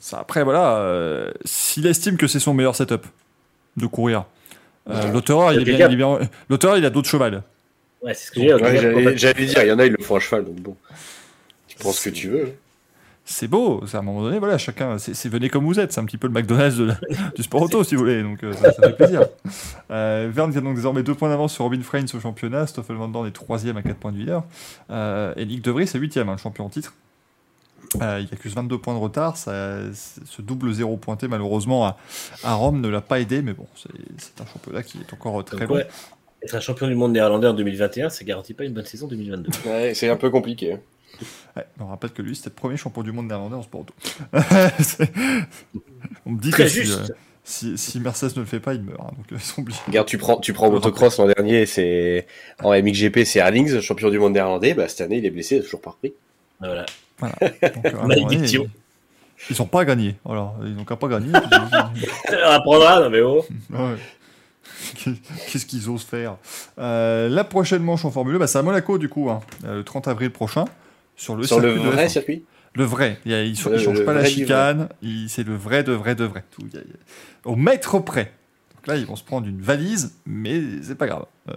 [0.00, 3.06] Ça, après, voilà, euh, s'il estime que c'est son meilleur setup
[3.76, 4.26] de courir,
[4.90, 7.42] euh, l'auteur, il, a d'autres chevals.
[8.02, 10.44] Ouais, c'est ce que J'allais dire, il y en a, ils le font à cheval,
[10.44, 10.76] donc bon.
[11.66, 12.52] Tu penses ce que tu veux.
[13.26, 16.00] C'est beau, c'est à un moment donné, voilà, chacun, c'est venez comme vous êtes, c'est
[16.00, 16.98] un petit peu le McDonald's de la-
[17.34, 19.22] du sport auto, si vous voulez, donc euh, ça, ça fait plaisir.
[19.90, 22.96] Euh, Verne qui a donc désormais deux points d'avance sur Robin Freins au championnat, Stoffel
[22.96, 24.44] Van Dorn est troisième à 4 points de leader,
[24.90, 26.92] euh, et Nick De Vries est huitième, hein, le champion en titre.
[28.02, 31.96] Euh, il accuse 22 points de retard, ça, ce double zéro pointé malheureusement à,
[32.42, 35.60] à Rome ne l'a pas aidé, mais bon, c'est un championnat qui est encore très
[35.60, 35.74] Donc, long.
[35.76, 35.86] ouais,
[36.42, 39.50] être un champion du monde néerlandais en 2021, ça garantit pas une bonne saison 2022.
[39.66, 40.76] Ouais, c'est un peu compliqué.
[41.56, 43.94] Ouais, on rappelle que lui, c'était le premier champion du monde néerlandais en sport auto.
[46.26, 47.10] On me dit Très que si, juste.
[47.10, 47.14] euh,
[47.44, 49.00] si, si Mercedes ne le fait pas, il meurt.
[49.00, 49.78] hein, donc euh, ils sont obligés.
[49.86, 52.26] Regarde, tu prends, tu prends motocross l'an dernier, c'est
[52.62, 54.74] en MXGP, c'est Erlings, champion du monde néerlandais.
[54.74, 56.14] Bah, cette année, il est blessé, il a toujours pas repris.
[56.60, 56.86] Voilà.
[57.18, 57.34] Voilà.
[57.40, 58.66] Donc, euh, Malédiction.
[59.50, 60.16] ils n'ont pas gagné.
[60.24, 60.52] Voilà.
[60.62, 61.32] Ils n'ont qu'à pas gagner.
[62.30, 63.44] Leur apprendra, non mais oh.
[63.70, 63.96] Ouais.
[65.50, 66.36] Qu'est-ce qu'ils osent faire?
[66.78, 69.82] Euh, La prochaine manche en Formule 1, bah, c'est à Monaco, du coup, hein, le
[69.84, 70.64] 30 avril prochain.
[71.16, 72.08] Sur le Sur le circuit de vrai F1.
[72.08, 73.18] circuit Le vrai.
[73.24, 74.88] Il Ils ne Le- changent le pas la chicane.
[75.02, 76.44] il- C'est le vrai de vrai de vrai.
[76.50, 76.62] Tout.
[76.66, 78.32] Il y a- il y a- Au mètre près.
[78.74, 81.24] Donc là, ils vont se prendre une valise, mais c'est pas grave.
[81.48, 81.52] Euh,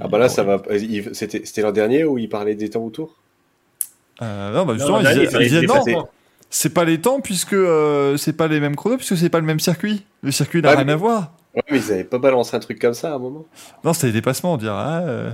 [0.00, 0.62] Ah bah là, ils- ça va.
[0.76, 3.16] il- C'était l'an dernier où il parlait des temps autour?
[4.20, 6.06] Euh, non, bah Non, justement, l'an ils disaient- il ils non,
[6.50, 9.46] c'est pas les temps puisque euh, c'est pas les mêmes chronos, puisque c'est pas le
[9.46, 10.04] même circuit.
[10.22, 11.32] Le circuit n'a Ouais, rien mais- à voir.
[11.54, 13.46] Ouais, mais ils avaient pas balancé un truc comme ça à un moment.
[13.84, 14.72] Non, c'était des dépassements, on dirait.
[14.74, 15.32] ah, euh,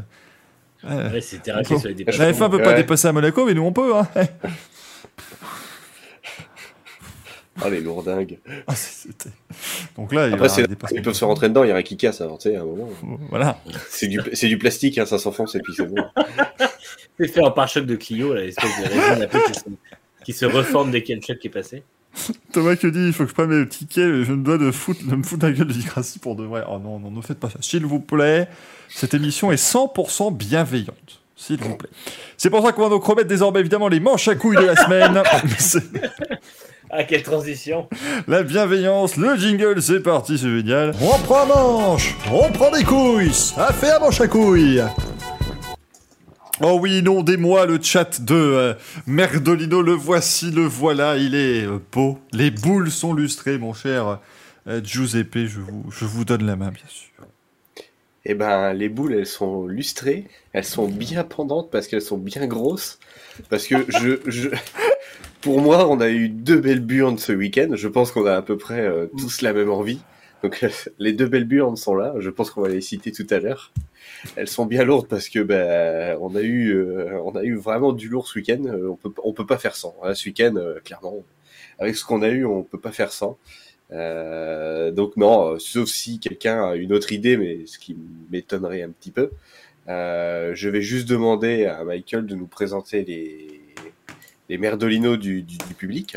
[0.86, 1.12] Ouais.
[1.12, 2.48] Ouais, c'était raqué sur les La dépassements.
[2.48, 2.76] F1 peut pas Ouais.
[2.76, 3.94] dépasser à Monaco, mais nous on peut.
[3.96, 4.06] Hein.
[7.62, 8.38] Ah, les lourdingues.
[8.66, 8.74] Ah,
[9.96, 10.60] Donc là, Après, aura
[10.92, 12.62] ils peuvent se rentrer dedans, il y a rien qui casse avant, tu sais, à
[12.62, 12.90] un moment.
[13.30, 13.60] Voilà.
[13.88, 16.02] C'est du, c'est du plastique, hein, ça s'enfonce et puis c'est bon.
[17.16, 19.76] C'est fait en pare-choc de Clio, là, l'espèce de résine
[20.24, 21.84] qui se reforme dès qu'il y a le choc qui est passé.
[22.52, 25.04] Thomas qui dit il faut que je prenne mes tickets, je me dois de, foutre,
[25.04, 26.64] de me foutre la gueule de Dicracy pour de vrai.
[26.68, 27.58] Oh non, non, ne faites pas ça.
[27.60, 28.48] S'il vous plaît,
[28.88, 31.20] cette émission est 100% bienveillante.
[31.36, 31.90] S'il vous plaît.
[32.36, 34.76] C'est pour ça qu'on va donc remettre désormais évidemment les manches à couilles de la
[34.76, 35.22] semaine.
[36.96, 37.88] Ah, quelle transition
[38.28, 40.94] la bienveillance, le jingle, c'est parti, c'est génial.
[41.00, 44.80] On prend un manche, on prend des couilles, ça fait un manche à couilles.
[46.62, 48.74] Oh oui, inondez-moi le chat de euh,
[49.06, 52.18] Merdolino, le voici, le voilà, il est euh, beau.
[52.32, 54.20] Les boules sont lustrées, mon cher
[54.68, 57.10] euh, Giuseppe, je vous, je vous donne la main, bien sûr.
[58.24, 62.46] Eh ben, les boules, elles sont lustrées, elles sont bien pendantes parce qu'elles sont bien
[62.46, 62.98] grosses.
[63.50, 64.48] Parce que je, je,
[65.42, 67.68] pour moi, on a eu deux belles burnes ce week-end.
[67.74, 70.00] Je pense qu'on a à peu près euh, tous la même envie.
[70.44, 70.64] Donc,
[70.98, 72.14] les deux belles burnes sont là.
[72.18, 73.72] Je pense qu'on va les citer tout à l'heure.
[74.36, 77.92] Elles sont bien lourdes parce que ben, on a eu, euh, on a eu vraiment
[77.94, 78.62] du lourd ce week-end.
[78.66, 79.96] Euh, On peut, on peut pas faire sans.
[80.02, 81.16] Hein, ce week-end, euh, clairement,
[81.78, 83.38] avec ce qu'on a eu, on peut pas faire sans.
[83.92, 87.96] Euh, donc non, sauf si quelqu'un a une autre idée, mais ce qui
[88.30, 89.30] m'étonnerait un petit peu.
[89.88, 93.60] Euh, je vais juste demander à Michael de nous présenter les,
[94.50, 96.16] les merdolinos du, du, du public.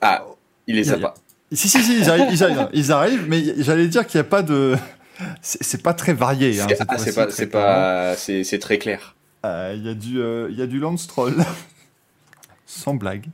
[0.00, 0.26] Ah,
[0.66, 1.14] il les a- pas.
[1.54, 4.28] Si, si, si, ils arrivent, ils arrivent, ils arrivent, mais j'allais dire qu'il n'y a
[4.28, 4.76] pas de...
[5.40, 6.60] C'est pas très varié.
[6.60, 9.14] Hein, C'est ah, pas, pas, c'est c'est très clair.
[9.46, 11.34] Euh, Il y a du, euh, il y a du Lance Troll.
[12.66, 13.26] Sans blague.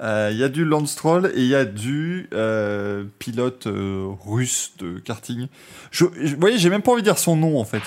[0.00, 4.08] Euh, Il y a du Lance Troll et il y a du euh, pilote euh,
[4.26, 5.46] russe de karting.
[5.92, 7.82] Je, je- vous voyez, j'ai même pas envie de dire son nom en fait.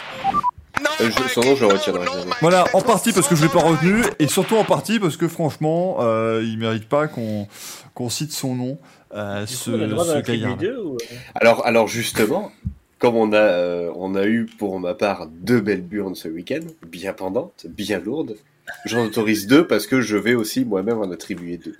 [1.02, 2.32] Euh, je- son nom, je le retiendrai jamais.
[2.40, 5.28] Voilà, en partie parce que je l'ai pas retenu et surtout en partie parce que
[5.28, 7.48] franchement, euh, il mérite pas qu'on
[7.94, 8.78] qu'on cite son nom.
[9.16, 10.58] Euh, ce coup, ce gaillard.
[10.86, 10.98] ou...
[11.36, 12.52] Alors, alors justement,
[13.00, 16.66] comme on a, euh, on a eu pour ma part deux belles burnes ce week-end,
[16.88, 18.36] bien pendantes, bien lourdes,
[18.86, 21.76] j'en autorise deux parce que je vais aussi moi-même en attribuer deux.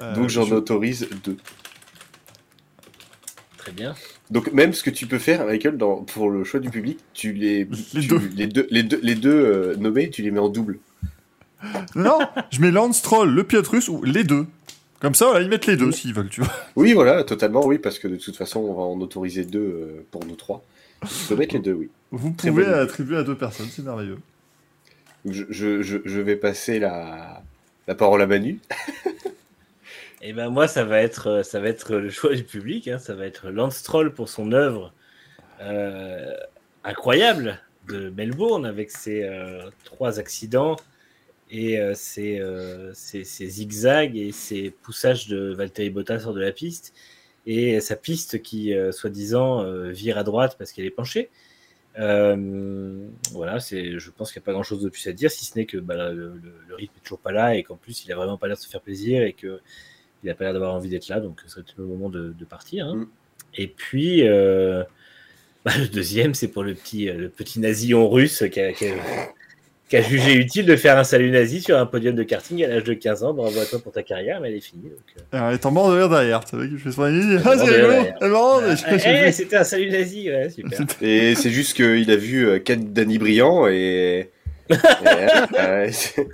[0.00, 1.36] Euh, Donc j'en je- autorise deux.
[3.58, 3.94] Très bien.
[4.30, 7.32] Donc même ce que tu peux faire, Michael, dans, pour le choix du public, tu
[7.34, 7.64] les,
[7.94, 8.30] Les tu- deux.
[8.34, 10.78] les deux, les deux, les deux euh, nommés, tu les mets en double.
[11.94, 12.18] Non,
[12.50, 14.46] je mets Lance Troll, le pilote russe ou les deux.
[15.00, 16.52] Comme ça, ils mettent les deux s'ils veulent, tu vois.
[16.76, 20.06] Oui, voilà, totalement, oui, parce que de toute façon, on va en autoriser deux euh,
[20.10, 20.64] pour nous trois.
[21.16, 21.90] Tu peux mettre les deux, oui.
[22.10, 24.18] Vous Très pouvez attribuer à deux personnes, c'est merveilleux.
[25.24, 27.42] Je, je, je, je vais passer la,
[27.86, 28.60] la parole à Manu.
[30.22, 32.88] Et ben moi, ça va être, euh, ça va être le choix du public.
[32.88, 32.98] hein.
[32.98, 34.92] Ça va être Lance Troll pour son œuvre
[35.62, 36.36] euh,
[36.84, 40.76] incroyable de Melbourne avec ses euh, trois accidents
[41.50, 46.40] et euh, ses, euh, ses- ses zigzags et ses poussages de Valtteri Bottas hors de
[46.40, 46.94] la piste
[47.46, 51.30] et sa piste qui, euh, soi-disant, euh, vire à droite parce qu'elle est penchée.
[53.32, 55.58] Voilà, c'est, je pense qu'il n'y a pas grand-chose de plus à dire, si ce
[55.58, 58.12] n'est que bah, le, le- le rythme est toujours pas là et qu'en plus, il
[58.12, 59.60] a vraiment pas l'air de se faire plaisir et que
[60.22, 62.44] il a pas l'air d'avoir envie d'être là, donc ce serait le moment de, de
[62.44, 62.86] partir.
[62.86, 62.96] hein.
[62.96, 63.06] Mm.
[63.56, 64.22] Et puis,
[65.64, 68.94] bah, le deuxième, c'est pour le petit, le petit nazillon russe qui a, qui a-
[69.90, 72.68] qui a jugé utile de faire un salut nazi sur un podium de karting à
[72.68, 73.34] l'âge de 15 ans.
[73.34, 74.84] Bravo à toi pour ta carrière, mais elle est finie.
[74.84, 75.36] Donc, euh.
[75.36, 76.44] Alors, elle est en mort de rire derrière.
[76.44, 77.36] Tu sais qu'il fait son ami.
[77.44, 77.92] Ah, c'est rigolo.
[77.92, 78.14] Elle est.
[78.20, 80.78] Ah, Je- je- eh, c'était un salut nazi, ouais, super.
[81.02, 84.30] Et c'est juste qu'il a vu euh, quatre Danny Briand et.
[84.70, 84.74] et,
[85.58, 86.24] euh, c'est-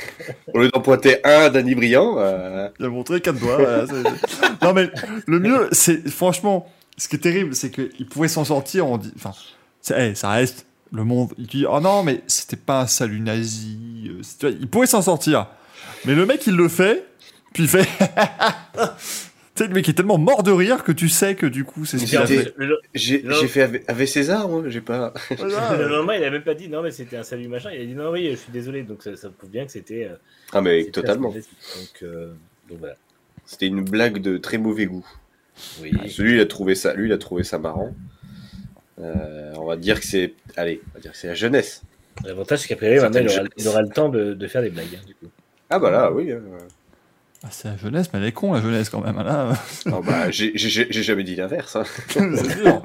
[0.52, 3.56] Au lieu d'en pointer un à Danny Briand, euh, Il a montré quatre doigts.
[3.56, 3.84] voilà,
[4.62, 4.88] non, mais
[5.26, 8.86] le mieux, c'est franchement, ce qui est terrible, c'est qu'il pouvait s'en sortir.
[8.86, 9.32] On dit, enfin,
[9.96, 11.32] eh, ça reste le monde.
[11.38, 14.10] Il dit, oh non, mais c'était pas un salut nazi.
[14.44, 15.48] euh, Il pouvait s'en sortir.
[16.04, 17.04] Mais le mec, il le fait,
[17.52, 17.86] puis il fait.
[19.54, 21.86] Tu sais, le mec est tellement mort de rire que tu sais que du coup,
[21.86, 22.54] c'est ce qu'il a fait.
[22.92, 25.14] J'ai fait avec, avec César, moi, j'ai pas.
[25.38, 25.78] Voilà.
[25.78, 27.70] le lendemain, il a même pas dit non, mais c'était un salut machin.
[27.72, 28.82] Il a dit non, oui, je suis désolé.
[28.82, 30.04] Donc ça, ça prouve bien que c'était.
[30.10, 30.16] euh,
[30.52, 31.30] Ah, mais c'était totalement.
[31.30, 31.42] Donc,
[32.02, 32.34] euh,
[32.68, 32.96] donc voilà.
[33.46, 35.06] C'était une blague de très mauvais goût.
[35.80, 35.90] Oui.
[36.10, 37.94] Celui, il a trouvé ça, lui, il a trouvé ça marrant.
[38.98, 41.82] Euh, on va dire que c'est, allez, on va dire que c'est la jeunesse.
[42.24, 44.70] L'avantage, c'est qu'à priori, maintenant, il aura, il aura le temps de, de faire des
[44.70, 44.86] blagues.
[44.96, 45.30] hein, du coup.
[45.68, 46.30] Ah bah là, oui.
[46.30, 46.40] euh.
[47.42, 49.18] Ah, c'est la jeunesse, mais elle est con, la jeunesse, quand même.
[49.18, 49.52] hein, Là,
[49.86, 51.76] Non, bah, j'ai jamais dit l'inverse.
[51.76, 51.84] hein.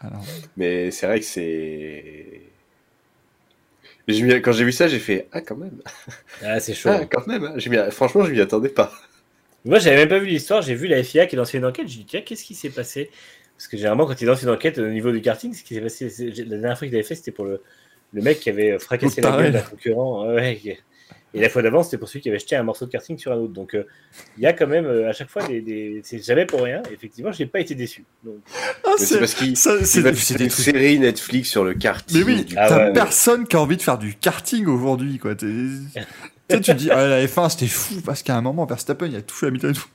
[0.00, 0.24] Alors,
[0.56, 2.40] Mais c'est vrai que c'est.
[4.42, 5.80] Quand j'ai vu ça, j'ai fait ah quand même,
[6.42, 6.90] Ah, c'est chaud.
[6.90, 7.44] ah quand même.
[7.44, 7.54] hein.
[7.68, 8.92] Mis- Franchement, je m'y attendais pas.
[9.64, 10.62] Moi, j'avais même pas vu l'histoire.
[10.62, 11.88] J'ai vu la FIA qui lançait une enquête.
[11.88, 13.10] J'ai dit, tiens, qu'est-ce qui s'est passé?
[13.56, 15.80] Parce que généralement, quand il lance une enquête au niveau du karting, ce qui s'est
[15.80, 17.62] passé, la dernière fois qu'il avait fait, c'était pour le,
[18.12, 20.32] le mec qui avait fracassé la gueule d'un concurrent.
[20.34, 20.76] Ouais, qui-
[21.36, 23.32] et la fois d'avant, c'était pour celui qui avait jeté un morceau de karting sur
[23.32, 23.52] un autre.
[23.52, 23.84] Donc, euh,
[24.38, 25.60] il y a quand même euh, à chaque fois des.
[25.60, 26.00] des...
[26.04, 26.80] C'est jamais pour rien.
[26.92, 28.04] Effectivement, je n'ai pas été déçu.
[28.24, 28.36] Donc,
[28.84, 30.64] Ah, c'est parce qu'il c'est des- faire c'est des une trucs.
[30.64, 32.18] série Netflix sur le karting.
[32.18, 35.18] Mais oui, du- Ah t'as ouais, personne qui a envie de faire du karting aujourd'hui,
[35.18, 35.34] quoi.
[36.48, 39.06] Tu sais, tu te dis, ah, la F1, c'était fou, parce qu'à un moment, Verstappen,
[39.06, 39.86] il a touché la mitraille et tout.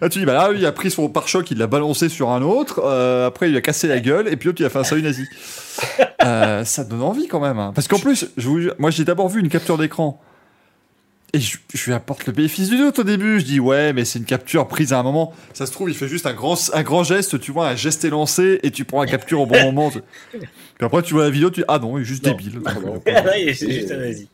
[0.00, 2.30] Là, tu dis, bah là, lui, il a pris son pare-choc, il l'a balancé sur
[2.30, 4.70] un autre, euh, après, il lui a cassé la gueule, et puis l'autre, il a
[4.70, 5.24] fait un salut nazi.
[6.24, 7.58] Euh, ça te donne envie, quand même.
[7.60, 7.70] hein.
[7.72, 10.20] Parce qu'en plus, je vous jure, moi, j'ai d'abord vu une capture d'écran.
[11.32, 13.38] Et je, je lui apporte le bénéfice du doute au début.
[13.38, 15.32] Je dis, ouais, mais c'est une capture prise à un moment.
[15.54, 18.04] Ça se trouve, il fait juste un grand, un grand geste, tu vois, un geste
[18.04, 19.90] élancé, et tu prends la capture au bon moment.
[20.32, 20.40] Puis
[20.80, 22.32] après, tu vois la vidéo, tu dis, ah non, il est juste Non.
[22.32, 22.58] débile.
[22.64, 23.00] Ah Donc, non.
[23.06, 24.28] euh, Ouais, c'est juste un nazi.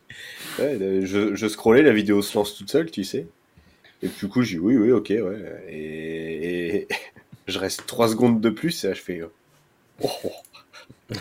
[0.59, 3.27] Ouais, je, je scrollais, la vidéo se lance toute seule, tu sais.
[4.03, 5.63] Et du coup, j'ai dit oui, oui, ok, ouais.
[5.69, 6.87] Et, et
[7.47, 9.19] je reste 3 secondes de plus et là, je fais.
[9.21, 9.31] euh,
[10.03, 10.31] Oh, oh.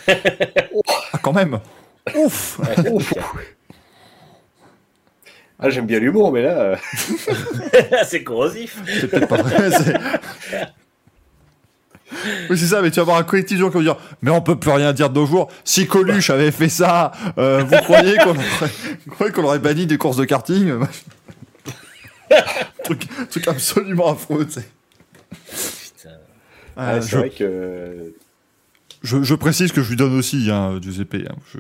[1.12, 1.60] Ah, quand même
[2.16, 2.60] Ouf
[5.58, 6.58] Ah, j'aime bien l'humour, mais là.
[6.60, 6.76] euh,
[8.06, 8.76] c'est corrosif.
[9.00, 9.70] C'est peut-être pas vrai.
[12.50, 14.30] Oui, c'est ça, mais tu vas avoir un collectif de gens qui vont dire Mais
[14.30, 15.48] on peut plus rien dire de nos jours.
[15.64, 20.24] Si Coluche avait fait ça, euh, vous croyez qu'on aurait, qu'on banni des courses de
[20.24, 20.72] karting
[22.84, 24.68] truc, truc absolument affreux, tu sais.
[25.96, 26.16] Putain.
[26.76, 28.14] Ah, c'est je, vrai que.
[29.04, 31.14] Je, je précise que je lui donne aussi, hein, Giuseppe.
[31.30, 31.34] hein.
[31.52, 31.58] Je,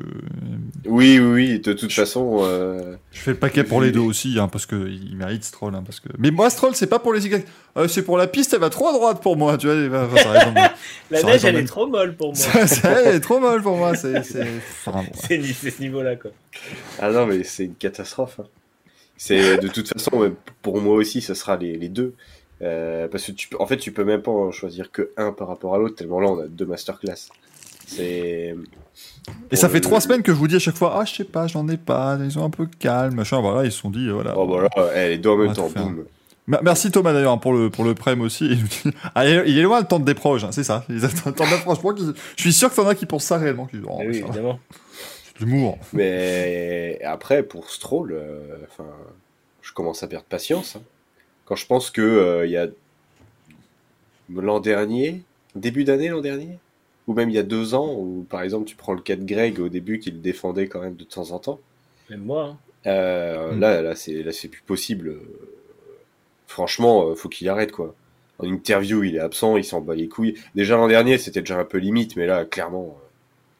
[0.88, 2.38] Oui, oui, oui, de toute façon.
[2.42, 5.74] euh, je fais le paquet pour les deux aussi, hein, parce qu'il il mérite Stroll.
[5.76, 6.08] hein, parce que...
[6.18, 7.46] Mais moi, Stroll, c'est pas pour les Y.
[7.76, 9.56] Euh, c'est pour la piste, elle va trop à droite pour moi.
[9.58, 10.52] Tu vois, va- ça
[11.10, 12.34] La Ça neige, elle est trop molle pour moi.
[12.36, 13.94] Ça, ça, elle est trop molle pour moi.
[13.94, 15.40] C'est, enfin, c'est
[15.70, 16.30] ce niveau-là, quoi.
[16.98, 18.40] Ah non, mais c'est une catastrophe.
[18.40, 18.46] hein.
[19.16, 22.14] C'est de toute façon, pour moi aussi, ce sera les, les deux.
[22.62, 25.32] Euh, parce que tu peux, en fait, tu peux même pas en choisir que un
[25.32, 27.28] par rapport à l'autre, tellement là, on a deux masterclass.
[27.86, 28.54] C'est.
[29.50, 31.24] Et ça fait trois semaines que je vous dis à chaque fois, ah, je sais
[31.24, 34.08] pas, j'en ai pas, ils sont un peu calmes, machin, voilà, ils se sont dit,
[34.08, 34.34] euh, voilà.
[34.38, 36.04] Oh bah là, eh, les deux en même temps, boum.
[36.46, 38.44] Me- Merci Thomas d'ailleurs pour le, pour le prême aussi.
[38.46, 40.84] Il, nous dit- Ah, il est- loin le temps de des proches, hein, c'est ça.
[40.90, 41.78] Il attend le temps d'approche.
[42.36, 43.64] Je suis sûr que t'en as qui pensent ça réellement.
[43.66, 44.60] Qui disent, oh, Ah oui, ça va, évidemment.
[45.38, 45.78] c'est de l'humour.
[45.94, 48.40] Mais après, pour Stroll, euh,
[48.70, 48.88] enfin,
[49.62, 50.76] je commence à perdre patience.
[50.76, 50.82] hein.
[51.44, 52.68] Quand je pense que euh, il y a
[54.34, 55.22] l'an dernier,
[55.54, 56.58] début d'année l'an dernier,
[57.06, 59.24] ou même il y a deux ans, où par exemple tu prends le cas de
[59.24, 61.60] Greg au début qui le défendait quand même de temps en temps.
[62.10, 62.44] Même moi.
[62.44, 62.58] hein.
[62.86, 63.60] Euh, Mm.
[63.60, 65.16] Là, là, c'est là, c'est plus possible.
[66.46, 67.94] Franchement, euh, faut qu'il arrête quoi.
[68.38, 70.34] En interview, il est absent, il s'en bat les couilles.
[70.54, 72.98] Déjà l'an dernier, c'était déjà un peu limite, mais là, clairement,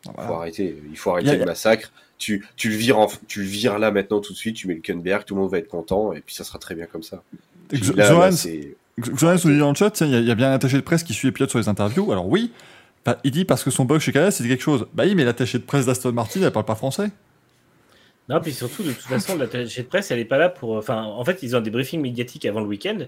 [0.04, 0.28] Voilà.
[0.28, 0.76] faut arrêter.
[0.90, 1.92] Il faut arrêter a- le massacre.
[2.18, 4.56] Tu, tu le vires, en- tu le vires là maintenant tout de suite.
[4.56, 6.74] Tu mets le Kunberg, tout le monde va être content, et puis ça sera très
[6.74, 7.22] bien comme ça.
[9.16, 10.76] Zoran nous dit dans le chat, il y, a- il y a bien un attaché
[10.76, 12.10] de presse qui suit les pilotes sur les interviews.
[12.12, 12.52] Alors oui,
[13.04, 14.86] bah, il dit parce que son bug chez KS, c'est quelque chose.
[14.94, 17.10] Bah oui, mais l'attaché de presse d'Aston Martin, elle parle pas français.
[18.28, 20.76] Non, puis surtout, de toute façon, l'attaché de presse, elle est pas là pour.
[20.76, 22.98] Enfin, en fait, ils ont des briefings médiatiques avant le week-end.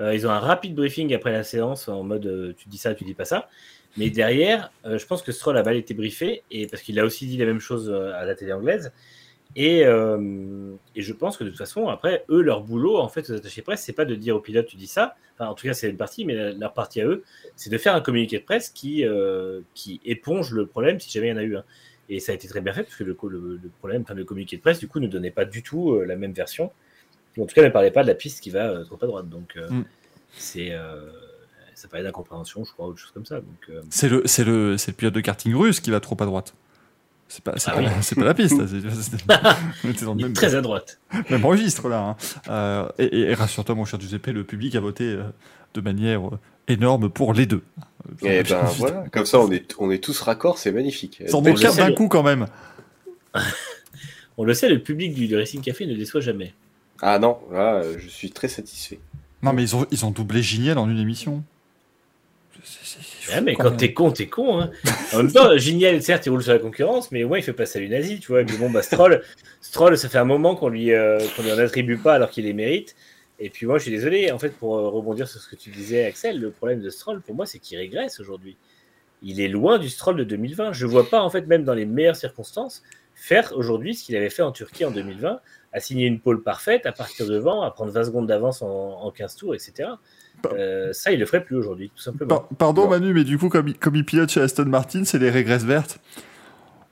[0.00, 2.94] Euh, ils ont un rapide briefing après la séance en mode euh, tu dis ça,
[2.94, 3.48] tu dis pas ça.
[3.96, 7.04] Mais derrière, euh, je pense que Stroll a mal été briefé et parce qu'il a
[7.04, 8.90] aussi dit la même chose à la télé anglaise.
[9.56, 13.30] Et, euh, et je pense que de toute façon, après, eux, leur boulot, en fait,
[13.30, 15.14] aux attachés de presse, c'est pas de dire au pilote tu dis ça.
[15.34, 17.22] Enfin, en tout cas, c'est une partie, mais leur partie à eux,
[17.56, 21.28] c'est de faire un communiqué de presse qui, euh, qui éponge le problème si jamais
[21.28, 21.64] il y en a eu un.
[22.08, 24.14] Et ça a été très bien fait parce que le, co- le, le problème, enfin,
[24.14, 26.70] le communiqué de presse, du coup, ne donnait pas du tout euh, la même version.
[27.38, 29.28] En tout cas, ne parlait pas de la piste qui va trop à droite.
[29.28, 29.82] Donc, Mm.
[30.36, 30.72] c'est.
[31.74, 33.40] ça parlait d'incompréhension, je crois, ou autre chose comme ça.
[33.90, 36.54] C'est le, le, c'est le pilote de karting russe qui va trop à droite.
[37.34, 38.14] C'est pas, c'est Ah pas, oui.
[38.16, 38.56] pas la piste.
[38.68, 39.24] c'est- c'est-
[39.84, 41.00] on était dans le il est même, très à droite.
[41.30, 41.98] même registre là.
[42.00, 42.16] hein.
[42.48, 45.24] Euh, et, et- et rassure-toi, mon cher Giuseppe, le public a voté euh,
[45.74, 46.38] de manière euh,
[46.68, 47.64] énorme pour les deux.
[48.22, 51.22] Eh ben voilà, comme ça on est, on est tous raccords, c'est magnifique.
[51.26, 52.46] Sans cartes sais, d'un coup quand même.
[54.36, 56.54] On le sait, le public du, du Racing Café ne déçoit jamais.
[57.02, 59.00] Ah non, là je suis très satisfait.
[59.42, 61.42] Non, mais ils ont, ils ont doublé Giniel en une émission.
[62.62, 64.60] C'est- fou, mais quand t'es con, t'es con.
[64.60, 64.70] Hein.
[65.12, 67.52] En même temps, Giniel, certes, il roule sur la concurrence, mais au moins, il fait
[67.52, 68.42] pas salut nazi, tu vois.
[68.42, 69.22] Et puis bon, bah, Stroll,
[69.60, 72.44] Stroll, ça fait un moment qu'on lui, euh, qu'on lui en attribue pas alors qu'il
[72.44, 72.94] les mérite.
[73.38, 75.70] Et puis moi, je suis désolé, en fait, pour euh, rebondir sur ce que tu
[75.70, 78.56] disais, Axel, le problème de Stroll, pour moi, c'est qu'il régresse aujourd'hui.
[79.22, 80.72] Il est loin du Stroll de 2020.
[80.72, 82.82] Je vois pas, en fait, même dans les meilleures circonstances,
[83.14, 85.40] faire aujourd'hui ce qu'il avait fait en Turquie en 2020,
[85.72, 89.10] à signer une pole parfaite, à partir devant, à prendre 20 secondes d'avance en, en
[89.10, 89.90] 15 tours, etc.
[90.52, 92.28] Euh, ça, il le ferait plus aujourd'hui, tout simplement.
[92.28, 92.88] Par- pardon.
[92.88, 95.64] Manu, mais du coup, comme il, comme il pilote chez Aston Martin, c'est les régresses
[95.64, 95.98] vertes.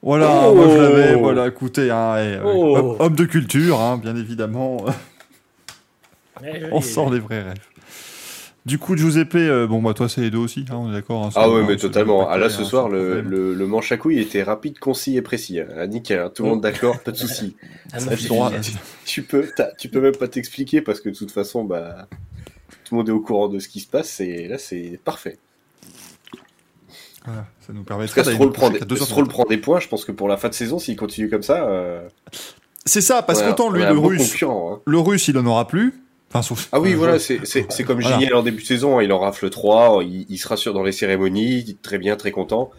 [0.02, 2.76] Voilà, Oh moi je l'avais, voilà, écoutez, hein, et, euh, Oh.
[2.76, 4.78] homme- homme de culture, hein, bien évidemment,
[6.42, 6.64] joli.
[6.72, 7.54] on sort des vrais rêves.
[8.64, 11.24] Du coup, Giuseppe, euh, bon, bah, toi, c'est les deux aussi, hein, on est d'accord.
[11.24, 12.28] hein, Ah ouais, hein, mais totalement.
[12.28, 15.22] Ah là, ce hein, soir, le, le, le manche à couilles était rapide, concis et
[15.22, 15.58] précis.
[15.76, 17.56] Ah, nickel, hein, tout le monde d'accord, pas de souci.
[17.92, 18.52] Ah, Ça droit-
[19.04, 19.48] Tu peux,
[19.78, 22.06] tu peux même pas t'expliquer parce que de toute façon, bah,
[22.92, 25.38] tout le monde est au courant de ce qui se passe et là, c'est parfait.
[27.24, 29.80] Ça nous cas, d'aller Stroll prend, des, Stroll prend des points.
[29.80, 32.06] Je pense que pour la fin de saison, s'il continue comme ça, euh,
[32.84, 34.80] C'est ça, parce qu'autant lui, le russe, hein.
[34.84, 36.02] le russe, il en aura plus.
[36.28, 36.68] Enfin, sauf.
[36.72, 38.36] Ah oui, euh, voilà, c'est comme Voilà.
[38.36, 41.78] En début de saison, il en rafle 3, il, il se rassure dans les cérémonies,
[41.80, 42.70] très bien, très content.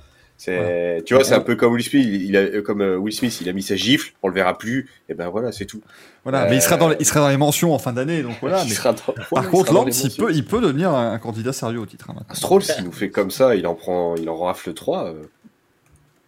[0.46, 3.14] C'est, tu vois, c'est un peu comme Will Smith, il, a, euh, comme euh, Will
[3.14, 5.82] Smith, il a mis sa gifle, on le verra plus, et ben voilà, c'est tout.
[6.24, 8.24] Voilà, Euh, mais il sera, dans les, il sera dans les mentions en fin d'année,
[8.24, 8.62] donc voilà.
[8.64, 11.54] Il mais- sera dans- Par contre, Lance, il peut, il peut devenir un, un candidat
[11.54, 12.10] sérieux au titre.
[12.10, 12.16] hein.
[12.34, 15.06] Stroll, s'il nous fait comme ça, il en prend, il en rafle 3.
[15.06, 15.24] euh,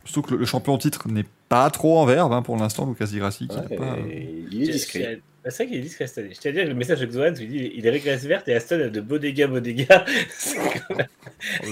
[0.06, 2.86] Surtout que le, le champion au titre n'est pas trop en verve hein, pour l'instant,
[2.88, 3.48] Lucas Di Grassi.
[3.50, 5.20] qui ouais, n'a pas, et il est discret.
[5.48, 6.34] C'est vrai qu'il est discret cette année.
[6.34, 8.48] Je tiens à dire que le message de Xoan, il dit il est régresse verte
[8.48, 9.86] et Aston a de beaux dégâts, beaux dégâts.
[10.38, 11.08] C'est quand même-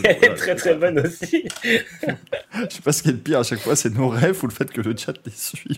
[0.04, 1.46] Elle est très très bonne aussi.
[1.64, 4.48] Je sais pas ce qui est le pire à chaque fois, c'est nos rêves ou
[4.48, 5.78] le fait que le chat les suive.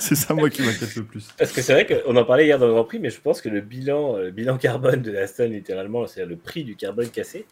[0.00, 1.28] c'est ça, moi, qui m'inquiète le plus.
[1.38, 3.40] Parce que c'est vrai qu'on en parlait hier dans le Grand Prix, mais je pense
[3.40, 7.46] que le bilan, euh, bilan carbone de Aston, littéralement, c'est-à-dire le prix du carbone cassé,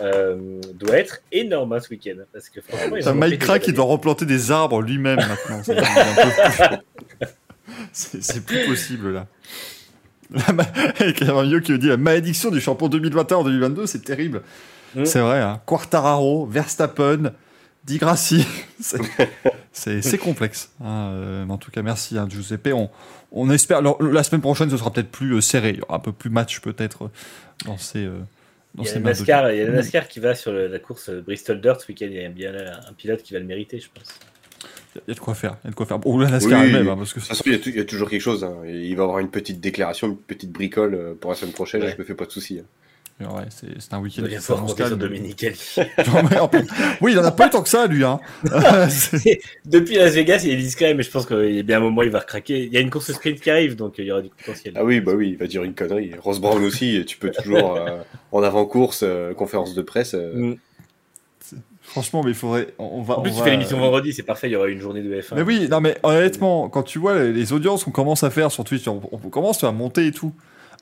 [0.00, 2.16] euh, doit être énorme hein, ce week-end.
[2.32, 5.62] Parce que franchement, T'as Mike Crack qui doit replanter des arbres lui-même maintenant.
[7.92, 9.26] C'est plus possible là.
[10.98, 14.42] Avec Caramio qui dit la malédiction du champion 2021 en 2022, c'est terrible.
[14.94, 15.04] Mm.
[15.04, 15.60] C'est vrai, hein.
[15.66, 17.32] Quartararo, Verstappen,
[17.84, 18.46] Di Grassi.
[19.72, 20.70] C'est- complexe.
[20.82, 21.10] hein.
[21.12, 22.68] Euh, en tout cas, merci hein, Giuseppe.
[22.74, 22.90] On,
[23.30, 23.78] on espère.
[23.78, 25.70] alors, la semaine prochaine, ce sera peut-être plus euh, serré.
[25.70, 27.08] Il y aura un peu plus match peut-être euh,
[27.66, 28.04] dans ces.
[28.04, 28.18] euh,
[28.74, 30.20] dans Il y a ces le matchs de- NASCAR, il y a le NASCAR qui
[30.20, 32.06] va sur le- la course Bristol Dirt ce week-end.
[32.10, 34.14] Il y a bien un pilote qui va le mériter, je pense.
[34.94, 35.56] Il y a de quoi faire.
[35.64, 35.98] Il y a de quoi faire.
[35.98, 36.66] NASCAR Oui.
[36.66, 38.44] elle-même, hein, parce que il y, a tou- il y a toujours quelque chose.
[38.44, 38.56] hein.
[38.66, 41.82] Il va avoir une petite déclaration, une petite bricole euh, pour la semaine prochaine.
[41.82, 41.92] Ouais.
[41.92, 42.60] Je me fais pas de soucis.
[42.60, 42.64] hein.
[43.20, 44.22] Ouais, c'est un Il week-end.
[44.22, 44.98] va bien qui pouvoir s'annonce compter sur
[46.48, 46.66] plus-
[47.02, 48.02] oui, il en a pas tant que ça, lui.
[48.02, 48.18] Hein.
[49.64, 52.02] Depuis Las Vegas, il est discret, mais je pense qu'il y a bien un moment,
[52.02, 52.64] il va recraquer.
[52.64, 54.74] Il y a une course sprint qui arrive, donc euh, il y aura du potentiel.
[54.76, 56.12] Ah oui, bah oui, il va dire une connerie.
[56.20, 57.98] Ross Brown aussi, tu peux toujours, euh,
[58.32, 60.14] en avant-course, euh, conférence de presse.
[60.14, 60.56] euh, Mm.
[61.92, 62.68] Franchement, mais il faudrait.
[62.78, 63.18] On on va.
[63.18, 65.02] En plus, on tu va- fais l'émission vendredi, c'est parfait, il y aura une journée
[65.02, 65.34] de F1.
[65.36, 68.64] Mais oui, non, mais honnêtement, quand tu vois les, audiences qu'on commence à faire sur
[68.64, 70.32] Twitch, on, on commence à monter et tout.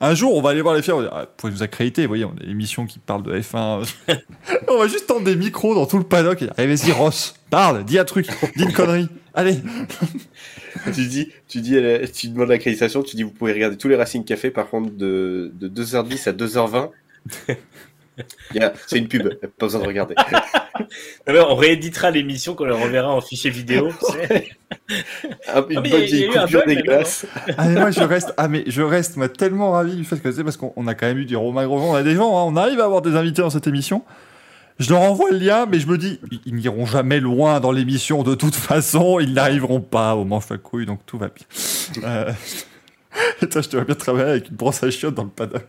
[0.03, 1.61] Un jour, on va aller voir les filles, on va dire, ah, vous pouvez nous
[1.61, 3.87] accréditer, vous voyez, on a des émissions qui parlent de F1.
[4.67, 7.35] on va juste tendre des micros dans tout le paddock et dire, allez, vas-y, Ross,
[7.51, 9.57] parle, dis un truc, dis une connerie, allez.
[10.95, 11.75] tu dis, tu dis,
[12.13, 15.51] tu demandes l'accréditation, tu dis, vous pouvez regarder tous les Racing Café, par contre, de,
[15.53, 16.89] de 2h10 à 2h20.
[18.87, 20.15] C'est une pub, pas besoin de regarder.
[21.27, 23.89] Non, mais on rééditera l'émission qu'on leur enverra en fichier vidéo.
[24.29, 24.41] une
[25.47, 27.25] Ah, mais bonne vieille coupure dégueulasse.
[27.57, 30.31] Ah, mais moi, je reste, ah, mais je reste, moi, tellement ravi du fait que
[30.31, 32.35] c'est parce qu'on on a quand même eu du Romain Grosjean, on a des gens,
[32.37, 34.03] hein, on arrive à avoir des invités dans cette émission.
[34.79, 38.23] Je leur envoie le lien, mais je me dis, ils- n'iront jamais loin dans l'émission
[38.23, 41.45] de toute façon, ils n'arriveront pas au manche à couilles, donc tout va bien.
[42.03, 42.31] Euh,
[43.41, 45.67] Et toi, je te vois bien travailler avec une brosse à chiottes dans le paddock.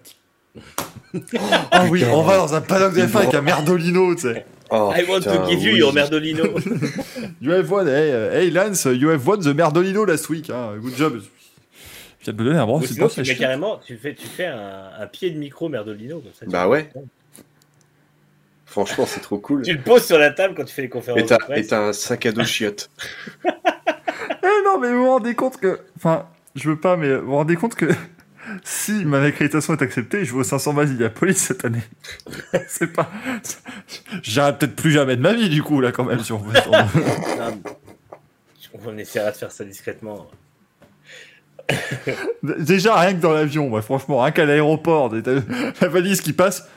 [1.71, 4.47] Ah oui, on va dans un paddock de F1 avec un merdolino, tu sais.
[4.71, 5.79] Oh, I want putain, to give you oui.
[5.79, 6.45] your merdolino.
[7.43, 10.79] You have won, hey, uh, hey, Lance, you have won the merdolino last week, hein.
[10.81, 11.21] good job.
[12.21, 13.39] Je viens de me donner un une sinon, brosse tu chiottes.
[13.39, 16.21] carrément, tu fais, tu fais un, un pied de micro merdolino.
[16.21, 16.91] Comme ça, Bah ouais.
[18.65, 19.63] Franchement, c'est trop cool.
[19.63, 21.67] Tu le poses sur la table quand tu fais les conférences Et t'as presse.
[21.67, 22.91] et t'as un sac à dos chiotte.
[24.45, 25.81] Eh non, mais vous vous rendez compte que.
[25.97, 26.27] Enfin,
[26.57, 27.87] je veux pas, mais vous vous rendez compte que
[28.65, 31.83] si ma accréditation est acceptée, je vais au 500 balles de la police cette année.
[32.69, 33.11] C'est pas.
[34.23, 36.53] J'arrête peut-être plus jamais de ma vie, du coup, là, quand même, si on veut.
[38.85, 40.29] on essaiera de faire ça discrètement.
[42.43, 46.69] Déjà, rien que dans l'avion, franchement, rien qu'à l'aéroport, la valise qui passe.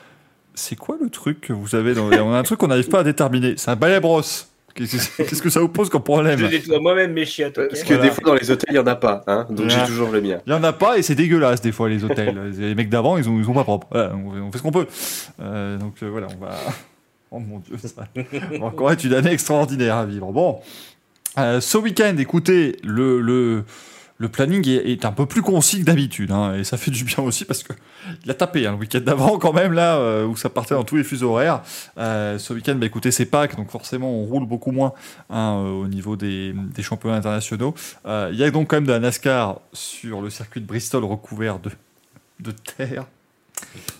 [0.54, 2.10] C'est quoi le truc que vous avez dans.
[2.10, 3.56] On a un truc qu'on n'arrive pas à déterminer.
[3.58, 4.55] C'est un balai brosse.
[4.76, 7.56] Qu'est-ce que- ça vous pose comme problème Je nettoie moi-même mes chiottes.
[7.56, 8.04] Parce que Voilà.
[8.04, 9.24] des fois, dans les hôtels, il y en a pas.
[9.26, 9.86] Hein donc Voilà.
[9.86, 10.40] j'ai toujours le mien.
[10.46, 12.38] Il y en a pas et c'est dégueulasse des fois les hôtels.
[12.58, 13.88] les mecs d'avant ils ont ils ont pas propre.
[13.90, 14.86] Voilà, on, fait- ce qu'on peut.
[15.42, 16.52] Euh, donc euh, voilà, on va.
[17.32, 17.90] Oh mon dieu, ça
[18.60, 20.32] va encore être une année extraordinaire à vivre.
[20.32, 20.60] Bon,
[21.38, 23.64] Euh, ce week-end, écoutez, le le
[24.18, 27.04] le planning est, est un peu plus concis que d'habitude hein, et ça fait du
[27.04, 27.74] bien aussi parce que
[28.24, 30.84] il a tapé hein, le week-end d'avant quand même là euh, où ça partait dans
[30.84, 31.62] tous les fuseaux horaires.
[31.98, 34.94] Euh, ce week-end, bah, écoutez, c'est Pâques donc forcément on roule beaucoup moins
[35.30, 37.76] hein, euh, au niveau des, des championnats internationaux.
[38.06, 41.60] Il y a donc quand même de la NASCAR sur le circuit de Bristol recouvert
[41.60, 41.72] de,
[42.40, 43.06] de terre.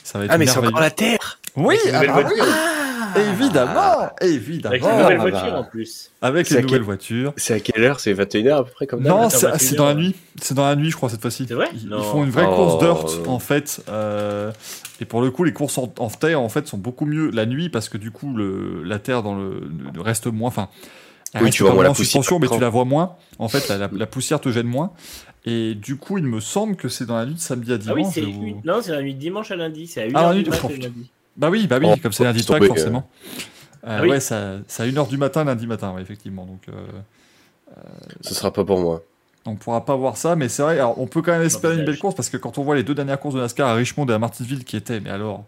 [0.04, 2.22] Ça va être Ah, mais c'est encore la terre Oui, Avec une ah nouvelle bah
[2.22, 2.46] voiture.
[2.46, 3.22] oui.
[3.32, 4.76] Évidemment, Avec une évidemment.
[4.98, 5.60] nouvelle Ah, voiture bah.
[5.60, 6.12] en plus.
[6.22, 7.34] Avec les nouvelles voitures.
[7.38, 8.00] C'est à quelle heure?
[8.02, 10.16] C'est 21h à peu près comme Non, c'est bah, dans la nuit.
[10.42, 11.46] C'est dans la nuit, je crois, cette fois-ci.
[11.48, 11.70] C'est vrai?
[11.82, 12.02] Ils, Non.
[12.02, 12.56] font une vraie Oh.
[12.56, 13.82] course dirt, en fait.
[13.88, 14.52] euh,
[15.00, 17.46] et pour le coup, les courses en, en terre, en fait, sont beaucoup mieux la
[17.46, 19.62] nuit parce que du coup, le, la terre dans le,
[19.94, 20.50] le reste moins.
[20.50, 20.68] Enfin,
[21.42, 23.16] Oui, tu vois moins la suspension, mais tu la vois moins.
[23.40, 24.92] En fait, la, la- la poussière te gêne moins.
[25.46, 27.78] Et du coup, il me semble que c'est dans la nuit de samedi à Ah
[27.78, 27.98] dimanche.
[27.98, 29.86] oui, c'est non, c'est la nuit de dimanche à lundi.
[29.88, 31.12] C'est à 1h Ah, du matin oh, lundi.
[31.38, 33.10] Bah oui, bah oui, Oh, comme c'est lundi de c'est Pâques, forcément.
[33.86, 34.10] Euh, Ah oui.
[34.10, 36.46] Ouais, ça, ça à 1h du matin, lundi matin, ouais, effectivement.
[36.46, 36.74] Donc, euh,
[38.22, 39.04] Ce sera pas pour moi.
[39.46, 41.86] on pourra pas voir ça, mais c'est vrai, alors, on peut quand même espérer une
[41.86, 44.06] belle course parce que quand on voit les deux dernières courses de NASCAR à Richmond
[44.08, 45.46] et à Martinsville qui étaient, mais alors,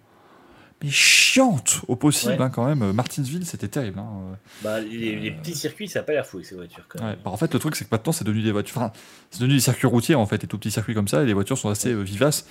[0.83, 2.41] mais chiantes au possible Ouais.
[2.41, 2.91] hein, quand même.
[2.91, 3.97] Martinsville, c'était terrible.
[3.97, 4.37] hein.
[4.61, 6.83] Bah, les, les petits circuits, ça n'a pas l'air fou ces voitures.
[6.89, 7.17] Quand Ouais, même.
[7.25, 8.77] bah, en fait, le truc, c'est que maintenant, c'est devenu des voitures.
[8.77, 8.91] Enfin,
[9.31, 11.33] c'est devenu des circuits routiers, en fait, des tout petits circuits comme ça, et les
[11.33, 12.45] voitures sont assez euh, vivaces.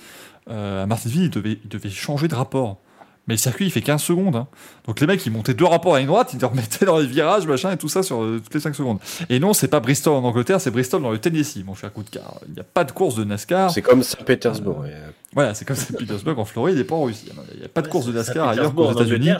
[0.49, 2.81] Euh, à Martinsville, ils devaient, ils devaient changer de rapport.
[3.27, 4.35] Mais le circuit, il fait 15 secondes.
[4.37, 4.47] hein.
[4.85, 7.05] Donc les mecs, ils montaient deux rapports à une droite, ils les remettaient dans les
[7.07, 8.99] virages, machin, et tout ça sur euh, toutes les 5 secondes.
[9.29, 12.03] Et non, c'est pas Bristol en Angleterre, c'est Bristol dans le Tennessee, mon cher coup
[12.03, 12.39] de car.
[12.47, 13.71] Il n'y a pas de course de NASCAR.
[13.71, 14.79] C'est comme Saint-Pétersbourg.
[14.79, 14.93] ouais.
[15.33, 17.29] Voilà, c'est comme Saint-Petersburg en Floride et pas en Russie.
[17.53, 19.31] Il n'y a pas de Ouais, course de NASCAR ailleurs qu'aux États-Unis.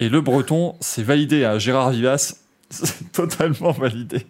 [0.00, 2.34] Et le breton, c'est validé à Gérard Vivas.
[2.70, 4.26] C'est totalement validé.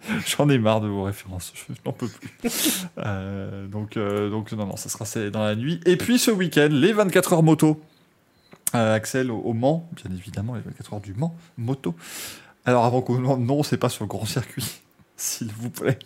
[0.26, 2.30] J'en ai marre de vos références, je n'en peux plus.
[2.98, 5.80] Euh, donc, euh, donc, non, non, ça sera dans la nuit.
[5.86, 7.80] Et puis ce week-end, les 24 heures moto.
[8.74, 11.94] Euh, Axel, au, au Mans, bien évidemment, les 24 heures du Mans, moto.
[12.64, 14.64] Alors avant qu'on non, c'est pas sur le grand circuit,
[15.16, 15.98] s'il vous plaît.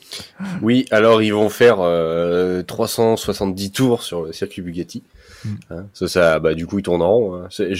[0.60, 5.02] Oui, alors ils vont faire euh, 370 tours sur le circuit Bugatti.
[5.44, 5.54] Mm.
[5.70, 7.34] Hein, ça, ça, bah, du coup, ils tournent en rond.
[7.34, 7.48] hein.
[7.50, 7.74] C'est-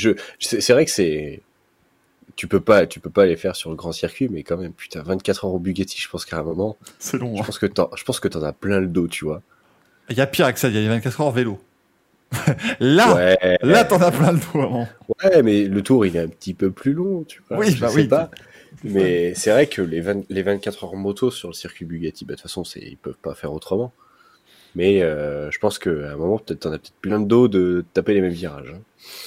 [0.60, 1.42] c'est vrai que c'est.
[2.36, 4.72] Tu peux pas, tu peux pas les faire sur le grand circuit, mais quand même,
[4.72, 7.36] putain, 24 heures au Bugatti, je pense qu'à un moment, C'est long.
[7.36, 7.44] je hein.
[7.44, 9.42] pense que t'en, je pense que t'en as plein le dos, tu vois.
[10.08, 11.60] Il y a pire, Axel, il y a les 24 heures vélo.
[12.80, 14.44] là, ouais, là, t'en as plein le dos.
[14.54, 14.88] vraiment.
[15.22, 17.58] ouais, mais le tour, il est un petit peu plus long, tu vois.
[17.58, 18.08] Oui, je bah sais oui.
[18.08, 18.30] pas.
[18.84, 22.32] Mais c'est vrai que les, 20 les 24 heures moto sur le circuit Bugatti, bah,
[22.32, 23.92] de toute façon, c'est, ils peuvent pas faire autrement.
[24.74, 27.84] Mais euh, je pense qu'à un moment, peut-être t'en as peut-être plein de dos de
[27.92, 28.72] taper les mêmes virages.
[28.74, 28.80] hein.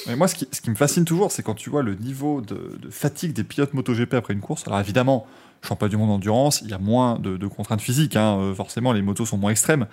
[0.07, 2.41] Mais moi, ce qui, ce qui me fascine toujours, c'est quand tu vois le niveau
[2.41, 4.63] de, de fatigue des pilotes MotoGP après une course.
[4.67, 5.27] Alors évidemment,
[5.61, 8.15] championnat du monde d'endurance, il y a moins de, de contraintes physiques.
[8.15, 9.85] hein, euh, forcément, les motos sont moins extrêmes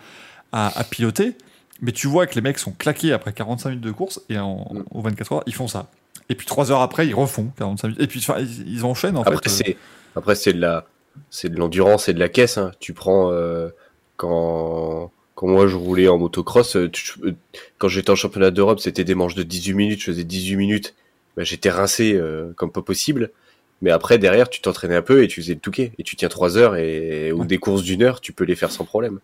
[0.52, 1.36] à, à piloter.
[1.80, 4.68] Mais tu vois que les mecs sont claqués après 45 minutes de course et en,
[4.72, 4.84] Mm.
[4.92, 5.88] aux 24 heures, ils font ça.
[6.28, 8.02] Et puis 3 heures après, ils refont 45 minutes.
[8.02, 9.48] Et puis ils, ils enchaînent en Après, fait.
[9.48, 9.76] euh, c'est
[10.14, 10.86] après c'est de la
[11.28, 12.56] c'est de l'endurance et de la caisse.
[12.58, 12.70] hein.
[12.78, 13.70] Tu prends euh,
[14.16, 15.10] quand
[15.42, 16.88] quand moi je roulais en motocross, euh,
[17.24, 17.32] euh,
[17.78, 19.98] quand j'étais en championnat d'Europe, c'était des manches de 18 minutes.
[19.98, 20.94] Je faisais 18 minutes.
[21.36, 23.32] Bah, j'étais rincé euh, comme pas possible.
[23.80, 25.94] Mais après derrière, tu t'entraînais un peu et tu faisais le touquet.
[25.98, 28.70] Et tu tiens 3 heures et ou des courses d'une heure, tu peux les faire
[28.70, 29.18] sans problème.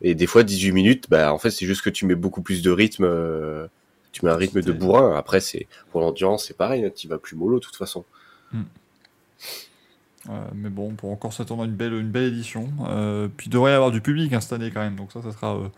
[0.00, 2.62] Et des fois 18 minutes, bah en fait c'est juste que tu mets beaucoup plus
[2.62, 3.04] de rythme.
[3.04, 3.66] euh,
[4.12, 5.14] tu mets un rythme de bourrin.
[5.14, 6.90] Après c'est pour l'endurance, c'est pareil.
[6.96, 8.06] Tu vas plus mollo de toute façon.
[8.54, 8.58] Euh,
[10.54, 12.68] mais bon, pour encore s'attendre à une belle, une belle édition.
[12.86, 15.22] Euh, puis il devrait y avoir du public hein, cette année quand même, donc ça,
[15.22, 15.68] ça sera euh,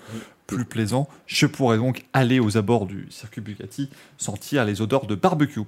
[0.47, 1.09] plus plaisant.
[1.27, 5.62] Je pourrais donc aller aux abords du circuit Bugatti, sentir les odeurs de barbecue.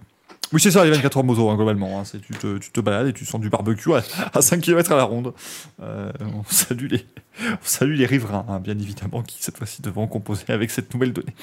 [0.53, 2.01] Oui, c'est ça les 24 heures moto, hein, globalement.
[2.01, 2.05] hein.
[2.05, 4.03] C'est, tu, te, tu te balades et tu sens du barbecue à,
[4.33, 5.35] à 5 km à la ronde.
[5.83, 7.07] Euh, on, salue les,
[7.43, 11.13] on salue les riverains, hein, bien évidemment, qui cette fois-ci devront composer avec cette nouvelle
[11.13, 11.35] donnée.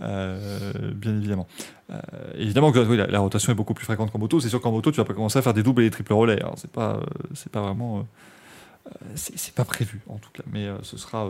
[0.00, 1.46] Euh, bien évidemment.
[1.90, 1.98] Euh,
[2.36, 4.40] évidemment que oui, la, la rotation est beaucoup plus fréquente qu'en moto.
[4.40, 6.12] C'est sûr qu'en moto, tu vas pas commencer à faire des doubles et des triples
[6.12, 6.42] relais.
[6.56, 7.00] C'est pas,
[7.34, 8.06] c'est pas vraiment,
[9.14, 10.42] c'est c'est pas prévu en tout cas.
[10.52, 11.28] Mais ce sera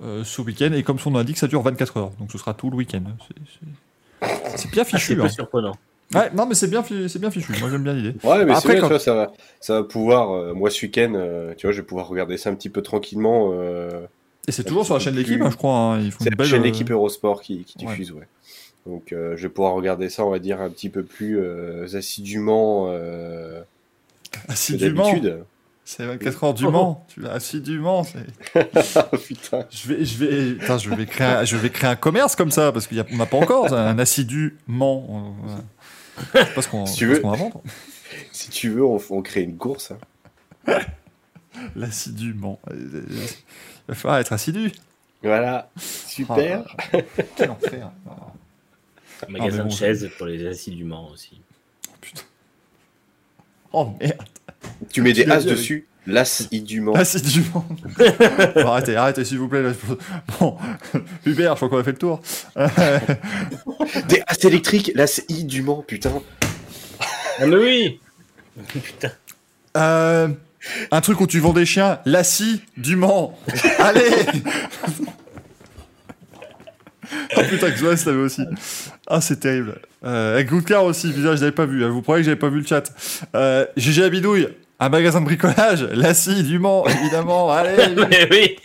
[0.00, 2.10] ce week-end et comme son indique, ça dure 24 heures.
[2.18, 3.02] Donc ce sera tout le week-end.
[3.28, 3.34] C'est-
[4.24, 5.16] C'est c'est bien Ah, c'est fichu.
[5.16, 5.28] peu hein.
[5.28, 5.76] surprenant.
[6.14, 7.52] Ouais, non, mais c'est bien, c'est bien fichu.
[7.60, 8.14] Moi, j'aime bien l'idée.
[8.24, 10.70] Ouais, mais Après, c'est bien, quand- tu vois, ça va, ça va pouvoir, euh, moi
[10.70, 13.50] ce week-end, euh, tu vois, je vais pouvoir regarder ça un petit peu tranquillement.
[13.54, 14.02] Euh,
[14.48, 15.94] Et c'est toujours sur la chaîne de l'équipe, hein, je crois.
[15.96, 16.00] hein.
[16.18, 16.46] C'est la belle.
[16.46, 18.26] chaîne d'équipe Eurosport qui, diffuse, ouais.
[18.86, 21.38] Donc je vais pouvoir regarder ça, on va dire, un petit peu plus
[21.94, 23.62] assidûment que
[24.48, 25.12] assidûment.
[25.84, 27.04] C'est 24 heures du Mans.
[27.12, 28.04] Tu assidûment.
[28.04, 28.20] c'est-
[29.26, 29.64] putain.
[29.68, 32.52] Je vais, je vais, putain, je vais créer, un, je vais créer un commerce comme
[32.52, 35.34] ça parce qu'on n'a pas encore un assidûment.
[36.32, 37.16] Pas ce qu'on Si tu veux.
[37.16, 37.62] ce qu'on va vendre.
[38.30, 39.92] Si tu veux, on, on crée une course.
[40.66, 40.78] hein.
[41.76, 42.60] L'assidûment.
[42.70, 43.28] Euh, Il
[43.88, 44.70] va falloir être assidu.
[45.22, 46.64] Voilà, super.
[46.92, 46.98] Ah,
[47.36, 47.90] quel enfer.
[48.08, 48.32] Ah,
[49.28, 51.40] Un magasin mais bon, de chaises pour les assidûment aussi.
[52.00, 52.22] putain.
[53.72, 54.22] Oh merde.
[54.90, 56.94] Tu mets des Tu as dessus, l'assidûment.
[56.94, 57.66] Assidûment.
[58.54, 59.62] Bon, arrêtez, arrêtez s'il vous plaît.
[60.40, 60.56] Bon,
[61.24, 62.20] Hubert, je crois qu'on a fait le tour.
[64.08, 66.12] Des as électriques, l'assidûment, putain.
[67.38, 68.00] Ah, mais oui
[68.68, 69.10] Putain.
[69.76, 70.28] Euh,
[70.90, 73.38] un truc où tu vends des chiens, lassie du Mans.
[73.78, 74.10] Allez
[77.36, 78.42] Oh putain, Xoès l'avait aussi.
[79.06, 79.80] Ah, c'est terrible.
[80.04, 81.84] Euh, avec Goodcar aussi, putain, je l'avais pas vu.
[81.84, 82.92] Vous croyez que j'avais pas vu le chat.
[83.34, 84.48] Euh, GG Abidouille,
[84.84, 87.50] un magasin de bricolage, Lassie, du Mans, évidemment.
[87.50, 87.76] Allez,
[88.10, 88.56] Mais oui.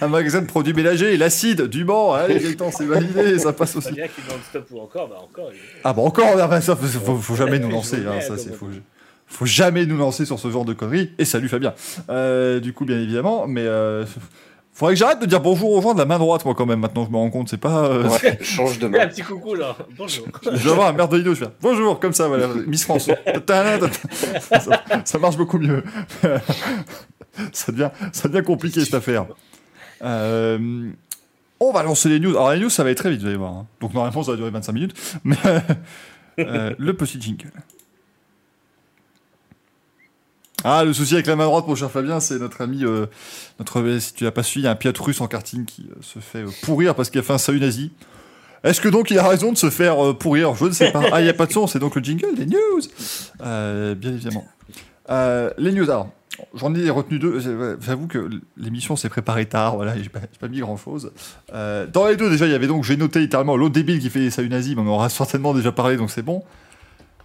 [0.00, 2.12] un magasin de produits ménagers, l'acide, du Mans.
[2.12, 3.94] Allez, Gaëtan, c'est validé, ça passe Pas aussi.
[4.48, 5.50] stop ou encore, bah encore.
[5.52, 7.98] il- Ah bah encore, ah bah ça, faut, jamais nous lancer.
[8.06, 8.52] Hein, ça, c'est
[9.32, 11.12] faut jamais nous lancer sur ce genre de conneries.
[11.18, 11.72] Et salut Fabien.
[12.10, 14.04] Euh, du coup, bien évidemment, mais euh,
[14.80, 16.80] faudrait que j'arrête de dire bonjour aux gens de la main droite, moi quand même.
[16.80, 17.84] Maintenant, je me rends compte, c'est pas.
[17.86, 19.08] euh, Ouais, change de Fais un main.
[19.08, 19.76] petit coucou là.
[19.96, 20.26] Bonjour.
[20.42, 23.08] Je vais avoir un merdolino, je vais faire bonjour, comme ça, voilà, Miss France.
[24.50, 25.84] ça, ça marche beaucoup mieux.
[27.52, 29.26] ça, devient, ça devient compliqué cette affaire.
[30.02, 30.88] Euh,
[31.60, 32.30] on va lancer les news.
[32.30, 33.52] Alors, les news, ça va être très vite, vous allez voir.
[33.52, 33.66] hein.
[33.80, 35.18] Donc, normalement, ça va durer 25 minutes.
[35.24, 35.36] Mais
[36.38, 37.50] euh, le petit jingle.
[40.64, 43.06] Ah, le souci avec la main droite, mon cher Fabien, c'est notre ami, euh,
[43.58, 45.86] notre, si tu l'as pas suivi, il y a un pilote russe en karting qui
[45.90, 47.92] euh, se fait euh, pourrir parce qu'il a fait un salut nazi.
[48.62, 50.54] Est-ce que donc il a raison de se faire pourrir?
[50.54, 51.02] Je ne sais pas.
[51.12, 52.80] Ah, il n'y a pas de son, c'est donc le jingle des news.
[53.38, 54.46] Bien évidemment.
[55.56, 56.10] Les news, alors,
[56.52, 57.40] j'en ai retenu deux.
[57.80, 61.10] J'avoue que l'émission s'est préparée tard, voilà, j'ai pas, pas mis grand chose.
[61.50, 64.20] dans les deux, déjà, il y avait donc, j'ai noté littéralement l'autre débile qui fait
[64.20, 66.44] des saluts nazis, mais on en aura certainement déjà parlé, donc c'est bon.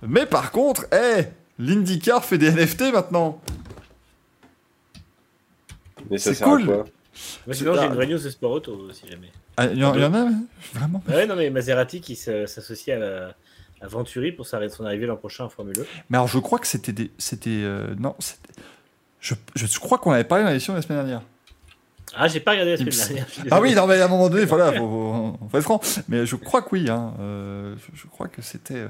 [0.08, 1.26] Mais par contre, hé,
[1.60, 3.40] l'IndyCar fait des NFT maintenant.
[6.10, 6.62] Mais ça C'est sert cool.
[6.64, 6.76] à quoi
[7.48, 9.32] Moi, sinon, j'ai une vraie news de sport auto, si jamais.
[9.58, 10.28] Ah, Il y, en il y en a,
[10.74, 13.34] vraiment Ah ouais, non, mais Maserati qui s'associe à, la-
[13.82, 15.84] à Venturi pour sa- son arrivée l'an prochain en Formule 1.
[16.10, 17.12] Mais alors, je crois que c'était des.
[17.18, 17.50] C'était.
[17.64, 18.54] euh, non, c'était.
[19.22, 21.22] Je, je crois qu'on avait parlé dans l'émission la semaine dernière.
[22.16, 23.28] Ah, j'ai pas regardé la semaine dernière.
[23.52, 25.82] Ah oui, non, mais à un moment donné, voilà, faut, faut, faut être franc.
[26.10, 27.14] Mais je crois que oui, hein.
[27.20, 28.76] euh, je, je crois que c'était.
[28.76, 28.90] euh,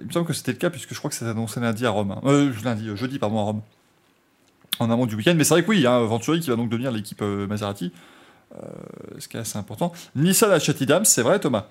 [0.00, 1.90] il me semble que c'était le cas, puisque je crois que c'était annoncé lundi à
[1.90, 2.12] Rome.
[2.12, 2.20] hein.
[2.24, 3.62] Euh, lundi, euh, jeudi, pardon, à Rome.
[4.78, 5.34] En amont du week-end.
[5.36, 7.92] Mais c'est vrai que oui, hein, Venturi qui va donc devenir l'équipe euh, Maserati.
[8.56, 8.66] euh,
[9.18, 9.92] ce qui est assez important.
[10.16, 11.66] Nissan achète Idams, c'est vrai, Thomas?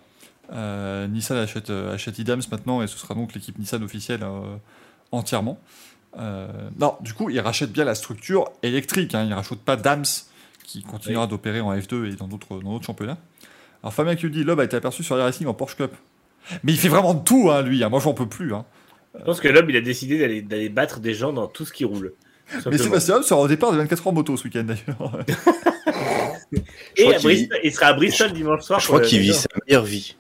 [0.54, 4.56] Euh, Nissan achète, euh, achète Idams maintenant, et ce sera donc l'équipe Nissan officielle euh,
[5.12, 5.60] entièrement.
[6.18, 6.48] Euh,
[6.80, 9.16] non, du coup, ils rachètent bien la structure électrique.
[9.16, 10.04] Hein, ils ne rachètent pas Dams,
[10.64, 13.18] qui continuera d'opérer en F2 et dans d'autres dans d'autres championnats.
[13.84, 15.92] Alors Fabien qui dit Loeb a été aperçu sur les Racing en Porsche Cup.
[16.64, 17.84] Mais il fait vraiment de tout, hein, lui.
[17.84, 17.90] hein.
[17.90, 18.54] Moi, j'en peux plus.
[18.54, 18.66] Hein.
[19.18, 21.74] Je pense que l'homme, il a décidé d'aller- d'aller battre des gens dans tout ce
[21.74, 22.14] qui roule.
[22.70, 22.78] Mais.
[22.78, 25.20] Sébastien Loeb sera au départ des 24 heures moto ce week-end d'ailleurs.
[26.98, 28.80] Et à Bristol- il sera à Bristol dimanche soir.
[28.80, 30.16] Je crois qu'il vit sa meilleure vie.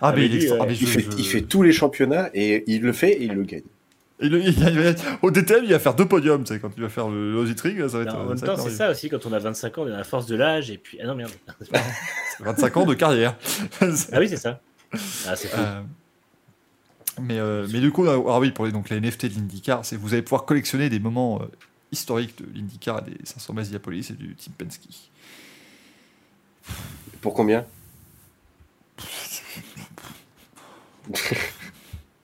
[0.00, 1.42] Ah, mais mais il, est extra- euh, ah, mais Il, je- fait, je- il fait
[1.42, 3.62] tous les championnats et il le fait et il le gagne.
[4.20, 6.42] il- il- il- au DTM, il va faire deux podiums.
[6.44, 8.12] tu sais, Quand il va faire le Lositrig, ça va être.
[8.14, 10.04] Non, en même temps, c'est ça aussi, quand on a 25 ans, on à la
[10.04, 10.98] force de l'âge, et puis.
[11.02, 11.30] Ah non, merde.
[11.70, 11.86] merveilleux.
[12.40, 13.36] 25 ans de carrière.
[13.80, 13.86] ah
[14.18, 14.60] oui, c'est ça.
[15.26, 15.56] Ah, c'est fou.
[15.58, 15.82] Euh,
[17.20, 19.96] mais, euh, mais du coup, ah oui, pour les, donc, les NFT de l'IndyCar, c'est
[19.96, 21.46] vous allez pouvoir collectionner des moments euh,
[21.92, 25.10] historiques de l'IndyCar, des 500 Masiapolis et du Team Penske.
[27.20, 27.66] Pour combien?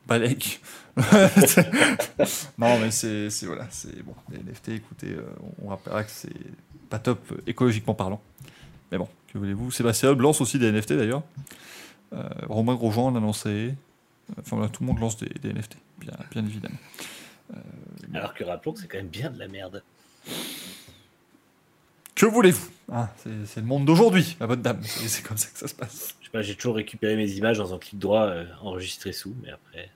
[0.06, 0.60] Balek.
[2.58, 4.14] non, mais c'est voilà, c'est bon.
[4.30, 5.22] Les NFT, écoutez, euh,
[5.62, 6.32] on rappellera que c'est
[6.88, 8.22] pas top euh, écologiquement parlant.
[8.92, 9.72] Mais bon, que voulez-vous?
[9.72, 11.24] Sébastien Loeb lance aussi des NFT d'ailleurs.
[12.14, 13.74] Euh, Romain Grosjean l'a lancé.
[14.38, 16.78] Enfin voilà, tout le monde lance des, des NFT, bien, bien évidemment.
[18.14, 19.82] Alors que rappelons que c'est quand même bien de la merde.
[22.14, 22.68] Que voulez-vous?
[22.92, 23.08] Hein,
[23.44, 24.80] c'est le monde d'aujourd'hui, ma bonne dame.
[24.82, 26.14] C'est comme ça que ça se passe.
[26.20, 29.34] Je sais pas, j'ai toujours récupéré mes images dans un clic droit, euh, enregistré sous,
[29.42, 29.90] mais après.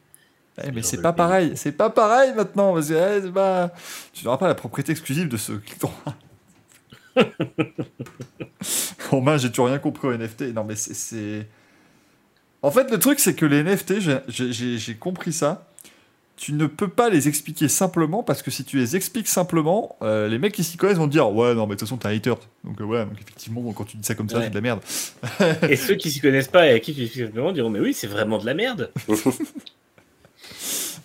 [0.65, 2.75] Eh, mais c'est pas pareil, c'est pas pareil maintenant.
[2.75, 3.73] Parce que, eh, pas...
[4.13, 5.95] Tu n'auras pas la propriété exclusive de ce clic droit.
[9.11, 10.55] Romain, j'ai toujours rien compris au NFT.
[10.55, 11.47] Non, mais c'est.
[12.63, 15.65] En fait, le truc, c'est que les NFT, j'ai- compris ça.
[16.37, 20.29] Tu ne peux pas les expliquer simplement parce que si tu les expliques simplement, euh,
[20.29, 22.07] les mecs qui s'y connaissent vont te dire Ouais, non, mais de toute façon, t'es
[22.07, 22.35] un hater.
[22.63, 24.45] Donc, euh, ouais, donc effectivement, quand tu dis ça comme ça, Ouais.
[24.45, 24.81] c'est de la merde.
[25.69, 27.93] Et ceux qui s'y connaissent pas et à qui tu expliques simplement diront Mais oui,
[27.93, 28.93] c'est vraiment de la merde.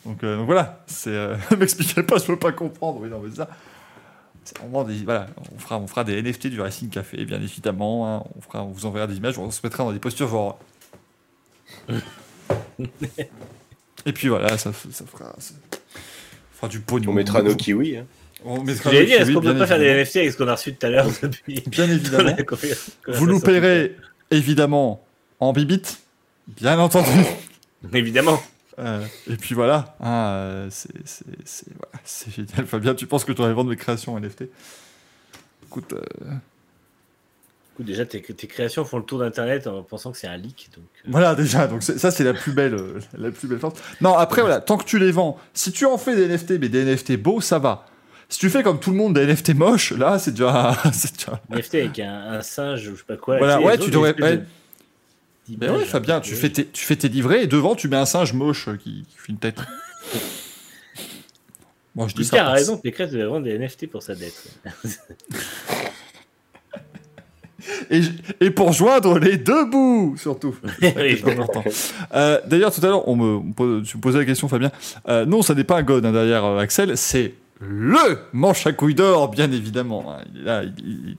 [0.05, 1.15] Donc, euh, donc voilà, c'est
[1.57, 2.99] m'expliquez pas, je peux pas comprendre.
[3.01, 3.47] Oui, non, mais ça,
[4.59, 8.17] vraiment des, voilà, on fera, on fera des NFT du Racing Café, bien évidemment.
[8.17, 8.23] hein.
[8.37, 10.59] on fera, on vous enverra des images, on se mettra dans des postures genre.
[14.05, 15.53] Et puis voilà, ça, ça fera, ça
[16.53, 17.11] fera du pognon.
[17.11, 17.97] On mettra nos kiwis.
[17.97, 18.05] hein.
[18.43, 19.93] On mettra J'allais nos dire, est-ce kiwis, qu'on peut pas faire des.
[19.93, 21.07] NFT avec ce qu'on a reçu tout à l'heure
[21.67, 22.35] Bien évidemment.
[23.07, 23.95] vous nous paierez
[24.31, 25.05] évidemment
[25.39, 25.99] en bibit,
[26.47, 27.09] bien entendu.
[27.93, 28.41] Évidemment.
[28.79, 32.65] Euh, et puis voilà, hein, euh, c'est c'est- c'est- voilà, c'est génial.
[32.65, 34.45] Fabien, tu penses que tu vas vendre mes créations NFT
[35.67, 36.01] Écoute, euh,
[37.79, 40.69] Déjà, tes, tes créations font le tour d'internet en pensant que c'est un leak.
[40.75, 43.73] Donc, euh, voilà déjà, donc ça c'est la plus belle, euh, la plus belle chance.
[43.99, 46.69] Non, après voilà, tant que tu les vends, si tu en fais des NFT, mais
[46.69, 47.87] des NFT beaux, ça va.
[48.29, 51.41] si tu fais comme tout le monde des NFT moches, là, c'est déjà, déjà.
[51.49, 53.37] NFT avec un, un singe, ou je sais pas quoi.
[53.39, 54.37] Voilà, ouais, tu devrais- ouais.
[54.37, 54.43] de-
[55.47, 58.05] d'images ouais, Fabien, tu fais, tes, tu fais tes livrets et devant, tu mets un
[58.05, 59.59] singe moche euh, qui, qui fait une tête.
[61.95, 62.37] Bon, je dis ça.
[62.37, 64.43] Lucas a parce- raison, Pécresse devait vendre des NFT pour sa dette.
[67.89, 68.01] Et,
[68.41, 70.55] et pour joindre les deux bouts, surtout.
[72.13, 74.71] Euh, D'ailleurs, tout à l'heure, on me, pose- tu me posais la question, Fabien.
[75.07, 78.73] Euh, non, ça n'est pas un god hein, derrière euh, Axel, c'est le manche à
[78.73, 80.13] couilles d'or, bien évidemment.
[80.13, 80.23] hein.
[80.35, 81.17] Il là, il, il-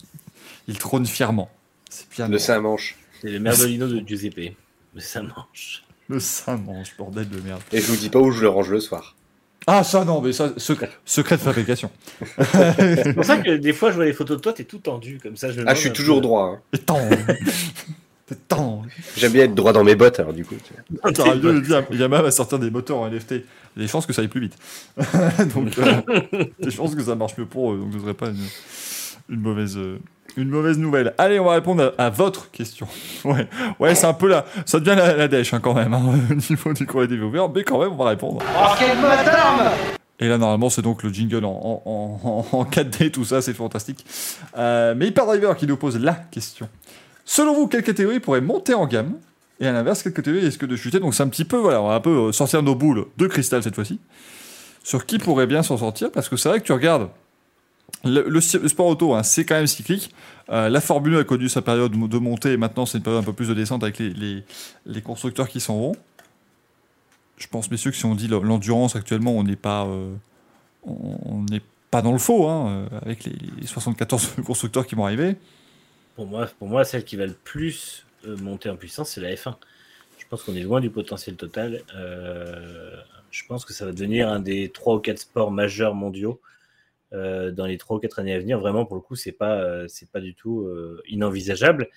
[0.69, 1.51] il trône fièrement.
[1.91, 2.97] C'est bien Le Saint-Manche.
[3.21, 4.55] C'est le merdolino de Giuseppe.
[4.95, 5.83] Mais ça mange.
[6.09, 7.61] le saint manche, bordel de merde.
[7.73, 9.15] Et je vous dis pas où je le range le soir.
[9.67, 11.91] Ah, ça, non, mais ça, secret, secret de fabrication.
[12.39, 15.19] C'est pour ça que des fois, je vois les photos de toi, t'es tout tendu
[15.23, 15.51] comme ça.
[15.51, 16.61] Je Ah, je suis toujours peu- droit.
[16.75, 16.79] hein.
[18.49, 18.83] Temps.
[19.17, 20.55] J'aime bien être droit dans mes bottes, alors du coup.
[20.67, 21.13] tu vois.
[21.13, 23.33] T'auras mieux dit, Yamaha va sortir des moteurs en NFT.
[23.33, 24.57] Il y a des chances que ça aille plus vite.
[25.55, 27.79] donc, euh, des chances que ça marche mieux pour eux.
[27.79, 28.37] Donc, ce serait pas une,
[29.29, 29.99] une mauvaise, euh,
[30.37, 31.15] une mauvaise nouvelle.
[31.19, 32.87] Allez, on va répondre à, à votre question.
[33.25, 33.49] Ouais,
[33.81, 34.45] ouais c'est un peu là.
[34.67, 37.49] Ça devient la, la dèche hein, quand même, hein, au niveau du courrier des viewers.
[37.55, 38.43] Mais quand même, on va répondre.
[40.21, 43.53] Et là, normalement, c'est donc le jingle en, en, en- en 4D, tout ça, c'est
[43.55, 44.05] fantastique.
[44.57, 46.69] Euh, mais Hyperdriver qui nous pose la question.
[47.25, 49.15] Selon vous, quelle catégorie pourrait monter en gamme
[49.61, 51.89] Et à l'inverse, quelle catégorie risque de chuter Donc c'est un petit peu, voilà, on
[51.89, 53.99] va un peu euh, sortir nos boules de cristal cette fois-ci.
[54.85, 57.09] Sur qui pourrait bien s'en sortir Parce que c'est vrai que tu regardes
[58.05, 60.15] le, sport auto, hein, c'est quand même cyclique.
[60.51, 63.23] Euh, la Formule 1 a connu sa période de montée et maintenant c'est une période
[63.23, 65.97] un peu plus de descente avec les, constructeurs qui s'en vont.
[67.39, 70.15] Je pense, messieurs, que si on dit l'endurance actuellement, on n'est pas, euh,
[71.91, 75.37] pas dans le faux hein, euh, avec les, les 74 constructeurs qui vont arriver.
[76.15, 79.55] Pour moi, pour moi, celle qui va le plus monter en puissance, c'est la F1.
[80.19, 81.83] Je pense qu'on est loin du potentiel total.
[83.31, 86.41] Je pense que ça va devenir un des trois ou quatre sports majeurs mondiaux
[87.15, 88.59] euh, dans les trois ou quatre années à venir.
[88.59, 91.89] Vraiment, pour le coup, c'est pas, euh, pas du tout euh, inenvisageable.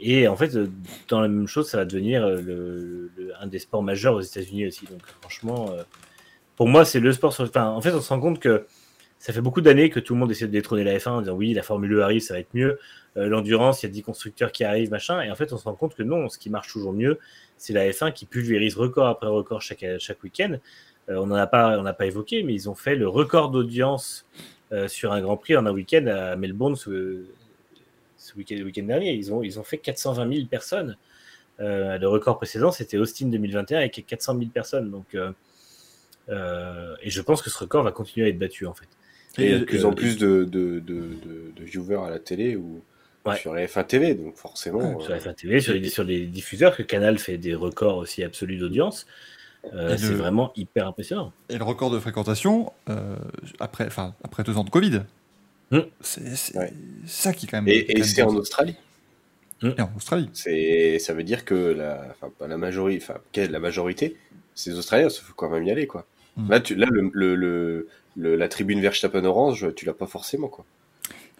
[0.00, 0.66] Et en fait, euh,
[1.08, 2.26] dans la même chose, ça va devenir
[3.40, 4.84] un des sports majeurs aux États-Unis aussi.
[4.86, 5.70] Donc, franchement,
[6.56, 7.32] pour moi, c'est le sport.
[7.32, 7.44] Sur...
[7.44, 8.66] Enfin, en fait, on se rend compte que
[9.18, 11.34] ça fait beaucoup d'années que tout le monde essaie de détrôner la F1 en disant
[11.34, 12.78] oui, la Formule 1 arrive, ça va être mieux.
[13.14, 15.22] L'endurance, il y a 10 constructeurs qui arrivent, machin.
[15.22, 17.20] Et en fait, on se rend compte que non, ce qui marche toujours mieux,
[17.56, 20.56] c'est la F1 qui pulvérise record après record chaque, chaque week-end.
[21.06, 24.26] On n'en a pas, pas évoqué, mais ils ont fait le record d'audience
[24.88, 27.24] sur un Grand Prix en un week-end à Melbourne ce,
[28.16, 29.12] ce week-end, dernier.
[29.14, 30.96] Ils ont, ils ont fait 420 000 personnes.
[31.60, 34.90] Euh, le record précédent, c'était Austin 2021 avec 400 000 personnes.
[34.90, 35.30] Donc, euh,
[36.28, 38.88] euh, et je pense que ce record va continuer à être battu en fait.
[39.38, 42.04] Et il y a de plus euh, en plus de, de, de, de, de viewers
[42.06, 42.82] à la télé ou
[43.26, 43.38] Ouais.
[43.38, 45.00] sur les F1 TV, donc forcément.
[45.00, 47.96] sur euh, la F1 TV, sur les, sur les diffuseurs, que Canal fait des records
[47.96, 49.06] aussi absolus d'audience.
[49.72, 51.32] Euh, Et c'est vraiment hyper impressionnant.
[51.48, 53.16] Et le record de fréquentation, euh,
[53.60, 55.02] après, enfin, après deux ans de Covid,
[55.70, 55.80] Hmm.
[56.02, 56.72] c'est Ouais.
[57.06, 57.68] ça qui est quand même.
[57.68, 58.28] Et, et c'est en.
[58.36, 58.76] Australie.
[59.62, 60.28] Et en Australie.
[60.34, 64.16] C'est, ça veut dire que la, pas la majorité, enfin, quelle- la majorité,
[64.54, 66.04] ces Australiens, il faut quand même y aller, quoi.
[66.36, 66.50] Mm.
[66.50, 70.48] Là, tu, là, le, le, le, le- la tribune Verstappen orange, tu l'as pas forcément,
[70.48, 70.66] quoi.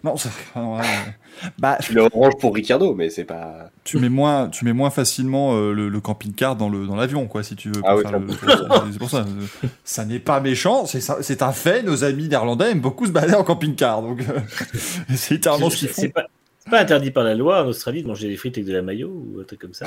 [0.05, 0.77] Non, ça- euh,
[1.59, 3.71] bah, Tu l'as orange pour Ricardo, mais c'est pas.
[3.83, 7.25] tu mets moins, tu mets moins facilement euh, le, le camping-car dans le dans l'avion,
[7.27, 7.81] quoi, si tu veux.
[7.83, 8.83] Ah ouais, le- clairement.
[8.91, 9.25] c'est pour ça.
[9.27, 11.81] euh, Ça n'est pas méchant, c'est un fait.
[11.83, 14.39] Nos amis néerlandais aiment beaucoup se balader en camping-car, donc euh,
[15.15, 16.01] c'est littéralement ce qu'ils C'est font.
[16.03, 16.25] c'est pas,
[16.69, 19.09] pas interdit par la loi en Australie de manger des frites avec de la mayo
[19.09, 19.85] ou un truc comme ça.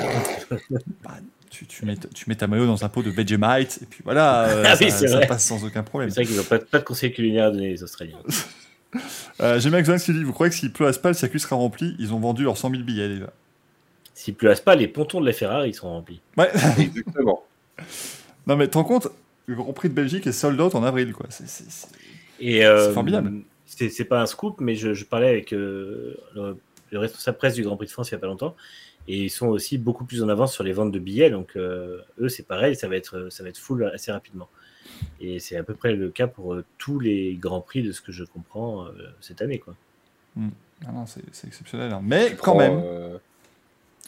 [1.03, 1.11] Bah,
[1.49, 4.43] tu, tu mets, tu mets ta maillot dans un pot de Vegemite et puis voilà,
[4.49, 6.09] euh, Ah ça, oui, passe sans aucun problème.
[6.09, 8.17] C'est vrai qu'ils n'ont pas, pas de conseils culinaires à donner les Australiens.
[9.41, 11.55] Euh, J'ai Max qui dit Vous croyez que s'il pleut à Spa, le circuit sera
[11.55, 13.31] rempli Ils ont vendu leurs 100 000 billets déjà.
[14.13, 16.21] S'il pleut à Spa, les pontons de la Ferrari seront remplis.
[16.37, 16.49] Ouais.
[16.79, 17.43] Exactement.
[18.47, 19.07] non, mais te rends compte
[19.45, 21.27] Le Grand Prix de Belgique est sold out en avril, quoi.
[21.29, 21.87] C'est-
[22.65, 23.41] euh, formidable.
[23.65, 26.57] C'est pas un scoop, mais je, je parlais avec euh, le,
[26.91, 28.55] le responsable presse du Grand Prix de France il y a pas longtemps,
[29.07, 31.29] et ils sont aussi beaucoup plus en avance sur les ventes de billets.
[31.29, 34.49] Donc euh, eux, c'est pareil, ça va être ça va être full assez rapidement.
[35.21, 38.01] Et c'est à peu près le cas pour euh, tous les grands prix de ce
[38.01, 39.75] que je comprends euh, cette année, quoi.
[40.87, 41.91] Ah non, c'est c'est exceptionnel.
[41.91, 42.01] hein.
[42.03, 42.81] Mais quand Prends, même.
[42.83, 43.17] euh,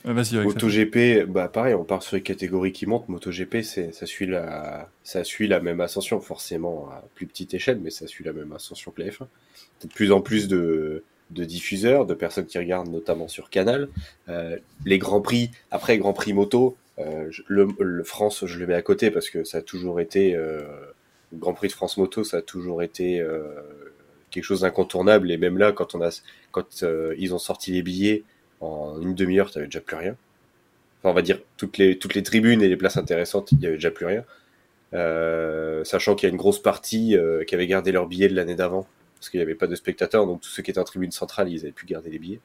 [0.06, 3.08] Euh, Vas-y, avec MotoGP, bah pareil, on part sur les catégories qui montent.
[3.08, 7.80] MotoGP, c'est, ça suit la, ça suit la même ascension, forcément à plus petite échelle,
[7.84, 9.28] mais ça suit la même ascension que la F1.
[9.80, 13.90] T'as de plus en plus de, de diffuseurs, de personnes qui regardent notamment sur Canal.
[14.28, 16.76] Euh, les grands prix, après Grand Prix moto,
[17.48, 20.62] le, le France, je le mets à côté parce que ça a toujours été, euh,
[21.32, 23.44] le Grand Prix de France moto, ça a toujours été euh,
[24.30, 25.32] quelque chose d'incontournable.
[25.32, 26.10] Et même là, quand on a,
[26.52, 28.24] quand euh, ils ont sorti les billets
[28.60, 30.16] en une demi-heure, t'avais déjà plus rien.
[31.00, 33.66] Enfin, on va dire toutes les toutes les tribunes et les places intéressantes, il y
[33.66, 34.24] avait déjà plus rien.
[34.94, 38.36] Euh, sachant qu'il y a une grosse partie euh, qui avait gardé leur billet de
[38.36, 40.84] l'année d'avant parce qu'il n'y avait pas de spectateurs, donc tous ceux qui étaient en
[40.84, 42.40] tribune centrale, ils avaient pu garder les billets.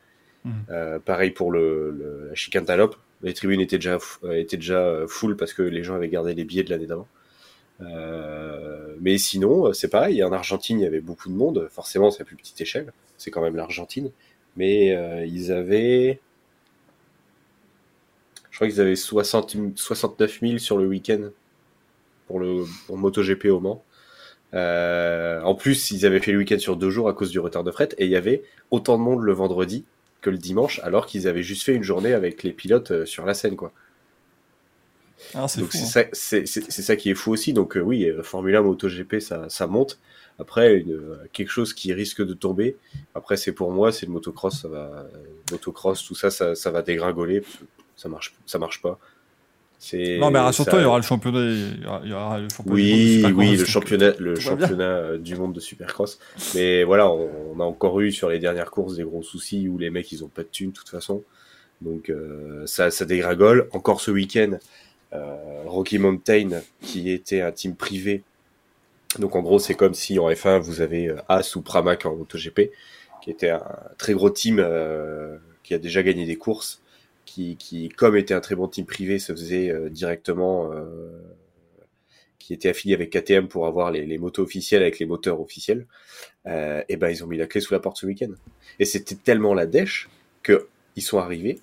[0.70, 5.04] Euh, pareil pour le, le- la chicane Talope, les tribunes étaient déjà, euh, étaient déjà
[5.08, 7.08] full parce que les gens avaient gardé les billets de l'année d'avant.
[7.82, 10.22] Euh, mais sinon, euh, c'est pareil.
[10.24, 11.68] En Argentine, il y avait beaucoup de monde.
[11.70, 12.92] Forcément, c'est à plus petite échelle.
[13.18, 14.10] C'est quand même l'Argentine.
[14.56, 16.20] Mais euh, ils avaient.
[18.50, 21.28] Je crois qu'ils avaient 60, 69 000 sur le week-end
[22.26, 23.84] pour le MotoGP au Mans.
[24.54, 27.64] Euh, en plus, ils avaient fait le week-end sur deux jours à cause du retard
[27.64, 29.84] de fret et il y avait autant de monde le vendredi
[30.20, 33.24] que le dimanche, alors qu'ils avaient juste fait une journée avec les pilotes euh, sur
[33.26, 33.72] la scène, quoi.
[35.34, 35.68] Ah, c'est hein.
[35.70, 37.52] ça, c'est, ça qui est fou aussi.
[37.52, 39.98] Donc euh, oui, euh, Formule 1, MotoGP, ça, ça monte.
[40.38, 42.76] Après, une, quelque chose qui risque de tomber.
[43.14, 45.06] Après, c'est pour moi, c'est le motocross, ça va,
[45.50, 47.42] motocross, tout ça, ça, ça va dégringoler.
[47.96, 48.98] Ça marche, ça marche pas.
[49.78, 50.18] C'est.
[50.18, 51.40] Non, mais rassure-toi, ça- il y aura le championnat.
[51.40, 52.76] Il y aura, il y aura le championnat.
[52.76, 55.60] du monde de Oui, Supercross, oui, le championnat, le tout championnat euh, du monde de
[55.60, 56.18] Supercross.
[56.55, 59.76] Mais voilà, on, on a encore eu sur les dernières courses des gros soucis où
[59.78, 61.22] les mecs ils ont pas de thunes de toute façon.
[61.82, 63.68] Donc euh, ça, ça dégringole.
[63.72, 64.58] Encore ce week-end,
[65.12, 68.22] euh, Rocky Mountain qui était un team privé.
[69.18, 72.16] Donc en gros, c'est comme si en F1 vous avez euh, As ou Pramac en
[72.16, 72.70] MotoGP,
[73.22, 73.62] qui était un
[73.98, 76.80] très gros team euh, qui a déjà gagné des courses,
[77.36, 81.10] qui, qui comme était un très bon team privé, se faisait euh, directement euh,
[82.39, 85.86] qui était affilié avec KTM pour avoir les, les motos officielles avec les moteurs officiels,
[86.47, 88.31] euh, et ben ils ont mis la clé sous la porte ce week-end.
[88.78, 90.08] Et c'était tellement la dèche
[90.42, 90.66] que
[90.97, 91.60] ils sont arrivés,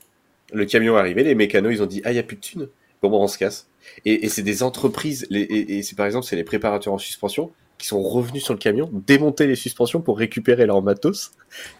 [0.53, 2.69] le camion est arrivé, les mécanos ils ont dit ah y a plus de thunes,
[3.01, 3.67] bon bon on se casse.
[4.05, 6.99] Et, et c'est des entreprises, les, et, et c'est par exemple c'est les préparateurs en
[6.99, 11.31] suspension qui sont revenus sur le camion, démonter les suspensions pour récupérer leur matos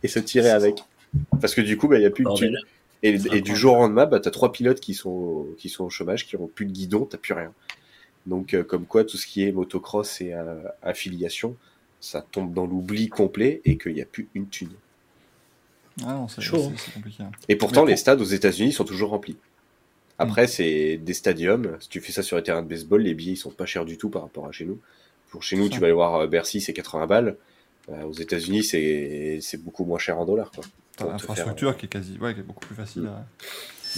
[0.02, 0.80] et se tirer avec.
[1.40, 2.58] Parce que du coup, bah, il y a plus de thunes.
[3.04, 5.90] Et, et du jour au lendemain, bah, t'as trois pilotes qui sont, qui sont au
[5.90, 7.54] chômage, qui ont plus de guidon, t'as plus rien.
[8.26, 11.56] Donc, euh, comme quoi, tout ce qui est motocross et euh, affiliation,
[12.00, 14.72] ça tombe dans l'oubli complet et qu'il n'y a plus une thune.
[16.06, 16.74] Ah non, c'est Chaud, hein.
[16.94, 17.24] compliqué.
[17.24, 17.32] hein.
[17.50, 19.38] Et pourtant, pour- les stades aux États-Unis sont toujours remplis.
[20.18, 21.76] Après, c'est des stadiums.
[21.82, 23.84] Si tu fais ça sur les terrains de baseball, les billets ils sont pas chers
[23.84, 24.80] du tout par rapport à chez nous.
[25.30, 25.70] Pour chez nous, Ça.
[25.74, 27.38] tu vas aller voir euh, Bercy, c'est 80 balles.
[27.90, 30.52] Euh, aux États-Unis, c'est c'est beaucoup moins cher en dollars.
[30.52, 30.64] Quoi.
[30.98, 33.08] T'as l'infrastructure qui est quasi, ouais, qui est beaucoup plus facile.
[33.08, 33.26] À-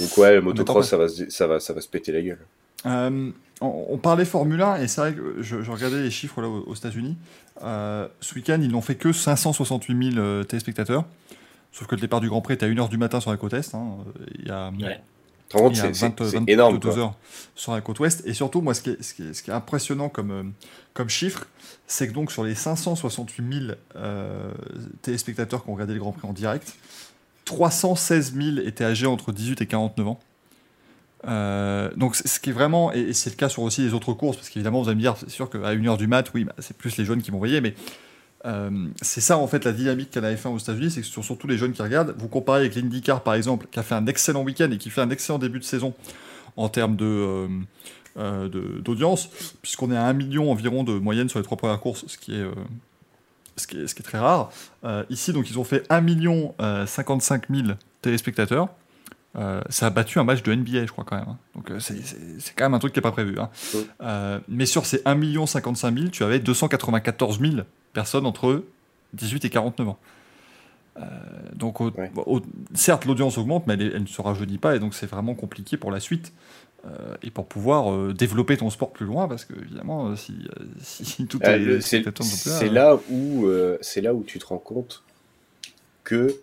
[0.01, 2.39] Donc ouais, le motocross, ça va, se, ça, va, ça va se péter la gueule.
[2.85, 6.41] Euh, on, on parlait Formule 1 et c'est vrai que je, je regardais les chiffres
[6.41, 7.17] là aux, aux États-Unis.
[7.63, 11.05] Euh, ce week-end, ils n'ont fait que 568 000 euh, téléspectateurs.
[11.71, 13.53] Sauf que le départ du Grand Prix était à 1h du matin sur la côte
[13.53, 13.73] Est.
[13.75, 13.97] hein.
[14.39, 15.01] Il y a, Ouais.
[15.51, 16.79] Contre, il y a c'est- c'est 20, c'est 22 énorme.
[16.99, 17.13] heures
[17.55, 18.23] sur la côte ouest.
[18.25, 20.43] Et surtout, moi, ce qui est, ce qui est, ce qui est impressionnant comme, euh,
[20.93, 21.45] comme chiffre,
[21.87, 24.51] c'est que donc sur les 568 000 euh,
[25.01, 26.75] téléspectateurs qui ont regardé le Grand Prix en direct,
[27.45, 30.19] 316 000 étaient âgés entre 18 et 49 ans.
[31.27, 34.13] Euh, donc, ce qui est vraiment, et et c'est le cas sur aussi les autres
[34.13, 36.53] courses, parce qu'évidemment, vous allez me dire, c'est sûr qu'à 1h du mat, oui, bah,
[36.59, 37.73] c'est plus les jeunes qui vont voyer, mais
[38.45, 41.13] euh, c'est ça en fait la dynamique qu'a la F1 aux États-Unis, c'est que ce
[41.13, 42.13] sont surtout les jeunes qui regardent.
[42.17, 45.01] Vous comparez avec l'IndyCar par exemple, qui a fait un excellent week-end et qui fait
[45.01, 45.93] un excellent début de saison
[46.57, 47.47] en termes de, euh,
[48.17, 49.29] euh, de- d'audience,
[49.61, 52.35] puisqu'on est à 1 million environ de moyenne sur les trois premières courses, ce qui
[52.35, 52.45] est,
[53.57, 54.51] ce qui est, ce qui est très rare.
[55.09, 57.67] Ici, donc, ils ont fait 1 million euh, 55 000
[58.01, 58.69] téléspectateurs.
[59.37, 61.25] Euh, ça a battu un match de NBA, je crois, quand même.
[61.27, 61.37] hein.
[61.55, 63.37] Donc, euh, c'est, c'est- c'est quand même un truc qui n'est pas prévu.
[63.37, 63.49] hein.
[64.01, 67.53] Euh, mais sur ces 1 million 55 000, tu avais 294 000
[67.95, 68.63] personnes entre
[69.13, 69.97] 18 et 49 ans.
[70.97, 71.01] Euh,
[71.55, 72.11] donc, au- Ouais.
[72.25, 72.41] au-
[72.75, 75.77] certes, l'audience augmente, mais elle, elle ne se rajeunit pas, et donc c'est vraiment compliqué
[75.77, 76.31] pour la suite.
[76.87, 80.35] euh, et pour pouvoir euh, développer ton sport plus loin, parce que évidemment, si,
[80.83, 83.47] si tout Euh, est, c'est c'est là où
[83.81, 85.01] c'est là où tu te rends compte
[86.03, 86.35] que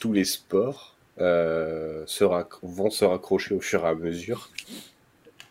[0.00, 4.48] tous les sports se rac- vont se raccrocher au fur et à mesure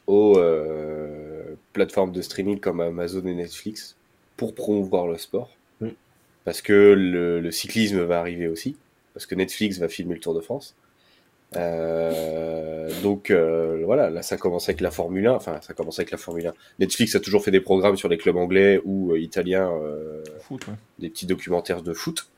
[0.08, 0.40] aux
[1.74, 3.97] plateformes de streaming comme Amazon et Netflix
[4.38, 5.50] pour promouvoir le sport.
[5.82, 5.90] Mm.
[6.46, 8.78] Parce que le, le cyclisme va arriver aussi,
[9.14, 10.76] parce que Netflix va filmer le Tour de France.
[11.56, 16.12] Euh, donc euh, voilà, là ça commence avec la Formule 1, enfin ça commence avec
[16.12, 16.54] la Formule 1.
[16.80, 19.72] Netflix a toujours fait des programmes sur les clubs anglais ou euh, italiens,
[20.42, 20.74] foot, ouais.
[21.00, 22.30] des petits documentaires de foot.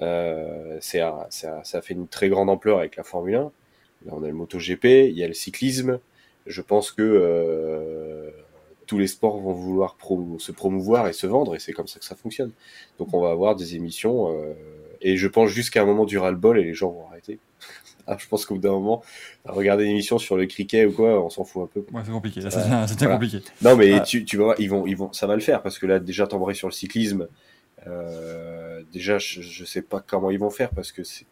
[0.00, 3.52] Ça, a fait une très grande ampleur avec la Formule 1.
[4.06, 5.98] Là, on a le MotoGP, il y a le cyclisme.
[6.46, 7.02] Je pense que
[8.90, 12.00] tous les sports vont vouloir pro- se promouvoir et se vendre, et c'est comme ça
[12.00, 12.50] que ça fonctionne.
[12.98, 14.52] Donc on va avoir des émissions, euh,
[15.00, 17.38] et je pense jusqu'à un moment du ras-le-bol, et les gens vont arrêter.
[18.06, 19.02] Ah, je pense qu'au bout d'un moment,
[19.44, 21.80] regarder une émission sur le cricket ou quoi, on s'en fout un peu.
[21.94, 22.40] Ouais, c'est compliqué.
[22.40, 23.14] Là, ça devient, ça devient Voilà.
[23.18, 23.40] compliqué.
[23.62, 24.00] Non, mais Ah.
[24.00, 26.26] tu, tu voir, ils vont, ils vont, ça va le faire parce que là, déjà,
[26.26, 27.28] t'embrayes sur le cyclisme.
[27.86, 31.26] Euh, déjà, je, je sais pas comment ils vont faire parce que c'est.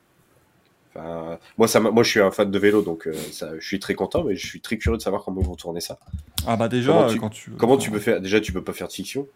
[0.99, 3.78] Enfin, moi, ça, moi, je suis un fan de vélo, donc euh, ça, je suis
[3.78, 5.99] très content, mais je suis très curieux de savoir comment ils vont tourner ça.
[6.47, 7.51] Ah bah déjà, Comment tu- quand tu...
[7.52, 9.27] Comment tu peux faire Déjà, tu peux pas faire de fiction.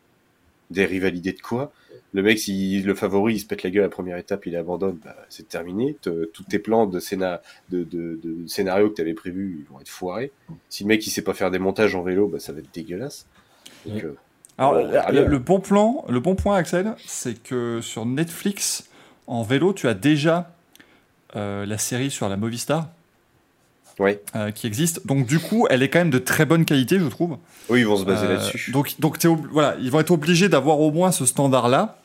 [0.71, 1.71] Des rivalités de quoi?
[2.15, 4.57] Le mec, si le favori, il se pète la gueule à la première étape, il
[4.57, 5.97] abandonne, bah, c'est terminé.
[6.01, 9.71] Te- Tous tes plans de, scéna- de, de, de scénario que tu avais prévus, ils
[9.73, 10.31] vont être foirés.
[10.69, 12.73] Si le mec, il sait pas faire des montages en vélo, bah, ça va être
[12.73, 13.27] dégueulasse.
[13.87, 14.17] Donc, euh,
[14.59, 14.75] Alors,
[15.31, 18.89] le bon plan, le bon point, Axel, c'est que sur Netflix,
[19.27, 20.55] en vélo, tu as déjà
[21.37, 22.89] euh, la série sur la Movistar
[23.99, 24.23] ouais.
[24.37, 25.07] euh, qui existe.
[25.07, 27.39] Donc, du coup, elle est quand même de très bonne qualité, je trouve.
[27.69, 28.71] Oui, ils vont se baser Euh, là-dessus.
[28.73, 31.99] Donc, donc voilà, ils vont être obligés d'avoir au moins ce standard-là.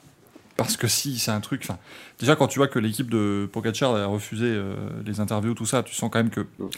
[0.55, 1.67] Parce que si c'est un truc.
[2.19, 4.59] Déjà, quand tu vois que l'équipe de Pogacar a refusé
[5.05, 6.41] les interviews, tout ça, tu sens quand même que.
[6.41, 6.69] Mm.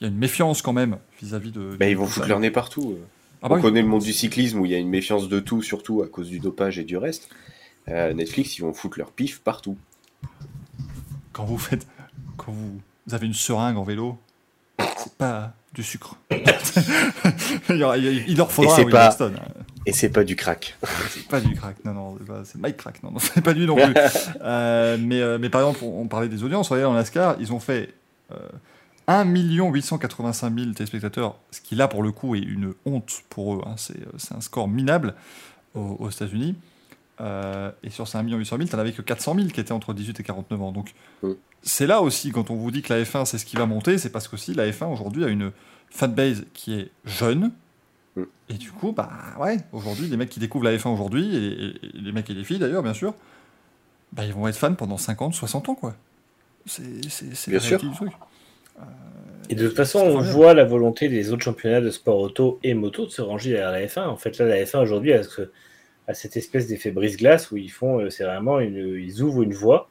[0.00, 1.76] Il y a une méfiance quand même vis-à-vis de.
[1.78, 2.96] Bah, ils vont foutre leur nez partout.
[3.42, 3.62] Ah bah On oui.
[3.62, 6.06] connaît le monde du cyclisme où il y a une méfiance de tout, surtout à
[6.08, 7.28] cause du dopage et du reste.
[7.88, 9.76] Euh, Netflix, ils vont foutre leur pif partout.
[11.38, 11.86] Quand vous faites.
[12.36, 14.18] Quand vous, vous avez une seringue en vélo,
[14.96, 16.16] c'est pas du sucre.
[16.32, 19.30] il, leur faudra c'est oui, pas- hein.
[19.86, 20.76] Et c'est pas du crack.
[21.10, 23.76] C'est pas du crack, non, non, c'est Mike Crack, non, non, c'est pas lui non
[23.76, 23.94] plus.
[24.42, 27.52] Euh, mais, euh, mais par exemple, on, on parlait des audiences, regardez, en NASCAR, ils
[27.52, 27.94] ont fait
[28.32, 28.36] euh,
[29.06, 33.62] 1 885 000 téléspectateurs, ce qui là pour le coup est une honte pour eux,
[33.64, 35.14] hein, c'est euh, c'est un score minable
[35.74, 36.56] aux, aux États-Unis.
[37.20, 39.92] Euh, et sur ces 1 800 000, t'en avais que 400 000 qui étaient entre
[39.94, 40.72] 18 et 49 ans.
[40.72, 41.32] Donc Mm.
[41.62, 43.98] c'est là aussi, quand on vous dit que la F1 c'est ce qui va monter,
[43.98, 45.50] c'est parce qu'aussi la F1 aujourd'hui a une
[45.90, 47.50] fanbase qui est jeune.
[48.16, 48.22] Mm.
[48.50, 51.86] Et du coup, bah ouais, aujourd'hui, les mecs qui découvrent la F1 aujourd'hui, et, et-
[51.86, 53.14] et les mecs et les filles d'ailleurs, bien sûr,
[54.12, 55.94] bah ils vont être fans pendant 50, 60 ans, quoi.
[56.66, 56.82] C'est
[57.48, 57.78] Bien la sûr.
[57.80, 58.12] du truc.
[59.50, 62.74] Et de toute façon, on voit la volonté des autres championnats de sport auto et
[62.74, 64.06] moto de se ranger derrière la F1.
[64.06, 65.50] En fait, là, la F1 aujourd'hui a, ce-
[66.08, 69.88] a cette espèce d'effet brise-glace où ils font, euh, c'est vraiment, ils ouvrent une voie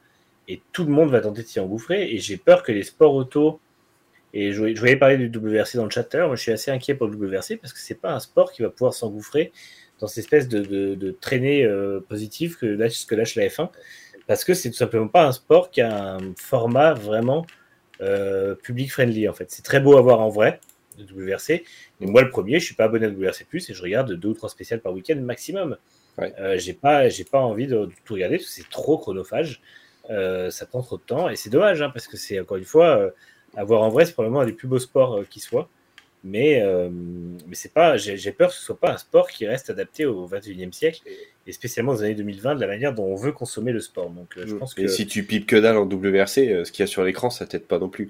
[0.48, 2.12] et tout le monde va tenter de s'y engouffrer.
[2.14, 3.60] Et j'ai peur que les sports auto,
[4.34, 6.52] et je, voyais- parler du WRC dans le chat tout à l'heure, moi je suis
[6.52, 9.52] assez inquiet pour le WRC parce que c'est pas un sport qui va pouvoir s'engouffrer
[10.00, 13.70] dans cette espèce de, traînée euh, positive que lâche, que lâche la F1
[14.28, 17.46] parce que c'est tout simplement pas un sport qui a un format vraiment
[18.02, 19.50] euh, public friendly en fait.
[19.50, 20.60] C'est très beau à voir en vrai,
[20.98, 21.64] le WRC.
[22.00, 24.34] Mais moi, le premier, je suis pas abonné à WRC et je regarde deux ou
[24.34, 25.78] trois spéciales par week-end maximum.
[26.18, 26.34] Ouais.
[26.40, 29.62] Euh, j'ai pas, j'ai pas envie de, de tout regarder parce que c'est trop chronophage.
[30.10, 32.64] Euh, ça prend trop de temps et c'est dommage hein, parce que c'est encore une
[32.64, 33.10] fois euh,
[33.58, 35.70] à voir en vrai, c'est probablement un des plus beaux sports euh, qui soit.
[36.24, 39.70] Mais, euh, mais c'est pas, j'ai peur que ce soit pas un sport qui reste
[39.70, 41.02] adapté au 21e siècle
[41.46, 44.10] et spécialement aux années 2020 de la manière dont on veut consommer le sport.
[44.10, 46.84] Donc euh, je pense Et si tu pipes que dalle en WRC, euh, ce qu'il
[46.84, 48.10] y a sur l'écran, ça t'aide pas non plus.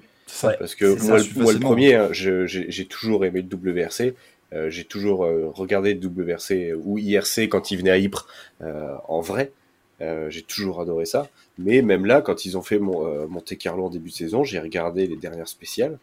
[0.58, 3.56] Parce que ça, moi, le- moi, le premier, hein, je- j'ai j'ai toujours aimé le
[3.72, 4.14] WRC.
[4.52, 8.26] Euh, j'ai toujours euh, regardé WRC ou IRC quand il venait à Ypres
[8.62, 9.52] euh, en vrai.
[10.00, 11.28] Euh, j'ai toujours adoré ça.
[11.58, 14.44] Mais même là, quand ils ont fait mon, euh, Monte Carlo en début de saison,
[14.44, 15.98] j'ai regardé les dernières spéciales.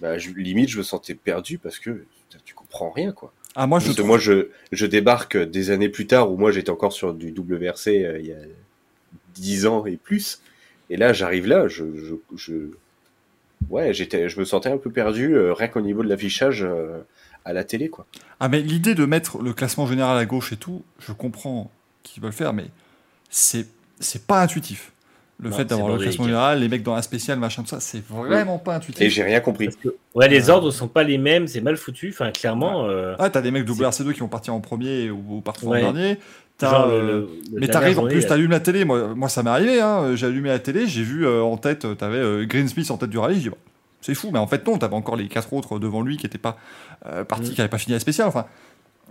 [0.00, 3.32] Bah, je- limite, je me sentais perdu parce que putain, tu comprends rien, quoi.
[3.56, 6.70] Ah, moi, je trouve- moi, je, je débarque des années plus tard où moi, j'étais
[6.70, 8.36] encore sur du WRC euh, il y a
[9.34, 10.40] 10 ans et plus.
[10.88, 12.70] Et là, j'arrive là, je, je, je-
[13.70, 17.00] ouais, j'étais, je me sentais un peu perdu, euh, rien qu'au niveau de l'affichage euh,
[17.44, 18.06] à la télé, quoi.
[18.40, 21.70] Ah, mais l'idée de mettre le classement général à gauche et tout, je comprends
[22.02, 22.66] qu'ils veulent faire, mais
[23.30, 23.66] c'est
[24.00, 24.92] c'est pas intuitif.
[25.40, 27.80] Le Non, fait d'avoir le classement général, les mecs dans la spéciale, machin, tout ça,
[27.80, 29.12] c'est vraiment pas Et intuitif.
[29.12, 29.66] j'ai rien compris.
[29.66, 32.10] parce que ouais, les Euh, ordres sont pas les mêmes, c'est mal foutu.
[32.12, 32.86] Enfin, clairement.
[32.86, 35.78] euh, Ah, t'as des mecs WRC2 qui vont partir en premier ou, ou partir Ouais.
[35.84, 36.18] en dernier.
[36.58, 38.84] T'as, genre, le- euh, le- le mais t'arrives en plus, t'allumes la télé.
[38.84, 39.80] Moi, moi ça m'est arrivé.
[39.80, 40.14] Hein.
[40.14, 43.10] J'ai allumé la télé, j'ai vu euh, en tête, euh, t'avais euh, Greensmith en tête
[43.10, 43.36] du rallye.
[43.36, 43.56] J'ai dit, bah,
[44.02, 46.36] c'est fou, mais en fait non, t'avais encore les quatre autres devant lui qui étaient
[46.38, 46.58] pas
[47.06, 47.54] euh, partis, Mm.
[47.54, 48.28] qui n'avaient pas fini la spéciale.
[48.28, 48.44] Enfin,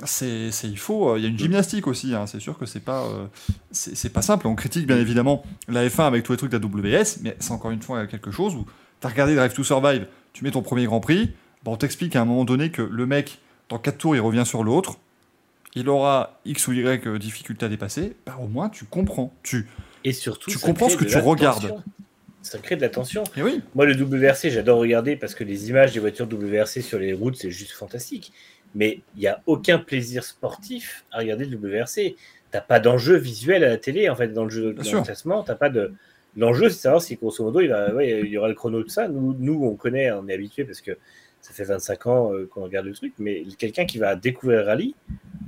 [0.05, 1.09] c'est, il faut.
[1.09, 2.13] euh, Il y a une gymnastique aussi.
[2.15, 2.25] hein.
[2.27, 3.25] C'est sûr que c'est pas, euh,
[3.71, 4.47] c'est, pas simple.
[4.47, 7.51] On critique bien évidemment la F1 avec tous les trucs de la WS, mais c'est
[7.51, 8.65] encore une fois quelque chose où
[8.99, 11.31] t'as regardé Drive to Survive, tu mets ton premier Grand Prix,
[11.63, 13.39] bah, on t'explique à un moment donné que le mec
[13.69, 14.97] dans quatre tours il revient sur l'autre
[15.73, 19.33] il aura X ou Y difficulté à dépasser, bah, au moins tu comprends.
[19.43, 19.69] Tu...
[20.03, 21.61] Et surtout, tu comprends ce que tu regardes.
[21.69, 21.83] tension.
[22.41, 23.23] Ça crée de la tension.
[23.37, 26.97] Et oui, Moi, le WRC, j'adore regarder parce que les images des voitures WRC sur
[26.97, 28.33] les routes, c'est juste fantastique.
[28.73, 32.15] Mais il n'y a aucun plaisir sportif à regarder le WRC.
[32.51, 35.43] T'as pas d'enjeu visuel à la télé, en fait, dans le jeu, dans le classement.
[35.43, 35.93] T'as pas de.
[36.37, 38.81] L'enjeu, c'est de savoir si, grosso modo, il, va, ouais, il y aura le chrono
[38.83, 39.09] de ça.
[39.09, 40.97] Nous, nous, on connaît, on est habitué parce que
[41.41, 43.13] ça fait 25 ans euh, qu'on regarde le truc.
[43.19, 44.95] Mais quelqu'un qui va découvrir le rallye,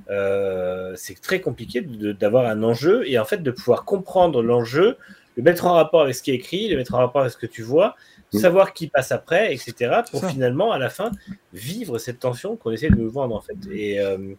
[0.09, 4.97] euh, c'est très compliqué d'avoir un enjeu et en fait de pouvoir comprendre l'enjeu,
[5.35, 7.37] le mettre en rapport avec ce qui est écrit, le mettre en rapport avec ce
[7.37, 7.95] que tu vois,
[8.33, 8.39] Mm.
[8.39, 10.01] savoir qui passe après, etc.
[10.09, 11.11] pour finalement à la fin
[11.53, 13.55] vivre cette tension qu'on essaie de nous vendre en fait.
[13.71, 14.33] Et, euh,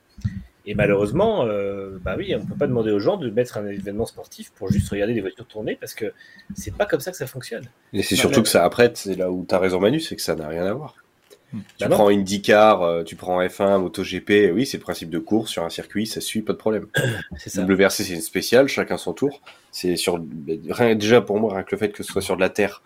[0.66, 4.06] et malheureusement, euh, bah oui, on peut pas demander aux gens de mettre un événement
[4.06, 6.12] sportif pour juste regarder des voitures tourner parce que
[6.54, 7.64] c'est pas comme ça que ça fonctionne.
[7.92, 10.34] Et c'est surtout que ça, après, c'est là où t'as raison Manu, c'est que ça
[10.34, 10.96] n'a rien à voir.
[11.76, 11.96] Tu Bah non.
[11.96, 15.70] prends IndyCar, euh, tu prends F1, MotoGP, oui, c'est le principe de course sur un
[15.70, 16.86] circuit, ça suit, pas de problème.
[17.36, 17.64] C'est ça.
[17.64, 19.40] WRC, c'est une spéciale, chacun son tour.
[19.70, 20.20] C'est sur
[20.70, 22.82] rien, déjà pour moi, rien que le fait que ce soit sur de la terre,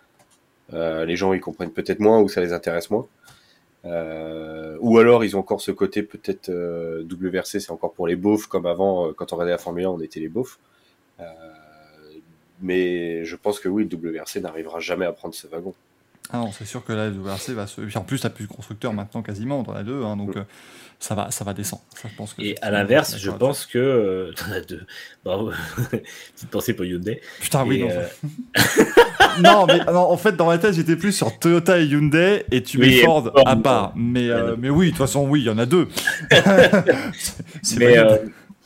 [0.73, 3.07] euh, les gens ils comprennent peut-être moins ou ça les intéresse moins.
[3.85, 8.17] Euh, ou alors ils ont encore ce côté peut-être euh, WRC, c'est encore pour les
[8.17, 10.59] beaufs comme avant euh, quand on regardait la Formule 1, on était les beaufs.
[11.21, 11.25] Euh,
[12.61, 15.75] mais je pense que oui, le WRC n'arrivera jamais à prendre ce wagon.
[16.31, 17.81] Ah non, c'est sûr que la WRC va se.
[17.97, 20.41] En plus, t'as plus de constructeurs maintenant quasiment dans la deux, hein, donc Mm.
[20.41, 20.43] euh,
[21.01, 21.83] ça va, ça va descendre.
[21.95, 23.79] Ça, je pense que Et à l'inverse, je pense que.
[23.79, 24.85] euh, T'en as deux.
[25.25, 25.53] Bravo.
[25.91, 27.21] Petite pensée pour Hyundai.
[27.41, 27.89] Putain, oui, non.
[27.91, 28.07] euh,
[29.43, 32.63] non, mais non, en fait, dans ma tête, j'étais plus sur Toyota et Hyundai, et
[32.63, 33.93] tu Oui, mets Ford Ford, à part.
[33.97, 35.89] Mais, euh, mais oui, de toute façon, oui, il y en a deux.
[37.79, 37.97] Mais,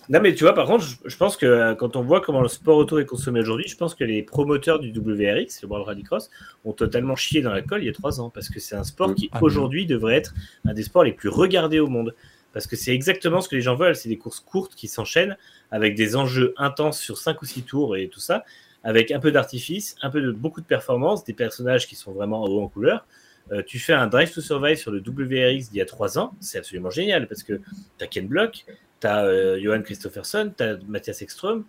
[0.08, 2.40] non, mais tu vois, par contre, je, je pense que euh, quand on voit comment
[2.40, 5.86] le sport auto est consommé aujourd'hui, je pense que les promoteurs du WRX, le World
[5.86, 6.30] Rallycross,
[6.64, 8.30] ont totalement chié dans la colle il y a trois ans.
[8.30, 9.14] Parce que c'est un sport Mm.
[9.14, 12.14] qui, Ah, aujourd'hui, devrait être un des sports les plus regardés au monde.
[12.52, 13.96] Parce que c'est exactement ce que les gens veulent.
[13.96, 15.36] C'est des courses courtes qui s'enchaînent
[15.70, 18.44] avec des enjeux intenses sur 5 ou 6 tours et tout ça,
[18.84, 22.44] avec un peu d'artifice, un peu de beaucoup de performance, des personnages qui sont vraiment
[22.44, 23.06] haut en couleur.
[23.50, 26.34] Euh, tu fais un Drive to Survive sur le WRX d'il y a 3 ans,
[26.40, 27.54] c'est absolument génial parce que
[27.98, 28.64] tu as Ken Block,
[29.02, 31.64] tu as Johan Christopherson, tu as Mathias Ekström,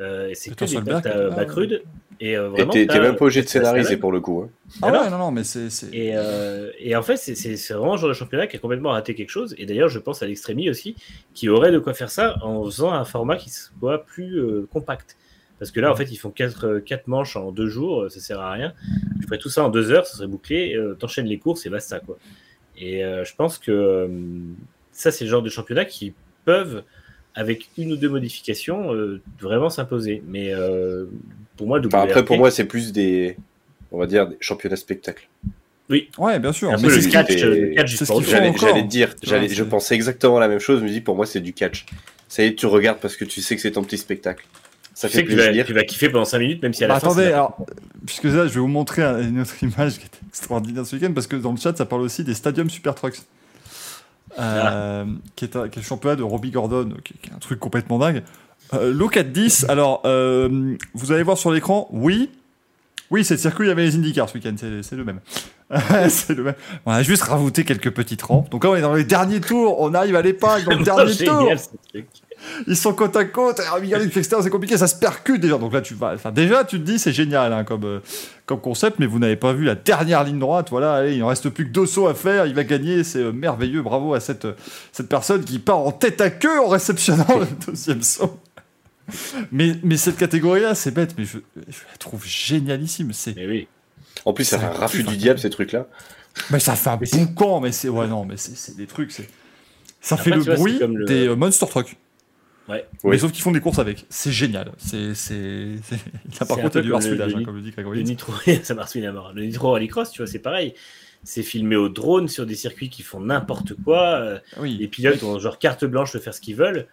[0.00, 1.82] euh, et c'est que des Solberg, tu ah, Bacrude,
[2.20, 2.72] et euh, vraiment.
[2.72, 4.42] t'es même pas obligé de scénariser pour le coup.
[4.42, 4.50] hein.
[4.82, 5.70] Ah alors ouais, non, non, mais c'est.
[5.70, 8.56] c'est- Et, euh, et en fait, c'est- c'est c'est vraiment un genre de championnat qui
[8.56, 9.54] a complètement raté quelque chose.
[9.58, 10.96] Et d'ailleurs, je pense à l'Extremi aussi,
[11.34, 15.16] qui aurait de quoi faire ça en faisant un format qui soit plus euh, compact.
[15.60, 18.18] Parce que là, en fait, ils font 4 quatre, manches en deux jours, euh, ça
[18.20, 18.74] sert à rien.
[19.20, 21.70] Tu ferais tout ça en deux heures, ça serait bouclé, euh, t'enchaînes les courses et
[21.70, 22.18] basta, quoi.
[22.76, 24.08] Et euh, je pense que euh,
[24.90, 26.82] ça, c'est le genre de championnat qui peuvent,
[27.34, 30.22] avec une ou deux modifications, euh, vraiment s'imposer.
[30.28, 31.06] Mais euh,
[31.56, 33.36] pour moi, Enfin, après, pour moi, c'est plus des,
[33.92, 35.28] on va dire, des championnats spectacle.
[36.18, 36.70] Ouais, bien sûr.
[36.70, 38.04] un mais peu c'est catch, le catch ce
[38.58, 40.80] J'allais dire, j'allais- je pensais exactement la même chose.
[40.80, 41.84] Je me dis, pour moi, c'est du catch.
[42.26, 44.46] Ça y est, tu regardes parce que tu sais que c'est ton petit spectacle.
[44.94, 46.84] Ça Tu fait sais que tu vas, tu vas kiffer pendant 5 minutes, même si
[46.84, 47.08] à la Bah, fin.
[47.08, 47.66] attendez, c'est la- alors,
[48.06, 51.12] puisque là, je vais vous montrer un- une autre image qui est extraordinaire ce week-end,
[51.12, 53.18] parce que dans le chat, ça parle aussi des Stadium Super Trucks.
[54.38, 55.04] Euh,
[55.36, 57.60] qui, est un, qui est le championnat de Robbie Gordon, qui, qui est un truc
[57.60, 58.22] complètement dingue.
[58.72, 62.30] Euh, look at 10, alors, euh, vous allez voir sur l'écran, oui,
[63.10, 65.20] oui, c'est le circuit, il y avait les IndyCars ce week-end, c'est c'est le même.
[66.08, 66.54] c'est le même.
[66.86, 68.50] On a juste rajouté quelques petites rampes.
[68.50, 71.16] Donc là, on est dans les derniers tours, on arrive à l'épingle dans le dernier
[71.16, 71.40] tour.
[71.40, 71.58] Génial.
[72.66, 73.60] Ils sont côte à côte.
[73.60, 75.58] Extérieur, c'est compliqué, ça se percute déjà.
[75.58, 76.12] Donc là, tu vas.
[76.14, 78.00] Enfin, déjà, tu te dis, c'est génial hein, comme, euh,
[78.46, 80.68] comme concept, mais vous n'avez pas vu la dernière ligne droite.
[80.70, 82.46] Voilà, allez, il ne reste plus que deux sauts à faire.
[82.46, 83.04] Il va gagner.
[83.04, 83.82] C'est euh, merveilleux.
[83.82, 84.52] Bravo à cette, euh,
[84.92, 88.38] cette personne qui part en tête à queue en réceptionnant le deuxième saut.
[89.52, 93.12] Mais, mais cette catégorie-là, c'est bête, mais je, je la trouve génialissime.
[93.12, 93.68] C'est, oui.
[94.24, 95.86] En plus, ça fait un raffut du diable, ces trucs-là.
[96.50, 97.88] mais ça fait un camp, mais c'est.
[97.88, 99.12] Ouais, non, mais c'est, des trucs.
[99.12, 99.28] C'est,
[100.00, 101.96] ça fait le vois, bruit le- des Monster Truck.
[102.68, 102.86] Ouais.
[103.04, 104.06] Mais sauf qu'ils font des courses avec.
[104.08, 104.72] C'est génial.
[104.78, 105.96] C'est, c'est, c'est-
[106.40, 107.60] Là, par contre, il y a peu du comme harcelage, le- hein, le- comme le
[107.60, 108.04] dit Le Grégory.
[108.04, 109.32] nitro, ça marche bien à mort.
[109.34, 110.74] Le nitro rallycross, tu vois, c'est pareil.
[111.24, 114.14] C'est filmé au drone sur des circuits qui font n'importe quoi.
[114.20, 114.76] euh, Oui.
[114.78, 116.86] Les pilotes ont genre carte blanche de faire ce qu'ils veulent.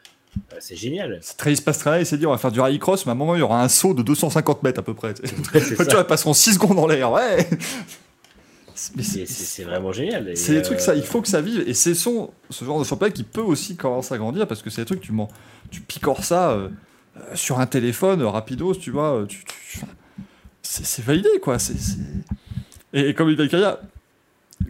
[0.53, 1.19] Euh, C'est génial.
[1.21, 3.35] C'est Travis Pastrana, il s'est dit on va faire du rallycross, mais à un moment
[3.35, 5.13] il y aura un saut de 250 mètres à peu près.
[5.23, 7.47] Tu vois, ils passeront 6 secondes en l'air, ouais
[9.01, 10.35] C'est- vraiment génial.
[10.35, 12.79] C'est des euh, trucs, ça, il faut que ça vive, et c'est son, ce genre
[12.79, 15.11] de championnat qui peut aussi commencer à grandir, parce que c'est des trucs, tu,
[15.69, 16.69] tu picores ça euh,
[17.17, 19.87] euh, sur un téléphone, euh, rapidos, tu vois, euh, tu, tu- enfin,
[20.63, 21.59] c'est validé, quoi.
[21.59, 21.73] c'est
[22.93, 23.79] Et, et comme il dit Kaya,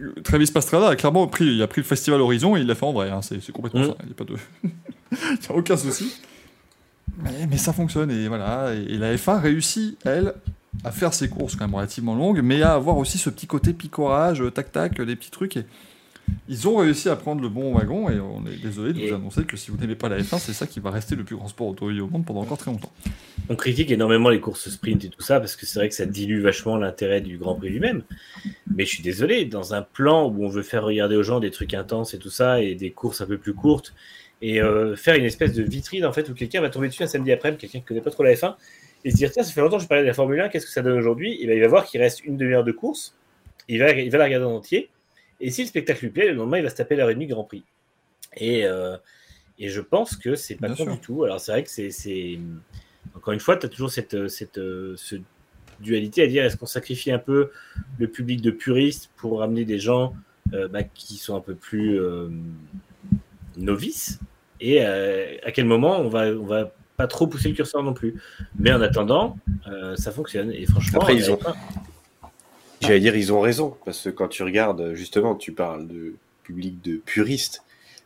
[0.00, 2.74] euh, Travis Pastrana a clairement pris, il a pris le festival Horizon et il l'a
[2.74, 3.86] fait en vrai, hein, c'est complètement Mm.
[3.88, 4.36] ça, il n'y a pas de...
[5.12, 6.12] il y a aucun souci.
[7.18, 10.34] Mais, mais ça fonctionne, et voilà, et, et la F1 réussit, elle,
[10.84, 13.72] à faire ses courses quand même relativement longues, mais à avoir aussi ce petit côté
[13.72, 15.56] picorage, euh, tac-tac, euh, des petits trucs.
[15.58, 15.64] Et
[16.48, 19.14] ils ont réussi à prendre le bon wagon, et on est désolé de Et- vous
[19.14, 21.36] annoncer que si vous n'aimez pas la F1, c'est ça qui va rester le plus
[21.36, 22.92] grand sport automobile au monde pendant encore très longtemps.
[23.48, 26.06] On critique énormément les courses sprint et tout ça parce que c'est vrai que ça
[26.06, 28.02] dilue vachement l'intérêt du Grand Prix lui-même.
[28.74, 31.50] Mais je suis désolé, dans un plan où on veut faire regarder aux gens des
[31.50, 33.92] trucs intenses et tout ça et des courses un peu plus courtes
[34.40, 37.06] et euh, faire une espèce de vitrine en fait où quelqu'un va tomber dessus un
[37.08, 38.54] samedi après-midi, quelqu'un qui connaît pas trop la F1
[39.04, 40.66] et se dire tiens ça fait longtemps que je parlais de la Formule 1, qu'est-ce
[40.66, 41.40] que ça donne aujourd'hui?
[41.42, 43.14] Et ben, il va voir qu'il reste une demi-heure de course,
[43.68, 44.90] il va, il va la regarder en entier
[45.40, 47.26] et si le spectacle lui plaît, le lendemain il va se taper l'heure et demie
[47.26, 47.64] Grand Prix.
[48.36, 48.96] Et, euh,
[49.58, 50.92] et je pense que c'est pas Bien con sûr.
[50.94, 51.24] du tout.
[51.24, 52.38] Alors c'est vrai que c'est-
[53.14, 54.96] encore une fois, tu as toujours cette, cette euh,
[55.80, 57.50] dualité à dire est-ce qu'on sacrifie un peu
[57.98, 60.14] le public de puristes pour ramener des gens
[60.52, 62.28] euh, bah, qui sont un peu plus euh,
[63.56, 64.20] novices?
[64.60, 66.72] Et à quel moment on va, on va
[67.02, 68.14] pas trop pousser le curseur non plus.
[68.58, 71.38] Mais en attendant, euh, ça fonctionne et franchement, Après, ils euh, ont-
[72.80, 76.80] J'allais dire, ils ont raison, parce que quand tu regardes, justement, tu parles de public
[76.82, 77.62] de puristes,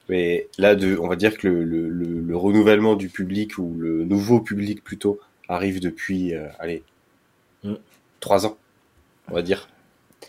[0.09, 3.75] mais là, de, on va dire que le, le, le, le renouvellement du public, ou
[3.79, 5.19] le nouveau public plutôt,
[5.49, 6.83] arrive depuis, euh, allez,
[7.65, 7.75] Mm.
[8.21, 8.57] trois ans,
[9.31, 9.69] on va dire.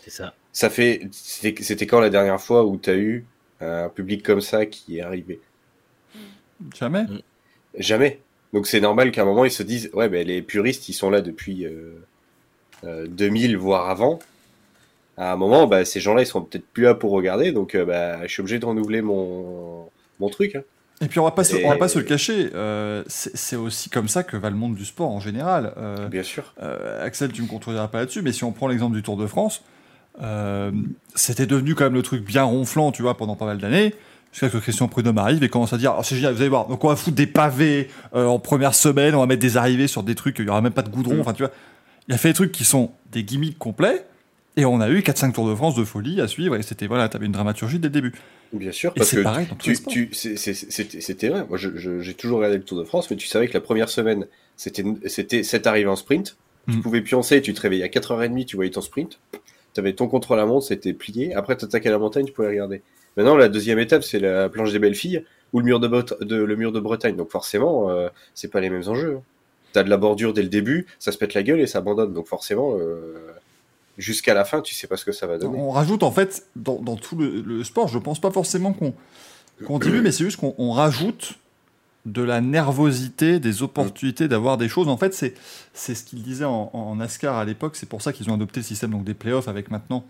[0.02, 0.34] C'est ça.
[0.52, 3.26] Ça fait, c'était c'était quand la dernière fois où tu as eu
[3.60, 5.40] un public comme ça qui est arrivé?
[6.74, 7.04] Jamais.
[7.78, 8.20] Jamais.
[8.52, 11.10] Donc c'est normal qu'à un moment ils se disent ouais ben les puristes ils sont
[11.10, 11.94] là depuis euh,
[12.84, 14.18] euh, 2000 voire avant.
[15.16, 17.84] À un moment bah, ces gens-là ils sont peut-être plus là pour regarder donc euh,
[17.84, 19.88] bah, je suis obligé de renouveler mon
[20.20, 20.54] mon truc.
[20.56, 20.62] hein.
[21.00, 23.54] Et puis on va pas, se, Et- on va pas se le cacher, euh, c'est
[23.54, 25.72] aussi comme ça que va le monde du sport en général.
[25.76, 26.52] Euh, Bien sûr.
[26.60, 29.28] euh, Axel, tu me contrediras pas là-dessus, mais si on prend l'exemple du Tour de
[29.28, 29.62] France,
[30.20, 30.72] euh,
[31.14, 33.94] c'était devenu quand même le truc bien ronflant, tu vois, pendant pas mal d'années.
[34.32, 36.50] Jusqu'à ce que Christian Prudhomme arrive et commence à dire, oh, c'est génial, vous allez
[36.50, 39.56] voir, donc on va foutre des pavés euh, en première semaine, on va mettre des
[39.56, 41.20] arrivées sur des trucs, il y aura même pas de goudron, Mm.
[41.20, 41.52] enfin tu vois.
[42.08, 44.04] Il a fait des trucs qui sont des gimmicks complets,
[44.56, 47.08] et on a eu 4-5 Tours de France de folie à suivre, et c'était, voilà,
[47.08, 48.12] t'avais une dramaturgie dès le début.
[48.52, 49.22] Bien sûr Et parce c'est que
[51.00, 51.44] c'était vrai.
[51.48, 54.26] Moi, j'ai toujours regardé le Tour de France, mais tu savais que la première semaine,
[54.56, 56.36] c'était c'était cette arrivée en sprint.
[56.68, 56.82] Tu Mm.
[56.82, 59.18] pouvais pioncer, tu te réveillais à 4h30, tu voyais ton sprint.
[59.74, 61.34] Tu avais ton contrôle à montre, c'était plié.
[61.34, 62.82] Après, tu attaquais la montagne, tu pouvais regarder.
[63.18, 66.56] Maintenant, la deuxième étape, c'est la planche des belles filles ou le mur de, le
[66.56, 67.16] mur de Bretagne.
[67.16, 69.16] Donc forcément, euh, c'est pas les mêmes enjeux.
[69.18, 69.22] hein.
[69.74, 72.14] T'as de la bordure dès le début, ça se pète la gueule et ça abandonne.
[72.14, 73.14] Donc forcément, euh,
[73.98, 75.58] jusqu'à la fin, tu sais pas ce que ça va donner.
[75.58, 79.78] On rajoute en fait dans, dans tout le, le sport, je pense pas forcément qu'on
[79.78, 81.34] dilue, mais c'est juste qu'on on rajoute
[82.06, 84.88] de la nervosité, des opportunités d'avoir des choses.
[84.88, 85.34] En fait, c'est
[85.74, 87.76] c'est ce qu'il disait en, en NASCAR à l'époque.
[87.76, 90.04] C'est pour ça qu'ils ont adopté le système donc des playoffs avec maintenant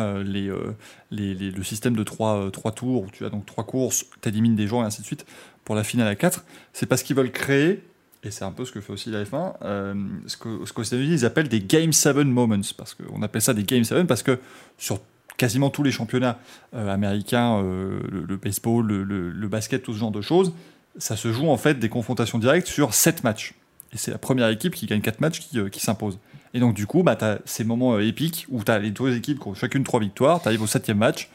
[0.00, 0.72] euh, euh,
[1.10, 4.56] le système de trois, euh, trois tours où tu as donc trois courses, tu élimines
[4.56, 5.26] des gens et ainsi de suite
[5.64, 6.44] pour la finale à 4.
[6.72, 7.82] C'est parce qu'ils veulent créer.
[8.22, 9.94] Et c'est un peu ce que fait aussi la F1, euh,
[10.26, 13.82] ce qu'aux États-Unis ils appellent des Game 7 Moments, parce qu'on appelle ça des Game
[13.82, 14.38] 7 parce que
[14.76, 15.00] sur
[15.38, 16.38] quasiment tous les championnats
[16.74, 20.52] américains, le, baseball, le, basket, tout ce genre de choses,
[20.98, 23.54] ça se joue en fait des confrontations directes sur 7 matchs.
[23.94, 26.18] Et c'est la première équipe qui gagne 4 matchs qui s'impose.
[26.54, 28.90] Et donc du coup, bah, tu as ces moments euh, épiques où tu as les
[28.90, 31.28] deux équipes qui ont chacune 3 victoires, tu arrives au 7 match,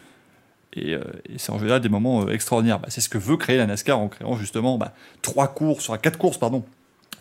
[0.73, 2.79] et, euh, et c'est en général des moments euh, extraordinaires.
[2.79, 5.99] Bah, c'est ce que veut créer la NASCAR en créant justement bah, 3 courses, sur
[5.99, 6.65] 4 courses, pardon,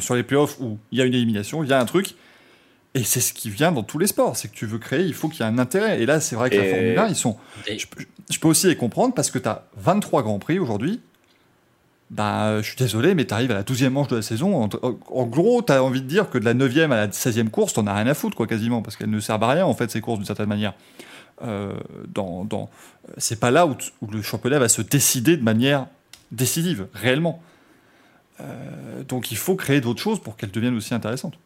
[0.00, 2.14] sur les playoffs où il y a une élimination, il y a un truc.
[2.96, 5.14] Et c'est ce qui vient dans tous les sports, c'est que tu veux créer, il
[5.14, 6.00] faut qu'il y ait un intérêt.
[6.00, 7.36] Et là, c'est vrai que la Et- Formule 1, ils sont.
[7.66, 10.58] Et- Je, peux- je peux aussi les comprendre parce que tu as 23 grands prix
[10.60, 11.00] aujourd'hui.
[12.10, 14.68] Bah, euh, je suis désolé, mais tu arrives à la 12e manche de la saison.
[15.10, 17.72] En, gros, tu as envie de dire que de la 9e à la 16e course,
[17.72, 19.90] t'en as rien à foutre, quoi, quasiment, parce qu'elles ne servent à rien, en fait,
[19.90, 20.74] ces courses, d'une certaine manière.
[21.42, 21.72] Euh,
[22.08, 22.70] dans,
[23.18, 23.76] c'est pas là où,
[24.10, 25.86] le championnat va se décider de manière
[26.30, 27.42] décisive, réellement.
[28.40, 31.38] Euh, donc il faut créer d'autres choses pour qu'elles deviennent aussi intéressantes.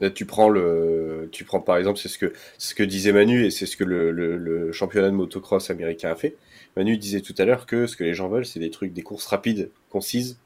[0.00, 3.66] Là, tu prends le, tu prends par exemple, c'est ce que, disait Manu et c'est
[3.66, 6.36] ce que le championnat de motocross américain a fait.
[6.76, 9.02] Manu disait tout à l'heure que ce que les gens veulent, c'est des trucs, des
[9.02, 10.38] courses rapides, concises.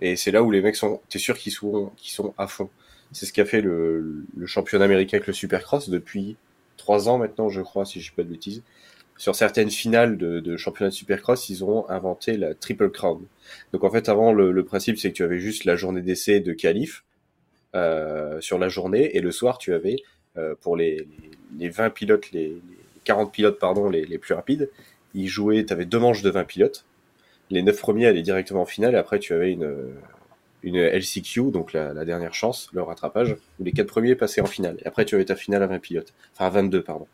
[0.00, 2.68] Et c'est là où les mecs sont, t'es sûr qu'ils sont, qu'ils sont à fond.
[3.12, 6.36] C'est ce qu'a fait le, le championnat américain avec le supercross depuis
[6.76, 8.62] trois ans maintenant, je crois, si je pas de bêtises.
[9.16, 13.24] Sur certaines finales de, de championnat de supercross, ils ont inventé la triple crown.
[13.72, 16.40] Donc en fait, avant, le, le principe, c'est que tu avais juste la journée d'essai
[16.40, 17.02] de qualif,
[17.74, 19.96] euh, sur la journée et le soir tu avais
[20.36, 22.62] euh, pour les, les, les 20 pilotes, les, les
[23.04, 24.70] 40 pilotes pardon, les plus rapides,
[25.16, 26.84] ils jouaient, tu avais deux manches de 20 pilotes.
[27.50, 29.94] Les 9 premiers allaient directement en finale et après tu avais une,
[30.62, 34.76] une LCQ, donc la, dernière chance, le rattrapage, où les quatre premiers passaient en finale.
[34.84, 37.06] Et après tu avais ta finale à 20 pilotes, enfin à 22 pardon.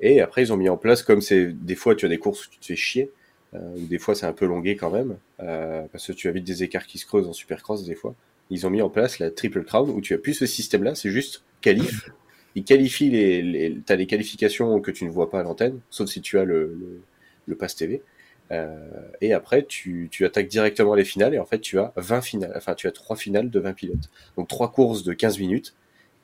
[0.00, 2.46] Et après ils ont mis en place, comme c'est des fois tu as des courses
[2.46, 3.10] où tu te fais chier,
[3.54, 6.32] euh, ou des fois c'est un peu longué quand même, euh, parce que tu as
[6.32, 8.14] vite des écarts qui se creusent en supercross des fois
[8.50, 11.10] ils ont mis en place la Triple Crown où tu as plus ce système-là, c'est
[11.10, 12.10] juste qualif.
[12.56, 16.08] Ils qualifient les, les t'as les qualifications que tu ne vois pas à l'antenne, sauf
[16.08, 17.02] si tu as le,
[17.46, 18.02] le, pass TV.
[18.50, 18.88] Euh,
[19.20, 22.52] et après, tu, tu attaques directement les finales et en fait, tu as 20 finales,
[22.56, 24.10] enfin, tu as trois finales de 20 pilotes.
[24.36, 25.74] Donc, trois courses de 15 minutes.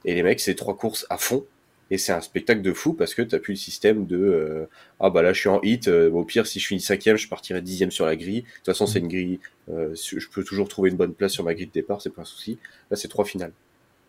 [0.04, 1.44] Et les mecs, c'est trois courses à fond.
[1.92, 4.66] Et c'est un spectacle de fou parce que t'as plus le système de euh,
[4.98, 7.28] ah bah là je suis en hit, euh, au pire si je finis cinquième je
[7.28, 8.40] partirai dixième sur la grille.
[8.42, 11.44] De toute façon c'est une grille, euh, je peux toujours trouver une bonne place sur
[11.44, 12.58] ma grille de départ, c'est pas un souci.
[12.90, 13.52] Là c'est trois finales.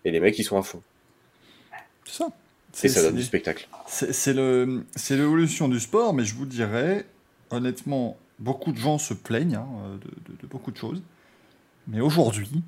[0.05, 0.81] Et les mecs ils sont à fond.
[2.05, 2.27] C'est ça.
[2.83, 3.67] Et ça donne du spectacle.
[3.87, 7.05] C'est c'est le, c'est l'évolution du sport, mais je vous dirais,
[7.51, 9.67] honnêtement, beaucoup de gens se plaignent hein,
[10.01, 11.01] de, de- de beaucoup de choses.
[11.87, 12.63] Mais aujourd'hui,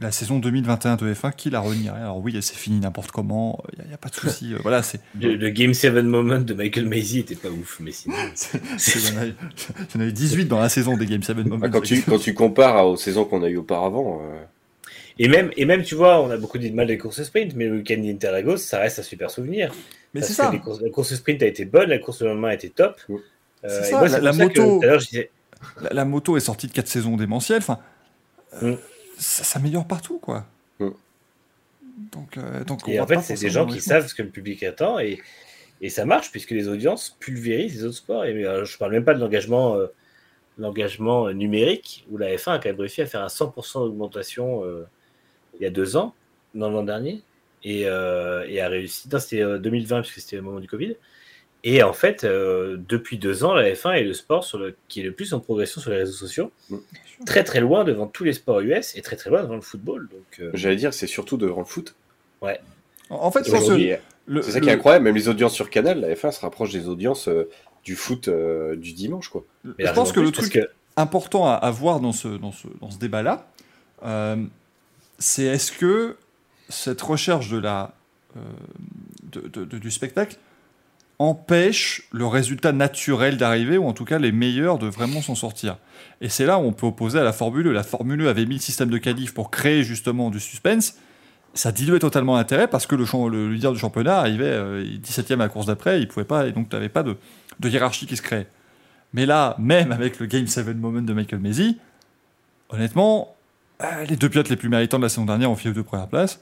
[0.00, 2.00] la saison 2021 de F1, qui la renierait?
[2.00, 4.52] Alors oui, c'est fini n'importe comment, il n'y a, pas de souci.
[4.54, 7.92] euh, voilà, c'est, Le, le Game 7 Moment de Michael Maisy était pas ouf, mais
[7.92, 8.14] sinon.
[8.54, 9.34] il
[9.94, 11.58] y en avait 18 dans la saison des Game 7 Moments.
[11.62, 14.44] Ah, quand, tu, quand tu compares aux saisons qu'on a eues auparavant, euh,
[15.18, 17.54] Et même, et même, tu vois, on a beaucoup dit de mal des courses sprint,
[17.54, 19.72] mais le week-end d'Interlagos, ça reste un super souvenir.
[20.12, 20.48] Mais c'est ça.
[20.48, 22.70] que les courses- la course sprint a été bonne, la course de lendemain a été
[22.70, 23.00] top.
[23.08, 23.14] Mm.
[23.64, 25.30] Euh, ça, moi, la- que moto- tout à l'heure, je disais,
[25.80, 27.58] La, la moto est sortie de 4 saisons démentielles.
[27.58, 27.78] Enfin,
[28.62, 28.78] euh, Mm.
[29.18, 30.46] ça s'améliore partout, quoi.
[30.78, 30.88] Mm.
[32.12, 34.22] Donc, euh, donc on Et va en fait, c'est des gens qui savent ce que
[34.22, 35.20] le public attend et,
[35.80, 38.24] et ça marche puisque les audiences pulvérisent les autres sports.
[38.24, 39.86] Et euh, je parle même pas de l'engagement euh,
[40.58, 44.64] l'engagement euh, numérique où la F1 a quand même réussi à faire un 100% d'augmentation
[44.64, 44.86] euh,
[45.60, 46.14] il y a deux ans,
[46.54, 47.22] dans l'an dernier,
[47.62, 49.08] et, euh, et a réussi.
[49.10, 50.96] Non, c'était euh, 2020 puisque c'était le moment du Covid.
[51.66, 55.00] Et en fait, euh, depuis deux ans, la F1 est le sport sur le, qui
[55.00, 56.76] est le plus en progression sur les réseaux sociaux, Mm.
[57.24, 60.08] très très loin devant tous les sports US et très très loin devant le football.
[60.12, 61.94] Donc, euh, J'allais dire, c'est surtout devant le foot.
[62.42, 62.48] En
[63.08, 63.92] en fait, Aujourd'hui,
[64.26, 65.04] le- c'est ça qui est incroyable.
[65.04, 67.48] Même les audiences sur Canal, la F1 se rapproche des audiences euh,
[67.84, 69.44] du foot euh, du dimanche, quoi.
[69.64, 72.66] mais je pense que le truc que- important à, à voir dans ce, dans ce,
[72.80, 73.46] dans ce débat-là,
[74.04, 74.36] euh,
[75.18, 76.16] c'est est-ce que
[76.68, 77.92] cette recherche de la,
[78.36, 78.40] euh,
[79.32, 80.36] de- du spectacle
[81.18, 85.78] empêche le résultat naturel d'arriver, ou en tout cas les meilleurs de vraiment s'en sortir?
[86.20, 87.72] Et c'est là où on peut opposer à la Formule 1.
[87.72, 90.96] La Formule 1 avait mis le système de qualif pour créer justement du suspense.
[91.54, 95.36] Ça diluait totalement l'intérêt parce que le, le leader du championnat arrivait euh, 17ème à
[95.44, 97.16] la course d'après, il pouvait pas, et donc tu n'avais pas de,
[97.60, 98.48] de hiérarchie qui se créait.
[99.12, 101.78] Mais là, même avec le Game 7 moment de Michael Maisie,
[102.70, 103.33] honnêtement, euh,
[104.08, 106.08] les deux pilotes les plus méritants de la saison dernière ont fait les deux premières
[106.08, 106.40] places.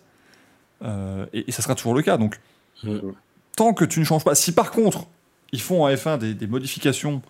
[0.82, 2.16] Euh, et, et ça sera toujours le cas.
[2.16, 2.40] Donc,
[2.84, 2.98] Mm.
[3.56, 4.34] tant que tu ne changes pas.
[4.34, 5.06] Si par contre,
[5.52, 7.22] ils font en F1 des, des modifications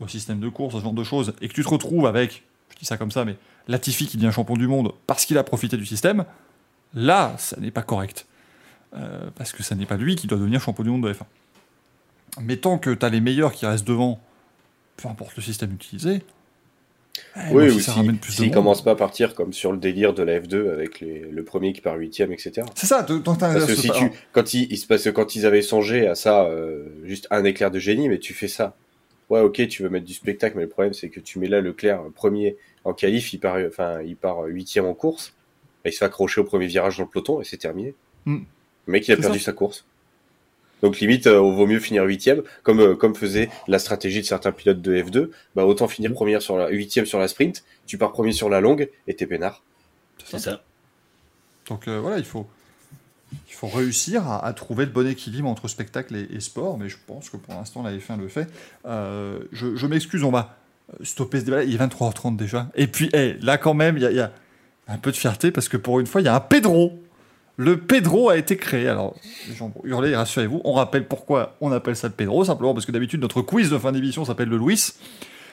[0.00, 2.42] au système de course, ce genre de choses, et que tu te retrouves avec,
[2.72, 3.36] je dis ça comme ça, mais
[3.68, 6.24] Latifi qui devient champion du monde parce qu'il a profité du système,
[6.94, 8.26] là, ça n'est pas correct.
[8.96, 11.24] Euh, parce que ça n'est pas lui qui doit devenir champion du monde de F1.
[12.40, 14.20] Mais tant que tu as les meilleurs qui restent devant,
[14.96, 16.22] peu importe le système utilisé,
[17.52, 17.90] oui, si ou si-
[18.32, 21.20] s'ils monde- commencent pas à partir comme sur le délire de la F2 avec les-
[21.30, 22.66] le premier qui part huitième, etc.
[22.74, 25.62] C'est ça, tant Parce que si tu, quand ils, il se passe, quand ils avaient
[25.62, 28.76] songé à ça, euh, juste un éclair de génie, mais tu fais ça.
[29.30, 31.60] Ouais, ok, tu veux mettre du spectacle, mais le problème c'est que tu mets là
[31.60, 35.32] Leclerc euh, premier en qualif, il part, enfin, il part huitième en course,
[35.84, 37.94] et il se fait accrocher au premier virage dans le peloton et c'est terminé.
[38.26, 38.38] Mm.
[38.86, 39.46] Le mec, il a perdu ça.
[39.46, 39.86] sa course.
[40.82, 44.52] Donc limite, euh, vaut mieux finir huitième, comme euh, comme faisait la stratégie de certains
[44.52, 45.30] pilotes de F2.
[45.56, 46.14] Bah autant finir Mm.
[46.14, 49.26] première sur la huitième sur la sprint, tu pars premier sur la longue et t'es
[49.26, 49.62] peinard.
[50.24, 50.62] C'est ça.
[51.68, 52.46] Donc euh, voilà, il faut,
[53.48, 56.88] il faut réussir à, à trouver le bon équilibre entre spectacle et, et sport, mais
[56.90, 58.46] je pense que pour l'instant la F1 le fait.
[58.86, 60.56] Euh, je je m'excuse, on va
[61.02, 61.64] stopper ce débat.
[61.64, 62.68] Il est 23h30 déjà.
[62.74, 64.30] Et puis eh, là quand même, il y, a- il y a
[64.88, 67.00] un peu de fierté parce que pour une fois, il y a un Pedro.
[67.56, 68.88] Le Pedro a été créé.
[68.88, 69.14] Alors,
[69.48, 70.60] les gens vont hurler, rassurez-vous.
[70.64, 73.78] On rappelle pourquoi on appelle ça le Pedro, simplement parce que d'habitude, notre quiz de
[73.78, 74.80] fin d'émission s'appelle le Louis.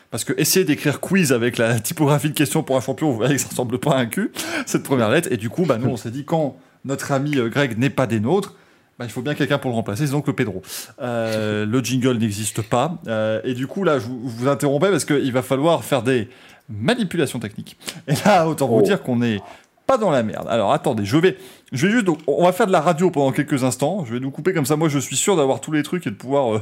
[0.10, 3.36] Parce que essayer d'écrire quiz avec la typographie de question pour un champion, vous voyez
[3.36, 4.32] que ça ressemble pas à un cul,
[4.66, 5.30] cette première lettre.
[5.32, 8.08] Et du coup, bah, nous, on s'est dit, quand notre ami euh, Greg n'est pas
[8.08, 8.56] des nôtres,
[9.00, 10.64] bah, il faut bien quelqu'un pour le remplacer, c'est donc le Pedro.
[11.02, 12.98] Euh, le jingle n'existe pas.
[13.08, 16.28] Euh, et du coup, là, je vous, vous interrompais parce qu'il va falloir faire des
[16.68, 17.78] manipulations techniques.
[18.08, 18.82] Et là, autant vous Oh.
[18.82, 19.40] dire qu'on est
[19.88, 20.48] pas dans la merde.
[20.50, 21.38] Alors attendez, je vais,
[21.72, 24.06] je vais juste, donc, on va faire de la radio pendant quelques instants.
[24.06, 24.76] Je vais nous couper comme ça.
[24.76, 26.62] Moi, je suis sûr d'avoir tous les trucs et de pouvoir euh,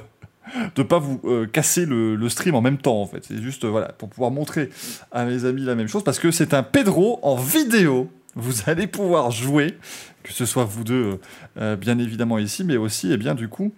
[0.76, 3.24] de pas vous euh, casser le, stream en même temps en fait.
[3.24, 4.70] C'est juste euh, voilà pour pouvoir montrer
[5.12, 8.10] à mes amis la même chose parce que c'est un Pedro en vidéo.
[8.36, 9.78] Vous allez pouvoir jouer,
[10.24, 11.20] que ce soit vous deux
[11.58, 13.74] euh, bien évidemment ici, mais aussi et bien du coup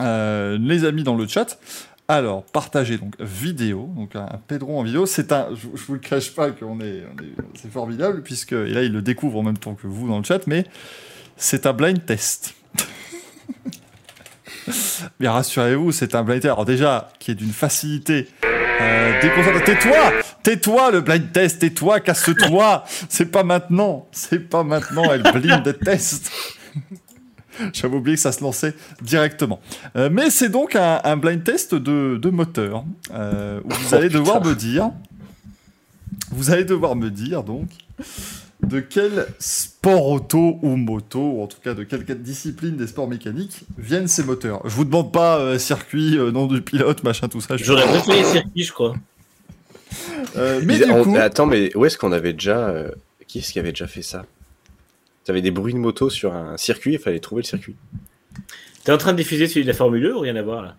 [0.00, 1.58] les amis dans le chat.
[2.10, 5.04] Alors partagez donc vidéo, donc un, Pedro en vidéo.
[5.04, 7.04] C'est un, je, je vous le cache pas qu'on est,
[7.54, 10.24] c'est formidable puisque et là il le découvre en même temps que vous dans le
[10.24, 10.64] chat, mais
[11.36, 12.54] c'est un blind test.
[15.20, 16.52] Mais rassurez-vous, c'est un blind test.
[16.52, 18.28] Alors déjà, qui est d'une facilité
[18.80, 19.20] euh.
[19.20, 20.12] Tais-toi
[20.42, 26.30] Tais-toi le blind test Tais-toi Casse-toi C'est pas maintenant C'est pas maintenant, elle blind test
[27.72, 29.60] J'avais oublié que ça se lançait directement.
[29.96, 32.84] Euh, mais c'est donc un, un blind test de, de moteur.
[33.14, 34.90] euh, où vous Oh, allez devoir me dire...
[36.30, 37.68] Vous allez devoir me dire, donc,
[38.62, 43.08] de quel sport auto ou moto, ou en tout cas de quelle discipline des sports
[43.08, 44.60] mécaniques viennent ces moteurs?
[44.64, 47.56] Je vous demande pas euh, circuit, euh, nom du pilote, machin, tout ça.
[47.56, 48.94] J'aurais préféré circuit, je crois.
[50.36, 52.58] Euh, mais du on- coup, Attends, mais où est-ce qu'on avait déjà.
[52.68, 52.90] euh,
[53.26, 54.26] Qui est-ce qui avait déjà fait ça?
[55.28, 57.76] T'avais des bruits de moto sur un circuit, il fallait trouver le circuit.
[58.82, 60.76] T'es en train de diffuser celui de la Formule 1 ou rien à voir là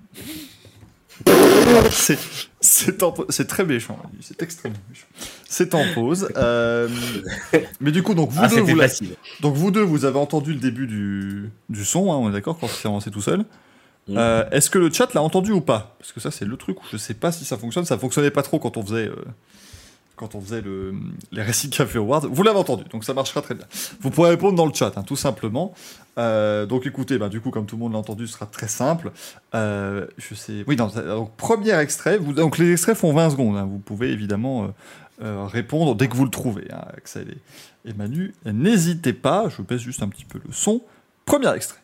[1.92, 2.18] c'est
[2.61, 5.06] c'est en- c'est très méchant, c'est extrêmement méchant.
[5.48, 6.30] C'est en pause.
[6.38, 6.88] euh,
[7.80, 9.10] mais du coup, donc vous Ah, deux, c'était vous la- facile.
[9.42, 12.58] donc vous deux, vous avez entendu le début du, du son, hein, on est d'accord
[12.58, 13.40] quand il s'est lancé tout seul.
[14.08, 14.18] Mm.
[14.18, 15.95] Euh, Est-ce que le chat l'a entendu ou pas?
[16.00, 17.86] Parce que ça, c'est le truc où je sais pas si ça fonctionne.
[17.86, 19.16] Ça fonctionnait pas trop quand on faisait euh,
[20.19, 20.93] quand on faisait le,
[21.31, 22.27] les récits Café Awards.
[22.30, 23.65] Vous l'avez entendu, donc ça marchera très bien.
[24.01, 25.73] Vous pourrez répondre dans le chat, hein, tout simplement.
[26.17, 28.67] Euh, donc écoutez, bah, du coup, comme tout le monde l'a entendu, ce sera très
[28.67, 29.14] simple.
[29.56, 30.65] Euh, je sais.
[30.67, 30.91] Oui, donc,
[31.38, 32.19] premier extrait.
[32.19, 33.56] Donc les extraits font 20 secondes.
[33.56, 33.65] hein.
[33.65, 34.73] vous pouvez évidemment
[35.23, 36.67] euh, répondre dès que vous le trouvez.
[36.73, 37.38] Hein, Axel
[37.85, 39.45] et Manu, n'hésitez pas.
[39.48, 40.81] Je baisse juste un petit peu le son.
[41.25, 41.80] Premier extrait.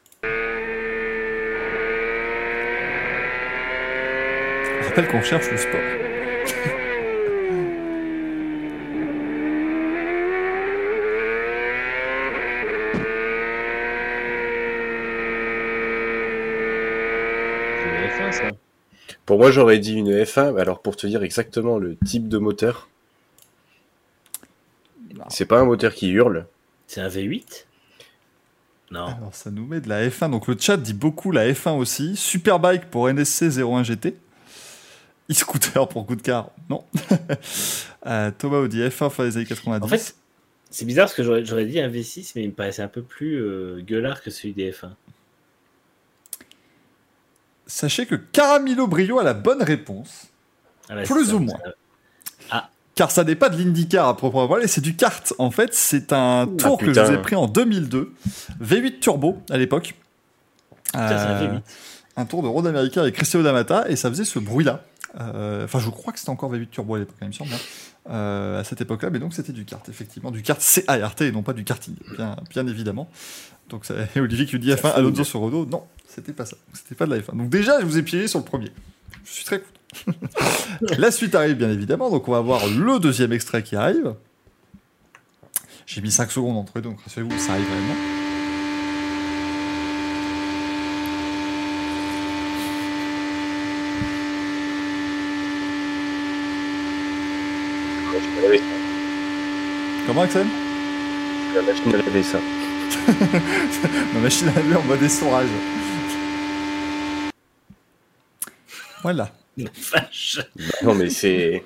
[4.82, 5.80] Je rappelle qu'on cherche le sport.
[17.78, 18.50] C'est une F1, ça.
[19.26, 20.54] Pour moi, j'aurais dit une F1.
[20.54, 22.90] mais Alors, pour te dire exactement le type de moteur,
[25.30, 26.46] c'est pas un moteur qui hurle.
[26.88, 27.66] C'est un V8
[28.92, 29.06] Non.
[29.06, 30.30] Alors ça nous met de la F1.
[30.30, 32.16] Donc le chat dit beaucoup la F1 aussi.
[32.16, 34.16] Superbike pour NSC 01 GT.
[35.32, 36.52] E-scooter pour coup de car.
[36.70, 36.84] Non.
[38.08, 39.84] Euh, Thomas dit F1 fin des années 90.
[39.84, 40.16] En fait,
[40.70, 43.02] c'est bizarre parce que j'aurais j'aurais dit un V6, mais il me paraissait un peu
[43.02, 44.92] plus euh, gueulard que celui des F1.
[47.68, 50.28] Sachez que Caramilo Brio a la bonne réponse.
[50.90, 51.58] Ah Plus ça, ou moins.
[52.50, 52.70] ça.
[52.96, 55.34] Car ça n'est pas de l'IndyCar à proprement parler, c'est du kart.
[55.38, 58.14] En fait, c'est un tour que je vous ai pris en 2002.
[58.64, 59.96] V8 turbo à l'époque.
[60.96, 61.62] Euh, V8.
[62.16, 64.82] un tour de road américain avec Cristiano D'Amata et ça faisait ce bruit-là.
[65.20, 67.58] Euh, Enfin, je crois que c'était encore V8 Turbo à l'époque, il me semble, hein,
[68.12, 71.42] euh, à cette époque-là, mais donc c'était du kart, effectivement, du kart CART et non
[71.42, 73.10] pas du karting, bien, bien évidemment.
[73.70, 75.84] Donc, ça, Olivier qui nous dit F1 Alonso sur Renault, non,
[76.16, 77.36] c'était pas ça, c'était pas de la F1.
[77.36, 78.72] Donc, déjà, je vous ai piégé sur le premier.
[79.26, 80.16] Je suis très content.
[80.98, 84.16] la suite arrive, bien évidemment, donc on va voir le deuxième extrait qui arrive.
[85.86, 87.96] J'ai mis 5 secondes entre les deux, donc rassurez-vous, ça arrive réellement.
[100.08, 100.46] Comment, Axel?
[101.56, 102.40] La machine à laver ça.
[104.14, 105.48] Ma machine à laver en mode essorage.
[109.06, 109.30] Voilà.
[109.92, 110.40] Vache.
[110.82, 111.64] Non, mais c'est.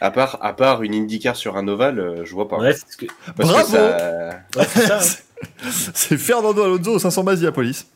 [0.00, 2.56] À part, à part une IndyCar sur un ovale, euh, je vois pas.
[2.58, 3.04] Ouais, c'est ce que...
[3.36, 4.64] Parce Bravo que ça- ouais,
[5.94, 6.18] c'est hein.
[6.18, 7.86] Fernando Alonso au 500 bases Police.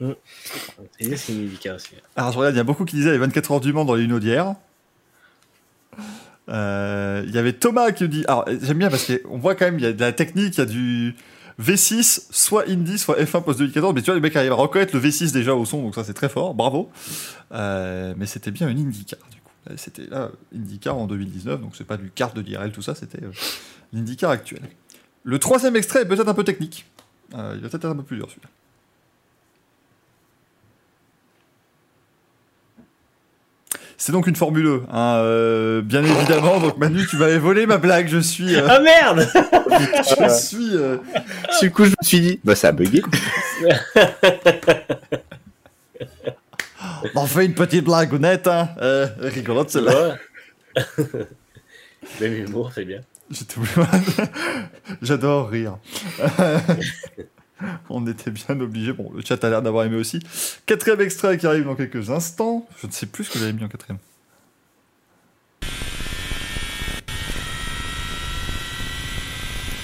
[0.00, 1.90] C'est c'est une IndyCar aussi.
[2.16, 3.94] Alors je regarde, il y a beaucoup qui disaient les 24 heures du Mans dans
[3.94, 4.54] les d'hier.
[6.48, 8.24] Euh, Il y avait Thomas qui nous dit.
[8.26, 10.58] Alors j'aime bien parce qu'on voit quand même, il y a de la technique, il
[10.58, 11.14] y a du
[11.60, 13.94] V6, soit Indy, soit F1 post 2014.
[13.94, 16.04] Mais tu vois, le mec arrive à reconnaître le V6 déjà au son, donc ça
[16.04, 16.90] c'est très fort, bravo.
[17.52, 19.50] Euh, mais c'était bien une IndyCar du coup.
[19.66, 22.94] Là, C'était là, IndyCar en 2019, donc c'est pas du kart de l'IRL, tout ça,
[22.94, 23.32] c'était euh,
[23.92, 24.62] l'IndyCar actuel.
[25.24, 26.86] Le troisième extrait est peut-être un peu technique.
[27.34, 28.48] Euh, il va peut-être être un peu plus dur celui-là.
[34.00, 36.60] C'est donc une Formule E, hein, euh, bien évidemment.
[36.60, 38.06] Donc Manu, tu m'avais volé ma blague.
[38.08, 40.76] Je suis, euh, Ah merde je suis.
[40.76, 40.98] euh,
[41.60, 43.02] le coup, je me suis dit, bah ça a bugué.
[47.16, 48.68] on fait une petite blague honnête, hein.
[48.80, 50.16] Euh, rigolote celle-là.
[52.20, 53.00] Même humour, c'est bien.
[55.02, 55.76] J'adore rire.
[57.90, 58.92] On était bien obligé.
[58.92, 60.20] Bon, le chat a l'air d'avoir aimé aussi.
[60.66, 62.66] Quatrième extrait qui arrive dans quelques instants.
[62.80, 63.98] Je ne sais plus ce que j'avais mis en quatrième.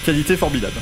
[0.05, 0.77] Qualité formidable.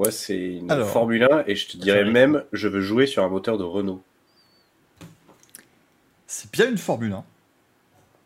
[0.00, 0.88] Moi, c'est une Alors.
[0.88, 4.00] Formule 1 et je te dirais même, je veux jouer sur un moteur de Renault.
[6.26, 7.22] C'est bien une Formule 1.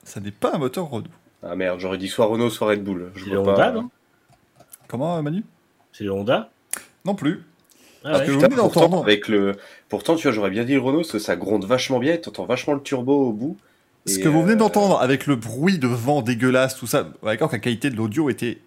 [0.04, 1.08] Ça n'est pas un moteur Renault.
[1.42, 3.10] Ah merde, j'aurais dit soit Renault, soit Red Bull.
[3.16, 3.70] Je C'est le vois pas.
[3.70, 3.90] Honda, non?
[4.86, 5.42] Comment, Manu?
[5.92, 6.52] C'est le Honda?
[7.04, 7.42] Non plus.
[8.04, 8.26] Ah Parce ouais.
[8.26, 9.02] que vous Putain, venez pourtant, d'entendre.
[9.02, 9.56] avec le...
[9.88, 12.20] pourtant, tu vois, j'aurais bien dit le Renault, parce que ça gronde vachement bien, et
[12.20, 13.56] t'entends vachement le turbo au bout.
[14.06, 17.48] Ce que vous venez euh, d'entendre avec le bruit de vent dégueulasse, tout ça, d'accord
[17.48, 18.58] que la qualité de l'audio était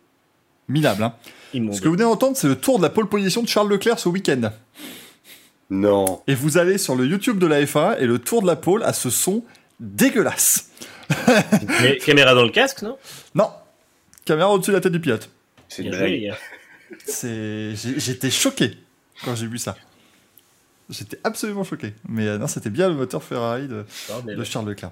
[0.67, 1.03] minable.
[1.03, 1.13] Hein.
[1.53, 3.99] Ce que vous venez d'entendre, c'est le tour de la pole position de Charles Leclerc
[3.99, 4.51] ce week-end.
[5.69, 6.21] Non.
[6.27, 8.83] Et vous allez sur le YouTube de la F1 et le tour de la pole
[8.83, 9.43] a ce son
[9.79, 10.69] dégueulasse.
[11.81, 12.97] Mais caméra dans le casque, non?
[13.35, 13.49] Non,
[14.25, 15.29] caméra au-dessus de la tête du pilote.
[15.69, 16.31] C'est une Bien joué, les blague.
[16.31, 16.37] gars.
[17.05, 18.77] C'est, j'ai- j'étais choqué
[19.25, 19.75] quand j'ai vu ça.
[20.89, 21.93] J'étais absolument choqué.
[22.07, 23.85] Mais euh, non, c'était bien le moteur Ferrari de,
[24.25, 24.91] de Charles Leclerc.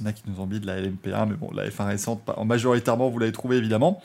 [0.00, 1.86] Il y en a qui nous ont mis de la LMP1, mais bon, la F1
[1.86, 4.00] récente, en majoritairement, vous l'avez trouvé évidemment.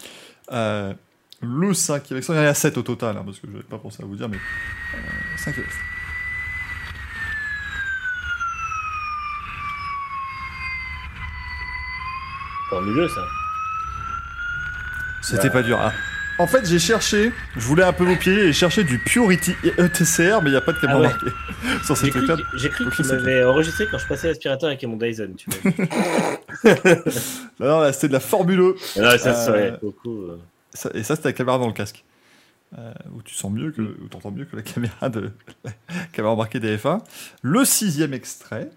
[0.51, 0.93] Euh,
[1.41, 3.77] le 5 il y en a 7 au total, hein, parce que je n'avais pas
[3.77, 5.55] pensé à vous dire, mais euh, 5
[12.69, 13.21] Formuleux, ça.
[15.21, 15.79] C'était pas dur.
[15.79, 15.93] Ah.
[16.37, 20.41] En fait, j'ai cherché, je voulais un peu vous pied et chercher du Purity ETCR,
[20.41, 21.07] mais il n'y a pas de caméra Ah ouais.
[21.07, 21.31] marquée
[21.85, 22.35] sur trucs-là.
[22.35, 25.29] que- j'ai cru qu'il m'avait enregistré quand je passais l'aspirateur avec mon Dyson.
[25.37, 25.71] Tu vois.
[27.59, 28.75] Non, non, là, c'était de la Formule E.
[28.97, 30.23] non, ça Euh, serait beaucoup.
[30.23, 30.37] euh,
[30.73, 32.03] Ça- et ça, c'était la caméra dans le casque.
[32.77, 35.31] Euh, où tu sens mieux que, où t'entends mieux que la caméra de
[35.63, 35.71] la
[36.11, 36.99] caméra embarquée des F1.
[37.43, 38.69] Le sixième extrait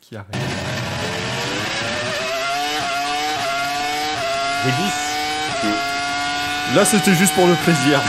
[0.00, 0.30] qui arrive.
[4.64, 5.03] Des bis.
[6.74, 8.02] Là, c'était juste pour le plaisir.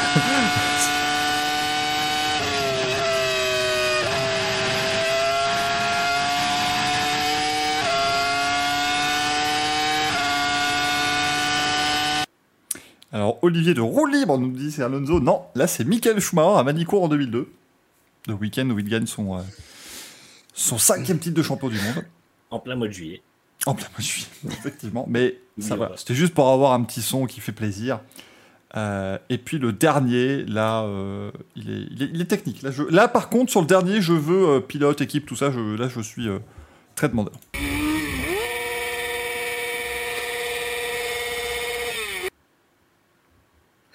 [13.11, 15.19] Alors, Olivier de Roue Libre nous dit c'est Alonso.
[15.19, 17.47] Non, là, c'est Michael Schumacher à Manicourt en 2002.
[18.27, 19.41] Le week-end où il gagne son, euh,
[20.55, 22.03] son cinquième titre de champion du monde.
[22.49, 23.21] En plein mois de juillet.
[23.67, 25.05] En plein mois de juillet, effectivement.
[25.07, 25.91] Mais ça va.
[25.97, 27.99] C'était juste pour avoir un petit son qui fait plaisir.
[28.77, 32.61] Euh, et puis le dernier, là, euh, il, est, il, est, il est technique.
[32.61, 35.49] Là, je- là, par contre, sur le dernier, je veux euh, pilote, équipe, tout ça.
[35.51, 36.39] Je, là, je suis euh,
[36.95, 37.33] très demandeur.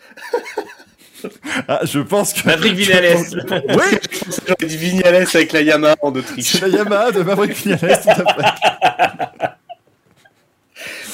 [1.68, 2.46] ah, je pense que.
[2.46, 3.16] Maverick Vinales.
[3.68, 3.98] Oui,
[4.48, 6.52] J'aurais dit Vignales avec la Yamaha en Autriche.
[6.52, 9.46] c'est la Yamaha de Maverick Vinales, tout à fait.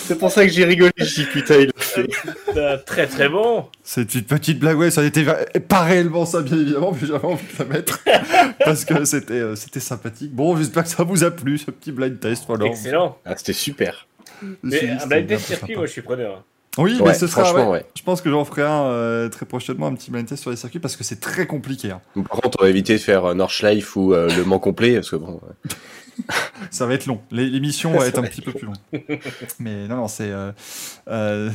[0.07, 0.91] C'est pour ça que j'ai rigolé.
[0.97, 2.07] J'ai dit putain, il l'a fait.
[2.57, 3.67] Euh, très très bon.
[3.83, 5.25] C'est une petite blague, ouais, ça n'était
[5.68, 8.01] pas réellement ça, bien évidemment, mais j'avais envie de la mettre
[8.65, 10.33] parce que c'était euh, c'était sympathique.
[10.35, 12.44] Bon, j'espère que ça vous a plu, ce petit blind test.
[12.47, 12.67] Voilà.
[12.67, 13.18] Excellent.
[13.25, 14.07] Ah, c'était super.
[14.62, 16.44] Mais C'est- un blind test circuit, moi je suis preneur.
[16.78, 17.43] Oui, mais ce sera.
[17.44, 17.78] franchement, ouais.
[17.78, 17.86] ouais.
[17.97, 20.57] Je pense que j'en ferai un euh, très prochainement, un petit blind test sur les
[20.59, 21.91] circuits parce que c'est très compliqué.
[21.91, 22.02] hein.
[22.28, 25.09] Par contre, on va éviter de faire euh, Nordschleife ou euh, Le Mans complet parce
[25.10, 25.41] que bon.
[26.70, 27.20] Ça va être long.
[27.31, 29.20] L'é- L'émission va être un petit peu plus longue.
[29.59, 30.31] Mais non, non, c'est.
[30.31, 30.53] euh,
[31.09, 31.51] euh,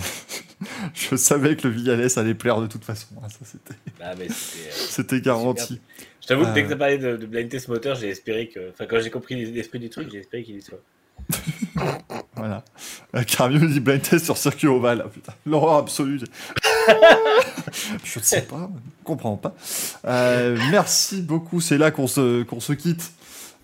[0.93, 3.07] je savais que le Vignales allait plaire de toute façon.
[3.23, 5.79] hein, ça, c'était- Ah, euh, garanti.
[6.21, 8.69] Je t'avoue que dès que t'as parlé de, de blind test moteur, j'ai espéré que.
[8.71, 10.79] Enfin, quand j'ai compris l'esprit du truc, j'ai espéré qu'il y soit.
[12.35, 12.63] Voilà.
[13.15, 15.03] Euh, Caramio dit blind test sur circuit ovale.
[15.05, 16.19] Ah, putain, l'horreur absolue.
[18.03, 19.53] je ne sais pas, je comprends pas.
[20.05, 21.61] Euh, merci beaucoup.
[21.61, 23.11] C'est là qu'on se, qu'on se quitte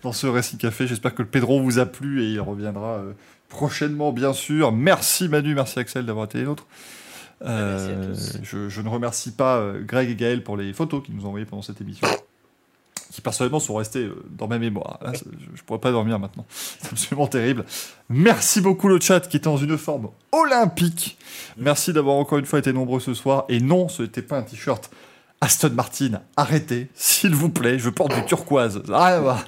[0.02, 0.86] dans ce Racing Café.
[0.86, 3.12] J'espère que le Pedro vous a plu et il reviendra euh,
[3.48, 4.72] prochainement, bien sûr.
[4.72, 6.66] Merci Manu, merci Axel d'avoir été les nôtres.
[7.44, 8.44] Euh, Merci à tous.
[8.44, 11.28] je, je ne remercie pas euh, Greg et Gaël pour les photos qu'ils nous ont
[11.28, 12.06] envoyées pendant cette émission.
[13.12, 14.98] Qui personnellement sont restées euh, dans ma mémoire.
[15.02, 16.44] Là, je ne pourrais pas dormir maintenant.
[16.50, 17.64] C'est absolument terrible.
[18.08, 21.16] Merci beaucoup le chat qui était dans une forme olympique.
[21.56, 23.44] Merci d'avoir encore une fois été nombreux ce soir.
[23.48, 24.90] Et non, ce n'était pas un t-shirt
[25.40, 26.20] Aston Martin.
[26.36, 27.78] Arrêtez, s'il vous plaît.
[27.78, 28.82] Je porte du turquoise.
[28.84, 29.44] Ça n'a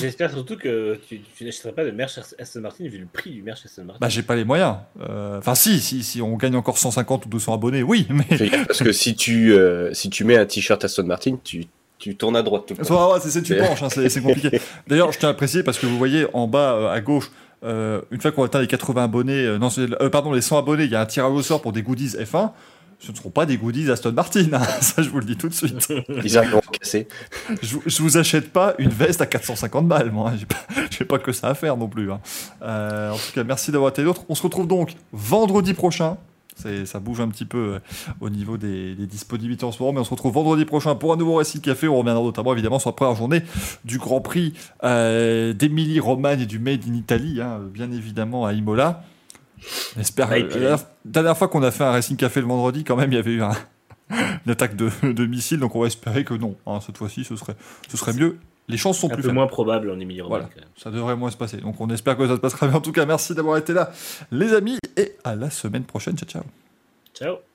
[0.00, 3.42] J'espère surtout que tu, tu n'achèteras pas de merch Aston Martin vu le prix du
[3.42, 3.98] merch Aston Martin.
[4.00, 4.76] Bah, j'ai pas les moyens.
[5.00, 8.24] Euh, Enfin, si, si, si on gagne encore 150 ou 200 abonnés, oui, mais.
[8.66, 11.64] Parce que si tu, euh, si tu mets un t-shirt Aston Martin, tu,
[11.98, 13.08] tu tournes à droite tout le temps.
[13.08, 14.60] Ouais, ouais, c'est c'est tu penches, hein, c'est c'est compliqué.
[14.86, 17.30] D'ailleurs, je tiens à préciser parce que vous voyez en bas euh, à gauche,
[17.64, 20.84] euh, une fois qu'on atteint les 80 abonnés, euh, non, euh, pardon, les 100 abonnés,
[20.84, 22.50] il y a un tirage au sort pour des goodies F1.
[23.04, 25.48] Ce ne seront pas des goodies Aston Martin, hein, ça je vous le dis tout
[25.48, 25.92] de suite.
[26.24, 26.38] Ils.
[27.62, 30.30] Je, vous- je vous achète pas une veste à 450 balles, moi.
[30.30, 30.36] hein.
[30.90, 32.10] J'ai pas, pas que ça à faire non plus.
[32.10, 32.20] hein.
[32.62, 34.22] Euh, en tout cas, merci d'avoir été d'autres.
[34.28, 36.16] On se retrouve donc vendredi prochain.
[36.84, 37.78] Ça bouge un petit peu euh,
[38.20, 41.12] au niveau des, des disponibilités en ce moment, mais on se retrouve vendredi prochain pour
[41.12, 41.88] un nouveau Récit Café.
[41.88, 43.42] On reviendra notamment évidemment sur la première journée
[43.84, 48.52] du Grand Prix euh, d'Emilie Romagne et du Made in Italy, hein, bien évidemment à
[48.52, 49.02] Imola.
[49.96, 50.28] On espère.
[50.30, 52.96] Ouais, euh, puis- la dernière- fois qu'on a fait un Racing Café le vendredi, quand
[52.96, 53.52] même, il y avait eu un-
[54.46, 56.56] une attaque de, de missiles, donc on va espérer que non.
[56.66, 57.56] hein, cette fois-ci, ce serait,
[57.88, 58.38] ce serait mieux.
[58.68, 59.34] Les chances sont un plus peu faibles.
[59.34, 60.44] moins probable en Émilie Voilà.
[60.44, 60.68] quand même.
[60.76, 61.58] Ça devrait moins se passer.
[61.58, 62.76] Donc on espère que ça se passera bien.
[62.76, 63.90] En tout cas, merci d'avoir été là,
[64.30, 66.16] les amis, et à la semaine prochaine.
[66.16, 66.42] Ciao, ciao.
[67.14, 67.53] Ciao.